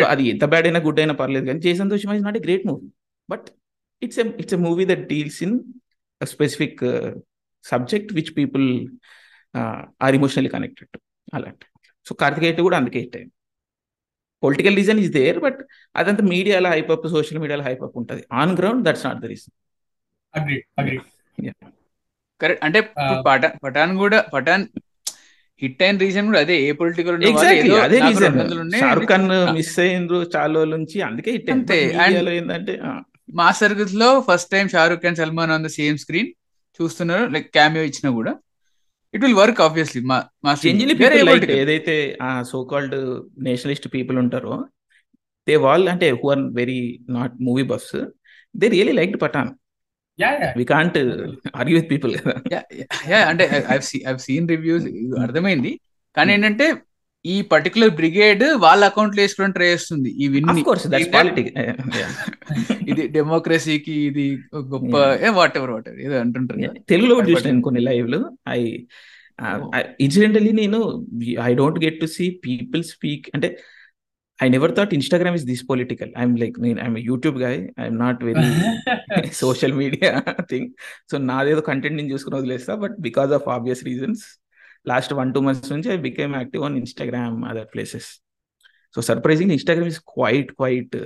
so 0.00 0.04
అది 0.12 0.24
ఎంత 0.32 0.44
bad 0.52 0.66
అయినా 0.68 0.80
good 0.86 1.00
అయినా 1.02 1.14
పర్లేదు 1.22 1.46
కానీ 1.50 1.60
జే 1.66 1.72
సంతోషం 1.82 2.12
is 2.18 2.26
not 2.28 2.38
a 2.42 2.44
great 2.46 2.64
movie 2.70 2.88
but 3.34 3.46
it's 4.06 4.20
it's 4.42 4.56
a 4.58 4.60
movie 4.66 4.86
that 4.92 5.04
deals 5.12 5.40
in 5.46 5.54
specific 6.34 6.82
subject 7.72 8.10
which 8.18 8.32
people 8.40 8.66
are 10.04 10.14
emotionally 10.20 10.50
connected 10.56 10.94
అలాంటి 11.38 11.66
so 12.08 12.12
Karthikeya 12.22 12.54
కూడా 12.68 12.78
అందుకే 12.82 12.98
హిట్ 13.04 13.16
అయింది 13.18 13.34
political 14.44 14.74
reason 14.80 14.98
is 15.04 15.12
there 15.18 15.38
but 15.46 15.60
అదంతా 16.00 16.22
మీడియాలో 16.34 16.70
హైప్ 16.74 16.90
అప్ 16.96 17.06
సోషల్ 17.18 17.38
మీడియాలో 17.44 17.64
హైప్ 17.68 17.84
అప్ 17.86 17.94
ఉంటుంది 18.00 18.22
on 18.40 18.52
ground 18.60 18.82
that's 18.88 19.04
not 19.08 19.20
the 19.22 19.26
reason 19.32 19.52
correct 22.42 22.62
అంటే 22.66 22.78
uh, 23.02 23.16
Pathaan 23.28 23.54
Pathaan 23.64 23.92
కూడా 24.02 24.18
పఠాన్ 24.34 24.64
హిట్ 25.62 25.82
అయిన 25.86 25.96
రీజన్ 26.04 26.26
కూడా 26.30 26.40
అదే 26.44 26.54
ఏ 26.66 26.70
పొలిటికల్ 26.80 27.16
అదే 27.86 27.98
రీజన్ 28.08 28.38
షారుఖ్ 28.84 29.08
ఖాన్ 29.10 29.26
మిస్ 29.56 29.76
అయ్యిండ్రు 29.84 30.18
చాలా 30.34 30.62
నుంచి 30.76 30.98
అందుకే 31.08 31.30
హిట్ 31.36 31.50
అంతే 31.56 31.78
ఏంటంటే 32.38 32.74
మా 33.40 33.48
సర్గత్ 33.60 33.94
లో 34.02 34.08
first 34.28 34.50
time 34.54 34.66
Shahrukh 34.74 35.04
Khan 35.04 35.18
Salman 35.20 35.52
on 35.56 35.64
the 35.68 35.70
same 35.78 35.98
screen 36.04 36.30
చూస్తున్నారు 36.78 37.24
లైక్ 37.34 37.48
క్యామియో 37.58 37.84
ఇచ్చినా 37.90 38.10
కూడా 38.18 38.32
ఇట్ 39.16 39.22
విల్ 39.24 39.36
వర్క్ 39.42 39.60
ఆబ్వియస్లీ 39.68 40.00
మా 40.12 40.18
మా 40.46 40.54
ఏదైతే 41.62 41.96
ఆ 42.28 42.30
సో 42.52 42.60
కాల్డ్ 42.72 42.96
నేషనలిస్ట్ 43.48 43.88
పీపుల్ 43.96 44.16
ఉంటారో 44.24 44.56
దే 45.48 45.56
వాల్ 45.66 45.84
అంటే 45.94 46.08
who 46.20 46.28
are 46.34 46.44
very 46.62 46.80
not 47.18 47.36
movie 47.48 47.66
buffs 47.74 47.96
they 48.62 48.66
really 48.78 48.94
like 49.02 49.14
Pathaan 49.26 49.52
అంటే 50.80 51.00
సీన్ 54.24 54.46
రివ్యూస్ 54.56 54.84
అర్థమైంది 55.26 55.72
కానీ 56.16 56.30
hmm. 56.32 56.36
ఏంటంటే 56.38 56.66
ఈ 57.32 57.36
పర్టికులర్ 57.52 57.92
బ్రిగేడ్ 57.98 58.42
వాళ్ళ 58.64 58.80
అకౌంట్ 58.90 59.14
లో 59.16 59.20
వేసుకుని 59.24 59.54
ట్రై 59.56 59.68
చేస్తుంది 59.74 60.10
ఈ 60.22 60.28
విన్ 60.34 60.50
ఇది 62.90 63.02
డెమోక్రసీకి 63.16 63.94
ఇది 64.08 64.26
గొప్ప 64.74 64.92
వాట్ 65.40 65.56
ఎవర్ 65.60 65.72
వాట్ 65.74 65.86
ఎవర్ 65.90 66.00
ఏదో 66.06 66.16
అంటుంటారు 66.24 66.72
తెలుగులో 66.92 67.16
చూసాను 67.30 67.64
కొన్ని 67.68 67.82
లైవ్లు 67.90 68.20
ఐ 68.56 68.58
ఇన్సిడెంటలీ 70.06 70.52
నేను 70.62 70.78
I 71.48 71.52
don't 71.62 71.80
get 71.86 71.98
to 72.02 72.08
see 72.16 72.26
people 72.48 72.84
speak 72.94 73.26
అంటే 73.36 73.50
I 74.44 74.48
never 74.54 74.72
thought 74.76 74.92
Instagram 74.98 75.34
is 75.38 75.44
this 75.50 75.62
political 75.70 76.10
I'm 76.20 76.34
like 76.42 76.56
నేను 76.64 76.78
I'm 76.84 76.96
YouTube 77.10 77.36
guy 77.44 77.56
I'm 77.82 77.98
not 78.04 78.20
very 78.28 78.46
social 79.42 79.74
media 79.82 80.10
thing 80.50 80.68
so 81.10 81.14
నాదేదో 81.30 81.62
content 81.70 81.96
నేను 81.98 82.10
చూసుకుని 82.14 82.36
వదిలేస్తా 82.40 82.74
but 82.84 82.96
because 83.06 83.32
of 83.38 83.46
obvious 83.56 83.82
reasons 83.90 84.24
last 84.92 85.12
one 85.20 85.30
two 85.36 85.42
months 85.46 85.72
నుంచి 85.74 85.90
I 85.94 85.98
became 86.08 86.34
active 86.40 86.64
on 86.68 86.76
Instagram 86.82 87.38
other 87.50 87.68
places 87.74 88.08
so 88.96 89.00
surprising 89.10 89.52
Instagram 89.58 89.90
is 89.94 90.00
quite 90.16 90.50
quite 90.60 90.96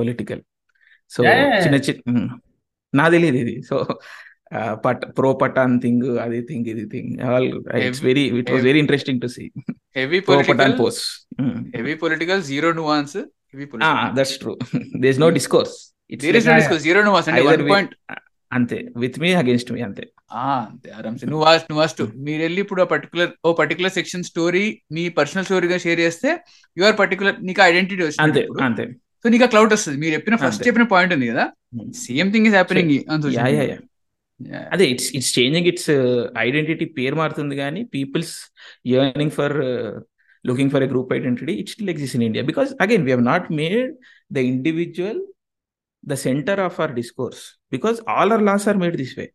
political 0.00 0.42
so 1.16 1.20
చిన్న 1.64 1.76
చిన్న 1.88 2.20
నా 3.00 3.04
తెలియదు 3.16 3.38
ఇది 3.44 3.56
so 3.70 3.76
but 4.84 5.02
pro 5.18 5.30
Pathaan 5.42 5.74
thing 5.84 6.04
అది 6.24 6.38
థింగ్ 6.50 6.66
ఇది 6.72 6.84
thing 6.94 7.10
all 7.32 7.46
it's 7.88 8.02
very 8.10 8.24
it 8.42 8.50
was 8.54 8.64
very 8.70 8.78
interesting 8.84 9.20
to 9.24 9.28
see 9.36 9.44
heavy 10.00 10.18
pro 10.28 10.38
Pathaan 10.50 10.74
posts 10.82 11.00
heavy 11.78 11.94
political 12.04 12.42
zero 12.52 12.70
nuance 12.80 13.16
heavy 13.52 13.66
that's 14.18 14.36
true 14.42 14.54
there 15.04 15.10
is 15.14 15.20
no 15.24 15.30
discourse 15.38 15.74
there 16.26 16.38
is 16.42 16.46
no 16.50 16.54
discourse 16.60 16.84
zero 16.90 17.00
nuance 17.08 17.28
అంటే 17.30 17.42
1 17.52 17.64
point 17.72 17.94
అంతే 18.56 18.78
with 19.04 19.16
me 19.24 19.30
against 19.42 19.70
మీ 19.76 19.80
అంతే 19.88 20.04
ఆ 20.42 20.44
అంతే 20.68 20.88
ఆరామ్స్ 20.98 21.24
నువ్వు 21.32 21.42
was 21.48 21.64
నువ్వు 21.70 21.80
vast 21.84 22.02
hmm. 22.04 22.12
మీరు 22.28 22.40
వెళ్ళి 22.46 22.60
ఇప్పుడు 22.64 22.80
ఆ 22.84 22.88
పర్టికులర్ 22.94 23.32
ఓ 23.48 23.52
పర్టికులర్ 23.62 23.94
సెక్షన్ 23.98 24.24
స్టోరీ 24.30 24.64
మీ 24.96 25.04
పర్సనల్ 25.18 25.46
స్టోరీగా 25.48 25.78
షేర్ 25.86 26.02
చేస్తే 26.06 26.30
యువర్ 26.82 26.96
పర్టికులర్ 27.02 27.38
నీకు 27.48 27.62
ఐడెంటిటీ 27.70 28.02
వస్తుంది 28.08 28.24
అంతే 28.26 28.44
అంతే 28.68 28.86
సో 29.24 29.28
నీకు 29.34 29.44
ఆ 29.48 29.50
క్లౌడ్ 29.54 29.74
వస్తుంది 29.76 29.98
మీరు 30.04 30.14
చెప్పిన 30.18 30.36
ఫస్ట్ 30.44 30.64
చెప్పిన 30.68 30.86
పాయింట్ 30.94 31.14
ఉంది 31.18 31.28
కదా 31.34 31.44
same 32.04 32.30
thing 32.36 32.48
is 32.50 32.56
happening 32.60 32.94
on 33.12 33.22
social 33.26 33.82
అదే 34.74 34.84
it's 34.92 35.08
it's 35.18 35.30
changing 35.36 35.68
it's 35.72 35.90
identity 36.46 36.86
పేరు 36.98 37.16
మారుతుంది 37.20 37.54
కానీ 37.62 37.80
people's 37.96 38.34
earning 38.96 39.34
for 39.38 39.54
looking 40.48 40.72
for 40.74 40.82
a 40.86 40.88
group 40.92 41.10
identity 41.18 41.52
it 41.60 41.70
still 41.74 41.90
exist 41.94 42.16
in 42.18 42.24
India 42.28 42.42
because 42.50 42.70
again 42.84 43.04
we 43.08 43.14
not 43.30 43.46
made 43.62 43.90
the 44.36 44.44
individual 44.52 45.22
the 46.12 46.16
centre 46.26 46.60
of 46.66 46.76
our 46.80 46.94
discourse 47.00 47.42
because 47.76 47.96
all 48.16 48.32
our 48.36 48.44
laws 48.50 48.66
are 48.72 48.80
made 48.84 48.96
this 49.02 49.14
way 49.20 49.26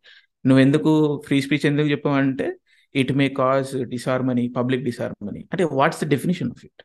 నువ్వు 0.48 0.60
ఎందుకు 0.66 0.92
free 1.26 1.38
speech 1.46 1.66
ఎందుకు 1.70 1.90
చెప్పావంటే 1.94 2.48
it 3.02 3.12
may 3.18 3.26
cause 3.42 3.72
disharmony 3.94 4.44
public 4.60 4.82
disharmony 4.90 5.42
అంటే 5.52 5.64
what's 5.78 6.00
the 6.04 6.08
definition 6.14 6.50
of 6.54 6.62
it 6.70 6.82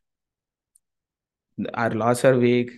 are 1.83 1.95
laws 2.03 2.23
are 2.31 2.39
vague 2.47 2.73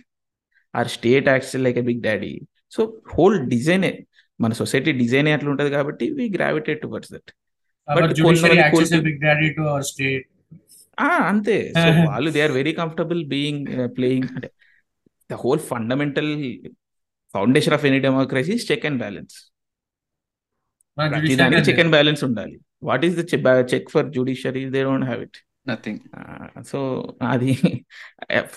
are 0.80 0.90
state 0.98 1.26
acts 1.34 1.54
like 1.66 1.78
a 1.84 1.86
big 1.90 2.02
daddy 2.08 2.34
so 2.76 2.82
whole 3.16 3.36
design 3.54 3.84
మన 4.44 4.52
society 4.62 4.90
design 5.02 5.28
అట్లా 5.36 5.48
ఉంటది 5.54 5.70
కాబట్టి 5.76 6.04
we 6.18 6.24
gravitate 6.38 6.80
towards 6.86 7.12
that 7.16 7.30
అంతే 11.30 11.54
వాళ్ళు 12.08 12.30
they 12.34 12.40
are 12.46 12.52
very 12.60 12.72
comfortable 12.78 13.20
being 13.34 13.62
playing 13.96 14.26
అంటే 14.36 14.48
the 15.30 15.34
whole 15.44 15.60
fundamental 15.70 16.28
foundation 17.34 17.74
of 17.76 17.84
any 17.90 18.00
democracy 18.06 18.54
check 18.70 18.84
and 18.88 18.98
balance 19.04 19.36
దానికి 21.42 21.62
check 21.68 21.80
and 21.84 21.92
balance 21.96 22.22
ఉండాలి 22.28 22.56
what 22.88 23.04
is 23.08 23.16
the 23.20 23.24
check 23.72 23.88
for 23.94 24.06
judiciary 24.16 24.64
they 24.76 24.82
don't 24.88 25.06
have 25.10 25.22
it 25.26 25.38
nothing 25.72 26.00
so 26.72 26.78
అది 27.32 27.50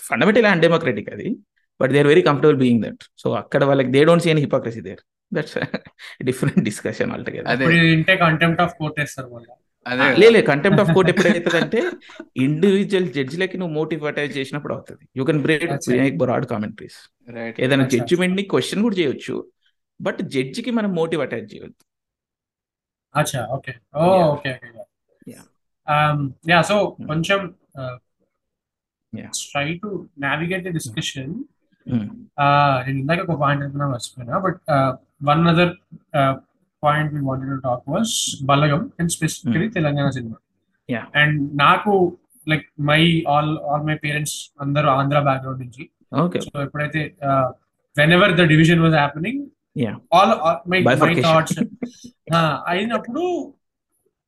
fundamental 0.09 0.49
and 0.51 0.63
democratic 0.67 1.09
అది 1.15 1.29
but 1.83 1.93
they 1.95 2.01
are 2.03 2.11
very 2.13 2.23
comfortable 2.29 2.59
being 2.65 2.83
that 2.87 3.03
so 3.23 3.29
అక్కడ 3.43 3.61
వాళ్ళకి 3.71 3.91
they 3.97 4.03
don't 4.11 4.25
see 4.27 4.31
an 4.35 4.43
hypocrisy 4.47 4.83
there 4.89 5.03
that's 5.37 5.57
different 6.29 6.61
discussion 6.69 7.11
అదే 7.53 7.65
ఇంటే 7.97 8.15
contempt 8.25 8.63
of 8.65 8.73
court 8.81 8.99
వేస్తారు 9.03 9.41
లేదు 10.23 10.41
contempt 10.49 10.81
of 10.81 10.89
court 10.95 11.09
ఎప్పుడైతుంది 11.11 11.79
individual 12.45 13.07
judge 13.07 13.15
జడ్జిలకి 13.23 13.55
నువ్వు 13.61 13.73
మోటివేటైజ్ 13.79 14.31
చేసినప్పుడు 14.39 14.73
అవుతుంది 14.75 15.03
you 15.19 15.23
can 15.29 15.41
break 15.47 15.65
broad 16.23 16.45
commentaries 16.53 16.99
ఏదైనా 17.65 17.85
జడ్జిమెంట్ 17.95 18.37
ని 18.39 18.43
క్వశ్చన్ 18.53 18.83
కూడా 18.87 18.97
చేయొచ్చు 19.01 19.35
బట్ 20.07 20.21
కి 20.65 20.71
మనం 20.79 20.89
మోటివ్ 20.99 21.21
అటాచ్ 21.25 21.49
చేయొద్దు 21.55 21.83
యా 26.53 26.59
సో 26.69 26.75
um, 26.75 26.91
hmm. 26.91 27.05
కొంచెం 27.11 27.39
ట్రై 29.51 29.67
టు 29.81 29.89
నావిగేట్ 30.25 30.67
డిస్కషన్ 30.79 31.33
ఇందాక 32.93 33.19
ఒక 33.25 33.35
పాయింట్ 33.43 33.75
మర్చిపోయినా 33.93 34.37
but 34.45 34.59
one 35.29 35.43
other 35.51 35.71
point 36.85 37.13
talk 37.67 37.85
was 37.95 38.13
Balagam 38.51 38.81
and 38.99 39.11
specifically 39.17 39.67
Telangana 39.77 40.07
cinema 40.17 40.37
and 41.21 41.37
నాకు 41.65 41.91
like 42.51 42.65
my 42.91 43.01
all 43.33 43.51
all 43.71 43.83
my 43.89 43.95
parents 44.05 44.37
అందరూ 44.63 44.87
ఆంధ్ర 44.99 45.19
బ్యాక్గ్రౌండ్ 45.27 45.61
నుంచి 45.65 45.83
ఎప్పుడైతే 46.67 47.01
whenever 48.19 48.33
the 48.39 48.43
division 48.53 48.81
was 48.87 48.95
happening 49.01 49.41
అయినప్పుడు 52.71 53.23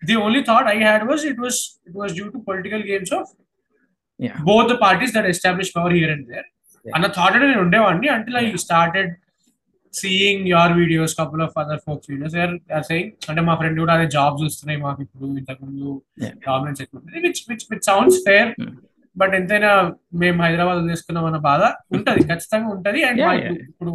the 0.09 0.15
only 0.23 0.41
thought 0.51 0.67
I 0.75 0.77
had 0.87 1.03
was 1.11 1.23
it 1.31 1.41
was 1.47 1.59
it 1.89 1.97
was 2.01 2.13
due 2.19 2.25
to 2.35 2.39
political 2.49 2.83
games 2.91 3.13
of 3.19 3.29
both 4.49 4.73
parties 4.85 5.13
that 5.17 5.29
establish 5.33 5.71
power 5.77 5.95
here 5.97 6.13
and 6.15 6.25
there 6.31 6.47
అన్న 6.95 7.07
thought 7.19 7.35
అనేది 7.37 7.55
ఉండేవాడిని 7.65 8.09
అంటే 8.15 8.31
I 8.43 8.45
started 8.67 9.11
seeing 9.99 10.47
your 10.53 10.73
videos 10.79 11.13
couple 11.19 11.41
of 11.47 11.55
other 11.61 11.81
folks 11.85 12.09
videos 12.11 12.35
are 12.77 12.85
saying 12.89 13.11
అంటే 13.29 13.41
మా 13.49 13.53
friend 13.59 13.77
కూడా 13.83 13.93
అదే 13.97 14.07
jobs 14.17 14.43
వస్తున్నాయి 14.47 14.79
మాకు 14.87 14.99
ఇప్పుడు 15.05 15.27
ఇంతకుముందు 15.41 15.89
ప్రాబ్లమ్స్ 16.45 16.81
ఎక్కువ 16.85 17.01
which 17.27 17.41
which 17.51 17.65
which 17.71 17.85
sounds 17.91 18.19
fair 18.27 18.51
but 19.21 19.33
ఎంతైనా 19.39 19.71
మేము 20.21 20.39
హైదరాబాద్ 20.45 20.77
వదిలేసుకున్నాం 20.81 21.25
అన్న 21.29 21.39
బాధ 21.49 21.63
ఉంటది 21.97 22.23
ఖచ్చితంగా 22.31 22.69
ఉంటది 22.75 23.01
అండ్ 23.09 23.21
ఇప్పుడు 23.71 23.93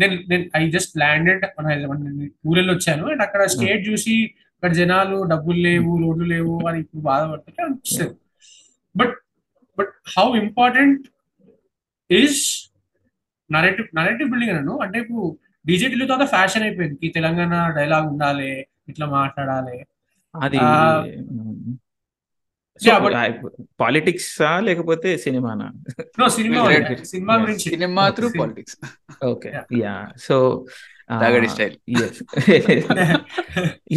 నేను 0.00 0.14
నేను 0.30 0.44
ఐ 0.60 0.62
జస్ట్ 0.76 0.94
ల్యాండెడ్ 1.04 1.44
మన 1.58 1.66
హైదరాబాద్ 1.72 2.02
ఊరెళ్ళి 2.50 2.72
వచ్చాను 2.76 3.04
అండ్ 3.14 3.24
అక్కడ 3.26 3.42
స్టేట్ 3.56 3.80
hmm. 3.82 3.88
చూసి 3.90 4.16
ఇక్కడ 4.56 4.72
జనాలు 4.80 5.16
డబ్బులు 5.30 5.58
లేవు 5.68 5.90
రోడ్లు 6.02 6.26
లేవు 6.34 6.54
అని 6.68 6.78
ఇప్పుడు 6.84 7.02
బాధపడుతుంటే 7.10 7.60
అనిపిస్తుంది 7.66 8.14
but 9.00 9.14
but 9.78 9.92
how 10.16 10.26
important 10.44 11.02
is 12.22 12.40
narrative 13.54 13.88
narrative 13.98 14.30
building 14.32 14.52
అన్నాను 14.54 14.74
అంటే 14.84 14.96
ఇప్పుడు 15.02 15.22
డీజే 15.68 15.86
ఢిల్లీ 15.94 16.06
తర్వాత 16.10 16.26
ఫ్యాషన్ 16.36 16.64
అయిపోయింది 16.68 17.06
తెలంగాణ 17.18 17.54
డైలాగ్ 17.80 18.06
ఉండాలి 18.14 18.50
ఇట్లా 18.90 19.06
మాట్లాడాలి 19.18 19.76
అది 20.46 20.58
పాలిటిక్స్ 23.82 24.32
లేకపోతే 24.66 25.10
సినిమానా 25.26 25.66
cinema 26.38 26.64
cinema 27.14 27.34
cinema 27.70 28.02
politics 28.40 28.76
okay 29.32 29.50
yeah 29.84 29.94
so 30.26 30.36
style 31.54 31.76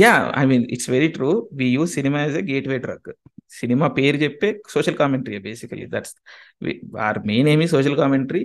yeah 0.03 0.13
I 0.39 0.43
mean 0.49 0.65
it's 0.75 0.89
very 0.95 1.09
true 1.17 1.31
we 1.61 1.67
you 1.75 1.83
cinema 1.97 2.19
as 2.25 2.37
a 2.41 2.45
gateway 2.71 2.77
truck 2.85 3.09
cinema 3.59 3.85
పేరు 3.99 4.17
చెప్పే 4.23 4.49
social 4.75 4.97
commentary 5.01 5.37
basically 5.49 5.85
that's 5.95 6.15
our 7.07 7.19
main 7.31 7.47
ఏమి 7.55 7.65
social 7.75 7.97
commentary 8.01 8.43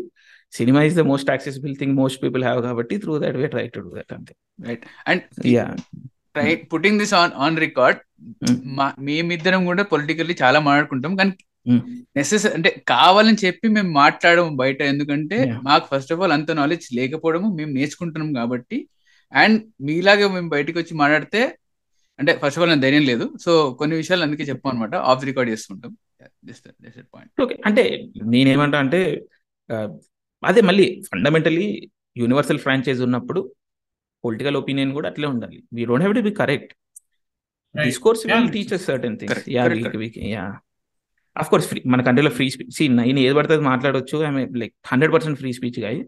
cinema 0.58 0.80
is 0.88 0.96
the 1.00 1.04
most 1.12 1.28
accessible 1.34 1.72
thing 1.80 1.94
most 2.02 2.18
people 2.24 2.42
have 2.46 2.60
కాబట్టి 2.68 2.94
through 3.04 3.14
that 3.24 3.36
way 3.40 3.46
try 3.54 3.64
to 3.76 3.80
do 3.86 3.90
that 3.98 4.12
అంతే 4.18 4.34
right 4.68 4.84
and 5.10 5.22
yeah 5.56 5.64
try 6.36 6.50
putting 6.74 6.98
this 7.02 7.14
on 7.20 7.32
on 7.46 7.56
record 7.66 7.98
మేమిద్దరం 9.08 9.62
కూడా 9.70 9.84
politically 9.94 10.34
చాలా 10.42 10.58
మాట్లాడుకుంటాం 10.68 11.14
కానీ 11.22 11.34
Nessus 12.16 12.42
hmm. 12.46 12.54
అంటే 12.56 12.70
కావాలని 12.94 13.38
చెప్పి 13.42 13.66
మేము 13.74 13.90
మాట్లాడము 14.02 14.50
బయట 14.62 14.80
ఎందుకంటే 14.92 15.36
మాకు 15.68 15.84
ఫస్ట్ 15.92 16.10
ఆఫ్ 16.14 16.22
ఆల్ 16.24 16.34
అంత 16.36 16.52
నాలెడ్జ్ 16.62 16.86
లేకపోవడము 16.98 17.48
మేము 17.58 17.70
నేర్చుకుంటున్నాం 17.76 18.30
కాబట్టి 18.40 18.78
అండ్ 19.42 19.58
మీలాగే 19.88 20.26
మేము 20.36 20.50
బయటకు 20.56 20.76
వచ్చి 20.80 20.94
మాట్లాడితే 21.02 21.42
అంటే 22.20 22.32
ఫస్ట్ 22.42 22.58
ఆఫ్ 22.58 22.64
ఆల్ 22.64 22.72
నా 22.72 22.78
ధైర్యం 22.84 23.04
లేదు 23.12 23.26
సో 23.44 23.52
కొన్ని 23.78 23.94
విషయాలు 24.02 24.24
అందుకే 24.26 24.46
చెప్పాం 24.52 24.72
అనమాట 24.74 24.94
ఆఫ్ 25.12 25.24
రికార్డ్ 25.30 25.52
చేసుకుంటాం 25.54 25.92
పాయింట్ 27.14 27.42
ఓకే 27.46 27.56
అంటే 27.70 27.84
నేనేమంటా 28.34 28.80
అంటే 28.86 29.00
అదే 30.50 30.60
మళ్ళీ 30.68 30.86
ఫండమెంటలీ 31.10 31.66
యూనివర్సల్ 32.22 32.60
ఫ్రాంచైజ్ 32.64 33.00
ఉన్నప్పుడు 33.06 33.40
పొలిటికల్ 34.24 34.56
ఒపీనియన్ 34.62 34.92
కూడా 34.96 35.06
అట్లే 35.10 35.26
ఉండాలి 35.34 35.58
we 35.76 35.82
don't 35.90 36.04
have 36.04 36.16
to 36.18 36.22
be 36.28 36.32
correct 36.42 36.72
discourse 37.86 38.22
will 38.30 38.50
teachers 38.56 38.84
certain 38.90 39.16
things 39.20 39.42
yeah 39.56 39.64
weak 39.74 39.96
weak 40.02 40.18
yeah 40.34 40.44
of 41.42 41.48
course 41.52 41.66
free 41.70 41.80
మన 41.92 42.00
కంట్రీలో 42.08 42.32
ఫ్రీ 42.38 42.46
స్పీచ్ 42.54 42.74
నేను 42.98 43.20
ఏది 43.26 43.34
పడుతుంది 43.38 43.64
మాట్లాడొచ్చు 43.72 44.16
I 44.26 44.30
mean 44.36 44.52
like 44.62 44.74
hundred 44.92 45.12
percent 45.14 45.38
free 45.40 45.50
speech 45.58 45.78
guy 45.84 45.98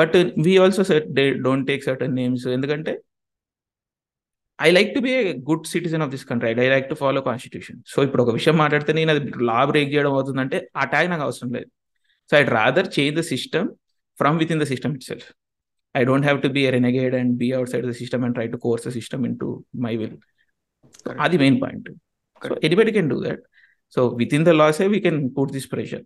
but 0.00 0.16
we 0.46 0.52
also 0.64 0.82
don't 1.46 1.66
take 1.70 1.82
certain 1.88 2.14
names 2.20 2.44
ఎందుకంటే 2.56 2.92
I 4.66 4.68
like 4.76 4.90
to 4.96 5.00
be 5.06 5.10
a 5.20 5.22
good 5.48 5.66
citizen 5.74 6.02
of 6.06 6.12
this 6.14 6.26
country 6.28 6.50
I 6.66 6.68
like 6.74 6.86
to 6.92 6.96
follow 7.02 7.20
constitution 7.30 7.80
so 7.94 7.98
ఇప్పుడు 8.06 8.22
ఒక 8.26 8.32
విషయం 8.38 8.56
మాట్లాడితే 8.64 8.92
నేను 9.00 9.10
అది 9.14 9.22
లా 9.50 9.58
break 9.72 9.90
చేయడం 9.94 10.12
అవుతుందంటే 10.18 10.58
ఆ 10.80 10.84
ట్యాగ్ 10.92 11.10
నాకు 11.14 11.24
అవసరం 11.28 11.50
లేదు 11.56 11.68
So 12.28 12.36
I'd 12.38 12.50
rather 12.50 12.82
change 12.84 13.14
the 13.16 13.22
system 13.22 13.76
from 14.16 14.38
within 14.38 14.58
the 14.58 14.66
system 14.66 14.94
itself. 14.94 15.32
I 15.94 16.04
don't 16.04 16.22
have 16.22 16.42
to 16.42 16.50
be 16.50 16.66
a 16.66 16.72
renegade 16.72 17.14
and 17.14 17.38
be 17.38 17.54
outside 17.54 17.84
the 17.84 17.94
system 17.94 18.24
and 18.24 18.34
try 18.34 18.46
to 18.48 18.58
coerce 18.58 18.84
the 18.84 18.92
system 18.92 19.24
into 19.24 19.64
my 19.72 19.96
will. 19.96 20.14
Correct. 21.04 21.20
Are 21.20 21.28
the 21.28 21.38
main 21.38 21.58
point. 21.60 21.86
Correct. 22.40 22.56
So 22.56 22.58
anybody 22.66 22.92
can 22.92 23.08
do 23.08 23.20
that. 23.20 23.40
So 23.88 24.12
within 24.12 24.44
the 24.44 24.52
law, 24.52 24.70
say 24.72 24.88
we 24.88 25.00
can 25.00 25.30
put 25.30 25.52
this 25.52 25.66
pressure. 25.66 26.02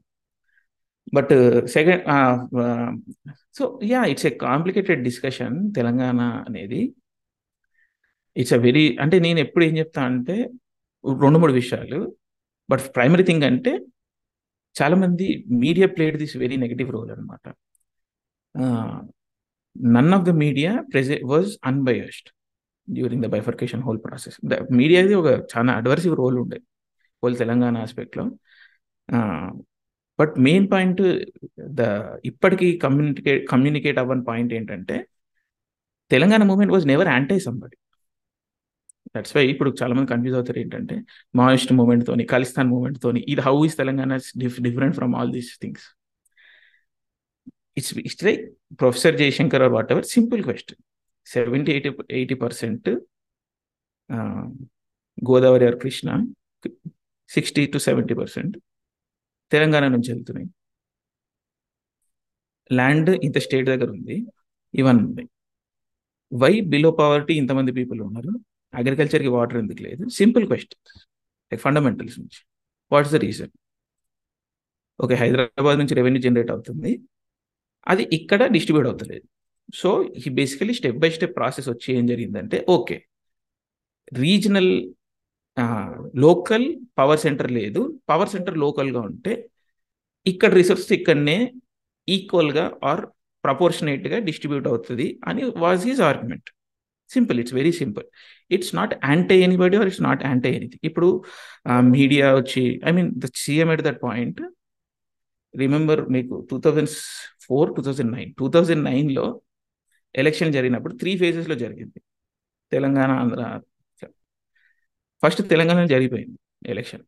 But 1.13 1.33
uh, 1.33 1.67
second, 1.67 2.05
uh, 2.07 2.39
uh, 2.57 2.93
so 3.51 3.79
yeah, 3.81 4.05
it's 4.05 4.25
a 4.25 4.31
complicated 4.47 4.99
discussion. 5.11 5.55
Telangana 5.77 6.29
అనేది 6.49 6.81
it's 8.41 8.55
a 8.57 8.59
very 8.67 8.83
అంటే 9.03 9.17
నేను 9.27 9.39
ఎప్పుడు 9.47 9.63
ఏం 9.69 9.73
చెప్తా 9.81 10.03
అంటే 10.11 10.35
రెండు 11.25 11.39
మూడు 11.43 11.55
విషయాలు 11.63 11.99
బట్ 12.71 12.83
ప్రైమరీ 12.99 13.25
థింగ్ 13.29 13.45
అంటే 13.49 13.73
చాలా 14.79 14.97
మంది 15.05 15.27
media 15.65 15.87
played 15.95 16.17
this 16.23 16.35
very 16.43 16.57
negative 16.65 16.91
role 16.97 17.11
అనమాట 17.15 17.43
none 19.97 20.13
of 20.19 20.25
the 20.29 20.33
media 20.45 20.71
present 20.93 21.27
was 21.33 21.51
unbiased 21.71 22.29
during 22.99 23.25
the 23.27 23.29
bifurcation 23.35 23.83
whole 23.87 24.01
process 24.07 24.37
the 24.51 24.55
మీడియాది 24.81 25.15
ఒక 25.23 25.31
చాలా 25.53 25.73
అడ్వర్సివ్ 25.81 26.15
రోల్ 26.23 26.39
ఉండే 26.45 26.59
హోల్ 27.25 27.37
తెలంగాణ 27.43 27.75
ఆస్పెక్ట్లో 27.87 28.25
బట్ 30.21 30.35
మెయిన్ 30.47 30.67
పాయింట్ 30.73 31.03
ద 31.79 31.83
ఇప్పటికీ 32.31 32.67
కమ్యూనికేట్ 32.85 33.43
కమ్యూనికేట్ 33.53 34.01
అవ్వని 34.03 34.25
పాయింట్ 34.31 34.51
ఏంటంటే 34.59 34.97
Telangana 36.15 36.43
movement 36.51 36.73
was 36.77 36.87
never 36.93 37.11
anti 37.15 37.39
somebody 37.47 37.77
that's 39.15 39.33
why 39.37 39.43
ఇప్పుడు 39.53 39.71
చాలా 39.81 39.93
మంది 39.97 40.09
కన్ఫ్యూజ్ 40.15 40.37
అవుతారు 40.39 40.59
ఏంటంటే 40.63 40.97
మావోయిస్ట్ 41.39 41.71
మూమెంట్ 41.79 42.03
తోని 42.09 42.25
ఖలిస్తాన్ 42.35 42.69
మూమెంట్ 42.75 42.99
తోని 43.05 43.21
ఇది 43.33 43.43
how 43.49 43.55
is 43.69 43.77
Telangana 43.81 44.17
different 44.67 44.95
from 44.99 45.13
all 45.21 45.31
these 45.37 45.51
things 45.63 45.87
it's 47.81 47.93
it's 48.09 48.25
like 48.29 48.43
professor 48.83 49.17
Jayashankar 49.23 49.63
or 49.67 49.73
whatever 49.95 50.07
simple 50.17 50.43
question 50.49 50.81
seventy 51.35 51.71
eighty 51.77 51.91
eighty 52.19 52.37
percent 52.45 52.89
Godavari 55.31 55.67
or 55.71 55.79
Krishna 55.85 56.11
sixty 57.37 57.65
to 57.75 57.79
seventy 57.89 58.15
percent 58.21 58.55
Telangana 59.55 59.85
నుంచి 59.97 60.09
వెళ్తున్నాయి 60.15 60.49
land 62.79 63.11
ఇంత 63.27 63.39
state 63.47 63.67
దగ్గర 63.73 63.89
ఉంది 63.97 64.17
ఇవన్నీ 64.81 65.25
why 66.43 66.53
below 66.73 66.91
poverty 67.03 67.35
ఇంతమంది 67.43 67.71
people 67.79 68.01
ఉన్నారు 68.09 68.33
అగ్రికల్చర్కి 68.81 69.31
water 69.37 69.59
ఎందుకు 69.63 69.81
లేదు 69.89 70.03
సింపుల్ 70.21 70.45
క్వశ్చన్ 70.51 70.79
లైక్ 71.51 71.63
ఫండమెంటల్స్ 71.67 72.17
నుంచి 72.23 72.41
what 72.93 73.07
is 73.09 73.15
the 73.17 73.21
reason 73.27 73.53
okay 75.05 75.15
Hyderabad 75.23 75.79
నుంచి 75.83 75.95
రెవెన్యూ 75.99 76.21
జనరేట్ 76.27 76.51
అవుతుంది 76.55 76.91
అది 77.93 78.03
ఇక్కడ 78.19 78.41
డిస్ట్రిబ్యూట్ 78.57 78.89
అవుతలేదు 78.91 79.27
సో 79.81 79.91
ఈ 80.21 80.31
basically 80.41 80.73
step 80.79 80.99
by 81.05 81.11
step 81.19 81.35
process 81.41 81.69
వచ్చి 81.73 81.89
ఏం 81.99 82.05
జరిగిందంటే 82.13 82.59
okay 82.77 82.97
regional 84.25 84.73
local 86.25 86.67
power 87.01 87.23
centre 87.25 87.51
లేదు 87.59 87.81
పవర్ 88.11 88.31
సెంటర్ 88.35 88.57
లోకల్గా 88.65 89.01
ఉంటే 89.11 89.33
ఇక్కడ 90.33 90.51
రిసోర్స్ 90.61 90.87
ఇక్కడనే 91.01 91.39
ఈక్వల్గా 92.17 92.65
ఆర్ 92.91 93.03
ప్రపోర్షనేట్గా 93.47 94.17
డిస్ట్రిబ్యూట్ 94.29 94.67
అవుతుంది 94.73 95.07
అని 95.29 95.45
was 95.65 95.85
his 95.91 96.03
argument 96.11 96.49
simple 97.15 97.39
it's 97.43 97.55
very 97.59 97.73
simple 97.81 98.07
it's 98.57 98.73
not 98.79 98.93
anti 99.13 99.37
anybody 99.47 99.77
or 99.81 99.89
it's 99.91 100.03
not 100.09 100.21
anti 100.31 100.51
anything 100.59 100.85
ఇప్పుడు 100.89 101.09
మీడియా 101.97 102.27
వచ్చి 102.41 102.63
I 102.89 102.93
mean 102.97 103.11
the 103.25 103.29
CM 103.43 103.71
at 103.75 103.83
that 103.89 104.01
point 104.07 104.41
remember 105.63 106.01
మీకు 106.17 106.35
two 106.51 106.57
thousand 106.65 106.91
four 107.47 107.71
two 107.77 107.83
thousand 107.89 108.11
nine 108.17 108.31
two 108.41 108.49
thousand 108.57 108.83
నైన్లో 108.91 109.25
election 110.23 110.53
జరిగినప్పుడు 110.57 110.95
three 111.01 111.13
ఫేజెస్లో 111.23 111.57
జరిగింది 111.65 111.99
Telangana 112.75 113.11
Andhra 113.23 113.41
first 115.25 115.43
తెలంగాణలో 115.53 115.89
జరిగిపోయింది 115.95 116.39
election 116.75 117.05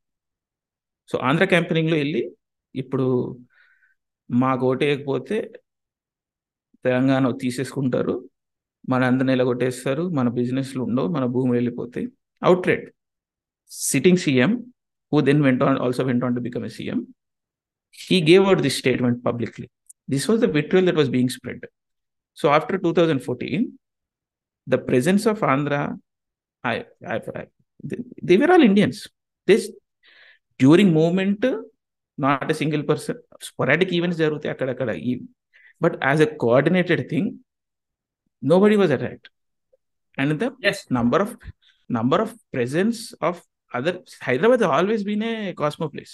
so 1.10 1.16
Andhra 1.28 1.44
క్యాంపెనింగ్లో 1.52 1.96
వెళ్ళి 2.02 2.22
ఇప్పుడు 2.82 3.06
మాకు 4.42 4.62
ఓటేయకపోతే 4.72 5.36
తెలంగాణ 6.86 7.26
తీసేసుకుంటారు 7.42 8.14
మన 8.90 9.02
అందరు 9.10 9.28
నిలగొట్టేస్తారు 9.32 10.04
మన 10.18 10.28
బిజినెస్లు 10.38 10.80
ఉండవు 10.86 11.08
మన 11.16 11.24
భూములు 11.34 11.56
వెళ్ళిపోతాయి 11.58 12.06
out 12.06 12.44
outlet 12.48 12.86
sitting 13.88 14.20
CM 14.24 14.52
who 15.12 15.18
then 15.28 15.40
went 15.46 15.62
also 15.84 16.02
went 16.08 16.30
to 16.38 16.42
become 16.46 16.64
a 16.70 16.72
CM 16.76 16.98
he 18.06 18.16
gave 18.30 18.44
out 18.50 18.62
this 18.66 18.78
statement 18.82 19.18
publicly 19.28 19.66
this 20.14 20.26
was 20.30 20.40
the 20.44 20.48
vitriol 20.58 20.86
that 20.88 20.98
was 21.02 21.10
being 21.16 21.32
spread 21.36 21.64
so 22.40 22.44
after 22.56 22.78
two 22.86 22.90
thousand 22.98 23.22
fourteen 23.28 23.66
the 24.74 24.78
presence 24.88 25.26
of 25.34 25.42
Andhra 25.54 25.76
they 28.30 28.34
were 28.42 28.54
all 28.56 28.66
Indians 28.70 29.02
this 29.52 29.68
during 30.62 30.92
movement 31.00 31.46
not 32.26 32.50
a 32.54 32.56
single 32.62 32.84
person 32.90 33.20
sporadic 33.50 33.92
events 34.00 34.18
జరుగుతాయి 34.24 34.52
అక్కడక్కడ 34.56 34.90
ఈ 35.10 35.14
but 35.84 35.96
as 36.10 36.22
a 36.28 36.30
coordinated 36.44 37.04
thing 37.14 37.30
nobody 38.50 38.76
was 38.82 38.90
attacked 38.96 39.26
and 40.22 40.38
the 40.42 40.48
yes. 40.66 40.78
number 40.96 41.18
of 41.26 41.30
number 41.98 42.18
of 42.26 42.30
presence 42.56 43.00
other 43.78 43.98
Hyderabad 44.24 44.62
always 44.76 45.02
been 45.08 45.22
a 45.28 45.52
cosmo 45.60 45.86
place 45.92 46.12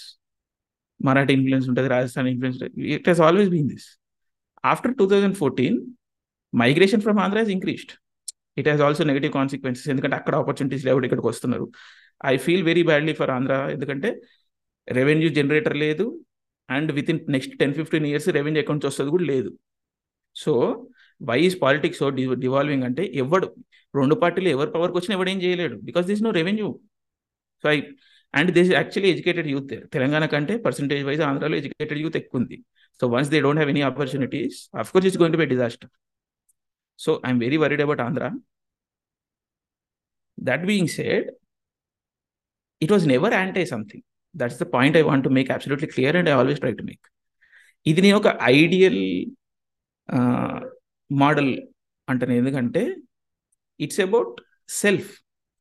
Marathi 1.07 1.33
influence 1.37 1.65
ఉంటుంది 1.71 1.89
Rajasthan 1.93 2.27
influence 2.31 2.59
it 2.97 3.07
has 3.09 3.21
always 3.27 3.49
been 3.53 3.65
this 3.71 3.87
after 4.71 4.93
two 4.99 5.05
thousand 5.11 5.35
fourteen 5.39 5.75
migration 6.61 7.01
from 7.05 7.17
Andhra 7.23 7.39
has 7.41 7.51
increased 7.55 7.91
it 8.61 8.67
has 8.69 8.83
also 8.85 9.03
negative 9.11 9.33
consequences 9.39 9.89
ఎందుకంటే 9.93 10.15
అక్కడ 10.19 10.33
opportunities 10.43 10.85
లేవు 10.87 11.03
ఇక్కడికి 11.09 11.27
వస్తున్నారు 11.33 11.65
I 12.31 12.33
feel 12.45 12.63
very 12.69 12.83
badly 12.91 13.15
for 13.19 13.33
Andhra 13.37 13.57
ఎందుకంటే 13.75 14.11
revenue 14.99 15.31
generator 15.39 15.77
లేదు 15.85 16.05
and 16.77 16.91
within 17.13 17.19
next 17.37 17.55
ten 17.63 17.75
fifteen 17.81 18.07
years 18.11 18.29
revenue 18.39 18.61
accounts 18.65 18.89
వస్తుంది 18.91 19.13
కూడా 19.17 19.27
లేదు 19.33 19.51
so 20.45 20.53
why 21.27 21.39
is 21.47 21.55
politics 21.63 21.99
so 22.01 22.07
devolving 22.45 22.85
అంటే 22.89 23.03
ఎవడు 23.23 23.47
రెండు 23.99 24.15
పార్టీలు 24.21 24.49
ఎవరు 24.55 24.69
పవర్కి 24.75 24.95
వచ్చినా 24.99 25.13
ఎవడు 25.17 25.29
ఏం 25.33 25.39
చేయలేడు 25.45 25.75
because 25.87 26.05
this 26.11 26.23
no 26.27 26.31
revenue 26.39 26.67
so 27.61 27.65
I 27.75 27.77
and 28.39 28.49
this 28.57 28.69
actually 28.79 29.09
educated 29.13 29.47
youth 29.53 29.73
Telangana 29.95 30.25
కంటే 30.33 30.55
పర్సంటేజ్ 30.65 31.01
వైజ్ 31.07 31.21
ఆంధ్రాలో 31.29 31.55
ఎడ్యుకేటెడ్ 31.61 31.99
యూత్ 32.03 32.17
ఎక్కువ 32.21 32.37
ఉంది 32.41 32.57
so 32.99 33.05
once 33.15 33.29
they 33.33 33.39
don't 33.45 33.59
have 33.61 33.71
any 33.75 33.83
opportunities 33.89 34.57
of 34.83 34.91
course 34.95 35.07
is 35.09 35.17
going 35.21 35.35
to 35.37 35.41
be 35.43 35.47
disaster 35.55 35.91
so 37.05 37.11
I'm 37.27 37.41
very 37.45 37.59
worried 37.63 37.83
about 37.87 38.03
Andhra 38.07 38.25
that 40.49 40.63
being 40.71 40.91
said 40.97 41.27
it 42.85 42.91
was 42.95 43.05
never 43.13 43.33
anti 43.41 43.63
something 43.73 44.05
that's 44.41 44.59
the 44.63 44.67
point 44.75 44.97
I 45.01 45.05
want 45.11 45.23
to 45.27 45.31
make 45.39 45.49
absolutely 45.57 45.87
clear 45.95 46.17
and 46.19 46.29
I 46.31 46.35
always 46.41 46.59
try 46.65 46.73
to 46.81 46.85
make 46.91 47.05
ఇది 47.89 48.01
నేను 48.07 48.17
ఒక 48.23 48.29
ideal 48.59 49.01
model 51.21 51.51
అంటే 52.11 52.25
uh, 52.27 52.33
ఎందుకంటే 52.41 52.81
it's 53.85 54.01
about 54.05 54.33
self 54.81 55.09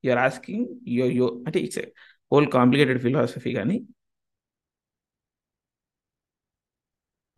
you're 0.06 0.20
asking 0.26 0.66
yo 0.96 1.06
yo 1.18 1.26
అంటే 1.46 1.58
it's 1.66 1.80
whole 2.32 2.46
complicated 2.56 3.00
philosophy 3.06 3.52
కానీ 3.58 3.76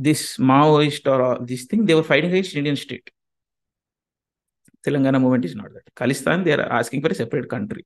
this 0.07 0.25
Maoist 0.51 1.07
or 1.15 1.25
this 1.51 1.65
thing 1.71 1.85
they were 1.91 2.07
fighting 2.11 2.35
against 2.35 2.57
Indian 2.61 2.81
state 2.85 3.09
Telangana 4.89 5.17
movement 5.25 5.47
is 5.51 5.57
not 5.63 5.73
that 5.77 5.89
Khalistan 6.03 6.43
they 6.47 6.53
are 6.57 6.65
asking 6.79 7.03
for 7.07 7.15
a 7.17 7.19
separate 7.23 7.49
country 7.55 7.85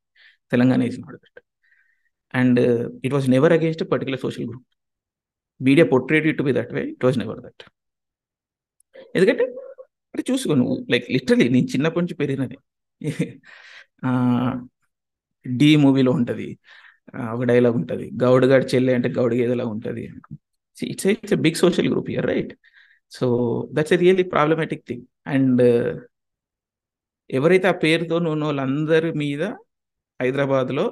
Telangana 0.54 0.80
is 0.90 0.98
not 1.06 1.18
that 1.24 1.40
and 2.42 2.60
it 3.08 3.14
was 3.18 3.28
never 3.36 3.54
against 3.58 3.84
a 3.86 3.88
particular 3.94 4.22
social 4.26 4.46
group 4.50 4.68
media 5.68 5.86
portrayed 5.94 6.26
it 6.32 6.38
to 6.42 6.46
be 6.50 6.54
that 6.60 6.72
way 6.78 6.84
it 6.96 7.06
was 7.08 7.18
never 7.24 7.40
that 7.48 7.64
ఎందుకంటే 9.18 9.44
అంటే 10.14 10.22
చూసుకో 10.30 10.54
నువ్వు 10.60 10.74
like 10.92 11.06
literally 11.14 11.44
నేను 11.54 11.68
చిన్నప్పటి 11.72 12.02
నుంచి 12.04 12.16
పెరిగినది 12.20 12.56
D 15.60 15.68
మూవీలో 15.84 16.10
ఉంటుంది 16.18 16.46
ఒక 17.34 17.42
డైలాగ్ 17.50 17.76
ఉంటుంది 17.80 18.06
గౌడ్ 18.22 18.44
గడ్ 18.52 18.64
చెల్లె 18.72 18.92
అంటే 18.98 19.08
గౌడ్ 19.18 19.34
గేదెలా 19.38 19.64
ఉంటుంది 19.74 20.02
it's 20.92 21.08
it's 21.14 21.34
a 21.38 21.40
big 21.46 21.58
social 21.62 21.88
group 21.92 22.08
here 22.14 22.28
right 22.32 22.52
so 23.16 23.26
that's 23.76 23.94
a 23.96 23.98
really 24.04 24.24
problematic 24.34 24.82
thing 24.90 25.04
and 25.34 25.62
ఎవరైతే 27.38 27.68
ఆ 27.72 27.76
పేరుతో 27.84 28.16
నువ్వు 28.26 28.38
వాళ్ళందరి 28.48 29.10
మీద 29.24 29.42
హైదరాబాద్లో 30.22 30.86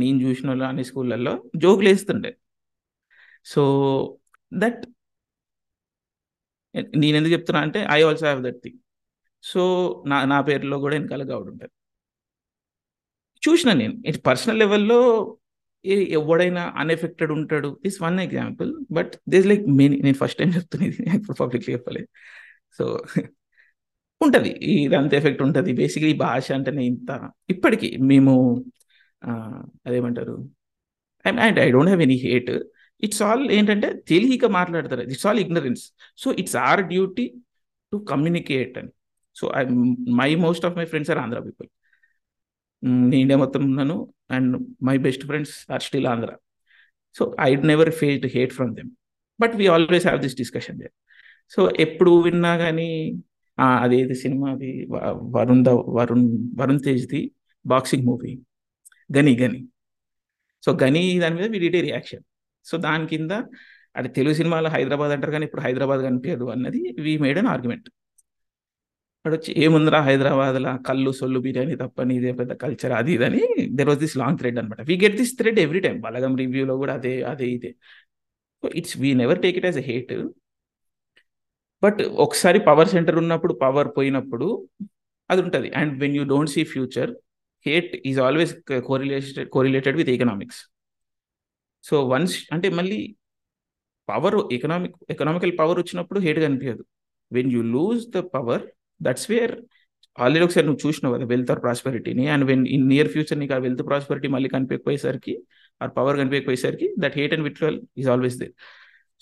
నేను 0.00 0.18
చూసిన 0.26 0.48
వాళ్ళు 0.52 0.64
అన్ని 0.70 0.84
స్కూళ్ళల్లో 0.90 1.34
జోకులు 1.64 1.88
వేస్తుండే 1.92 2.32
సో 3.52 3.62
దట్ 4.64 4.82
నేను 7.02 7.14
ఎందుకు 7.18 7.34
చెప్తున్నా 7.36 7.60
అంటే 7.66 7.80
I 7.98 8.00
also 8.08 8.26
have 8.28 8.40
that 8.46 8.58
thing 8.64 8.78
so 9.52 9.60
నా 10.12 10.16
నా 10.32 10.38
పేరులో 10.48 10.76
కూడా 10.84 10.94
వెనకాల 10.98 11.22
గౌడ్ 11.32 11.48
ఉంటుంది 11.52 11.74
చూసిన 13.44 13.70
నేను 13.82 13.94
ఇట్ 14.10 14.18
పర్సనల్ 14.28 14.58
లెవెల్లో 14.62 15.00
ఎవడైనా 16.18 16.62
అన్ఎఫెక్టెడ్ 16.80 17.30
ఉంటాడు 17.38 17.68
this 17.84 17.98
one 18.06 18.16
example 18.26 18.70
but 18.96 19.12
this 19.32 19.46
like 19.50 19.62
many 19.80 19.96
నేను 20.06 20.18
ఫస్ట్ 20.22 20.38
టైం 20.40 20.50
చెప్తున్నది 20.56 20.98
ఇప్పుడు 21.18 21.36
పబ్లిక్లీ 21.42 21.70
చెప్పలేదు 21.76 22.08
సో 22.78 22.84
ఉంటుంది 24.24 24.50
ఇదంత 24.72 25.12
ఎఫెక్ట్ 25.18 25.40
ఉంటుంది 25.46 25.70
బేసిక్లీ 25.82 26.12
భాష 26.26 26.46
అంటేనే 26.56 26.82
ఇంత 26.92 27.10
ఇప్పటికీ 27.54 27.88
మేము 28.10 28.34
అదేమంటారు 29.88 30.34
I 31.26 31.30
I 31.66 31.70
don't 31.76 31.90
have 31.92 32.04
any 32.08 32.18
hate 32.26 32.52
it's 33.06 33.22
all 33.28 33.44
ఏంటంటే 33.58 33.88
తెలియక 34.10 34.46
మాట్లాడతారు 34.58 35.02
it's 35.14 35.26
all 35.30 35.40
ignorance 35.44 35.82
so 36.22 36.28
it's 36.42 36.56
our 36.68 36.82
duty 36.94 37.26
to 37.92 37.96
communicate 38.12 38.74
అని 38.80 38.92
so 39.38 39.44
I 39.58 39.60
my 40.20 40.30
most 40.46 40.64
of 40.68 40.76
my 40.80 40.86
friends 40.90 41.10
are 41.12 41.20
Andhra 41.24 41.38
people 41.46 41.68
నేనే 43.12 43.36
మొత్తం 43.44 43.62
ఉన్నాను 43.70 43.96
and 44.36 44.52
my 44.88 44.96
best 45.06 45.24
friends 45.30 45.54
are 45.74 45.82
still 45.88 46.06
Andhra 46.12 46.30
so 47.18 47.22
I 47.48 47.50
never 47.72 47.90
to 48.26 48.30
hate 48.36 48.52
from 48.58 48.70
them 48.78 48.90
but 49.42 49.54
we 49.60 49.66
always 49.76 50.06
have 50.08 50.20
this 50.26 50.36
discussion 50.42 50.78
they 50.82 50.88
so 51.54 51.60
ఎప్పుడు 51.84 52.12
విన్నా 52.26 52.52
కానీ 52.64 52.88
అదేది 53.84 54.16
cinema 54.24 54.46
అది 54.56 54.70
Varun 55.36 55.62
the 55.66 55.70
Varun 55.96 56.26
Varun 56.60 56.80
తేజ్ది 56.86 57.22
boxing 57.72 58.04
movie 58.10 58.32
Ghani 59.16 59.32
Ghani 59.42 59.60
so 60.64 60.70
గని 60.84 61.02
దాని 61.22 61.34
మీద 61.38 61.48
వీ 61.54 61.58
డిడ్ 61.64 61.78
రియాక్షన్ 61.88 62.24
సో 62.68 62.74
దాని 62.86 63.06
కింద 63.12 63.32
అంటే 63.98 64.08
తెలుగు 64.18 64.34
సినిమాలో 64.40 64.68
హైదరాబాద్ 64.76 65.12
అంటారు 65.14 65.32
కానీ 65.36 65.44
ఇప్పుడు 65.48 65.62
హైదరాబాద్ 65.66 66.02
కనిపించదు 66.08 66.46
అన్నది 66.56 66.80
వి 67.06 67.12
మేడ్ 67.24 67.38
అన్ 67.42 67.48
ఆర్గ్యుమెంట్ 67.54 67.88
అక్కడ 69.24 69.32
వచ్చి 69.38 69.50
ఏముందిరా 69.64 69.98
హైదరాబాద్లో 70.08 70.70
కళ్ళు 70.88 71.10
సొల్లు 71.18 71.38
బిర్యానీ 71.46 71.74
తప్పని 71.82 72.12
ఇదే 72.20 72.30
పెద్ద 72.38 72.52
కల్చర్ 72.62 72.92
అది 73.00 73.10
ఇది 73.16 73.24
అని 73.28 73.40
there 73.78 73.88
was 73.90 73.98
this 74.04 74.14
long 74.22 74.38
thread 74.40 74.58
అనమాట 74.62 74.80
we 74.90 74.94
get 75.02 75.16
this 75.20 75.32
thread 75.40 75.58
every 75.66 75.80
time 75.86 75.96
Balagam 76.06 76.32
రివ్యూలో 76.42 76.74
కూడా 76.82 76.92
అదే 76.98 77.12
అదే 77.32 77.48
ఇదే 77.56 77.70
it's 78.80 78.94
we 79.02 79.10
never 79.22 79.40
take 79.44 79.58
it 79.62 79.66
as 79.70 79.80
a 79.82 79.84
hate 79.90 80.14
but 81.84 82.00
ఒకసారి 82.26 82.58
పవర్ 82.70 82.90
సెంటర్ 82.94 83.18
ఉన్నప్పుడు 83.24 83.52
పవర్ 83.64 83.88
పోయినప్పుడు 83.98 84.48
అది 85.32 85.40
ఉంటుంది 85.46 85.68
and 85.80 85.92
when 86.04 86.16
you 86.18 86.24
don't 86.34 86.52
see 86.56 86.62
future 86.74 87.12
hate 87.68 87.92
is 88.10 88.20
always 88.26 88.52
correlated 88.90 89.48
correlated 89.56 89.96
with 90.00 90.10
economics 90.16 90.60
so 91.88 91.96
once 92.12 92.36
అంటే 92.54 92.68
మళ్ళీ 92.78 92.98
పవర్ 94.10 94.36
ఎకనామిక్ 94.56 94.96
ఎకనామికల్ 95.14 95.52
పవర్ 95.60 95.78
వచ్చినప్పుడు 95.82 96.18
hate 96.24 96.40
కనిపించదు 96.46 96.84
when 97.36 97.50
you 97.54 97.60
lose 97.76 98.02
the 98.16 98.20
power 98.36 98.62
that's 99.06 99.26
where 99.32 99.54
already 100.24 100.44
ఒకసారి 100.46 100.66
నువ్వు 100.68 100.82
చూసినావు 100.86 101.12
కదా 101.16 101.26
wealth 101.32 101.50
or 101.54 101.60
ప్రాస్పెరిటీని 101.66 102.24
and 102.34 102.44
when 102.50 102.64
in 102.76 102.86
near 102.92 103.10
future 103.14 103.38
నీకు 103.42 103.54
ఆ 103.56 103.58
వెల్త్ 103.66 103.82
ప్రాస్పెరిటీ 103.90 104.28
మళ్ళీ 104.34 104.48
కనిపించకపోయేసరికి 104.54 105.34
or 105.82 105.92
power 105.98 106.16
కనిపించకపోయేసరికి 106.20 106.86
that 107.04 107.14
hate 107.20 107.34
and 107.36 107.44
vitriol 107.48 107.78
is 108.02 108.08
always 108.14 108.36
there 108.42 108.54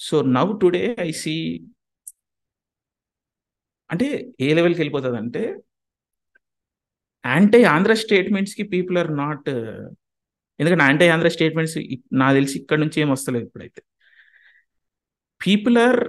so 0.09 0.17
now 0.39 0.51
today 0.65 0.83
I 1.09 1.11
see 1.23 1.35
అంటే 3.93 4.07
ఏ 4.47 4.49
లెవెల్కి 4.59 4.81
వెళ్ళిపోతుంది 4.83 5.19
అంటే 5.25 5.43
యాంటీ 7.35 7.61
ఆంధ్ర 7.77 7.93
స్టేట్మెంట్స్కి 8.05 8.65
పీపుల్ 8.75 8.99
ఆర్ 9.03 9.13
నాట్ 9.23 9.49
ఎందుకంటే 10.61 10.83
యాంటీ 10.85 11.07
ఆంధ్ర 11.15 11.29
స్టేట్మెంట్స్ 11.37 11.75
నాకు 12.21 12.35
తెలిసి 12.39 12.55
ఇక్కడ 12.61 12.79
నుంచి 12.85 12.99
ఏం 13.03 13.11
వస్తలేదు 13.17 13.45
ఇప్పుడైతే 13.49 13.83
పీపుల్ 15.45 15.77
ఆర్ 15.87 16.01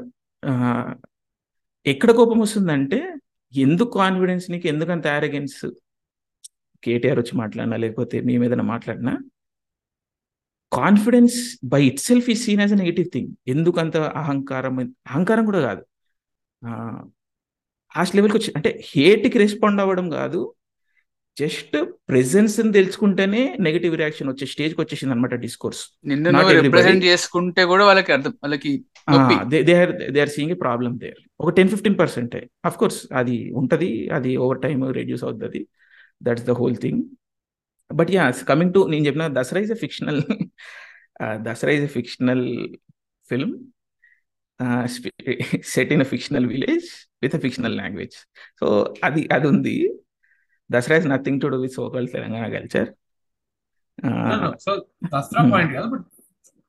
ఎక్కడ 1.92 2.12
కోపం 2.20 2.40
వస్తుందంటే 2.46 3.00
ఎందుకు 3.66 3.92
కాన్ఫిడెన్స్ 4.02 4.46
నీకు 4.54 4.66
ఎందుకంత 4.74 5.06
యారగెన్స్ 5.16 5.60
కేటీఆర్ 6.86 7.20
వచ్చి 7.22 7.34
మాట్లాడినా 7.44 7.78
లేకపోతే 7.84 8.18
మేము 8.28 8.44
ఏదైనా 8.48 8.66
మాట్లాడినా 8.74 9.14
confidence 10.80 11.38
by 11.74 11.80
itself 12.08 12.28
is 12.34 12.42
seen 12.46 12.62
as 12.64 12.74
a 12.76 12.80
negative 12.84 13.08
thing 13.16 13.32
ఎందుకంత 13.54 13.98
అహంకారం 14.24 14.76
అహంకారం 15.12 15.44
కూడా 15.50 15.62
కాదు 15.70 15.84
ఆ 16.68 18.02
లెవెల్కి 18.18 18.38
వచ్చి 18.40 18.52
అంటే 18.58 18.72
హేట్కి 18.92 19.38
రెస్పాండ్ 19.44 19.80
అవ్వడం 19.84 20.08
కాదు 20.18 20.40
జస్ట్ 21.40 21.76
ప్రెసెన్స్ 22.12 22.56
తెలుసుకుంటేనే 22.78 23.42
నెగటివ్ 23.68 23.94
రియాక్షన్ 24.02 24.30
వచ్చే 24.32 24.46
స్టేజ్ 24.54 24.74
కి 24.76 24.80
వచ్చేసింది 24.84 25.14
అనమాట 25.16 25.36
డిస్కోర్స్ 25.46 25.82
చేసుకుంటే 27.08 27.64
కూడా 27.72 27.84
వాళ్ళకి 27.90 28.12
అర్థం 28.16 28.34
వాళ్ళకి 28.46 28.72
they 29.70 29.74
are 30.26 30.32
seeing 30.38 30.54
a 30.56 30.58
problem 30.66 30.94
ఒక 31.44 31.52
ten 31.60 31.72
fifteen 31.74 31.98
percent 32.02 32.36
of 32.70 32.78
course 32.82 33.00
అది 33.22 33.38
ఉంటది 33.62 33.90
అది 34.18 34.34
ఓవర్ 34.46 34.62
టైమ్ 34.68 34.84
రెడ్యూస్ 35.00 35.24
అవుతుంది 35.30 35.62
that's 36.28 36.46
the 36.52 36.56
whole 36.62 36.78
thing 36.86 37.02
but 38.00 38.12
yeah 38.18 38.26
coming 38.54 38.74
to 38.78 38.82
నేను 38.94 39.06
చెప్పిన 39.10 39.28
Dasara 39.40 39.62
is 39.68 39.74
a 39.78 39.82
fictional 39.86 40.22
Dasara 41.50 41.74
is 41.78 41.86
a 41.90 41.92
fictional 42.00 42.46
film 43.32 43.54
set 45.76 45.92
in 45.96 46.04
a 46.06 46.10
fictional 46.14 46.48
village 46.54 46.88
with 47.24 47.36
a 47.38 47.40
fictional 47.48 47.76
language 47.82 48.16
so 48.62 48.68
అది 49.10 49.22
అది 49.38 49.46
ఉంది 49.54 49.74
Dasra 50.74 50.92
has 50.98 51.06
nothing 51.06 51.40
to 51.40 51.50
do 51.52 51.60
with 51.62 51.74
so-called 51.74 52.10
Telangana 52.14 52.50
culture. 52.56 52.94
no, 54.04 54.10
no. 54.42 54.54
So 54.60 54.72
Dasra 55.04 55.42
hmm. 55.44 55.52
point 55.52 55.72
but 55.82 56.00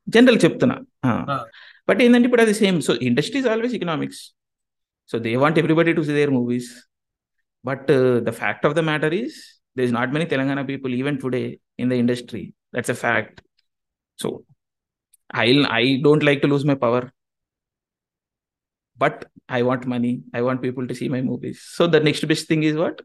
general 0.08 0.36
chiptana. 0.36 0.78
Uh. 1.04 1.24
Uh. 1.32 1.44
But 1.86 2.00
in 2.00 2.12
the 2.12 2.28
put 2.28 2.40
the 2.40 2.54
same. 2.54 2.80
So 2.80 2.94
industry 2.94 3.40
is 3.40 3.46
always 3.46 3.74
economics. 3.74 4.32
So 5.06 5.18
they 5.18 5.36
want 5.36 5.58
everybody 5.58 5.92
to 5.94 6.04
see 6.04 6.14
their 6.14 6.30
movies. 6.30 6.86
But 7.62 7.90
uh, 7.90 8.20
the 8.20 8.32
fact 8.32 8.64
of 8.64 8.74
the 8.74 8.82
matter 8.82 9.08
is 9.08 9.56
there 9.74 9.84
is 9.84 9.92
not 9.92 10.12
many 10.12 10.24
Telangana 10.26 10.66
people 10.66 10.94
even 10.94 11.18
today 11.18 11.58
in 11.78 11.88
the 11.88 11.96
industry. 11.96 12.54
That's 12.72 12.88
a 12.88 12.94
fact. 12.94 13.42
So 14.16 14.44
I'll 15.42 15.66
I 15.66 15.80
i 15.80 15.82
do 16.02 16.12
not 16.14 16.22
like 16.22 16.40
to 16.42 16.48
lose 16.48 16.64
my 16.64 16.74
power. 16.74 17.12
But 18.96 19.26
I 19.48 19.62
want 19.62 19.86
money. 19.86 20.22
I 20.34 20.42
want 20.42 20.60
people 20.62 20.86
to 20.86 20.94
see 20.94 21.08
my 21.08 21.20
movies. 21.22 21.62
So 21.76 21.86
the 21.86 22.00
next 22.00 22.26
best 22.28 22.48
thing 22.48 22.62
is 22.62 22.76
what? 22.76 23.00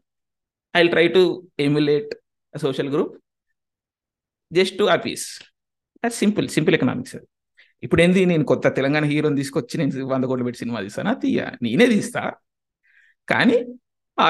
I 0.76 0.80
will 0.82 0.92
try 0.96 1.06
to 1.18 1.22
emulate 1.66 2.12
social 2.64 2.90
group 2.94 3.14
just 4.58 4.76
to 4.80 4.84
appease 4.96 5.26
అది 6.06 6.14
simple 6.22 6.46
simple 6.56 6.74
economics 6.78 7.14
అది 7.18 7.26
ఇప్పుడు 7.86 8.00
ఏంది 8.04 8.20
నేను 8.32 8.44
కొత్త 8.50 8.66
తెలంగాణ 8.78 9.04
హీరోని 9.12 9.38
తీసుకొచ్చి 9.42 9.78
నేను 9.80 10.06
వంద 10.12 10.24
కోట్లు 10.30 10.44
పెట్టి 10.48 10.60
సినిమా 10.62 10.78
తీస్తానా 10.86 11.12
తీయ 11.22 11.40
నేనే 11.64 11.86
తీస్తా 11.94 12.22
కానీ 13.32 13.58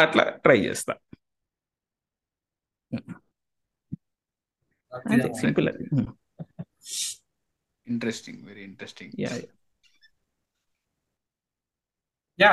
అట్లా 0.05 0.25
ట్రై 0.45 0.59
చేస్తా 0.67 0.95
సింపుల్ 5.45 5.67
అది 5.73 5.85
interesting 7.93 8.41
very 8.51 8.63
interesting 8.71 9.15
yeah 9.25 9.33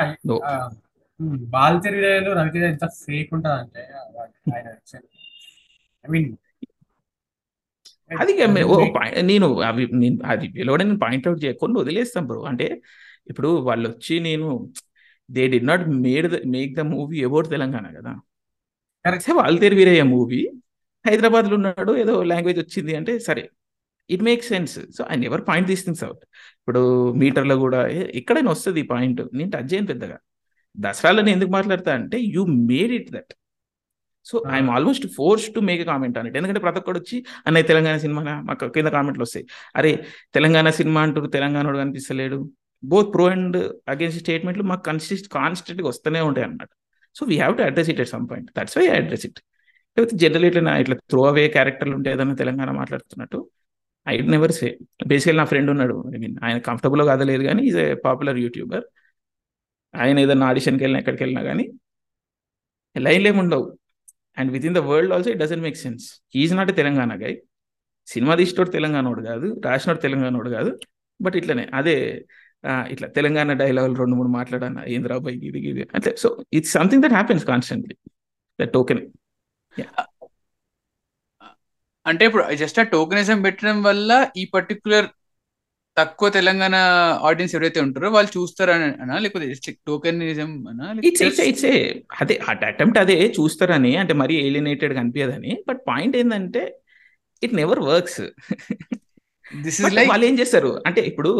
Hmm. 1.20 1.34
బాలతీర్ 1.54 1.96
రవితేజ 2.38 2.62
ఎంత 2.74 2.84
ఫేక్ 3.02 3.28
ఉంటుంది 3.36 3.56
అంటే 3.64 3.82
ఆయన 4.54 4.68
ఐ 6.06 6.08
మీన్ 6.14 6.26
అది 8.22 8.32
నేను 9.28 9.46
అవి 9.68 9.84
అది 10.32 10.46
కూడా 10.72 10.80
నేను 10.88 10.98
పాయింట్అవుట్ 11.04 11.40
చేయకుండా 11.44 11.76
వదిలేస్తాను 11.84 12.24
వదిలేస్తాం 12.24 12.24
బ్రో 12.30 12.40
అంటే 12.52 12.66
ఇప్పుడు 13.32 13.50
వాళ్ళు 13.68 13.86
వచ్చి 13.92 14.16
నేను 14.28 14.48
they 15.36 15.44
did 15.52 15.58
not 15.70 15.84
made 16.08 16.28
the 16.34 16.38
make 16.56 16.74
the 16.80 16.84
movie 16.94 17.20
about 17.30 17.48
Telangana 17.54 17.86
కదా 17.98 18.12
కరెక్ట్ 19.06 19.30
వాళ్ళతేరు 19.42 19.78
వీరయ్య 19.82 20.04
మూవీ 20.16 20.42
లో 21.22 21.54
ఉన్నాడు 21.60 21.92
ఏదో 22.02 22.12
లాంగ్వేజ్ 22.30 22.58
వచ్చింది 22.62 22.92
అంటే 22.98 23.12
సరే 23.28 23.42
it 24.14 24.22
make 24.28 24.42
sense 24.52 24.76
so 24.96 25.02
I 25.12 25.16
never 25.24 25.42
point 25.48 25.66
these 25.72 25.82
things 25.86 26.02
out 26.06 26.22
ఇప్పుడు 26.60 26.82
మీటర్లో 27.22 27.56
కూడా 27.64 27.80
ఎక్కడైనా 28.20 28.50
వస్తుంది 28.54 28.80
ఈ 28.82 28.86
పాయింట్ 28.92 29.20
నేను 29.38 29.50
టచ్ 29.54 29.68
చేయను 29.72 29.88
పెద్దగా 29.92 30.18
దసరాలని 30.84 31.30
ఎందుకు 31.36 31.50
మాట్లాడతా 31.56 31.90
అంటే 32.00 32.16
you 32.34 32.42
made 32.70 32.92
it 32.98 33.08
that 33.16 33.32
so 34.28 34.36
I'm 34.54 34.68
almost 34.74 35.06
force 35.16 35.46
to 35.54 35.60
make 35.68 35.82
comment 35.90 36.14
అన్నట్టు 36.18 36.38
ఎందుకంటే 36.40 36.60
ప్రతి 36.66 36.78
ఒక్కడు 36.80 36.98
వచ్చి 37.00 37.16
అన్నయ్య 37.48 37.66
తెలంగాణ 37.70 37.96
సినిమా 38.04 38.34
మాకు 38.48 38.68
కింద 38.76 38.88
కామెంట్లు 38.96 39.22
వస్తాయి 39.26 39.44
అరే 39.78 39.90
తెలంగాణ 40.36 40.68
సినిమా 40.80 41.00
తెలంగాణ 41.38 41.64
వాడు 41.68 41.80
కనిపిస్తలేడు 41.84 42.38
బోత్ 42.92 43.10
ప్రో 43.16 43.24
అండ్ 43.34 43.58
అగేన్స్ట్ 43.94 44.20
స్టేట్మెంట్లు 44.24 44.64
మాకు 44.70 44.82
కన్సిస్ట్ 44.90 45.28
కాన్స్టెంట్గా 45.38 45.88
వస్తూనే 45.92 46.22
ఉంటాయి 46.30 46.44
అన్నమాట 46.46 46.70
so 47.18 47.22
we 47.30 47.34
have 47.40 47.54
to 47.58 47.62
address 47.68 47.90
it 47.92 48.00
at 48.04 48.10
some 48.14 48.24
point 48.30 48.48
that's 48.56 48.76
why 48.78 48.86
address 49.00 49.26
it 49.28 49.38
లేకపోతే 49.96 50.14
జనరల్ 50.22 50.46
ఇట్లా 50.50 50.72
ఇట్లా 50.82 50.96
త్రో 51.12 51.20
అవే 51.32 51.44
క్యారెక్టర్లు 51.56 51.94
ఉంటాయి 51.98 52.14
ఏదన్నా 52.18 52.36
తెలంగాణ 52.42 52.70
మాట్లాడుతున్నట్టు 52.80 53.40
ఐ 54.12 54.16
నెవర్ 54.34 54.52
సే 54.60 54.68
బేసికల్ 55.14 55.38
నా 55.42 55.46
ఫ్రెండ్ 55.52 55.68
ఉన్నాడు 55.74 55.96
ఐ 56.14 56.18
మీన్ 56.24 56.36
ఆయన 56.46 56.58
కంఫర్టబుల్ 56.70 57.02
కాదలేదు 57.12 57.42
కానీ 57.50 57.62
ఈజ్ 57.70 57.78
ఏ 57.84 57.86
పాపులర్ 58.06 58.38
యూట్యూబర్ 58.46 58.84
ఆయన 60.02 60.18
ఏదైనా 60.24 60.46
ఆడిషన్కి 60.50 60.82
వెళ్ళినా 60.84 61.00
ఎక్కడికి 61.02 61.22
వెళ్ళినా 61.24 61.42
కానీ 61.48 61.64
లైన్లు 63.06 63.28
ఏముండవు 63.32 63.64
ఉండవు 63.64 63.64
and 64.38 64.50
with 64.54 64.66
in 64.68 64.76
the 64.78 64.80
world 64.88 65.12
also 65.16 65.28
it 65.34 65.40
doesn't 65.42 65.62
make 65.66 65.78
sense 65.84 66.04
is 66.42 66.52
not 66.58 66.70
Telangana 66.80 67.12
guy 67.24 67.32
cinema 68.12 68.32
తీసినోడు 68.40 68.70
తెలంగాణోడు 68.78 69.22
కాదు 69.30 69.46
రాసినోడు 69.66 70.00
వాడు 70.38 70.50
కాదు 70.56 70.70
బట్ 71.24 71.36
ఇట్లనే 71.40 71.64
అదే 71.78 71.96
ఇట్లా 72.92 73.06
తెలంగాణ 73.18 73.52
డైలాగులు 73.62 73.96
రెండు 74.02 74.16
మూడు 74.18 74.30
మాట్లాడాను 74.38 74.82
ఏంద్రా 74.94 75.16
బై 75.26 75.32
ఇది 75.48 75.58
గిది 75.64 75.82
అంటే 75.96 76.10
so 76.22 76.28
it's 76.58 76.72
something 76.78 77.02
that 77.04 77.14
happens 77.18 77.44
constantly 77.52 77.96
that 78.60 78.72
token 78.76 79.02
అంటే 82.10 82.22
ఇప్పుడు 82.28 82.44
జస్ట్ 82.62 82.78
ఆ 82.82 82.84
టోకనిజం 82.94 83.38
పెట్టడం 83.46 83.76
వల్ల 83.88 84.10
ఈ 84.40 84.42
పర్టికులర్ 84.56 85.06
తక్కువ 85.98 86.28
తెలంగాణ 86.36 86.76
ఆడియన్స్ 87.28 87.52
ఎవరైతే 87.56 87.78
ఉంటారో 87.86 88.08
వాళ్ళు 88.14 88.30
చూస్తారా 88.36 88.72
లేకపోతే 89.24 89.72
టోకెనిజం 89.88 90.50
అదే 92.22 92.34
అటెంప్ట్ 92.70 92.98
అదే 93.04 93.16
చూస్తారని 93.36 93.92
అంటే 94.02 94.14
మరీ 94.22 94.36
ఏలినేటెడ్ 94.46 94.94
కనిపించదని 95.00 95.52
బట్ 95.68 95.80
పాయింట్ 95.90 96.16
ఏంటంటే 96.20 96.62
it 97.46 97.54
never 97.60 97.82
works 97.90 98.20
this 99.66 99.78
is 99.82 99.92
like 99.98 100.10
వాళ్ళు 100.12 100.26
ఏం 100.30 100.36
చేస్తారు 100.42 100.72
అంటే 100.90 101.00
ఇప్పుడు 101.12 101.30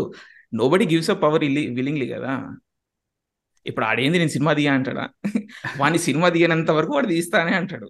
బడి 0.73 0.85
గివ్స్ 0.93 1.11
అప్ 1.13 1.21
పవర్ 1.27 1.43
విల్లింగ్లీ 1.79 2.07
కదా 2.15 2.33
ఇప్పుడు 3.71 3.85
ఆడేంది 3.91 4.19
నేను 4.23 4.33
సినిమా 4.37 4.53
దిగా 4.59 4.73
అంటాడా 4.79 5.05
వాడిని 5.81 6.01
సినిమా 6.09 6.27
దిగినంత 6.35 6.71
వరకు 6.79 6.93
వాడు 6.97 7.09
తీస్తానే 7.17 7.53
అంటాడు 7.61 7.89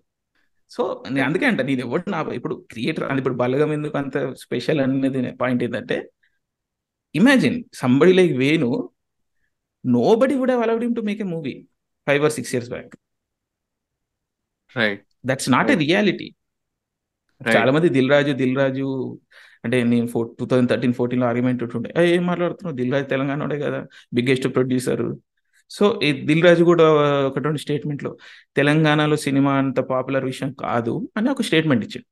సో 0.74 0.82
అందుకే 1.28 1.47
అంట 1.51 1.61
నేను 1.70 1.82
ఎవరు 1.86 2.05
నా 2.15 2.20
ఇప్పుడు 2.39 2.55
క్రియేటర్ 2.73 3.07
అది 3.12 3.20
ఇప్పుడు 3.23 3.39
బలగం 3.43 3.70
ఎందుకు 3.78 3.99
అంత 4.03 4.16
స్పెషల్ 4.45 4.81
అనేది 4.85 5.23
పాయింట్ 5.43 5.65
ఏంటంటే 5.66 5.99
imagine 7.20 7.57
somebody 7.81 8.12
like 8.19 8.32
Venu 8.43 8.69
nobody 9.95 10.35
would 10.41 10.51
have 10.53 10.62
allowed 10.66 10.85
to 10.99 11.03
make 11.09 11.20
a 11.24 11.28
movie 11.35 11.55
five 12.09 12.23
or 12.28 12.35
six 12.39 12.53
years 12.55 12.70
back 12.74 12.93
right 14.78 15.03
that's 15.31 15.51
not 15.57 15.70
a 15.74 15.77
reality 15.85 16.28
చాలా 17.57 17.70
మంది 17.77 17.89
దిల్ 17.97 18.11
రాజు 18.15 18.32
దిల్ 18.41 18.57
రాజు 18.62 18.86
అంటే 19.65 19.77
నేను 19.93 20.07
four 20.15 20.27
two 20.39 20.45
thousand 20.51 20.70
thirteen 20.73 20.95
fourteen 20.99 21.20
లో 21.23 21.27
ఆర్గ్యుమెంట్ 21.31 21.61
ఉంటుండే 21.65 21.91
ఏం 22.16 22.23
మాట్లాడుతున్నావు 22.31 22.77
దిల్ 22.81 22.93
రాజు 22.95 23.07
తెలంగాణడే 23.15 23.59
కదా 23.65 23.81
బిగ్గెస్ట్ 24.16 24.47
ప్రొడ్యూసర్ 24.57 25.05
సో 25.77 25.85
ఈ 26.07 26.09
దిల్ 26.31 26.43
రాజు 26.49 26.62
కూడా 26.70 26.86
ఒకటువంటి 27.28 27.61
స్టేట్మెంట్ 27.66 28.03
లో 28.07 28.11
తెలంగాణలో 28.59 29.16
సినిమా 29.27 29.53
అంత 29.62 29.81
పాపులర్ 29.93 30.27
విషయం 30.32 30.51
కాదు 30.65 30.95
అని 31.19 31.28
ఒక 31.35 31.45
స్టేట్మెంట్ 31.51 31.85
ఇచ్చాడు 31.86 32.07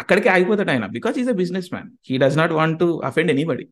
అక్కడికి 0.00 0.28
ఆగిపోతాడు 0.34 0.70
ఆయన 0.74 0.86
because 0.96 1.16
is 1.22 1.30
a 1.34 1.36
business 1.42 1.68
man 1.74 1.88
he 2.08 2.16
does 2.22 2.36
not 2.40 2.52
want 2.58 2.76
to 2.82 2.88
offend 3.08 3.30
anybody 3.34 3.64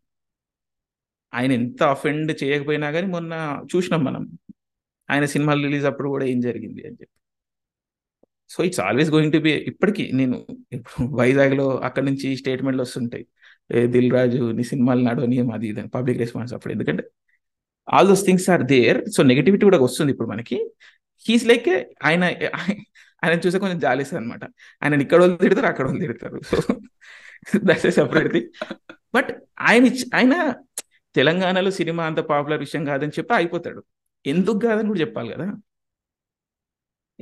ఆయన 1.38 1.50
ఎంత 1.60 1.80
అఫెండ్ 1.94 2.30
చేయకపోయినా 2.40 2.88
కానీ 2.96 3.06
మొన్న 3.16 3.34
చూసినాం 3.72 4.02
మనం 4.08 4.22
ఆయన 5.12 5.24
సినిమాలు 5.34 5.60
రిలీజ్ 5.68 5.86
అప్పుడు 5.90 6.08
కూడా 6.14 6.24
ఏం 6.32 6.38
జరిగింది 6.48 6.82
అని 6.88 6.96
చెప్పి 7.00 7.14
so 8.54 8.58
it's 8.68 8.80
always 8.86 9.10
going 9.14 9.32
to 9.36 9.40
be 9.46 9.52
ఇప్పటికీ 9.70 10.04
నేను 10.20 10.36
ఇప్పుడు 10.76 11.06
వైజాగ్లో 11.20 11.66
అక్కడి 11.88 12.06
నుంచి 12.08 12.28
స్టేట్మెంట్లు 12.40 12.82
వస్తుంటాయి 12.86 13.24
దిల్ 13.94 14.10
రాజు 14.16 14.42
నీ 14.56 14.64
సినిమాలు 14.72 15.00
నడవని 15.08 15.38
అది 15.58 15.66
ఇది 15.72 15.84
పబ్లిక్ 15.96 16.18
రెస్పాన్స్ 16.24 16.52
అప్పుడు 16.58 16.72
ఎందుకంటే 16.76 17.04
all 17.96 18.08
those 18.10 18.24
things 18.28 18.46
are 18.54 18.64
there 18.74 19.00
so 19.16 19.20
negativity 19.30 19.64
కూడా 19.68 19.80
వస్తుంది 19.86 20.12
ఇప్పుడు 20.16 20.30
మనకి 20.34 20.58
హీస్ 21.26 21.46
లైక్ 21.52 21.68
ఆయన 22.10 22.24
ఆయన 23.24 23.38
చూస్తే 23.44 23.58
కొంచెం 23.64 23.78
జాలిస్తుంది 23.84 24.20
అనమాట 24.22 24.44
ఆయన 24.82 25.00
ఇక్కడ 25.06 25.20
వాళ్ళు 25.24 25.36
తిడతారు 25.44 25.68
అక్కడ 25.72 25.84
వాళ్ళు 25.88 26.00
తిడతారు 26.06 26.38
సో 27.84 27.90
సెపరేట్ 27.98 28.30
థింగ్ 28.34 28.48
బట్ 29.16 29.30
ఆయన 29.68 29.86
ఆయన 30.18 30.34
తెలంగాణలో 31.18 31.70
సినిమా 31.80 32.02
అంత 32.10 32.20
పాపులర్ 32.32 32.60
విషయం 32.66 32.82
కాదని 32.90 33.14
చెప్పి 33.18 33.32
అయిపోతాడు 33.40 33.80
ఎందుకు 34.32 34.58
కాదని 34.66 34.88
కూడా 34.90 35.00
చెప్పాలి 35.04 35.28
కదా 35.34 35.46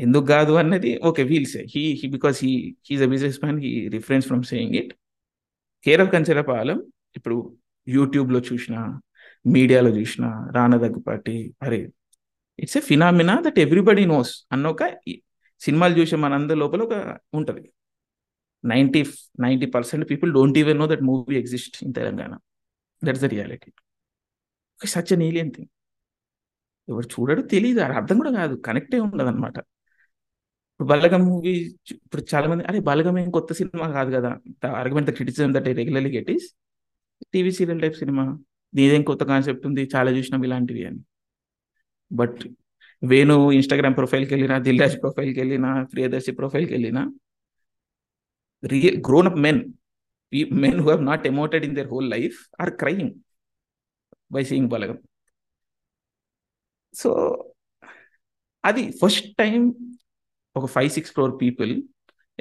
ఎందుకు 0.05 0.27
కాదు 0.35 0.53
అన్నది 0.63 0.91
okay 1.09 1.23
well 1.31 1.47
he 1.75 1.83
he 1.99 2.07
because 2.15 2.39
he 2.47 2.53
he's 2.89 3.03
a 3.07 3.11
business 3.13 3.39
man 3.45 3.59
he 3.65 3.71
reference 3.97 4.25
from 4.31 4.43
saying 4.53 4.75
it 4.81 4.93
care 5.87 6.03
of 6.05 6.11
Palem 6.53 6.79
ఇప్పుడు 7.19 7.37
యూట్యూబ్లో 7.97 8.39
చూసిన 8.49 8.77
మీడియాలో 9.55 9.91
చూసిన 9.99 10.25
రానదగ్గుపాటి 10.57 11.37
అరే 11.65 11.81
it's 12.65 12.79
a 12.81 12.83
phenomena 12.91 13.35
that 13.47 13.59
everybody 13.67 14.05
knows 14.15 14.33
అన్న 14.55 14.65
ఒక 14.75 14.83
సినిమాలు 15.65 15.95
చూసే 16.01 16.17
మనందరి 16.25 16.59
లోపల 16.63 16.81
ఒక 16.89 16.95
ఉంటుంది 17.39 17.65
ninety 18.73 19.01
ninety 19.45 19.67
percent 19.77 20.05
people 20.11 20.31
don't 20.39 20.59
even 20.63 20.79
know 20.83 20.87
that 20.93 21.03
movie 21.11 21.35
exist 21.43 21.77
in 21.87 21.93
Telangana 22.01 22.33
that's 23.07 23.23
the 23.25 23.29
reality 23.35 23.71
such 24.97 25.13
an 25.17 25.25
alien 25.29 25.53
thing 25.57 25.71
ఎవరు 26.93 27.07
చూడడం 27.15 27.45
తెలియదు 27.55 27.81
అర్థం 28.01 28.17
కూడా 28.23 28.33
కాదు 28.41 28.55
కనెక్టే 28.67 28.99
ఉండదు 29.07 29.31
అనమాట 29.33 29.57
ఇప్పుడు 30.75 30.89
బలగం 30.93 31.23
మూవీ 31.31 31.53
ఇప్పుడు 32.05 32.23
చాలా 32.33 32.47
మంది 32.51 32.63
అరే 32.71 32.79
బలగం 32.89 33.17
ఏం 33.23 33.29
కొత్త 33.37 33.53
సినిమా 33.61 33.87
కాదు 33.99 34.11
కదా 34.17 34.31
the 34.63 34.73
argument 34.81 35.09
the 35.11 35.13
criticism 35.19 35.53
that 35.57 35.69
regularly 35.81 36.11
get 36.19 36.31
is 36.37 36.47
TV 37.35 37.53
serial 37.59 37.81
type 37.85 37.97
cinema 38.03 38.25
దీదేం 38.79 39.03
కొత్త 39.11 39.23
కాన్సెప్ట్ 39.33 39.65
ఉంది 39.71 39.83
చాలా 39.95 40.11
చూసినాం 40.17 40.41
ఇలాంటివి 40.49 40.83
అని 40.91 41.01
బట్ 42.21 42.41
వేణు 43.11 43.37
ఇన్స్టాగ్రామ్ 43.59 43.97
ప్రొఫైల్కి 44.01 44.33
వెళ్ళినా 44.35 44.57
దిల్రాజ్ 44.67 44.97
ప్రొఫైల్కి 45.03 45.39
వెళ్ళినా 45.43 45.71
ప్రియదర్శి 45.93 46.33
ప్రొఫైల్కి 46.41 46.73
వెళ్ళినా 46.77 47.03
real 48.73 48.99
grown 49.07 49.27
up 49.31 49.41
men 49.47 49.61
men 50.65 50.79
who 50.83 50.87
have 50.91 51.03
not 51.11 51.25
emoted 51.33 51.65
in 51.69 51.75
their 51.79 51.91
whole 51.95 52.09
life 52.17 52.39
are 52.65 52.73
crime 52.83 53.11
by 54.35 54.43
seeing 54.51 54.71
Balagam 54.75 54.99
so 57.03 57.11
అది 58.71 58.85
ఫస్ట్ 59.01 59.27
టైం 59.43 59.59
ఒక 60.59 60.67
ఫైవ్ 60.77 60.91
సిక్స్ 60.97 61.13
ఫ్లోర్ 61.17 61.35
పీపుల్ 61.45 61.73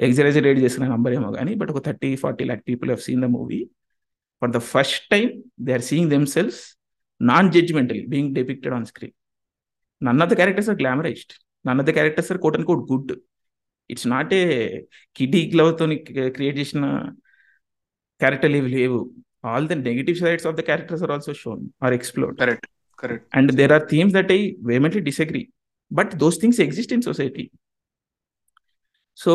ఎగ్జరేజరేట్ 0.06 0.58
చేసిన 0.64 0.84
నంబర్ 0.94 1.12
ఏమో 1.18 1.28
కానీ 1.38 1.52
బట్ 1.60 1.70
ఒక 1.72 1.80
thirty 1.88 2.10
forty 2.22 2.44
lakh 2.48 2.62
people 2.70 2.88
have 2.92 3.02
seen 3.08 3.20
the 3.24 3.28
movie 3.36 3.60
for 4.40 4.52
the 4.56 4.60
first 4.74 5.02
time 5.14 5.26
they 5.66 5.72
are 5.78 5.84
seeing 5.90 6.10
themselves 6.36 6.60
non 7.32 7.50
judgemental 7.58 8.00
being 8.14 8.32
depicted 8.38 8.74
on 8.78 8.86
screen 8.92 9.14
none 10.06 10.22
of 10.24 10.30
the 10.32 10.36
characters 10.40 10.68
are 10.72 10.78
glamorised 10.82 11.34
none 11.68 11.78
of 11.82 11.86
the 11.88 11.92
characters 11.98 12.30
are 12.32 12.40
quote 12.44 12.56
and 12.58 12.66
quote 12.70 12.84
good 12.92 13.10
it's 13.92 14.08
not 14.14 14.30
a 14.40 14.46
kiddie 15.18 15.40
తో 15.80 15.86
create 16.36 16.56
చేసిన 16.62 16.84
క్యారెక్టర్లు 18.22 18.56
ఏవి 18.60 18.70
లేవు 18.78 19.00
all 19.52 19.66
the 19.72 19.76
negative 19.88 20.16
sides 20.22 20.46
of 20.50 20.56
the 20.60 20.62
characters 20.70 21.02
are 21.06 21.12
also 21.16 21.32
shown 21.42 21.62
or 21.86 21.94
explore 21.98 22.32
correct 22.42 22.66
correct 23.02 23.26
and 23.38 23.50
there 23.58 23.72
are 23.76 23.84
themes 23.92 24.14
that 24.18 24.30
I 24.38 24.40
vehemently 24.70 25.02
disagree 25.10 25.42
but 25.98 26.12
those 26.24 26.38
things 26.42 26.60
exist 26.66 26.92
in 26.96 27.04
society 27.10 27.44
so 29.22 29.32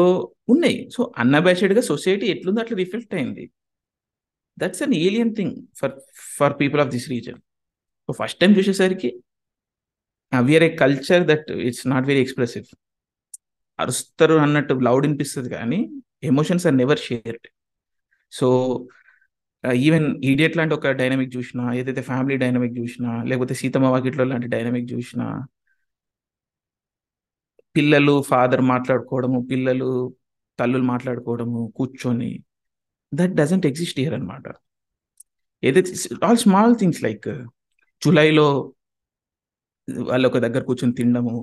ఉన్నాయి 0.53 0.77
so 0.95 1.02
అన్అబాషెడ్గా 1.23 1.81
society 1.91 2.26
ఎట్లుందో 2.36 2.60
అట్లా 2.64 2.77
reflect 2.84 3.14
అయింది 3.18 3.45
that's 4.61 4.81
an 4.86 4.95
alien 5.06 5.34
thing 5.38 5.53
for 5.80 5.94
for 6.40 6.56
people 6.61 6.81
of 6.86 6.90
this 6.95 7.07
reason 7.14 7.40
first 8.22 8.40
time 8.41 8.52
చూసేసరికి 8.60 9.10
we're 10.48 10.66
a 10.70 10.72
culture 10.84 11.24
that 11.32 11.48
it's 11.70 11.86
not 11.94 12.06
very 12.12 12.22
expressive 12.26 12.68
అరుస్తారు 13.84 14.36
అన్నట్టు 14.46 14.74
loud 14.88 15.04
వినిపిస్తుంది 15.08 15.50
కానీ 15.58 15.80
emotions 16.32 16.66
are 16.70 16.76
never 16.82 17.02
shared 17.08 17.46
so 18.38 18.48
even 19.86 20.06
idiot 20.32 20.56
లాంటి 20.60 20.74
ఒక 20.80 20.92
డైనమిక్ 21.02 21.32
చూసినా 21.38 21.64
ఏదైతే 21.80 22.02
ఫ్యామిలీ 22.10 22.36
డైనమిక్ 22.44 22.76
చూసినా 22.82 23.12
లేకపోతే 23.30 23.54
సీతమ్మ 23.62 23.88
వాకిట్లో 23.94 24.26
లాంటి 24.32 24.48
డైనమిక్ 24.56 24.88
చూసినా 24.94 25.26
పిల్లలు 27.78 28.16
ఫాదర్ 28.30 28.64
మాట్లాడుకోవడము 28.74 29.40
పిల్లలు 29.52 29.90
తల్లులు 30.60 30.86
మాట్లాడుకోవడము 30.94 31.60
కూర్చొని 31.80 32.32
దట్ 33.20 33.34
డజంట్ 33.40 33.68
ఎగ్జిస్ట్ 33.72 34.00
ఇయర్ 34.04 34.16
అనమాట 34.20 34.46
ఏదైతే 35.70 35.92
ఆల్ 36.28 36.42
స్మాల్ 36.46 36.74
థింగ్స్ 36.82 37.02
లైక్ 37.08 37.30
జూలైలో 38.04 38.48
వాళ్ళు 40.10 40.26
ఒక 40.30 40.38
దగ్గర 40.45 40.61
కూర్చొని 40.70 40.95
తినడము 40.99 41.34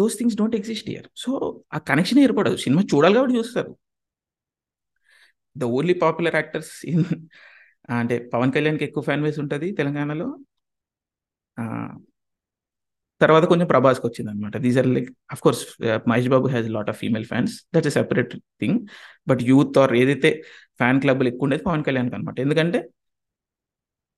those 0.00 0.14
things 0.18 0.36
don't 0.40 0.56
exist 0.60 0.88
here 0.94 1.06
so 1.22 1.30
ఆ 1.76 1.80
కనెక్షన్ 1.90 2.20
ఏర్పడదు 2.24 2.56
సినిమా 2.64 2.82
చూడాలి 2.92 3.16
కాబట్టి 3.18 3.36
చూస్తారు 3.40 3.72
the 5.62 5.66
only 5.76 5.94
popular 6.04 6.36
actors 6.40 6.72
in 6.92 7.04
అంటే 8.00 8.14
పవన్ 8.34 8.52
కళ్యాణ్కి 8.56 8.84
ఎక్కువ 8.88 9.02
ఫ్యాన్ 9.08 9.22
బేస్ 9.24 9.38
ఉంటుంది 9.44 9.68
తెలంగాణలో 9.80 10.26
తర్వాత 13.22 13.44
కొంచెం 13.50 13.66
ప్రభాస్కి 13.72 14.04
వచ్చింది 14.08 14.30
అనమాట 14.32 14.56
these 14.64 14.78
are 14.80 14.88
like 14.96 15.08
of 15.34 15.40
course 15.44 15.60
uh, 15.88 15.98
Mahesh 16.10 16.28
Babu 16.34 16.46
has 16.54 16.66
lot 16.76 16.88
of 16.92 16.98
female 17.02 17.26
fans 17.30 17.52
that 17.74 17.86
is 17.88 17.94
separate 18.00 18.32
thing 18.62 18.78
but 19.30 19.42
youth 19.50 19.78
or 19.82 19.92
ఏదైతే 20.02 20.30
ఫ్యాన్ 20.80 20.98
క్లబ్లు 21.04 21.28
ఎక్కువ 21.32 21.46
ఉండేది 21.46 21.64
పవన్ 21.68 21.84
కళ్యాణ్కి 21.86 22.16
అనమాట 22.18 22.36
ఎందుకంటే 22.44 22.80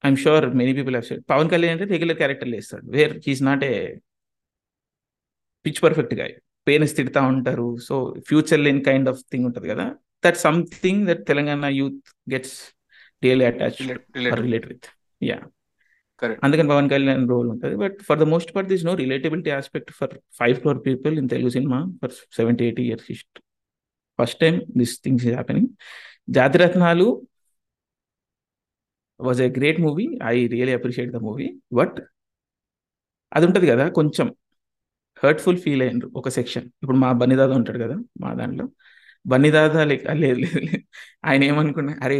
I'm 0.07 0.19
sure 0.25 0.45
many 0.61 0.73
people 0.79 0.95
have 0.97 1.07
said 1.11 1.23
Pawan 1.33 1.49
Kalyan 1.53 1.75
అంటే 1.77 1.87
రెగ్యులర్ 1.95 2.19
క్యారెక్టర్లు 2.23 2.57
వేస్తాడు 2.61 2.85
where 2.97 3.15
he's 3.27 3.43
not 3.49 3.63
a 3.73 3.75
pitch 5.67 5.81
perfect 5.87 6.15
గా 6.21 6.27
పేరెంట్స్ 6.69 6.95
తిడతా 6.99 7.21
ఉంటారు 7.35 7.69
సో 7.89 7.95
ఫ్యూచర్ 8.29 8.61
లేని 8.67 8.83
కైండ్ 8.89 9.07
ఆఫ్ 9.13 9.21
థింగ్ 9.33 9.45
ఉంటుంది 9.49 9.69
కదా 9.73 9.87
that 10.25 10.39
something 10.47 11.01
that 11.09 11.23
Telangana 11.31 11.67
youth 11.81 11.99
gets 12.33 12.57
really 13.27 13.47
attach 13.53 13.79
relate 14.47 14.67
with 14.73 14.89
yeah 15.31 15.39
అందుకని 16.45 16.69
పవన్ 16.73 16.89
కళ్యాణ్ 16.93 17.25
రోల్ 17.33 17.49
ఉంటుంది 17.55 17.75
but 17.83 17.99
for 18.09 18.19
the 18.23 18.25
most 18.35 18.51
part 18.55 18.69
this 18.73 18.85
no 18.89 18.93
relatability 19.03 19.51
aspect 19.59 19.91
for 19.99 20.15
five 20.41 20.57
crore 20.63 20.81
people 20.89 21.15
in 21.21 21.29
Telugu 21.35 21.51
cinema 21.57 21.79
for 22.01 22.15
seventy 22.39 22.65
eighty 22.69 22.85
years 22.91 23.25
first 24.21 24.39
time 24.45 24.55
this 24.81 24.95
things 25.05 25.25
is 25.29 25.35
happening 25.39 25.69
Jathiratnalu 26.37 27.07
was 29.27 29.41
a 29.47 29.49
great 29.59 29.79
movie 29.87 30.05
I 30.35 30.37
really 30.57 30.73
appreciate 30.79 31.11
the 31.17 31.21
movie 31.29 31.47
but 31.79 31.97
అది 33.37 33.45
ఉంటుంది 33.49 33.67
కదా 33.73 33.85
కొంచెం 33.99 34.27
hurtful 35.23 35.59
feel 35.65 35.83
అయ్యారు 35.85 36.09
ఒక 36.21 36.29
section 36.39 36.67
ఇప్పుడు 36.83 36.99
మా 37.05 37.11
దాదా 37.41 37.53
ఉంటాడు 37.61 37.79
కదా 37.85 37.97
మా 38.25 38.31
దాంట్లో 38.41 38.65
బన్నీదాదా 39.31 39.83
లేక 39.91 40.13
లేదు 40.23 40.39
లేదు 40.61 40.77
ఆయన 41.29 41.41
ఏమనుకున్నా 41.51 41.95
అరే 42.07 42.19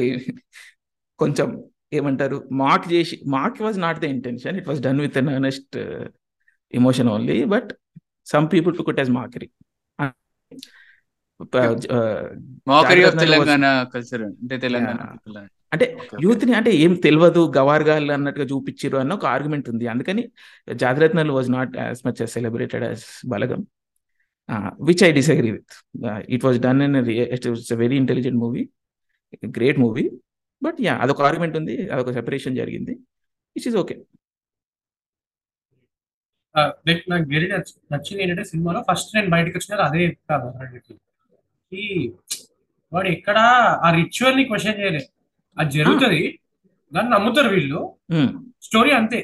కొంచెం 1.23 1.49
ఏమంటారు 1.99 2.37
మాట్ 2.63 2.87
చేసి 2.95 3.17
మాట్ 3.37 3.59
was 3.67 3.79
not 3.85 3.99
the 4.05 4.09
intention 4.15 4.57
it 4.61 4.67
was 4.71 4.81
done 4.87 5.01
with 5.05 5.17
an 5.21 5.31
honest 5.39 5.77
emotion 6.81 7.09
only 7.15 7.39
but 7.55 7.71
some 8.33 8.49
people 8.55 8.75
to 8.79 8.85
Kuthu 8.89 9.01
as 9.03 9.13
mockery 9.19 9.49
Telangana 13.25 13.65
culture 13.95 14.23
అంటే 14.31 14.57
తెలంగాణ 14.67 14.99
అంటే 15.75 15.87
యూత్ 16.25 16.45
ని 16.49 16.53
అంటే 16.59 16.71
ఏం 16.83 16.93
తెలియదు 17.07 17.41
గవార్గాలు 17.57 18.13
అన్నట్టుగా 18.17 18.47
చూపించారు 18.53 18.97
అన్న 19.03 19.13
ఒక 19.19 19.27
ఆర్గ్యుమెంట్ 19.35 19.67
ఉంది 19.73 19.87
అందుకని 19.93 20.23
Jathiratnalu 20.83 21.33
was 21.39 21.51
not 21.57 21.75
as 21.85 22.01
much 22.07 22.21
celebrated 22.35 22.85
as 22.91 23.05
Balagam 23.33 23.61
which 24.89 25.03
I 25.09 25.11
disagree 25.21 25.51
with 25.57 25.75
it 26.37 26.45
was 26.47 26.59
done 26.67 26.81
in 26.87 26.97
it's 27.37 27.73
very 27.83 27.97
intelligent 28.03 28.39
movie 28.45 28.63
great 29.59 29.81
movie 29.85 30.05
but 30.67 30.79
yeah 30.89 30.95
అదొక 31.05 31.23
ఆర్గ్యుమెంట్ 31.29 31.59
ఉంది 31.61 31.77
అదొక 31.97 32.13
సెపరేషన్ 32.19 32.57
జరిగింది 32.61 32.95
ఇట్ 33.61 33.67
ఈస్ 33.71 33.79
ఓకే 33.85 33.97
నచ్చింది 37.93 38.21
ఏంటంటే 38.23 38.45
సినిమాలో 38.53 38.81
ఫస్ట్ 38.91 39.13
నేను 39.19 39.31
బయటకు 39.37 39.57
వచ్చిన 39.59 39.81
అదే 39.91 40.03
కాదు 40.31 40.47
కి 41.71 41.85
వాడు 42.95 43.09
ఎక్కడ 43.17 43.39
ఆ 43.87 43.89
రిచువల్ 44.01 44.37
ని 44.41 44.45
క్వశ్చన్ 44.51 44.79
చేయలే 44.83 45.03
అది 45.61 45.71
జరుగుతుంది 45.79 46.21
దాన్ని 46.97 47.11
నమ్ముతారు 47.17 47.49
వీళ్ళు 47.55 47.81
స్టోరీ 48.67 48.93
అంతే 49.01 49.19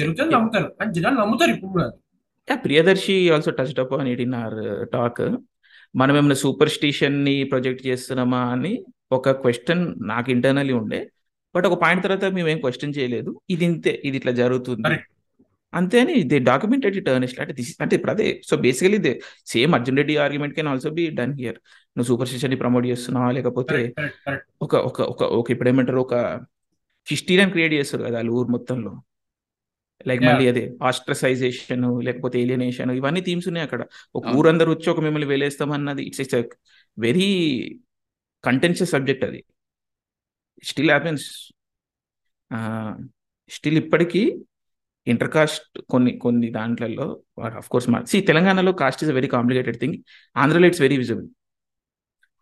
జరుగుతుంది 0.00 0.30
నమ్ముతారు 0.36 0.68
అని 0.82 0.92
జనాలు 0.96 1.18
నమ్ముతారు 1.22 1.52
ఇప్పుడు 1.54 1.72
కూడా 1.76 2.56
ప్రియదర్శి 2.64 3.14
ఆల్సో 3.34 3.52
టచ్ 3.58 3.78
అప్ 3.84 3.94
అని 4.00 4.10
ఇన్ 4.26 4.36
ఆర్ 4.42 4.58
టాక్ 4.96 5.22
మనం 6.00 6.14
ఏమైనా 6.20 6.36
సూపర్ 6.44 6.70
స్టిషన్ 6.76 7.18
ని 7.28 7.34
ప్రొజెక్ట్ 7.52 7.82
చేస్తున్నామా 7.88 8.42
అని 8.54 8.72
ఒక 9.16 9.32
క్వశ్చన్ 9.42 9.82
నాకు 10.12 10.28
ఇంటర్నల్లీ 10.36 10.74
ఉండే 10.80 11.00
బట్ 11.54 11.66
ఒక 11.68 11.76
పాయింట్ 11.84 12.04
తర్వాత 12.06 12.26
మేము 12.38 12.48
ఏం 12.54 12.58
క్వశ్చన్ 12.64 12.96
చేయలేదు 12.98 13.32
ఇది 13.54 13.64
ఇంతే 13.70 13.92
ఇది 14.08 14.16
ఇట్లా 14.20 14.32
జరుగుతుంది 14.42 14.82
అంతే 15.78 15.96
అని 16.02 16.14
దే 16.30 16.36
డాక్యుమెంటెడ్ 16.50 16.94
ఇట్ 17.00 17.08
అర్నెస్ట్ 17.12 17.38
అంటే 17.42 17.52
దిస్ 17.58 17.70
అంటే 17.84 17.94
ఇప్పుడు 17.98 18.12
అదే 18.16 18.26
so 18.48 18.54
basically 18.66 18.98
they 19.06 19.12
same 19.52 19.72
Arjun 19.76 19.98
Reddy 20.00 20.14
argument 20.26 20.54
can 20.58 20.68
also 20.72 20.90
be 20.98 21.04
done 21.18 21.34
here 21.40 21.58
నువ్వు 21.96 22.08
సూపర్ 22.10 22.50
ని 22.52 22.58
ప్రమోట్ 22.62 22.86
చేస్తున్నావా 22.92 23.28
లేకపోతే 23.38 23.78
ఒక 24.66 24.74
ఒక 24.90 24.98
ఒక 25.14 25.22
ఒక 25.40 25.46
ఇప్పుడు 25.54 25.70
ఏమంటారు 25.72 26.00
ఒక 26.06 26.14
అని 27.42 27.50
క్రియేట్ 27.54 27.74
చేస్తారు 27.80 28.02
కదా 28.08 28.16
వాళ్ళు 28.20 28.32
ఊరు 28.38 28.48
మొత్తంలో 28.56 28.92
లైక్ 30.08 30.22
మళ్ళీ 30.28 30.46
అదే 30.52 30.64
ఆస్ట్రసైజేషన్ 30.88 31.86
లేకపోతే 32.06 32.36
ఏలియనేషన్ 32.44 32.90
ఇవన్నీ 33.00 33.20
థీమ్స్ 33.28 33.46
ఉన్నాయి 33.50 33.64
అక్కడ 33.68 33.82
ఒక 34.18 34.24
ఊరందరూ 34.38 34.70
వచ్చి 34.74 34.88
ఒక 34.94 35.02
మిమ్మల్ని 35.08 35.46
అన్నది 35.78 36.04
it's 36.08 36.22
it's 36.24 36.36
very 37.06 37.28
contentious 38.48 38.92
subject 38.96 39.24
అది 39.28 39.40
స్టిల్ 40.70 40.92
హ్యాపెన్స్ 40.94 41.24
స్టిల్ 43.56 43.78
ఇప్పటికీ 43.84 44.22
ఇంటర్ 45.12 45.30
కాస్ట్ 45.34 45.66
కొన్ని 45.92 46.12
కొన్ని 46.24 46.48
దాంట్లలో 46.58 47.06
అఫ్ 47.60 47.68
కోర్స్ 47.72 47.86
సి 48.12 48.18
తెలంగాణలో 48.30 48.72
caste 48.82 49.02
is 49.04 49.10
a 49.12 49.16
very 49.18 49.28
complicated 49.34 49.78
thing 49.82 49.96
ఆంధ్రలో 50.42 50.66
ఇట్స్ 50.70 50.82
వెరీ 50.86 50.96
విజిబుల్ 51.02 51.28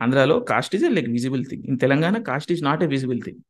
ఆంధ్రాలో 0.05 0.37
caste 0.51 0.73
is 0.77 0.85
a 0.91 0.93
like 0.97 1.09
visible 1.17 1.43
thing 1.51 1.65
in 1.71 1.79
Telangana 1.85 2.17
caste 2.31 2.51
is 2.55 2.63
not 2.69 2.83
a 2.87 2.89
visible 2.95 3.21
thing 3.27 3.43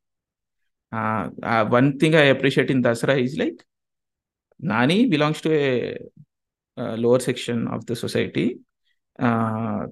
one 1.77 1.89
thing 2.01 2.17
I 2.23 2.27
appreciate 2.37 2.71
in 2.75 2.83
Dasara 2.87 3.17
is 3.27 3.37
like 3.43 3.61
Nani 4.73 4.99
belongs 5.15 5.41
to 5.45 5.51
a 5.63 5.65
lower 7.05 7.25
section 7.29 7.63
of 7.77 7.85
the 7.91 7.97
society 8.05 8.45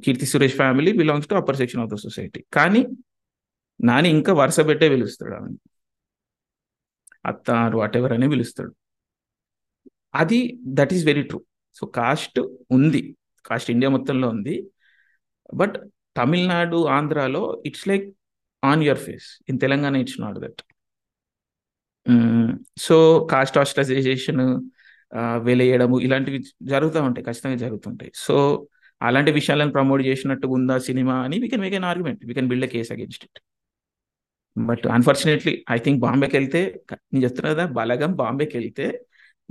Keerthy 0.05 0.27
Suresh 0.35 0.57
family 0.61 0.93
belongs 1.01 1.28
to 1.31 1.35
upper 1.40 1.59
section 1.62 1.82
of 1.85 1.90
the 1.94 1.99
society 2.07 2.40
కానీ 2.57 2.82
నాని 3.90 4.09
ఇంకా 4.19 4.32
వరుస 4.43 4.61
పెట్టే 4.70 4.86
పిలుస్తాడు 4.94 5.35
అని 5.40 5.57
అత్తారు 7.31 7.77
what 7.81 7.97
ever 7.99 8.12
అని 8.19 8.27
పిలుస్తాడు 8.35 8.73
అది 10.21 10.39
that 10.79 10.93
is 10.97 11.05
very 11.11 11.25
true 11.31 11.39
so 11.79 11.85
caste 11.99 12.39
ఉంది 12.77 13.03
కాస్ట్ 13.49 13.69
ఇండియా 13.75 13.91
మొత్తంలో 13.97 14.27
ఉంది 14.37 14.55
బట్ 15.61 15.77
తమిళనాడు 16.19 16.79
ఆంధ్రాలో 16.97 17.43
it's 17.69 17.87
like 17.91 18.05
on 18.71 18.83
your 18.89 19.01
face 19.07 19.29
in 19.51 19.59
Telangana 19.65 19.97
it's 20.05 20.19
not 20.25 20.39
that 20.45 20.61
so 22.87 22.97
caste 23.33 23.57
hostilization 23.61 24.45
వెలయడము 25.49 25.97
ఇలాంటివి 26.07 26.39
జరుగుతూ 26.73 27.01
ఉంటాయి 27.09 27.27
ఖచ్చితంగా 27.29 27.59
జరుగుతుంటాయి 27.65 28.13
సో 28.27 28.37
అలాంటి 29.07 29.31
విషయాలను 29.39 29.73
ప్రమోట్ 29.77 30.03
చేసినట్టు 30.11 30.47
ఉందా 30.57 30.77
సినిమా 30.89 31.15
అని 31.27 31.37
we 31.43 31.47
can 31.53 31.63
make 31.65 31.77
an 31.79 31.87
argument 31.93 32.21
we 32.29 32.33
can 32.39 32.49
build 32.53 32.67
a 32.69 32.71
case 32.75 32.91
against 32.95 33.25
it 33.29 33.41
but 34.69 34.85
unfortunately 34.97 35.55
I 35.77 35.79
think 35.85 35.99
బాంబేకి 36.07 36.35
వెళ్తే 36.39 36.61
నేను 37.11 37.23
చెప్తున్నా 37.27 37.51
కదా 37.55 37.65
బలగం 37.79 38.13
బాంబేకి 38.23 38.55
వెళ్తే 38.59 38.87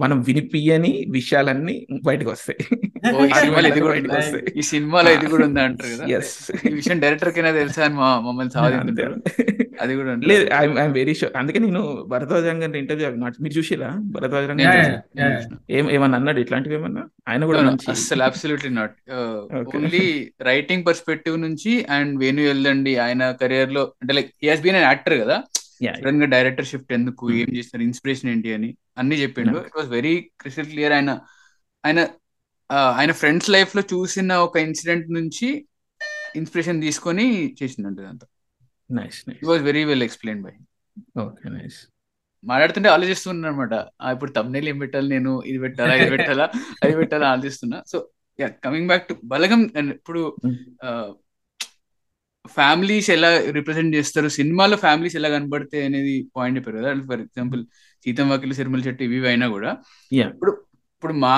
మనం 0.04 0.18
వినిపియని 0.28 0.92
విషయాలన్నీ 1.18 1.76
బయటకు 2.08 2.30
వస్తాయి 2.34 2.60
ఈ 4.60 4.64
సినిమాలో 4.72 5.10
ఇది 5.18 5.28
కూడా 5.34 5.44
ఉంది 5.50 5.62
అంటారు 5.68 6.08
ఈ 6.70 6.74
విషయం 6.80 6.98
డైరెక్టర్ 7.04 7.32
కైనా 7.38 7.54
తెలుసా 7.64 7.84
అని 7.90 7.98
మమ్మల్ని 8.28 8.50
సాధించారు 8.56 9.16
అది 9.84 9.94
కూడా 10.00 10.12
లేదు 10.32 10.44
ఐఎమ్ 10.58 10.94
వెరీ 11.00 11.14
షూర్ 11.20 11.34
అందుకే 11.42 11.60
నేను 11.66 11.82
భరద్వాజంగ్ 12.14 12.62
గారి 12.64 12.80
ఇంటర్వ్యూ 12.84 13.10
నాట్ 13.24 13.38
మీరు 13.46 13.56
చూసిలా 13.60 13.90
భరద్వాజంగ్ 14.16 14.62
ఏం 15.78 15.86
ఏమన్నా 15.96 16.18
అన్నాడు 16.22 16.42
ఇట్లాంటివి 16.44 16.76
ఏమన్నా 16.80 17.04
ఆయన 17.30 17.44
కూడా 17.52 17.62
అసలు 17.96 18.24
absolutely 18.30 18.72
not 18.80 18.96
only 19.80 20.06
writing 20.52 20.86
perspective 20.92 21.38
నుంచి 21.46 21.74
అండ్ 21.98 22.14
వేణు 22.24 22.44
వెళ్ళండి 22.52 22.94
ఆయన 23.08 23.24
కెరియర్ 23.42 23.74
లో 23.80 23.86
అంటే 24.02 24.16
like 24.20 24.32
he 24.44 24.50
has 24.54 24.64
been 24.68 24.80
actor 24.90 25.18
కదా 25.24 25.38
సడన్ 26.00 26.20
గా 26.24 26.28
డైరెక్టర్ 26.36 26.68
షిఫ్ట్ 26.72 26.92
ఎందుకు 26.98 27.24
hmm. 27.30 27.38
ఏం 27.44 27.50
చేస్తున్నారు 27.58 27.86
ఇన్స్పిరేషన్ 27.90 28.30
ఏంటి 28.34 28.50
అని 28.58 28.70
అన్ని 29.02 29.16
చెప్పిండు 29.24 29.58
it 29.70 29.78
was 29.80 29.90
very 29.98 30.14
crystal 30.42 30.70
clear 30.74 30.94
ఆయన 30.98 31.12
ఆయన 31.88 32.00
ఆయన 33.00 33.12
ఫ్రెండ్స్ 33.22 33.50
లైఫ్ 33.56 33.72
లో 33.78 33.82
చూసిన 33.94 34.34
ఒక 34.48 34.56
ఇన్సిడెంట్ 34.68 35.08
నుంచి 35.18 35.48
ఇన్స్పిరేషన్ 36.40 36.82
తీసుకొని 36.88 37.26
చేసిందంట 37.62 38.00
ఇదంతా 38.06 38.28
nice 39.00 39.18
it 39.42 39.48
was 39.54 39.64
very 39.70 39.84
well 39.92 40.06
explain 40.08 40.44
by 40.46 40.54
okay 41.26 41.48
nice 41.58 41.80
మాట్లాడుతుంటే 42.50 42.90
ఆలోచిస్తున్నా 42.96 43.50
అనమాట 43.52 43.74
ఇప్పుడు 44.16 44.32
తమ్నేల్ 44.38 44.68
ఏం 44.74 44.78
పెట్టాలి 44.84 45.10
నేను 45.16 45.32
ఇది 45.52 45.60
పెట్టాలా 45.66 45.94
ఇది 46.02 46.10
పెట్టాలా 46.16 46.46
అది 46.84 46.94
పెట్టాలా 47.02 47.26
ఆలోచిస్తున్నా 47.34 47.80
so 47.94 47.98
coming 48.66 48.88
back 48.94 49.06
to 49.10 49.16
Balagam 49.34 49.64
ఇప్పుడు 49.98 50.22
hmm. 50.46 50.58
ఫ్యామిలీస్ 52.58 53.08
ఎలా 53.16 53.30
రిప్రజెంట్ 53.58 53.96
చేస్తారు 53.98 54.30
సినిమాలో 54.38 54.76
ఫ్యామిలీస్ 54.86 55.16
ఎలా 55.20 55.30
కనబడతాయి 55.36 55.84
అనేది 55.90 56.14
పాయింట్ 56.38 56.58
చెప్పారు 56.60 56.78
కదా 56.82 56.92
ఫర్ 57.10 57.22
ఎగ్జాంపుల్ 57.26 57.62
సీతం 58.04 58.28
వాకిలు 58.32 58.56
సిరిమల్ 58.60 58.86
చెట్టు 58.88 59.04
ఇవి 59.08 59.20
అయినా 59.32 59.48
కూడా 59.56 59.72
ఇప్పుడు 60.24 60.54
ఇప్పుడు 60.96 61.14
మా 61.26 61.38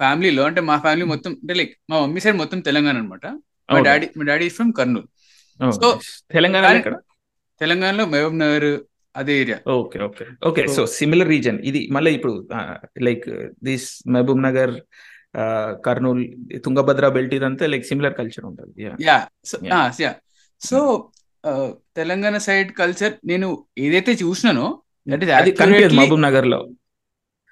ఫ్యామిలీలో 0.00 0.42
అంటే 0.50 0.60
మా 0.70 0.76
ఫ్యామిలీ 0.84 1.06
మొత్తం 1.14 1.32
అంటే 1.42 1.54
లైక్ 1.60 1.72
మా 1.90 1.96
మమ్మీ 2.04 2.20
సైడ్ 2.24 2.38
మొత్తం 2.42 2.60
తెలంగాణ 2.68 2.96
అనమాట 3.02 3.26
మా 3.74 3.78
డాడీ 3.88 4.06
మా 4.18 4.24
daddy 4.32 4.46
from 4.58 4.72
Kurnool 4.80 5.08
so 5.80 5.88
oh, 5.88 5.92
Telangana 6.36 6.72
తెలంగాణలో 7.62 8.04
మహబూబ్ 8.12 8.36
నగర్ 8.44 8.66
అదే 9.20 9.34
area 9.42 9.58
okay 9.80 9.98
okay 10.06 10.24
okay 10.48 10.62
so 10.76 10.82
similar 10.98 11.28
reason 11.34 11.58
ఇది 11.70 11.80
మళ్ళీ 11.96 12.10
ఇప్పుడు 12.16 12.34
like 13.08 13.26
this 13.68 13.88
Mahabubnagar 14.46 14.72
Kurnool 15.86 16.22
Tungabhadra 16.64 17.06
belt 17.16 17.34
ఇదంతా 17.38 17.64
లైక్ 17.72 17.86
సిమిలర్ 17.90 18.14
కల్చర్ 18.20 18.44
ఉంటుంది 18.50 18.90
yeah 19.00 20.12
so 20.68 20.78
Telangana 21.98 22.36
side 22.48 22.68
culture 22.82 23.14
నేను 23.30 23.48
ఏదైతే 23.86 24.12
చూసినానో 24.24 24.66
అది 25.40 25.50
మహబూబ్ 25.98 26.22
నగర్ 26.28 26.48
లో 26.52 26.58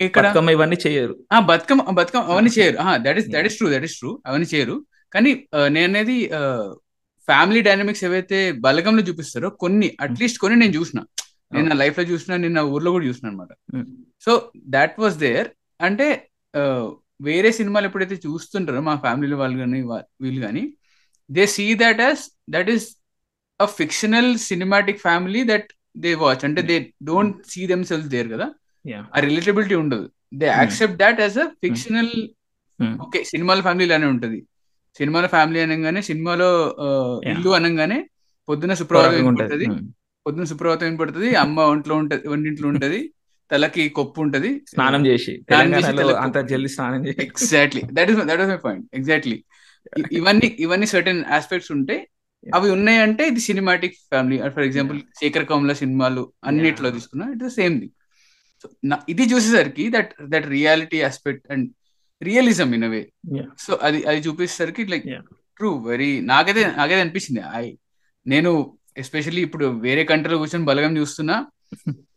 ఇక్కడ 0.06 0.26
ఇవన్నీ 0.56 0.76
చేయరు 0.84 1.14
బతుకమ్మ 1.50 1.82
బతుకమ్మ 1.98 2.30
అవన్నీ 2.32 2.50
చేయరు 2.58 2.76
that 3.06 3.18
is 3.20 3.28
that 3.34 3.46
is 3.48 3.56
true 3.58 3.66
that 3.74 3.86
is 3.88 3.96
true 4.00 4.10
అవన్నీ 4.28 4.46
చేయరు 4.52 4.76
కానీ 5.14 5.30
నేననేది 5.76 6.16
ఫ్యామిలీ 7.28 7.60
డైనమిక్స్ 7.68 8.02
ఏవైతే 8.08 8.38
బలగంలో 8.66 9.02
చూపిస్తారో 9.08 9.48
కొన్ని 9.62 9.88
అట్లీస్ట్ 10.04 10.36
hmm. 10.38 10.44
కొన్ని 10.44 10.56
నేను 10.62 10.74
చూసిన 10.78 11.00
నేను 11.54 11.66
నా 11.70 11.74
oh. 11.76 11.80
లైఫ్ 11.82 11.96
లో 12.00 12.04
చూసిన 12.12 12.36
నేను 12.44 12.54
నా 12.58 12.64
ఊర్లో 12.74 12.90
కూడా 12.94 13.04
చూసిన 13.10 13.26
అనమాట 13.30 13.52
సో 14.24 14.32
దాట్ 14.76 14.96
వాస్ 15.02 15.16
దేర్ 15.24 15.48
అంటే 15.88 16.06
వేరే 17.28 17.50
సినిమాలు 17.58 17.86
ఎప్పుడైతే 17.88 18.16
చూస్తుంటారో 18.26 18.80
మా 18.88 18.94
ఫ్యామిలీలో 19.04 19.36
వాళ్ళు 19.42 19.56
కానీ 19.62 19.80
వీళ్ళు 20.24 20.40
కానీ 20.46 20.62
they 21.36 21.44
see 21.56 21.66
that 21.84 22.00
us 22.08 22.24
that 22.54 22.70
is 22.74 22.86
a 23.64 23.68
fictional 23.80 24.30
cinematic 24.48 25.00
family 25.06 25.42
that 25.52 25.68
they 26.04 26.12
watch 26.24 26.44
అంటే 26.48 26.60
they 26.70 26.76
don't 27.10 27.36
see 27.52 27.62
themselves 27.90 28.08
there 28.14 28.28
కదా 28.34 28.46
ఆ 29.16 29.20
రిలేటబిలిటీ 29.28 29.74
ఉండదు 29.82 30.06
they 30.42 30.46
accept 30.60 30.96
that 31.04 31.18
as 31.26 31.38
a 31.44 31.46
fictional 31.64 32.12
okay 33.06 33.18
సినిమాల 33.32 33.60
ఫ్యామిలీ 33.66 33.86
లానే 33.92 34.06
ఉంటది 34.14 34.38
సినిమాల 34.98 35.26
ఫ్యామిలీ 35.34 35.58
అనగానే 35.64 36.00
సినిమాలో 36.10 36.48
ఇల్లు 37.32 37.50
అనగానే 37.58 38.00
పొద్దున 38.50 38.72
ఏం 39.08 39.12
వినపడుతుంది 39.18 39.66
hmm. 39.70 39.82
పొద్దున 40.26 40.44
ఏం 40.90 40.94
పడుతుంది 41.02 41.28
అమ్మ 41.44 41.62
ఒంట్లో 41.74 41.94
ఉంటది 42.02 42.22
వంటింట్లో 42.32 42.66
ఉంటది 42.72 42.98
తలకి 43.52 43.82
కొప్పు 43.96 44.18
ఉంటది 44.24 44.50
స్నానం 44.72 45.02
చేసి 45.08 45.32
అంత 46.24 46.38
జల్ది 46.52 46.70
స్నానం 46.76 47.00
చేసి 47.06 47.20
exactly 47.28 47.82
that 47.96 48.10
is 48.12 48.18
that 48.30 48.42
my 48.52 48.58
point 48.66 48.84
exactly 48.98 49.38
ఇవన్నీ 50.18 50.48
ఇవన్నీ 50.64 50.86
సర్టెన్ 50.94 51.20
ఆస్పెక్ట్స్ 51.38 51.70
ఉంటే 51.76 51.96
అవి 52.56 52.68
ఉన్నాయంటే 52.76 53.22
ఇది 53.30 53.40
cinematic 53.48 53.96
family 54.12 54.36
for 54.54 54.64
example 54.68 54.98
Sekhar 55.20 55.44
Kammula 55.50 55.74
సినిమాలు 55.82 56.22
అన్నిట్లో 56.50 56.88
తీసుకున్నా 56.96 57.26
ఇట్ 57.34 57.44
సేమ్ 57.60 57.76
థింగ్ 57.80 57.92
ఇది 59.12 59.24
చూసేసరికి 59.32 59.84
that 59.96 60.10
that 60.32 60.46
reality 60.56 60.98
aspect 61.08 61.44
and 61.54 61.66
realism 62.28 62.70
in 62.78 62.86
way 62.94 63.02
so 63.66 63.72
అది 63.88 63.98
అది 64.12 64.20
చూపించేసరికి 64.26 64.82
లైక్ 64.92 65.06
ట్రూ 65.58 65.70
వెరీ 65.90 66.10
నాకైతే 66.32 66.62
నాకైతే 66.80 67.02
అనిపించింది 67.06 67.42
ఐ 67.64 67.66
నేను 68.34 68.52
ఎస్పెషల్లీ 69.02 69.42
ఇప్పుడు 69.48 69.66
వేరే 69.86 70.02
కంట్రీలో 70.12 70.40
కూర్చొని 70.44 70.66
బలగం 70.72 70.94
చూస్తున్నా 71.02 71.38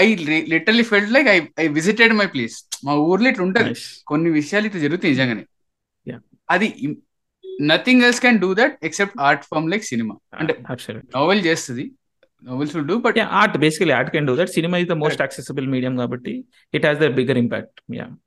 I 0.00 0.06
literally 0.52 0.84
felt 0.90 1.10
like 1.16 1.28
I 1.36 1.38
I 1.62 1.66
visited 1.78 2.12
my 2.20 2.26
place 2.34 2.56
మా 2.86 2.92
ఊర్లో 3.08 3.26
ఇట్లా 3.32 3.42
ఉంటది 3.48 3.72
కొన్ని 4.10 4.28
విషయాలు 4.40 4.66
ఇట్లా 4.68 4.80
జరుగుతాయి 4.84 5.12
నిజంగానే 5.14 5.44
అది 6.54 6.68
nothing 7.72 8.02
else 8.06 8.20
can 8.24 8.38
do 8.44 8.50
that 8.60 8.74
except 8.88 9.16
art 9.30 9.42
form 9.50 9.68
like 9.72 9.84
cinema 9.92 10.14
అంటే 10.40 10.52
నోవెల్ 11.16 11.42
చేస్తుంది 11.48 11.84
novels 12.50 12.74
do 12.92 12.96
but 13.06 13.18
art 13.40 13.56
basically 13.66 13.92
art 13.98 14.10
can 14.14 14.28
do 14.30 14.34
that 14.40 14.52
cinema 14.56 14.76
is 14.82 14.88
the 14.94 14.96
most 15.04 15.20
accessible 15.24 15.68
medium 15.74 15.94
కాబట్టి 16.02 16.34
it 16.76 16.86
has 16.88 16.98
the 17.04 17.08
bigger 17.18 17.40
impact 17.44 17.76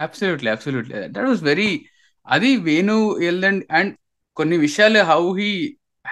absolutely 0.07 0.51
absolutely 0.55 0.93
that 1.17 1.27
was 1.31 1.43
very 1.51 1.69
అది 2.35 2.51
వేణు 2.69 2.97
ఎల్ 3.31 3.43
and 3.49 3.91
కొన్ని 4.39 4.55
విషయాలు 4.67 5.01
how 5.11 5.21
he 5.41 5.51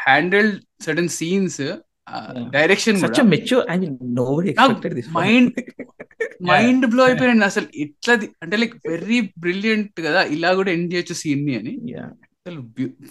handle 0.07 0.51
sudden 0.87 1.11
scenes 1.19 1.63
direction 2.55 3.01
mind 5.19 5.51
mind 6.51 6.85
blow 6.93 7.03
అయిపోయింది 7.09 7.45
అసలు 7.51 7.67
ఇట్లాది 7.83 8.25
అంటే 8.43 8.55
like 8.61 8.73
very 8.91 9.19
brilliant 9.43 9.99
కదా 10.07 10.21
ఇలా 10.37 10.49
కూడా 10.61 10.69
ఎండ్ 10.77 10.89
చేయొచ్చు 10.93 11.15
సీన్ 11.21 11.43
ని 11.49 11.53
అని 11.59 11.73
అసలు 12.45 12.59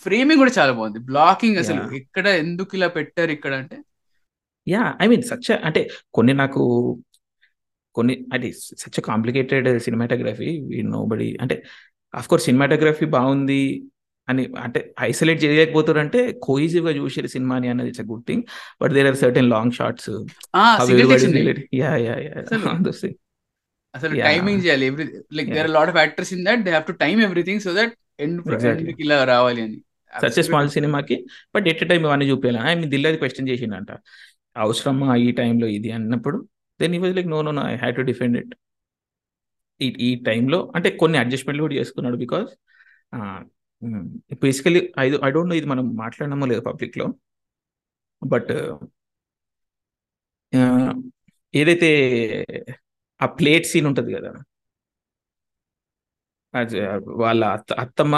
ఫ్రేమింగ్ 0.05 0.41
కూడా 0.43 0.53
చాలా 0.59 0.73
బాగుంది 0.81 1.01
బ్లాకింగ్ 1.13 1.59
అసలు 1.63 1.83
ఎక్కడ 2.01 2.27
ఎందుకు 2.45 2.73
ఇలా 2.79 2.89
పెట్టారు 2.99 3.33
ఇక్కడ 3.37 3.53
అంటే 3.61 3.79
యా 4.75 4.83
ఐ 5.03 5.07
మీన్ 5.13 5.25
సచ్ 5.31 5.49
అంటే 5.69 5.81
కొన్ని 6.17 6.35
నాకు 6.43 6.65
కొన్ని 7.99 8.15
అది 8.37 8.51
సచ్ 8.83 8.99
కాంప్లికేటెడ్ 9.11 9.69
సినిమాటోగ్రఫీ 9.87 10.51
నో 10.97 11.01
బడి 11.13 11.29
అంటే 11.45 11.57
అఫ్ 12.21 12.29
కోర్స్ 12.31 12.47
సినిమాటోగ్రఫీ 12.51 13.07
బాగుంది 13.17 13.61
అని 14.31 14.43
అంటే 14.65 14.81
ఐసోలేట్ 15.11 15.41
చేయలేకపోతారంటే 15.45 16.19
అంటే 16.33 16.77
గా 16.87 16.91
చూసారు 16.99 17.29
సినిమాని 17.37 17.69
అన్నది 17.73 17.89
it's 17.93 18.05
good 18.11 18.25
thing 18.31 18.43
but 18.83 18.93
there 18.97 19.09
are 19.11 19.19
certain 19.25 19.49
long 19.55 19.73
shorts 19.79 20.11
yeah 21.83 21.93
yeah 22.09 22.17
yeah 22.27 22.35
అసలు 23.97 24.13
టైమింగ్ 24.29 24.61
చేయాలి 24.65 24.85
every 24.91 25.05
like 25.39 25.49
there 25.57 25.69
lot 25.79 25.91
of 25.93 25.99
actors 26.03 26.31
in 26.37 26.45
that 26.47 26.61
they 26.67 26.71
have 26.77 26.85
to 26.91 26.95
time 27.03 27.19
everything 27.27 27.61
so 27.65 27.73
that 27.79 27.93
end 28.25 29.01
ఇలా 29.05 29.17
రావాలి 29.33 29.61
అని 29.67 29.77
సచ్ 30.23 30.39
స్మాల్ 30.49 30.71
సినిమాకి 30.77 31.17
but 31.55 31.67
at 31.73 31.83
time 31.91 32.01
ఇవన్నీ 32.07 32.27
చూపించాలి 32.31 32.61
I 32.71 32.75
mean 32.79 32.91
దిల్లాది 32.95 33.19
question 33.23 33.47
చేసిండంట 33.51 33.91
అవసరమా 34.65 35.11
ఈ 35.27 35.29
టైంలో 35.41 35.67
ఇది 35.77 35.91
అన్నప్పుడు 35.99 36.39
దెన్ 36.83 36.95
ఈ 36.97 37.01
like 37.19 37.31
no 37.35 37.39
no 37.49 37.53
I 37.71 37.75
had 37.83 37.97
to 38.01 38.05
defend 38.11 38.37
it 38.43 38.53
ఈ 39.87 39.89
ఈ 40.09 40.11
టైంలో 40.31 40.59
అంటే 40.79 40.89
కొన్ని 41.03 41.17
అడ్జస్ట్మెంట్లు 41.25 41.63
కూడా 41.67 41.77
చేసుకున్నాడు 41.81 42.19
because 42.25 42.51
basically 44.45 44.81
I 45.03 45.07
I 45.27 45.31
don't 45.35 45.51
know 45.53 45.57
ఇది 45.61 45.69
మనం 45.73 45.85
మాట్లాడినామో 46.03 46.47
లేదు 46.53 46.63
పబ్లిక్లో 46.69 47.07
బట్ 48.33 48.53
ఏదైతే 51.61 51.91
ఆ 53.25 53.29
ప్లేట్ 53.39 53.67
సీన్ 53.71 53.87
ఉంటుంది 53.91 54.11
కదా 54.17 54.33
వాళ్ళ 57.25 57.43
అత్త 57.57 57.71
అత్తమ్మ 57.83 58.15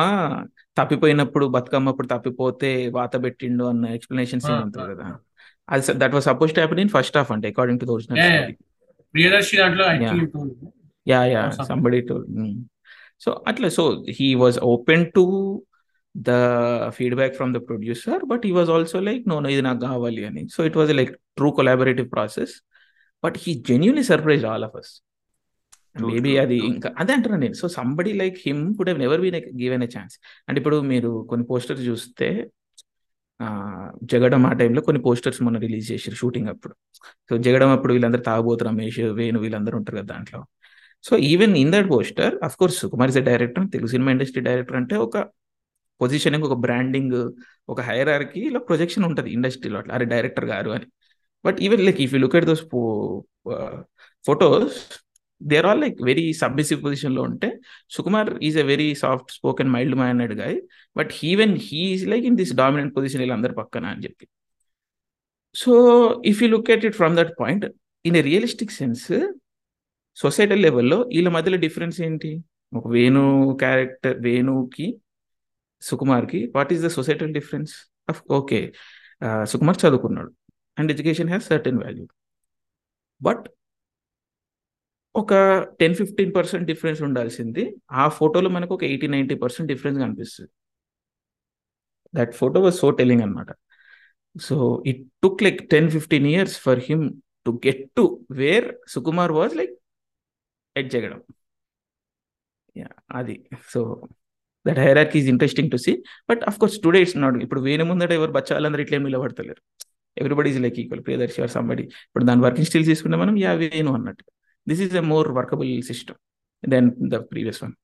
తప్పిపోయినప్పుడు 0.78 1.44
బతుకమ్మప్పుడు 1.56 2.08
తప్పిపోతే 2.14 2.70
వాత 2.98 3.12
పెట్టిండు 3.24 3.64
అన్న 3.72 3.92
ఎక్స్ప్లెనేషన్ 3.96 4.42
సీన్ 4.46 4.62
ఉంటుంది 4.66 4.86
కదా 4.92 5.06
అది 5.72 5.92
దట్ 6.02 6.14
వాస్ 6.18 6.26
సపోజ్ 6.30 6.52
టైప్ 6.58 6.72
నేను 6.78 6.84
ఇన్ 6.86 6.92
ఫస్ట్ 6.96 7.18
హాఫ్ 7.20 7.30
అంటే 7.34 7.48
according 7.54 7.80
to 7.80 7.86
the 7.90 8.56
yeah 11.12 11.20
yeah 11.34 11.42
somebody 11.70 11.98
told 12.08 12.24
so 13.24 13.30
అట్లా 13.50 13.68
so 13.78 13.84
he 14.18 14.28
was 14.42 14.58
open 14.72 15.04
to 15.16 15.24
the 16.28 16.34
feedback 16.98 17.34
from 17.38 17.52
the 17.56 17.60
producer 17.68 18.22
but 18.32 18.42
he 18.48 18.52
was 18.60 18.70
also 18.74 18.98
like 19.08 19.22
no 19.32 19.36
no 19.44 19.48
ఇది 19.54 19.62
నాకు 19.68 19.80
కావాలి 19.88 20.22
అని 20.28 20.42
so 20.54 20.60
it 20.68 20.76
was 20.80 20.92
like 21.00 21.12
true 21.38 21.48
collaborative 21.60 22.08
process 22.16 22.54
but 23.26 23.36
he 23.44 23.52
genuinely 23.70 24.04
surprise 24.12 24.44
all 24.52 24.66
of 24.68 24.76
us 24.82 24.92
maybe 26.10 26.30
అది 26.44 26.56
ఇంకా 26.72 26.88
అదే 27.00 27.12
అంటున్నాను 27.16 27.42
నేను 27.46 27.56
so 27.62 27.66
somebody 27.78 28.12
like 28.20 28.36
him 28.46 28.62
could 28.76 28.88
have 28.90 29.00
never 29.04 29.20
been 29.24 29.36
given 29.62 29.82
a 29.86 29.88
chance 29.96 30.14
అంటే 30.48 30.56
ఇప్పుడు 30.60 30.76
మీరు 30.92 31.10
కొన్ని 31.30 31.44
పోస్టర్స్ 31.50 31.84
చూస్తే 31.90 32.28
జగడం 34.10 34.42
ఆ 34.48 34.50
టైంలో 34.60 34.80
కొన్ని 34.88 35.00
పోస్టర్స్ 35.06 35.38
మొన్న 35.46 35.58
రిలీజ్ 35.66 35.86
చేశారు 35.92 36.16
షూటింగ్ 36.22 36.48
అప్పుడు 36.54 36.74
సో 37.28 37.34
జగడం 37.46 37.70
అప్పుడు 37.76 37.92
వీళ్ళందరూ 37.96 38.22
తాగబోతు 38.30 38.62
రమేష్ 38.70 38.98
వేణు 39.20 39.38
వీళ్ళందరూ 39.44 39.74
ఉంటారు 39.80 39.96
కదా 40.00 40.08
దాంట్లో 40.14 40.40
so 41.06 41.14
even 41.30 41.54
in 41.62 41.70
that 41.74 41.88
poster 41.94 42.34
of 42.46 42.54
course 42.60 42.76
Sukumar 42.82 43.10
is 43.12 43.18
director 43.30 43.64
Telugu 43.74 43.88
cinema 43.94 44.10
industry 44.16 44.42
director 44.48 44.76
అంటే 44.82 44.94
ఒక 45.06 45.16
పొజిషనింగ్ 46.02 46.46
ఒక 46.48 46.56
బ్రాండింగ్ 46.64 47.16
ఒక 47.72 47.78
ఇలా 48.48 48.60
ప్రొజెక్షన్ 48.68 49.04
ఉంటుంది 49.10 49.30
ఇండస్ట్రీలో 49.38 49.78
అట్లా 49.82 49.92
అరే 49.98 50.06
డైరెక్టర్ 50.14 50.46
గారు 50.52 50.70
అని 50.76 50.86
but 51.48 51.58
even 51.66 51.82
like 51.86 51.98
if 52.04 52.12
you 52.14 52.20
look 52.24 52.36
at 52.40 52.46
those 52.50 52.64
photos 54.28 54.76
there 55.50 55.66
all 55.70 55.80
like 55.84 55.98
very 56.08 56.24
submissive 56.40 56.78
పొజిషన్లో 56.86 57.22
ఉంటే 57.30 57.48
Sukumar 57.94 58.30
is 58.48 58.56
a 58.64 58.66
very 58.72 58.88
soft 59.04 59.30
spoken 59.38 59.70
mild 59.76 59.96
minded 60.02 60.34
guy 60.42 60.56
but 60.98 61.10
even 61.32 61.54
he is 61.66 62.04
like 62.12 62.24
in 62.30 62.38
this 62.40 62.52
dominant 62.62 62.92
position 62.98 63.22
వీళ్ళందరి 63.24 63.56
పక్కన 63.62 63.84
అని 63.94 64.04
చెప్పి 64.06 64.26
so 65.64 65.72
if 66.32 66.38
you 66.42 66.46
look 66.56 66.70
at 66.76 66.84
it 66.90 66.96
from 67.00 67.16
that 67.20 67.32
point 67.42 67.66
in 68.10 68.18
a 68.22 68.24
realistic 68.30 68.72
sense 68.80 69.06
societal 70.22 70.60
లెవెల్లో 70.66 70.98
వీళ్ళ 71.14 71.28
మధ్యలో 71.36 71.58
difference 71.66 71.96
ఏంటి 72.08 72.30
ఒక 72.78 72.84
Venu 72.96 73.22
character 73.62 74.16
వేణుకి 74.26 74.86
సుకుమార్కి 75.88 76.40
what 76.56 76.70
is 76.74 76.82
the 76.86 76.90
societal 76.98 77.30
difference 77.38 77.72
okay 78.38 78.60
Sukumar 79.52 79.78
చదువుకున్నాడు 79.84 80.30
and 80.80 80.90
education 80.94 81.28
has 81.32 81.46
certain 81.52 81.78
value 81.84 82.06
but 83.26 83.44
ఒక 85.20 85.32
టెన్ 85.80 85.94
ఫిఫ్టీన్ 86.00 86.32
పర్సెంట్ 86.38 86.66
డిఫరెన్స్ 86.70 87.00
ఉండాల్సింది 87.08 87.64
ఆ 88.02 88.04
ఫోటోలో 88.18 88.48
మనకు 88.56 88.72
ఒక 88.76 88.84
ఎయిటీ 88.92 89.08
నైంటీ 89.14 89.36
పర్సెంట్ 89.42 89.68
డిఫరెన్స్ 89.72 89.98
కనిపిస్తుంది 90.04 90.52
that 92.18 92.32
photo 92.40 92.58
was 92.66 92.76
so 92.82 92.88
telling 93.00 93.22
అనమాట 93.26 93.50
so 94.48 94.56
it 94.92 95.02
took 95.24 95.42
like 95.46 95.60
ten 95.74 95.88
fifteen 95.96 96.26
years 96.34 96.56
for 96.66 96.82
him 96.88 97.04
to 97.46 97.52
get 97.66 97.82
to 97.98 98.04
where 98.42 98.68
Sukumar 98.94 99.34
was 99.38 99.54
like 99.60 99.74
ఎడ్ 100.80 100.90
చేయడం 100.94 101.20
అది 103.18 103.34
so 103.72 103.80
that 104.66 104.78
hierarchy 104.84 105.16
is 105.22 105.28
interesting 105.32 105.70
to 105.74 105.78
see 105.84 105.92
but 106.30 106.42
of 106.50 106.56
course 106.62 106.76
today 106.84 107.00
it's 107.04 107.16
not 107.24 107.36
ఇప్పుడు 107.44 107.60
వేరే 107.68 107.84
ముందట 107.90 108.10
ఎవరు 108.18 108.32
బచ్చాలందరూ 108.36 108.82
ఏమి 108.98 109.06
నిలబడతలేరు 109.08 109.62
everybody 110.20 110.48
is 110.52 110.60
like 110.64 110.76
equal 110.82 111.02
Priyadarshi 111.06 111.38
or 111.44 111.52
somebody 111.56 111.84
ఇప్పుడు 112.08 112.24
దాని 112.28 112.42
వర్కింగ్ 112.46 112.68
స్టిల్ 112.70 112.86
తీసుకుంటే 112.90 113.16
మనం 113.22 113.34
యా 113.44 113.52
వేను 113.62 113.92
అన్నట్టు 113.98 114.24
this 114.70 114.82
is 114.86 114.96
a 115.02 115.04
more 115.12 115.28
workable 115.38 115.70
system 115.90 116.20
then 116.74 116.88
the 117.14 117.22
previous 117.32 117.60
one 117.64 117.74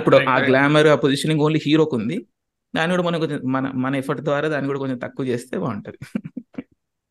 ఇప్పుడు 0.00 0.18
ఆ 0.34 0.36
గ్లామర్ 0.48 0.88
ఆ 0.94 0.96
పొజిషనింగ్ 1.04 1.42
ఓన్లీ 1.46 1.60
హీరోకు 1.66 1.94
ఉంది 2.00 2.18
దాన్ని 2.76 2.92
కూడా 2.94 3.04
మనం 3.08 3.18
కొంచెం 3.22 3.40
మన 3.56 3.64
మన 3.84 3.92
ఎఫర్ట్ 4.02 4.24
ద్వారా 4.30 4.46
దాన్ని 4.54 4.68
కూడా 4.72 4.80
కొంచెం 4.84 5.00
తక్కువ 5.06 5.24
చేస్తే 5.32 5.56
బాగుంటుంది 5.64 6.00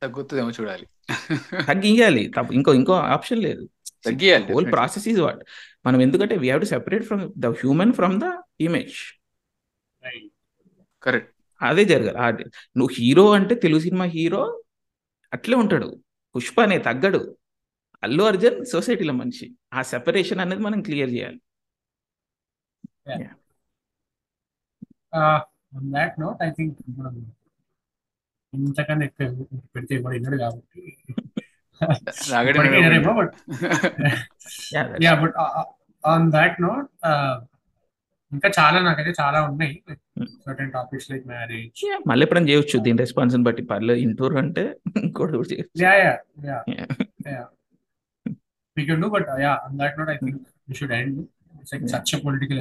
తగ్గుతుందేమో 0.04 0.52
చూడాలి 0.60 0.86
తగ్గియాలి 1.70 2.24
ఇంకో 2.60 2.72
ఇంకో 2.82 2.94
ఆప్షన్ 3.18 3.42
లేదు 3.48 3.64
తగ్గియాలి 4.08 4.46
హోల్ 4.54 4.68
ప్రాసెస్ 4.76 5.06
ఈజ్ 5.12 5.20
వాట్ 5.26 5.42
మనం 5.88 6.00
ఎందుకంటే 6.06 6.36
we 6.44 6.48
have 6.52 6.62
to 6.66 6.70
separate 6.76 7.04
from 7.10 7.22
the 7.44 7.48
human 7.62 7.94
from 8.00 8.16
the 8.24 8.28
image 8.68 8.98
correct 11.06 11.30
అదే 11.70 11.84
జరగాలి 11.92 12.46
నువ్వు 12.78 12.92
హీరో 13.00 13.26
అంటే 13.40 13.54
తెలుగు 13.66 13.82
సినిమా 13.88 14.06
హీరో 14.16 14.42
అట్లే 15.36 15.56
ఉంటాడు 15.64 15.90
పుష్ప 16.36 16.58
అనే 16.68 16.78
తగ్గడు 16.88 17.22
అల్లు 18.06 18.24
అర్జున్ 18.30 18.58
సొసైటీలో 18.74 19.14
మనిషి 19.22 19.48
ఆ 19.78 19.82
సెపరేషన్ 19.94 20.42
అనేది 20.46 20.64
మనం 20.70 20.82
క్లియర్ 20.90 21.14
చేయాలి 21.18 21.40
uh, 25.18 25.40
ఇంతకన్నా 28.58 29.04
ఎక్కువ 29.10 29.60
పెడితే 29.76 29.98
కూడా 30.04 30.14
విన్నాడు 30.16 30.38
కాబట్టి 30.44 30.80
yeah 35.08 35.14
but 35.24 35.38
on 36.14 36.26
that 36.38 36.58
note 36.68 36.90
ఇంకా 38.36 38.50
చాలా 38.58 38.80
నాకైతే 38.88 39.12
చాలా 39.22 39.40
ఉన్నాయి 39.48 39.74
సర్టెన్ 40.46 40.72
టాపిక్స్ 40.78 41.08
లైక్ 41.12 41.26
మ్యారేజ్ 41.32 41.82
మళ్ళీ 42.10 42.24
ఎప్పుడైనా 42.26 42.50
చేయొచ్చు 42.52 42.78
దీని 42.86 43.02
రెస్పాన్స్ 43.06 43.36
బట్టి 43.48 43.64
పర్లేదు 43.72 44.00
ఇంటూర్ 44.06 44.36
అంటే 44.44 44.64
ఇంకోటి 45.06 45.36
కూడా 45.40 45.50
చేయొచ్చు 45.54 45.84
yeah 45.86 45.94
yeah 46.06 46.14
yeah 46.52 46.60
yeah 47.38 47.44
we 48.78 48.84
can 48.88 49.00
do 49.04 49.08
but 49.14 49.26
uh, 49.32 49.34
yeah 49.44 49.56
on 49.68 49.74
that 49.80 49.94
note 49.98 50.10
i 50.14 50.18
think 50.20 50.36
we 50.68 50.74
should 50.78 50.92
end 50.98 51.16
it's 51.62 51.72
like 51.74 51.84
such 51.94 52.12
a 52.16 52.20
political 52.26 52.60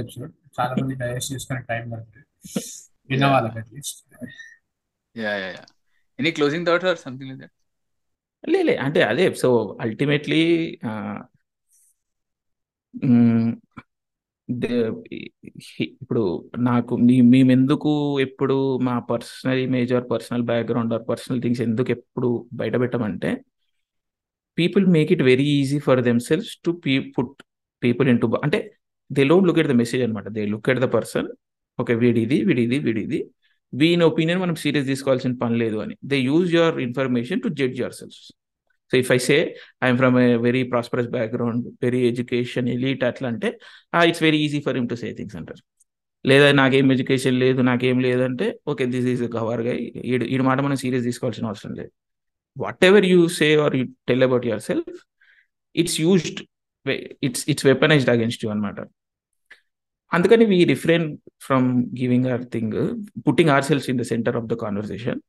చాలా 0.57 0.73
మంది 0.79 0.95
డైజెస్ట్ 1.03 1.33
చేసుకునే 1.35 1.61
టైం 1.71 1.85
పడుతుంది 1.93 2.23
విన్న 3.13 3.29
at least 3.61 4.01
yeah 5.25 5.35
yeah 5.43 5.51
yeah 5.57 5.63
any 6.21 6.31
closing 6.37 6.67
thought 6.69 6.85
or 6.91 6.99
something 7.05 7.29
like 7.31 7.39
that 7.43 7.53
లే 8.69 8.73
అంటే 8.87 9.01
అదే 9.11 9.25
so 9.43 9.49
ultimately 9.87 10.41
ఇప్పుడు 16.03 16.23
నాకు 16.69 16.93
మేము 17.33 17.53
ఎందుకు 17.57 17.91
ఎప్పుడు 18.25 18.57
మా 18.89 18.95
personal 19.11 19.61
image 19.67 19.91
or 19.99 20.07
personal 20.13 20.45
background 20.51 20.93
or 20.97 21.05
personal 21.11 21.41
things 21.45 21.63
ఎందుకు 21.69 21.91
ఎప్పుడు 21.97 22.31
బయట 22.61 22.75
పెట్టమంటే 22.83 23.31
people 24.61 24.85
make 24.97 25.11
it 25.17 25.23
very 25.31 25.47
easy 25.59 25.79
for 25.87 26.03
themselves 26.29 26.51
to 26.67 26.73
P 26.87 26.95
put 27.17 27.37
people 27.87 28.09
in 28.15 28.21
to 28.25 28.29
అంటే 28.47 28.59
దే 29.19 29.23
లోన్ 29.33 29.47
లుక్ 29.51 29.61
ఎట్ 29.65 29.71
ద 29.73 29.77
మెసేజ్ 29.83 30.03
అనమాట 30.09 30.29
they 30.39 30.43
look 30.55 30.71
at 30.75 30.83
the 30.87 30.89
person 30.99 31.29
okay 31.85 31.95
వీడిది 32.03 32.39
వీడిది 32.51 32.79
వీడిది 32.89 33.21
వీని 33.81 34.05
ఒపీనియన్ 34.11 34.41
మనం 34.45 34.55
సీరియస్ 34.65 34.87
తీసుకోవాల్సిన 34.93 35.33
పని 35.43 35.57
లేదు 35.63 35.77
అని 35.85 35.95
they 36.11 36.17
use 36.31 36.49
your 36.59 36.77
information 36.89 37.41
to 37.45 37.49
judge 37.61 37.79
yourself 37.99 38.19
so 38.91 38.97
if 39.03 39.11
I 39.17 39.19
say 39.27 39.37
I'm 39.87 39.99
from 40.01 40.15
a 40.25 40.29
very 40.47 40.63
prosperous 40.73 41.11
background 41.17 41.65
very 41.85 42.01
education 42.13 42.69
elite 42.77 43.03
అట్లా 43.11 43.27
అంటే 43.33 43.49
it's 44.11 44.23
very 44.27 44.39
easy 44.47 44.61
for 44.67 44.77
him 44.79 44.89
to 44.93 44.97
say 45.03 45.11
things 45.19 45.37
అంటారు 45.41 45.63
లేదా 46.31 46.47
నాకేం 46.63 46.87
ఎడ్యుకేషన్ 46.97 47.37
లేదు 47.45 47.61
నాకేం 47.71 47.99
లేదంటే 48.07 48.47
ఓకే 48.73 48.87
దిస్ 48.95 49.09
ఈజ్ 49.13 49.23
కవర్ 49.39 49.63
గా 49.69 49.75
ఈ 50.35 50.39
మాట 50.51 50.59
మనం 50.67 50.79
సీరియస్ 50.85 51.07
తీసుకోవాల్సిన 51.11 51.47
అవసరం 51.53 51.75
లేదు 51.81 51.93
whatever 52.89 53.07
you 53.13 53.21
say 53.41 53.49
or 53.67 53.77
you 53.81 53.85
tell 54.11 54.25
about 54.29 54.47
yourself 54.71 54.99
it's 55.83 55.99
used 56.07 56.41
it's 57.29 57.45
it's 57.53 57.67
weaponized 57.73 58.13
against 58.17 58.43
you 58.45 58.51
అనమాట 58.57 58.79
అందుకని 60.17 60.45
we 60.53 60.59
refrain 60.73 61.07
from 61.47 61.67
giving 62.01 62.29
our 62.35 62.45
thing 62.55 62.79
putting 63.27 63.51
ourselves 63.71 63.87
in 63.93 63.99
the 64.03 64.05
center 64.13 64.37
of 64.41 64.49
the 64.53 64.57
conversation 64.65 65.21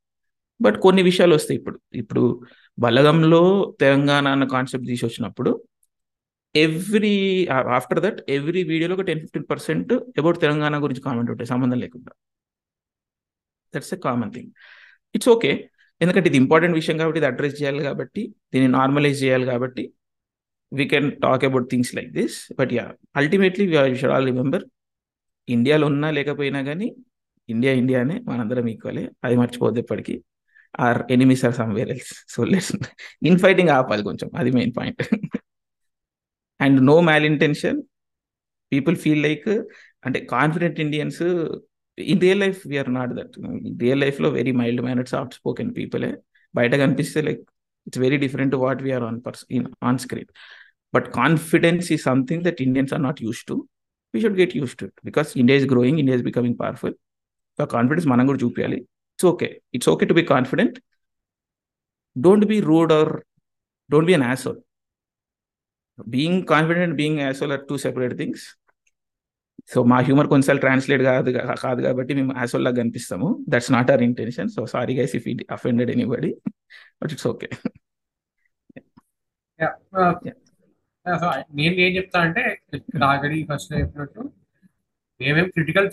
but 0.66 0.78
కొన్ని 0.86 1.02
విషయాలు 1.10 1.34
వస్తాయి 1.40 1.58
ఇప్పుడు 1.60 1.78
ఇప్పుడు 2.02 2.24
బలగంలో 2.86 3.42
తెలంగాణ 3.84 4.26
అన్న 4.36 4.46
కాన్సెప్ట్ 4.56 4.88
తీసి 4.92 5.04
వచ్చినప్పుడు 5.08 5.52
ఎవ్రీ 6.66 7.16
ఆఫ్టర్ 7.78 8.02
దట్ 8.06 8.20
ఎవ్రీ 8.38 8.62
వీడియోలో 8.72 8.96
ఒక 8.98 9.06
ten 9.10 9.22
fifteen 9.26 9.48
percent 9.52 9.94
about 10.22 10.38
Telangana 10.46 10.80
గురించి 10.86 11.04
కామెంట్ 11.08 11.30
ఉంటాయి 11.34 11.50
సంబంధం 11.54 11.80
లేకుండా 11.86 12.12
that's 13.76 13.94
a 13.98 14.00
common 14.08 14.32
thing 14.36 14.52
it's 15.18 15.32
okay 15.36 15.52
ఎందుకంటే 16.04 16.28
ఇది 16.32 16.40
ఇంపార్టెంట్ 16.44 16.76
విషయం 16.82 16.96
కాబట్టి 17.02 17.20
ఇది 17.22 17.28
అడ్రస్ 17.32 17.56
చేయాలి 17.60 17.82
కాబట్టి 17.90 18.22
దీన్ని 18.54 18.70
నార్మలైజ్ 18.80 19.20
చేయాలి 19.24 19.46
కాబట్టి 19.52 19.84
we 20.80 20.84
can 20.92 21.08
talk 21.26 21.44
about 21.48 21.66
things 21.72 21.92
like 21.98 22.12
this 22.18 22.36
but 22.60 22.72
yeah 22.80 22.84
ultimately 23.22 23.64
should 24.02 24.14
all 24.16 24.28
remember 24.32 24.64
ఇండియాలో 25.56 25.86
ఉన్నా 25.92 26.10
లేకపోయినా 26.18 26.60
కానీ 26.70 26.88
ఇండియా 27.54 27.72
ఇండియానే 27.82 28.16
మనందరం 28.30 28.68
ఈక్వలే 28.74 29.04
అది 29.26 29.36
మర్చిపోద్ది 29.42 29.80
ఎప్పటికీ 29.84 30.16
are 30.88 31.00
enemies 31.16 31.42
or 31.48 31.56
somewhere 31.62 31.90
else 31.96 32.14
so 32.34 32.42
let's 32.54 32.74
in 33.30 33.40
fighting 33.44 33.72
ఆపాలి 33.78 34.04
కొంచెం 34.10 34.30
అది 34.42 34.52
main 34.58 34.74
point 34.78 35.02
and 36.68 36.80
no 36.92 36.96
mal 37.10 37.26
intention 37.32 37.80
people 38.74 38.98
feel 39.06 39.22
like 39.28 39.50
అంటే 40.08 40.20
confident 40.36 40.80
Indians 40.86 41.22
in 42.12 42.22
real 42.26 42.42
life 42.46 42.60
we are 42.72 42.92
not 43.00 43.12
that 43.20 43.34
real 43.86 44.02
లైఫ్లో 44.06 44.30
very 44.40 44.54
mild 44.62 44.82
mannered 44.88 45.12
soft 45.14 45.34
spoken 45.40 45.72
పీపులే 45.80 46.12
బయట 46.60 46.74
కనిపిస్తే 46.84 47.22
like 47.30 47.44
it's 47.88 48.02
very 48.06 48.18
different 48.26 48.56
what 48.64 48.82
we are 48.88 49.06
on 49.10 49.20
purse 49.28 49.44
in 49.58 49.68
on 49.90 50.00
screen 50.06 50.32
But 50.94 51.12
confidence 51.12 51.90
is 51.92 52.04
something 52.04 52.44
that 52.44 52.60
Indians 52.60 52.92
are 52.92 53.00
not 53.00 53.22
used 53.22 53.48
to. 53.48 53.68
We 54.14 54.20
should 54.20 54.36
get 54.36 54.54
used 54.54 54.78
to 54.80 54.86
it 54.86 54.94
because 55.04 55.36
India 55.38 55.56
is 55.56 55.66
growing, 55.66 56.00
India 56.00 56.16
is 56.16 56.22
becoming 56.22 56.56
powerful. 56.58 56.92
So 57.58 57.66
confidence 57.66 58.06
manangur 58.06 58.36
jupiali. 58.38 58.86
It's 59.16 59.24
okay. 59.24 59.62
It's 59.72 59.88
okay 59.88 60.06
to 60.06 60.14
be 60.14 60.24
confident. 60.24 60.80
Don't 62.20 62.46
be 62.46 62.60
rude 62.60 62.92
or 62.92 63.24
don't 63.90 64.06
be 64.06 64.14
an 64.14 64.22
asshole. 64.22 64.58
Being 66.10 66.46
confident 66.46 66.84
and 66.84 66.98
being 66.98 67.22
asshole 67.22 67.54
are 67.54 67.64
two 67.66 67.78
separate 67.78 68.18
things. 68.18 68.58
So 69.68 69.84
my 69.86 70.04
humor 70.04 70.28
consult 70.28 70.60
translate 70.60 71.00
but 71.04 71.64
asshole 72.36 73.36
That's 73.48 73.70
not 73.70 73.90
our 73.90 73.98
intention. 74.00 74.50
So 74.50 74.66
sorry 74.66 74.94
guys 74.96 75.14
if 75.16 75.24
we 75.24 75.38
offended 75.48 75.90
anybody. 75.90 76.34
But 77.00 77.14
it's 77.14 77.26
okay. 77.26 77.48
yeah. 79.58 79.70
Uh, 79.94 80.14
నేను 81.60 81.76
ఏం 81.86 81.92
చెప్తా 81.98 82.18
అంటే 82.28 82.44
రాగడి 83.04 83.38
first 83.50 83.72
చెప్పినట్టు 83.82 84.24
మేమేం 85.22 85.48
critical 85.56 85.88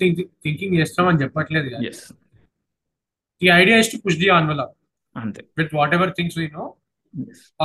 thinking 0.44 0.74
చేస్తాం 0.80 1.06
అని 1.12 1.20
చెప్పట్లేదు 1.22 1.68
the 3.42 3.48
idea 3.60 3.76
is 3.82 3.90
to 3.94 3.98
push 4.04 4.18
the 4.22 4.28
envelope 4.38 4.62
అంతే 5.20 5.42
with 5.58 5.72
whatever 5.96 6.12
things 6.18 6.36
we 6.40 6.46
know 6.58 6.64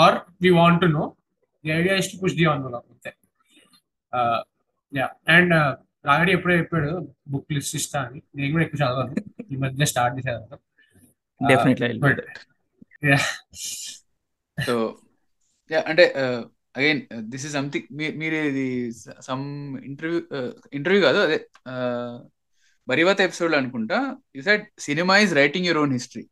or 0.03 0.17
we 0.45 0.51
want 0.59 0.79
to 0.85 0.89
know 0.97 1.03
the 1.65 1.71
idea 1.79 1.95
is 2.01 2.09
to 2.13 2.17
push 2.23 2.35
the 2.39 2.45
envelope 2.53 2.75
అంతే 2.81 3.11
యా 5.01 5.07
అండ్ 5.35 5.53
రాగడి 6.09 6.31
ఎప్పుడో 6.37 6.53
చెప్పాడు 6.61 6.91
బుక్ 7.33 7.51
లిస్ట్ 7.57 7.75
ఇస్తా 7.81 7.99
అని 8.07 8.19
నేను 8.39 8.51
కూడా 8.55 8.63
ఎక్కువ 8.65 8.79
చదవాలి 8.85 9.21
ఈ 9.53 9.57
మధ్య 9.65 9.85
స్టార్ట్ 9.93 10.15
చేసేదాం 10.19 10.59
డెఫినెట్లీ 11.51 11.87
అంటే 15.91 16.05
అగైన్ 16.79 17.01
దిస్ 17.33 17.45
ఇస్ 17.47 17.53
సంథింగ్ 17.57 17.87
మీరు 18.21 18.35
ఇది 18.51 18.67
సమ్ 19.27 19.43
ఇంటర్వ్యూ 19.89 20.19
uh, 20.39 20.51
ఇంటర్వ్యూ 20.77 21.01
కాదు 21.07 21.19
అదే 21.25 21.37
uh, 21.73 22.15
బరివాత 22.91 23.19
ఎపిసోడ్ 23.27 23.53
అనుకుంటా 23.59 23.97
you 24.37 24.41
said 24.49 24.63
cinema 24.87 25.13
is 25.25 25.33
writing 25.41 25.65
your 25.67 25.79
own 25.83 25.93
history 25.97 26.23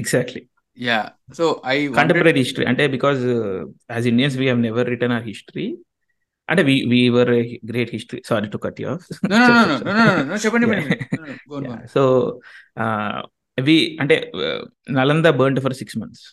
exactly 0.00 0.42
yeah 0.90 0.98
so 1.38 1.44
I 1.74 1.76
contemporary 2.00 2.32
history 2.44 2.64
అంటే 2.70 2.84
because 2.96 3.20
as 3.96 4.08
Indians 4.12 4.36
we 4.42 4.46
have 4.50 4.60
never 4.68 4.88
written 4.94 5.14
our 5.18 5.28
history 5.32 5.66
అంటే 6.52 6.62
we 6.68 6.74
we 6.92 7.00
were 7.16 7.32
great 7.70 7.92
history 7.96 8.20
sorry 8.30 8.48
to 8.56 8.60
cut 8.66 8.80
off 8.94 9.04
చెప్పండి 10.46 10.66
so 11.96 12.02
we 13.68 13.78
uh, 13.78 14.02
అంటే 14.04 14.18
Nalanda 15.00 15.26
burn 15.42 15.62
for 15.66 15.76
six 15.82 15.98
months 16.02 16.24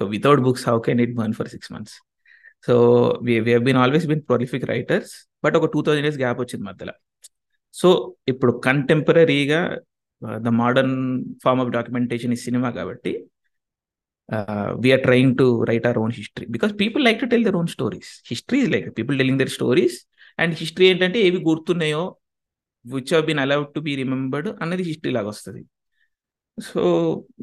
so 0.00 0.04
without 0.14 0.42
books 0.48 0.66
how 0.70 0.78
can 0.88 1.02
it 1.06 1.14
burn 1.20 1.36
for 1.40 1.50
six 1.56 1.70
months 1.76 1.96
so 2.66 2.74
we 3.26 3.34
we 3.46 3.52
been 3.68 3.78
always 3.84 4.04
been 4.10 4.22
prolific 4.30 4.66
writers 4.74 5.12
but 5.44 5.54
ఒక 5.58 5.66
two 5.72 5.80
thousand 5.86 6.06
years 6.08 6.20
gap 6.24 6.38
వచ్చింది 6.42 6.64
మధ్యలో 6.70 6.94
so 7.80 7.88
ఇప్పుడు 8.32 8.52
కంటెంపరీగా 8.66 9.60
the 10.46 10.50
modern 10.62 10.96
form 11.44 11.60
of 11.64 11.70
documentation 11.76 12.34
ఈ 12.36 12.38
cinema 12.46 12.68
కాబట్టి 12.78 13.12
we are 14.84 15.02
trying 15.08 15.34
to 15.40 15.46
write 15.70 15.86
our 15.88 16.00
own 16.04 16.12
history 16.20 16.46
because 16.56 16.72
people 16.82 17.02
like 17.08 17.20
to 17.24 17.28
tell 17.32 17.44
their 17.48 17.58
own 17.60 17.70
stories 17.76 18.10
history 18.32 18.60
is 18.64 18.70
like 18.74 18.86
people 18.98 19.16
telling 19.22 19.40
their 19.42 19.52
stories 19.58 19.98
and 20.44 20.54
history 20.62 20.86
ఏంటంటే 20.92 21.18
ఏవి 21.28 21.40
గుర్తున్నాయో 21.50 22.02
which 22.94 23.12
been 23.16 23.40
allowed 23.46 23.68
to 23.76 23.80
be 23.88 23.94
remembered 24.04 24.48
అన్నది 24.64 24.84
history 24.90 25.12
లాగా 25.18 25.28
వస్తుంది 25.34 25.62
so 26.68 26.80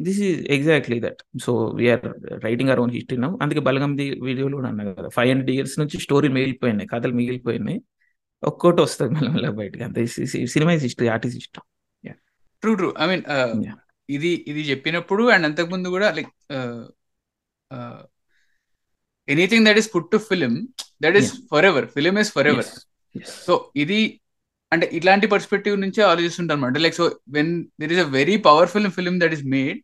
this 0.06 0.19
is 0.30 0.41
exactly 0.56 0.98
that 1.06 1.22
so 1.45 1.52
we're 1.80 2.02
writing 2.48 2.69
our 2.72 2.81
own 2.84 2.91
history 2.98 3.18
now 3.23 3.30
అందుకే 3.44 3.61
బలగంది 3.68 4.06
వీడియోలు 4.27 4.56
కూడా 4.60 4.69
అన్నా 4.72 4.84
కదా 4.99 5.10
ఫైవ్ 5.15 5.30
హండ్రెడ్ 5.31 5.52
ఇయర్స్ 5.56 5.76
నుంచి 5.81 5.98
స్టోరీ 6.06 6.30
మిగిలిపోయినాయి 6.36 6.90
కథలు 6.94 7.15
మిగిలిపోయినాయి 7.19 7.80
ఒక్కోటి 8.49 8.80
వస్తుంది 8.86 9.11
మళ్ళీ 9.18 9.30
మళ్ళీ 9.36 9.49
బయటకి 9.61 9.84
అంత 9.88 9.98
సినిమా 10.56 10.73
ఇస్ 10.77 10.86
హిస్టరీ 10.90 11.10
ఆర్ట్ 11.15 11.26
ఇష్టం 11.44 11.65
ట్రూ 12.64 12.72
ట్రూ 12.81 12.90
ఐ 13.03 13.07
మీన్ 13.11 13.26
ఇది 14.15 14.31
ఇది 14.52 14.61
చెప్పినప్పుడు 14.72 15.23
అండ్ 15.34 15.45
అంతకుముందు 15.49 15.88
కూడా 15.95 16.07
like 16.19 16.31
anything 19.36 19.65
that 19.68 19.80
is 19.84 19.90
put 19.95 20.10
to 20.14 20.19
film 20.30 20.53
that 21.06 21.18
is 21.19 21.31
forever 21.72 21.88
film 21.98 22.15
is 22.23 22.31
forever 22.53 22.72
so 23.48 23.53
ఇది 23.84 23.99
అంటే 24.74 24.86
ఇట్లాంటి 24.98 25.28
పర్స్పెక్టివ్ 25.34 25.76
నుంచే 25.84 26.02
ఆలోచిస్తుంటాను 26.12 26.56
అనమాట 26.58 26.82
like 26.86 26.96
so 27.02 27.06
when 27.36 27.52
there 27.82 27.94
is 27.96 28.02
a 28.06 28.10
very 28.18 28.36
powerful 28.48 28.88
film 28.98 29.18
that 29.24 29.34
is 29.38 29.46
made 29.56 29.80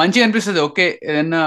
మంచిగా 0.00 0.24
అనిపిస్తుంది 0.26 0.60
ఓకే 0.68 0.86
ఏదన్నా 1.10 1.42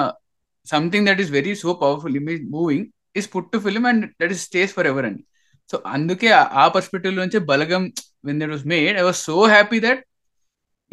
something 0.73 1.05
that 1.09 1.21
is 1.23 1.31
very 1.37 1.53
so 1.63 1.69
powerful 1.83 2.17
image 2.21 2.41
moving 2.57 2.85
is 3.19 3.27
put 3.35 3.49
to 3.53 3.57
film 3.67 3.87
and 3.91 4.03
that 4.21 4.33
is 4.35 4.41
stays 4.49 4.71
forever 4.91 5.07
అండి 5.09 5.23
so 5.71 5.77
అందుకే 5.95 6.29
ఆ 6.61 6.65
perspective 6.75 7.13
నుంచి 7.21 7.39
Balagam 7.51 7.83
when 8.27 8.39
that 8.41 8.53
was 8.55 8.65
made 8.75 8.95
I 9.01 9.05
was 9.09 9.21
so 9.31 9.37
happy 9.55 9.79
that 9.87 10.01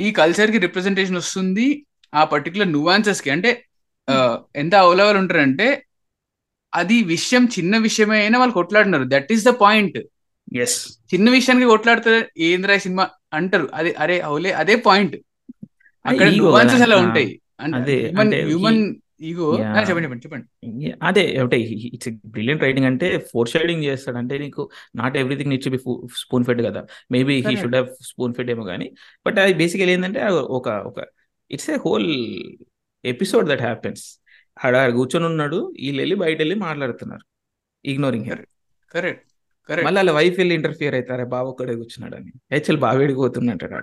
ఈ 0.04 0.08
culture 0.20 0.50
కి 0.54 0.58
representation 0.66 1.18
వస్తుంది 1.22 1.66
ఆ 2.20 2.22
particular 2.32 2.70
nuances 2.76 3.20
కి 3.26 3.30
అంటే 3.34 3.50
ఎంత 4.62 4.74
అవలవల్ 4.84 5.18
ఉంటారంటే 5.22 5.68
అది 6.80 6.96
విషయం 7.14 7.42
చిన్న 7.54 7.74
విషయమే 7.88 8.16
అయినా 8.24 8.36
వాళ్ళు 8.40 8.54
కొట్లాడినారు 8.60 9.06
that 9.14 9.30
is 9.34 9.44
the 9.48 9.52
point 9.64 9.98
yes 10.64 10.76
చిన్న 11.12 11.26
విషయానికి 11.36 11.68
కొట్లాడుతుంది 11.72 12.20
ఏంద్రా 12.50 12.74
సినిమా 12.86 13.04
అంటారు 13.38 13.66
అదే 13.78 13.90
అరే 14.02 14.16
అవులే 14.28 14.52
అదే 14.62 14.74
పాయింట్ 14.88 15.16
అక్కడ 16.10 16.26
అలా 16.86 16.96
ఉంటాయి 17.06 17.28
అంటే 17.64 18.36
హ్యూమన్ 18.50 18.80
ఈగో 19.28 19.46
చెప్పండి 19.88 20.08
చెప్పండి 20.24 20.88
అదే 21.08 21.22
ఒకటే 21.42 21.58
ఇట్స్ 21.96 22.10
బ్రిలియంట్ 22.34 22.62
రైటింగ్ 22.66 22.88
అంటే 22.90 23.06
ఫోర్ 23.30 23.48
షైడింగ్ 23.52 23.84
చేస్తాడు 23.88 24.18
అంటే 24.22 24.34
నీకు 24.44 24.62
not 25.00 25.14
everything 25.22 25.50
needs 25.52 25.70
be 25.74 25.78
spoon 26.22 26.44
fed 26.48 26.60
కదా 26.68 26.80
maybe 27.14 27.36
he 27.46 27.54
should 27.62 27.76
have 27.76 27.88
spoon 28.10 28.34
fed 28.38 28.50
ఏమో 28.54 28.64
కానీ 28.72 28.88
బట్ 29.28 29.38
అది 29.44 29.54
బేసికల్ 29.62 29.92
ఏంటంటే 29.94 30.22
ఒక 30.58 30.68
ఒక 30.90 31.00
it's 31.56 31.70
a 31.76 31.78
whole 31.86 32.10
episode 33.14 33.48
that 33.52 33.64
happens 33.68 34.04
ఆడ 34.66 34.74
కూర్చొని 34.98 35.26
ఉన్నాడు 35.32 35.58
వీళ్ళు 35.80 36.00
వెళ్ళి 36.02 36.18
బయట 36.24 36.38
వెళ్ళి 36.44 36.54
మాట్లాడుతున్నారు 36.68 37.24
ఇగ్నోరింగ్ 37.92 38.28
హెర్ 38.30 38.44
కరెక్ట్ 38.96 39.24
మళ్ళీ 39.86 39.98
వాళ్ళ 39.98 40.10
వైఫ్ 40.18 40.36
వెళ్ళి 40.40 40.54
ఇంటర్ఫియర్ 40.60 40.94
అవుతారే 40.98 41.24
బాబు 41.34 41.48
ఒక్కడే 41.52 41.74
కూర్చున్నాడు 41.80 42.14
అని 42.18 42.30
హెచ్ఎల్ 42.54 42.78
బావేడికి 42.84 43.18
పోతున్నట్టు 43.24 43.78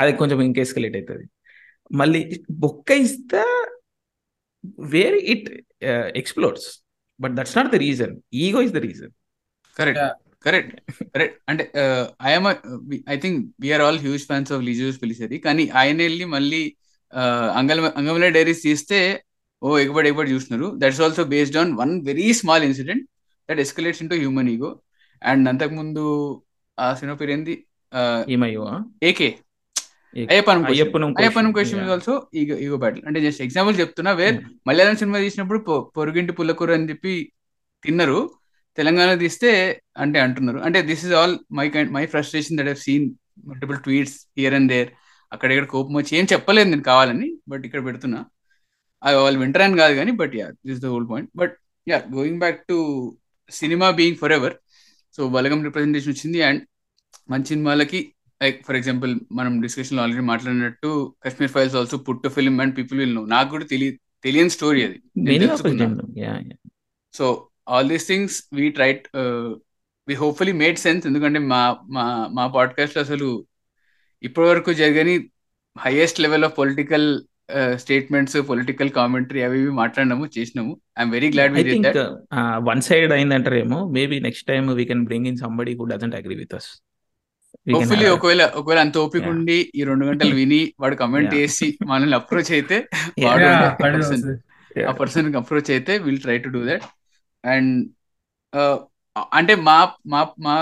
అది 0.00 0.12
కొంచెం 0.20 0.38
ఇంకెస్కలేట్ 0.48 0.96
అవుతుంది 0.98 1.26
మళ్ళీ 2.00 2.20
బొక్క 2.62 2.90
ఇస్తే 3.04 3.42
where 4.94 5.16
it 5.34 5.48
explores 6.20 6.66
but 7.22 7.32
that's 7.38 7.56
not 7.58 7.70
the 7.74 7.78
reason 7.86 8.12
ego 8.44 8.60
is 8.66 8.74
the 8.76 8.80
reason 8.88 9.12
correct 9.78 10.02
correct 10.46 10.74
correct 11.14 11.36
అంటే 11.50 11.64
I'm 12.30 12.46
I 13.14 13.16
think 13.22 13.38
we're 13.62 13.82
all 13.86 13.98
huge 14.06 14.24
fans 14.30 14.50
of 14.56 14.62
లిజూస్ 14.68 14.98
పిలిచేది 15.04 15.38
కానీ 15.46 15.66
ఆయన 15.82 15.96
వెళ్ళి 16.06 16.26
మళ్ళీ 16.36 16.60
uh, 17.20 17.46
అంగల్ 17.60 17.80
అంగమల 18.00 18.28
డైరీస్ 18.36 18.62
తీస్తే 18.68 18.98
ఓ 19.66 19.70
ఎగుబడి 19.84 20.08
ఎగబడి 20.10 20.32
చూస్తున్నారు 20.36 20.68
that's 20.82 21.00
also 21.06 21.22
based 21.34 21.56
on 21.62 21.72
one 21.82 21.94
very 22.10 22.28
small 22.42 22.66
incident 22.68 23.04
that 23.50 23.62
escalates 23.66 24.02
into 24.12 24.18
human 24.24 24.50
ego 24.56 24.70
and 25.30 25.44
అంతకు 25.52 25.74
ముందు 25.80 26.04
ఆ 26.84 26.88
సినిమా 27.00 27.16
పేరు 27.20 27.32
ఏంది 27.36 27.54
AK 29.10 29.28
అయ్యప్పనం 30.32 31.50
question 31.56 31.90
also 31.94 32.14
ego 32.40 32.54
ego 32.64 32.76
battle 32.82 33.02
అంటే 33.08 33.18
జస్ట్ 33.24 33.40
ఎగ్జాంపుల్ 33.46 33.74
చెప్తున్నా 33.80 34.12
వేర్ 34.20 34.36
hmm. 34.36 34.52
మలయాళం 34.68 34.96
సినిమా 35.02 35.18
తీసినప్పుడు 35.24 35.60
పొరుగింటి 35.96 36.32
పుల్లకూర 36.38 36.70
అని 36.78 36.88
చెప్పి 36.90 37.12
తిన్నారు 37.84 38.20
తెలంగాణ 38.78 39.10
తీస్తే 39.24 39.50
అంటే 40.02 40.18
అంటున్నారు 40.24 40.58
అంటే 40.66 40.78
this 40.90 41.02
is 41.06 41.14
all 41.20 41.34
my 41.58 41.66
kind 41.74 41.92
my 41.98 42.04
frustration 42.14 42.56
that 42.60 42.70
have 42.70 42.80
seen 42.86 43.06
multiple 43.50 43.78
tweets 43.86 44.16
here 44.40 44.56
and 44.58 44.70
there 44.74 44.90
అక్కడ 45.34 45.48
ఇక్కడ 45.54 45.66
కోపం 45.74 45.94
వచ్చి 46.00 46.12
ఏం 46.20 46.26
చెప్పలేదు 46.32 46.68
నేను 46.72 46.84
కావాలని 46.92 47.28
బట్ 47.52 47.64
ఇక్కడ 47.68 47.82
పెడుతున్నా 47.88 48.20
అవి 49.06 49.18
వాళ్ళు 49.24 49.38
వింటరాని 49.44 49.76
కాదు 49.82 49.94
కానీ 50.00 50.12
but 50.22 50.36
ya 50.40 50.46
this 50.70 50.80
the 50.84 50.92
whole 50.94 51.08
point 51.12 51.30
but 51.42 51.56
ya 51.92 51.98
going 52.18 52.40
back 52.44 52.60
to 52.72 52.78
cinema 53.60 53.88
being 54.00 54.18
forever 54.38 54.56
so 55.18 55.24
Balagam 55.36 55.60
representation 55.66 56.12
వచ్చింది 56.14 56.40
అండ్ 56.48 56.60
మంచి 57.32 57.48
సినిమాలకి 57.52 58.00
లైక్ 58.42 58.58
ఫర్ 58.66 58.76
ఎగ్జాంపుల్ 58.78 59.12
మనం 59.38 59.52
లో 59.66 59.98
ఆల్రెడీ 60.02 60.22
మాట్లాడినట్టు 60.30 60.90
Kashmir 61.24 61.50
Files 61.54 61.74
also 61.78 61.96
put to 62.08 62.28
film 62.36 62.58
and 62.62 62.74
people 62.76 62.98
will 63.02 63.14
know 63.16 63.22
నాకు 63.32 63.48
కూడా 63.54 63.66
తెలియ 63.72 63.88
తెలియని 64.26 64.52
స్టోరీ 64.56 64.80
అది 64.88 64.98
so 67.18 67.24
all 67.74 67.88
these 67.92 68.06
things 68.10 68.36
we 68.58 68.66
try 68.76 68.90
we 70.10 70.16
hopefully 70.22 70.54
made 70.62 70.78
sense 70.84 71.06
ఎందుకంటే 71.10 71.40
మా 71.54 71.60
మా 71.96 72.04
మా 72.38 72.44
పాడ్కాస్ట్ 72.58 72.98
అసలు 73.04 73.28
ఇప్పటి 74.28 74.48
వరకు 74.52 74.70
జరిగని 74.82 75.16
highest 75.86 76.20
level 76.26 76.46
of 76.48 76.56
political 76.60 77.08
statements 77.82 78.36
political 78.50 78.90
commentary 78.98 79.40
అవి 79.46 79.56
ఇవి 79.62 79.70
మాట్లాడినాము 79.82 80.24
చేసినాము 80.34 80.72
I'm 81.00 81.12
very 81.16 81.28
glad 81.34 81.54
I 81.60 81.62
think 81.70 81.94
one 82.70 82.82
side 82.88 83.12
అయిందంటారేమో 83.16 83.78
maybe 83.96 84.16
next 84.26 84.46
time 84.50 84.64
we 84.80 84.84
can 84.90 85.04
bring 85.10 85.28
in 85.30 85.38
somebody 85.44 85.72
who 85.78 85.84
doesn't 85.92 86.16
agree 86.18 86.34
with 86.42 86.54
us 86.58 86.68
hopefully 87.76 88.08
ఒకవేళ 88.16 88.42
ఒకవేళ 88.60 88.80
అంత 88.86 88.96
ఓపిక 89.04 89.26
ఉండి 89.34 89.56
ఈ 89.78 89.84
రెండు 89.90 90.04
గంటలు 90.10 90.34
విని 90.40 90.60
వాడు 90.82 90.96
కమెంట్ 91.02 91.30
చేసి 91.38 91.68
మనల్ని 91.92 92.16
అప్రోచ్ 92.20 92.52
అయితే 92.58 92.76
ఆ 94.88 94.92
పర్సన్ 94.98 95.28
అప్రోచ్ 95.42 95.70
అయితే 95.74 95.92
will 96.06 96.20
try 96.24 96.34
to 96.44 96.50
do 96.56 96.60
that 96.70 96.84
and 97.52 97.72
అంటే 99.38 99.54
మా 99.68 99.78
మా 100.12 100.20
మా 100.46 100.56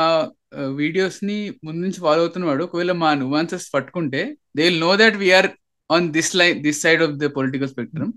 వీడియోస్ 0.82 1.18
ని 1.28 1.36
ముందు 1.66 1.80
నుంచి 1.84 1.98
ఫాలో 2.04 2.20
అవుతున్నవాడు 2.24 2.62
ఒకవేళ 2.68 2.92
మా 3.04 3.10
నువాన్సెస్ 3.22 3.66
పట్టుకుంటే 3.74 4.22
they 4.56 4.64
will 4.68 4.80
know 4.88 4.92
that 5.02 5.16
we're 5.22 5.48
on 5.94 6.02
this 6.16 6.30
line 6.40 6.62
this 6.66 6.78
side 6.84 7.00
of 7.06 7.12
the 7.22 7.28
political 7.38 7.68
spectrum 7.74 8.10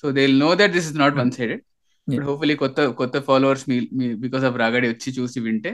so 0.00 0.06
they 0.16 0.22
know 0.42 0.48
that 0.60 0.72
this 0.76 0.86
is 0.88 0.96
not 1.02 1.14
one 1.20 1.30
sided 1.36 1.60
ఇప్పుడు 2.10 2.24
హోప్ఫుల్లీ 2.28 2.54
కొత్త 2.62 2.80
కొత్త 2.98 3.16
ఫాలోవర్స్ 3.28 3.62
మీ 3.70 3.76
మీ 3.98 4.06
బికాస్ 4.24 4.42
ఆఫ్ 4.48 4.56
రాగడి 4.62 4.86
వచ్చి 4.90 5.10
చూసి 5.18 5.38
వింటే 5.46 5.70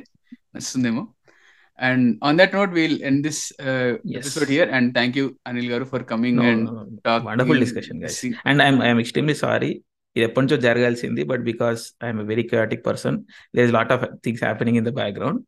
నచ్చుతుందేమో 0.55 1.03
and 1.89 2.05
on 2.29 2.37
that 2.41 2.55
note 2.59 2.73
we'll 2.77 2.95
end 3.09 3.21
this 3.27 3.41
episode 4.21 4.51
here 4.55 4.71
and 4.79 4.89
thank 4.99 5.17
you 5.21 5.25
Anil 5.51 5.69
గారు 5.73 5.87
for 5.95 6.05
coming 6.13 6.41
and 6.51 6.63
talk 7.09 7.25
wonderful 7.31 7.61
discussion 7.65 7.99
and 8.53 8.63
I'm 8.67 8.79
I'm 8.89 9.01
extremely 9.05 9.37
sorry 9.45 9.71
ఇది 10.17 10.25
ఎప్పటి 10.29 10.45
నుంచో 10.45 10.59
జరగాల్సింది 10.69 11.25
but 11.33 11.45
because 11.51 11.83
I'm 12.09 12.21
a 12.27 12.29
very 12.33 12.45
chaotic 12.53 12.85
person 12.89 13.19
there 13.57 13.67
is 13.71 13.75
lot 13.81 13.93
of 13.97 14.05
things 14.27 14.45
happening 14.49 14.79
in 14.83 14.89
the 14.91 14.95
background 15.01 15.43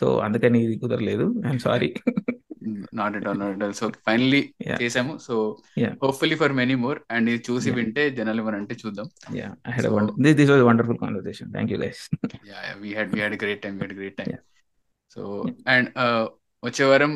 so 0.00 0.06
అందుకని 0.28 0.60
ఇది 0.68 0.76
కుదరలేదు 0.84 1.26
I'm 1.48 1.62
sorry 1.68 1.90
not 3.00 3.14
at 3.18 3.26
all 3.30 3.38
not 3.42 3.62
all 3.66 3.74
so 3.80 3.86
finally 4.08 4.40
చేసాము 4.82 5.12
so 5.26 5.34
hopefully 6.04 6.36
for 6.42 6.54
many 6.60 6.76
more 6.84 6.98
and 7.14 7.28
ఇది 7.32 7.42
చూసి 7.48 7.70
వింటే 7.78 8.04
జనాలు 8.18 8.44
అంటే 8.60 8.76
చూద్దాం 8.82 9.08
this 10.40 10.52
was 10.54 10.64
wonderful 10.70 11.00
conversation 11.04 11.50
thank 11.56 11.72
you 11.74 11.78
guys 11.84 12.02
we 12.84 12.90
had 12.96 13.12
we 13.14 13.20
had 13.22 13.36
great 13.44 13.62
time 13.66 13.74
we 13.80 13.84
had 13.84 13.96
great 14.00 14.16
time 14.20 14.30
so 15.16 15.22
and 15.74 15.88
వచ్చే 16.68 16.84
వారం 16.92 17.14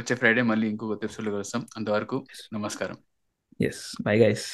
వచ్చే 0.00 0.14
ఫ్రైడే 0.20 0.42
మళ్ళీ 0.52 0.66
ఇంకో 0.72 0.88
కొత్త 0.92 1.04
ఎపిసోడ్ 1.08 1.30
కలుస్తాం 1.36 1.64
అంతవరకు 1.78 2.18
నమస్కారం 2.58 2.98
ఎస్ 3.70 3.84
బై 4.08 4.16
గైస్ 4.24 4.50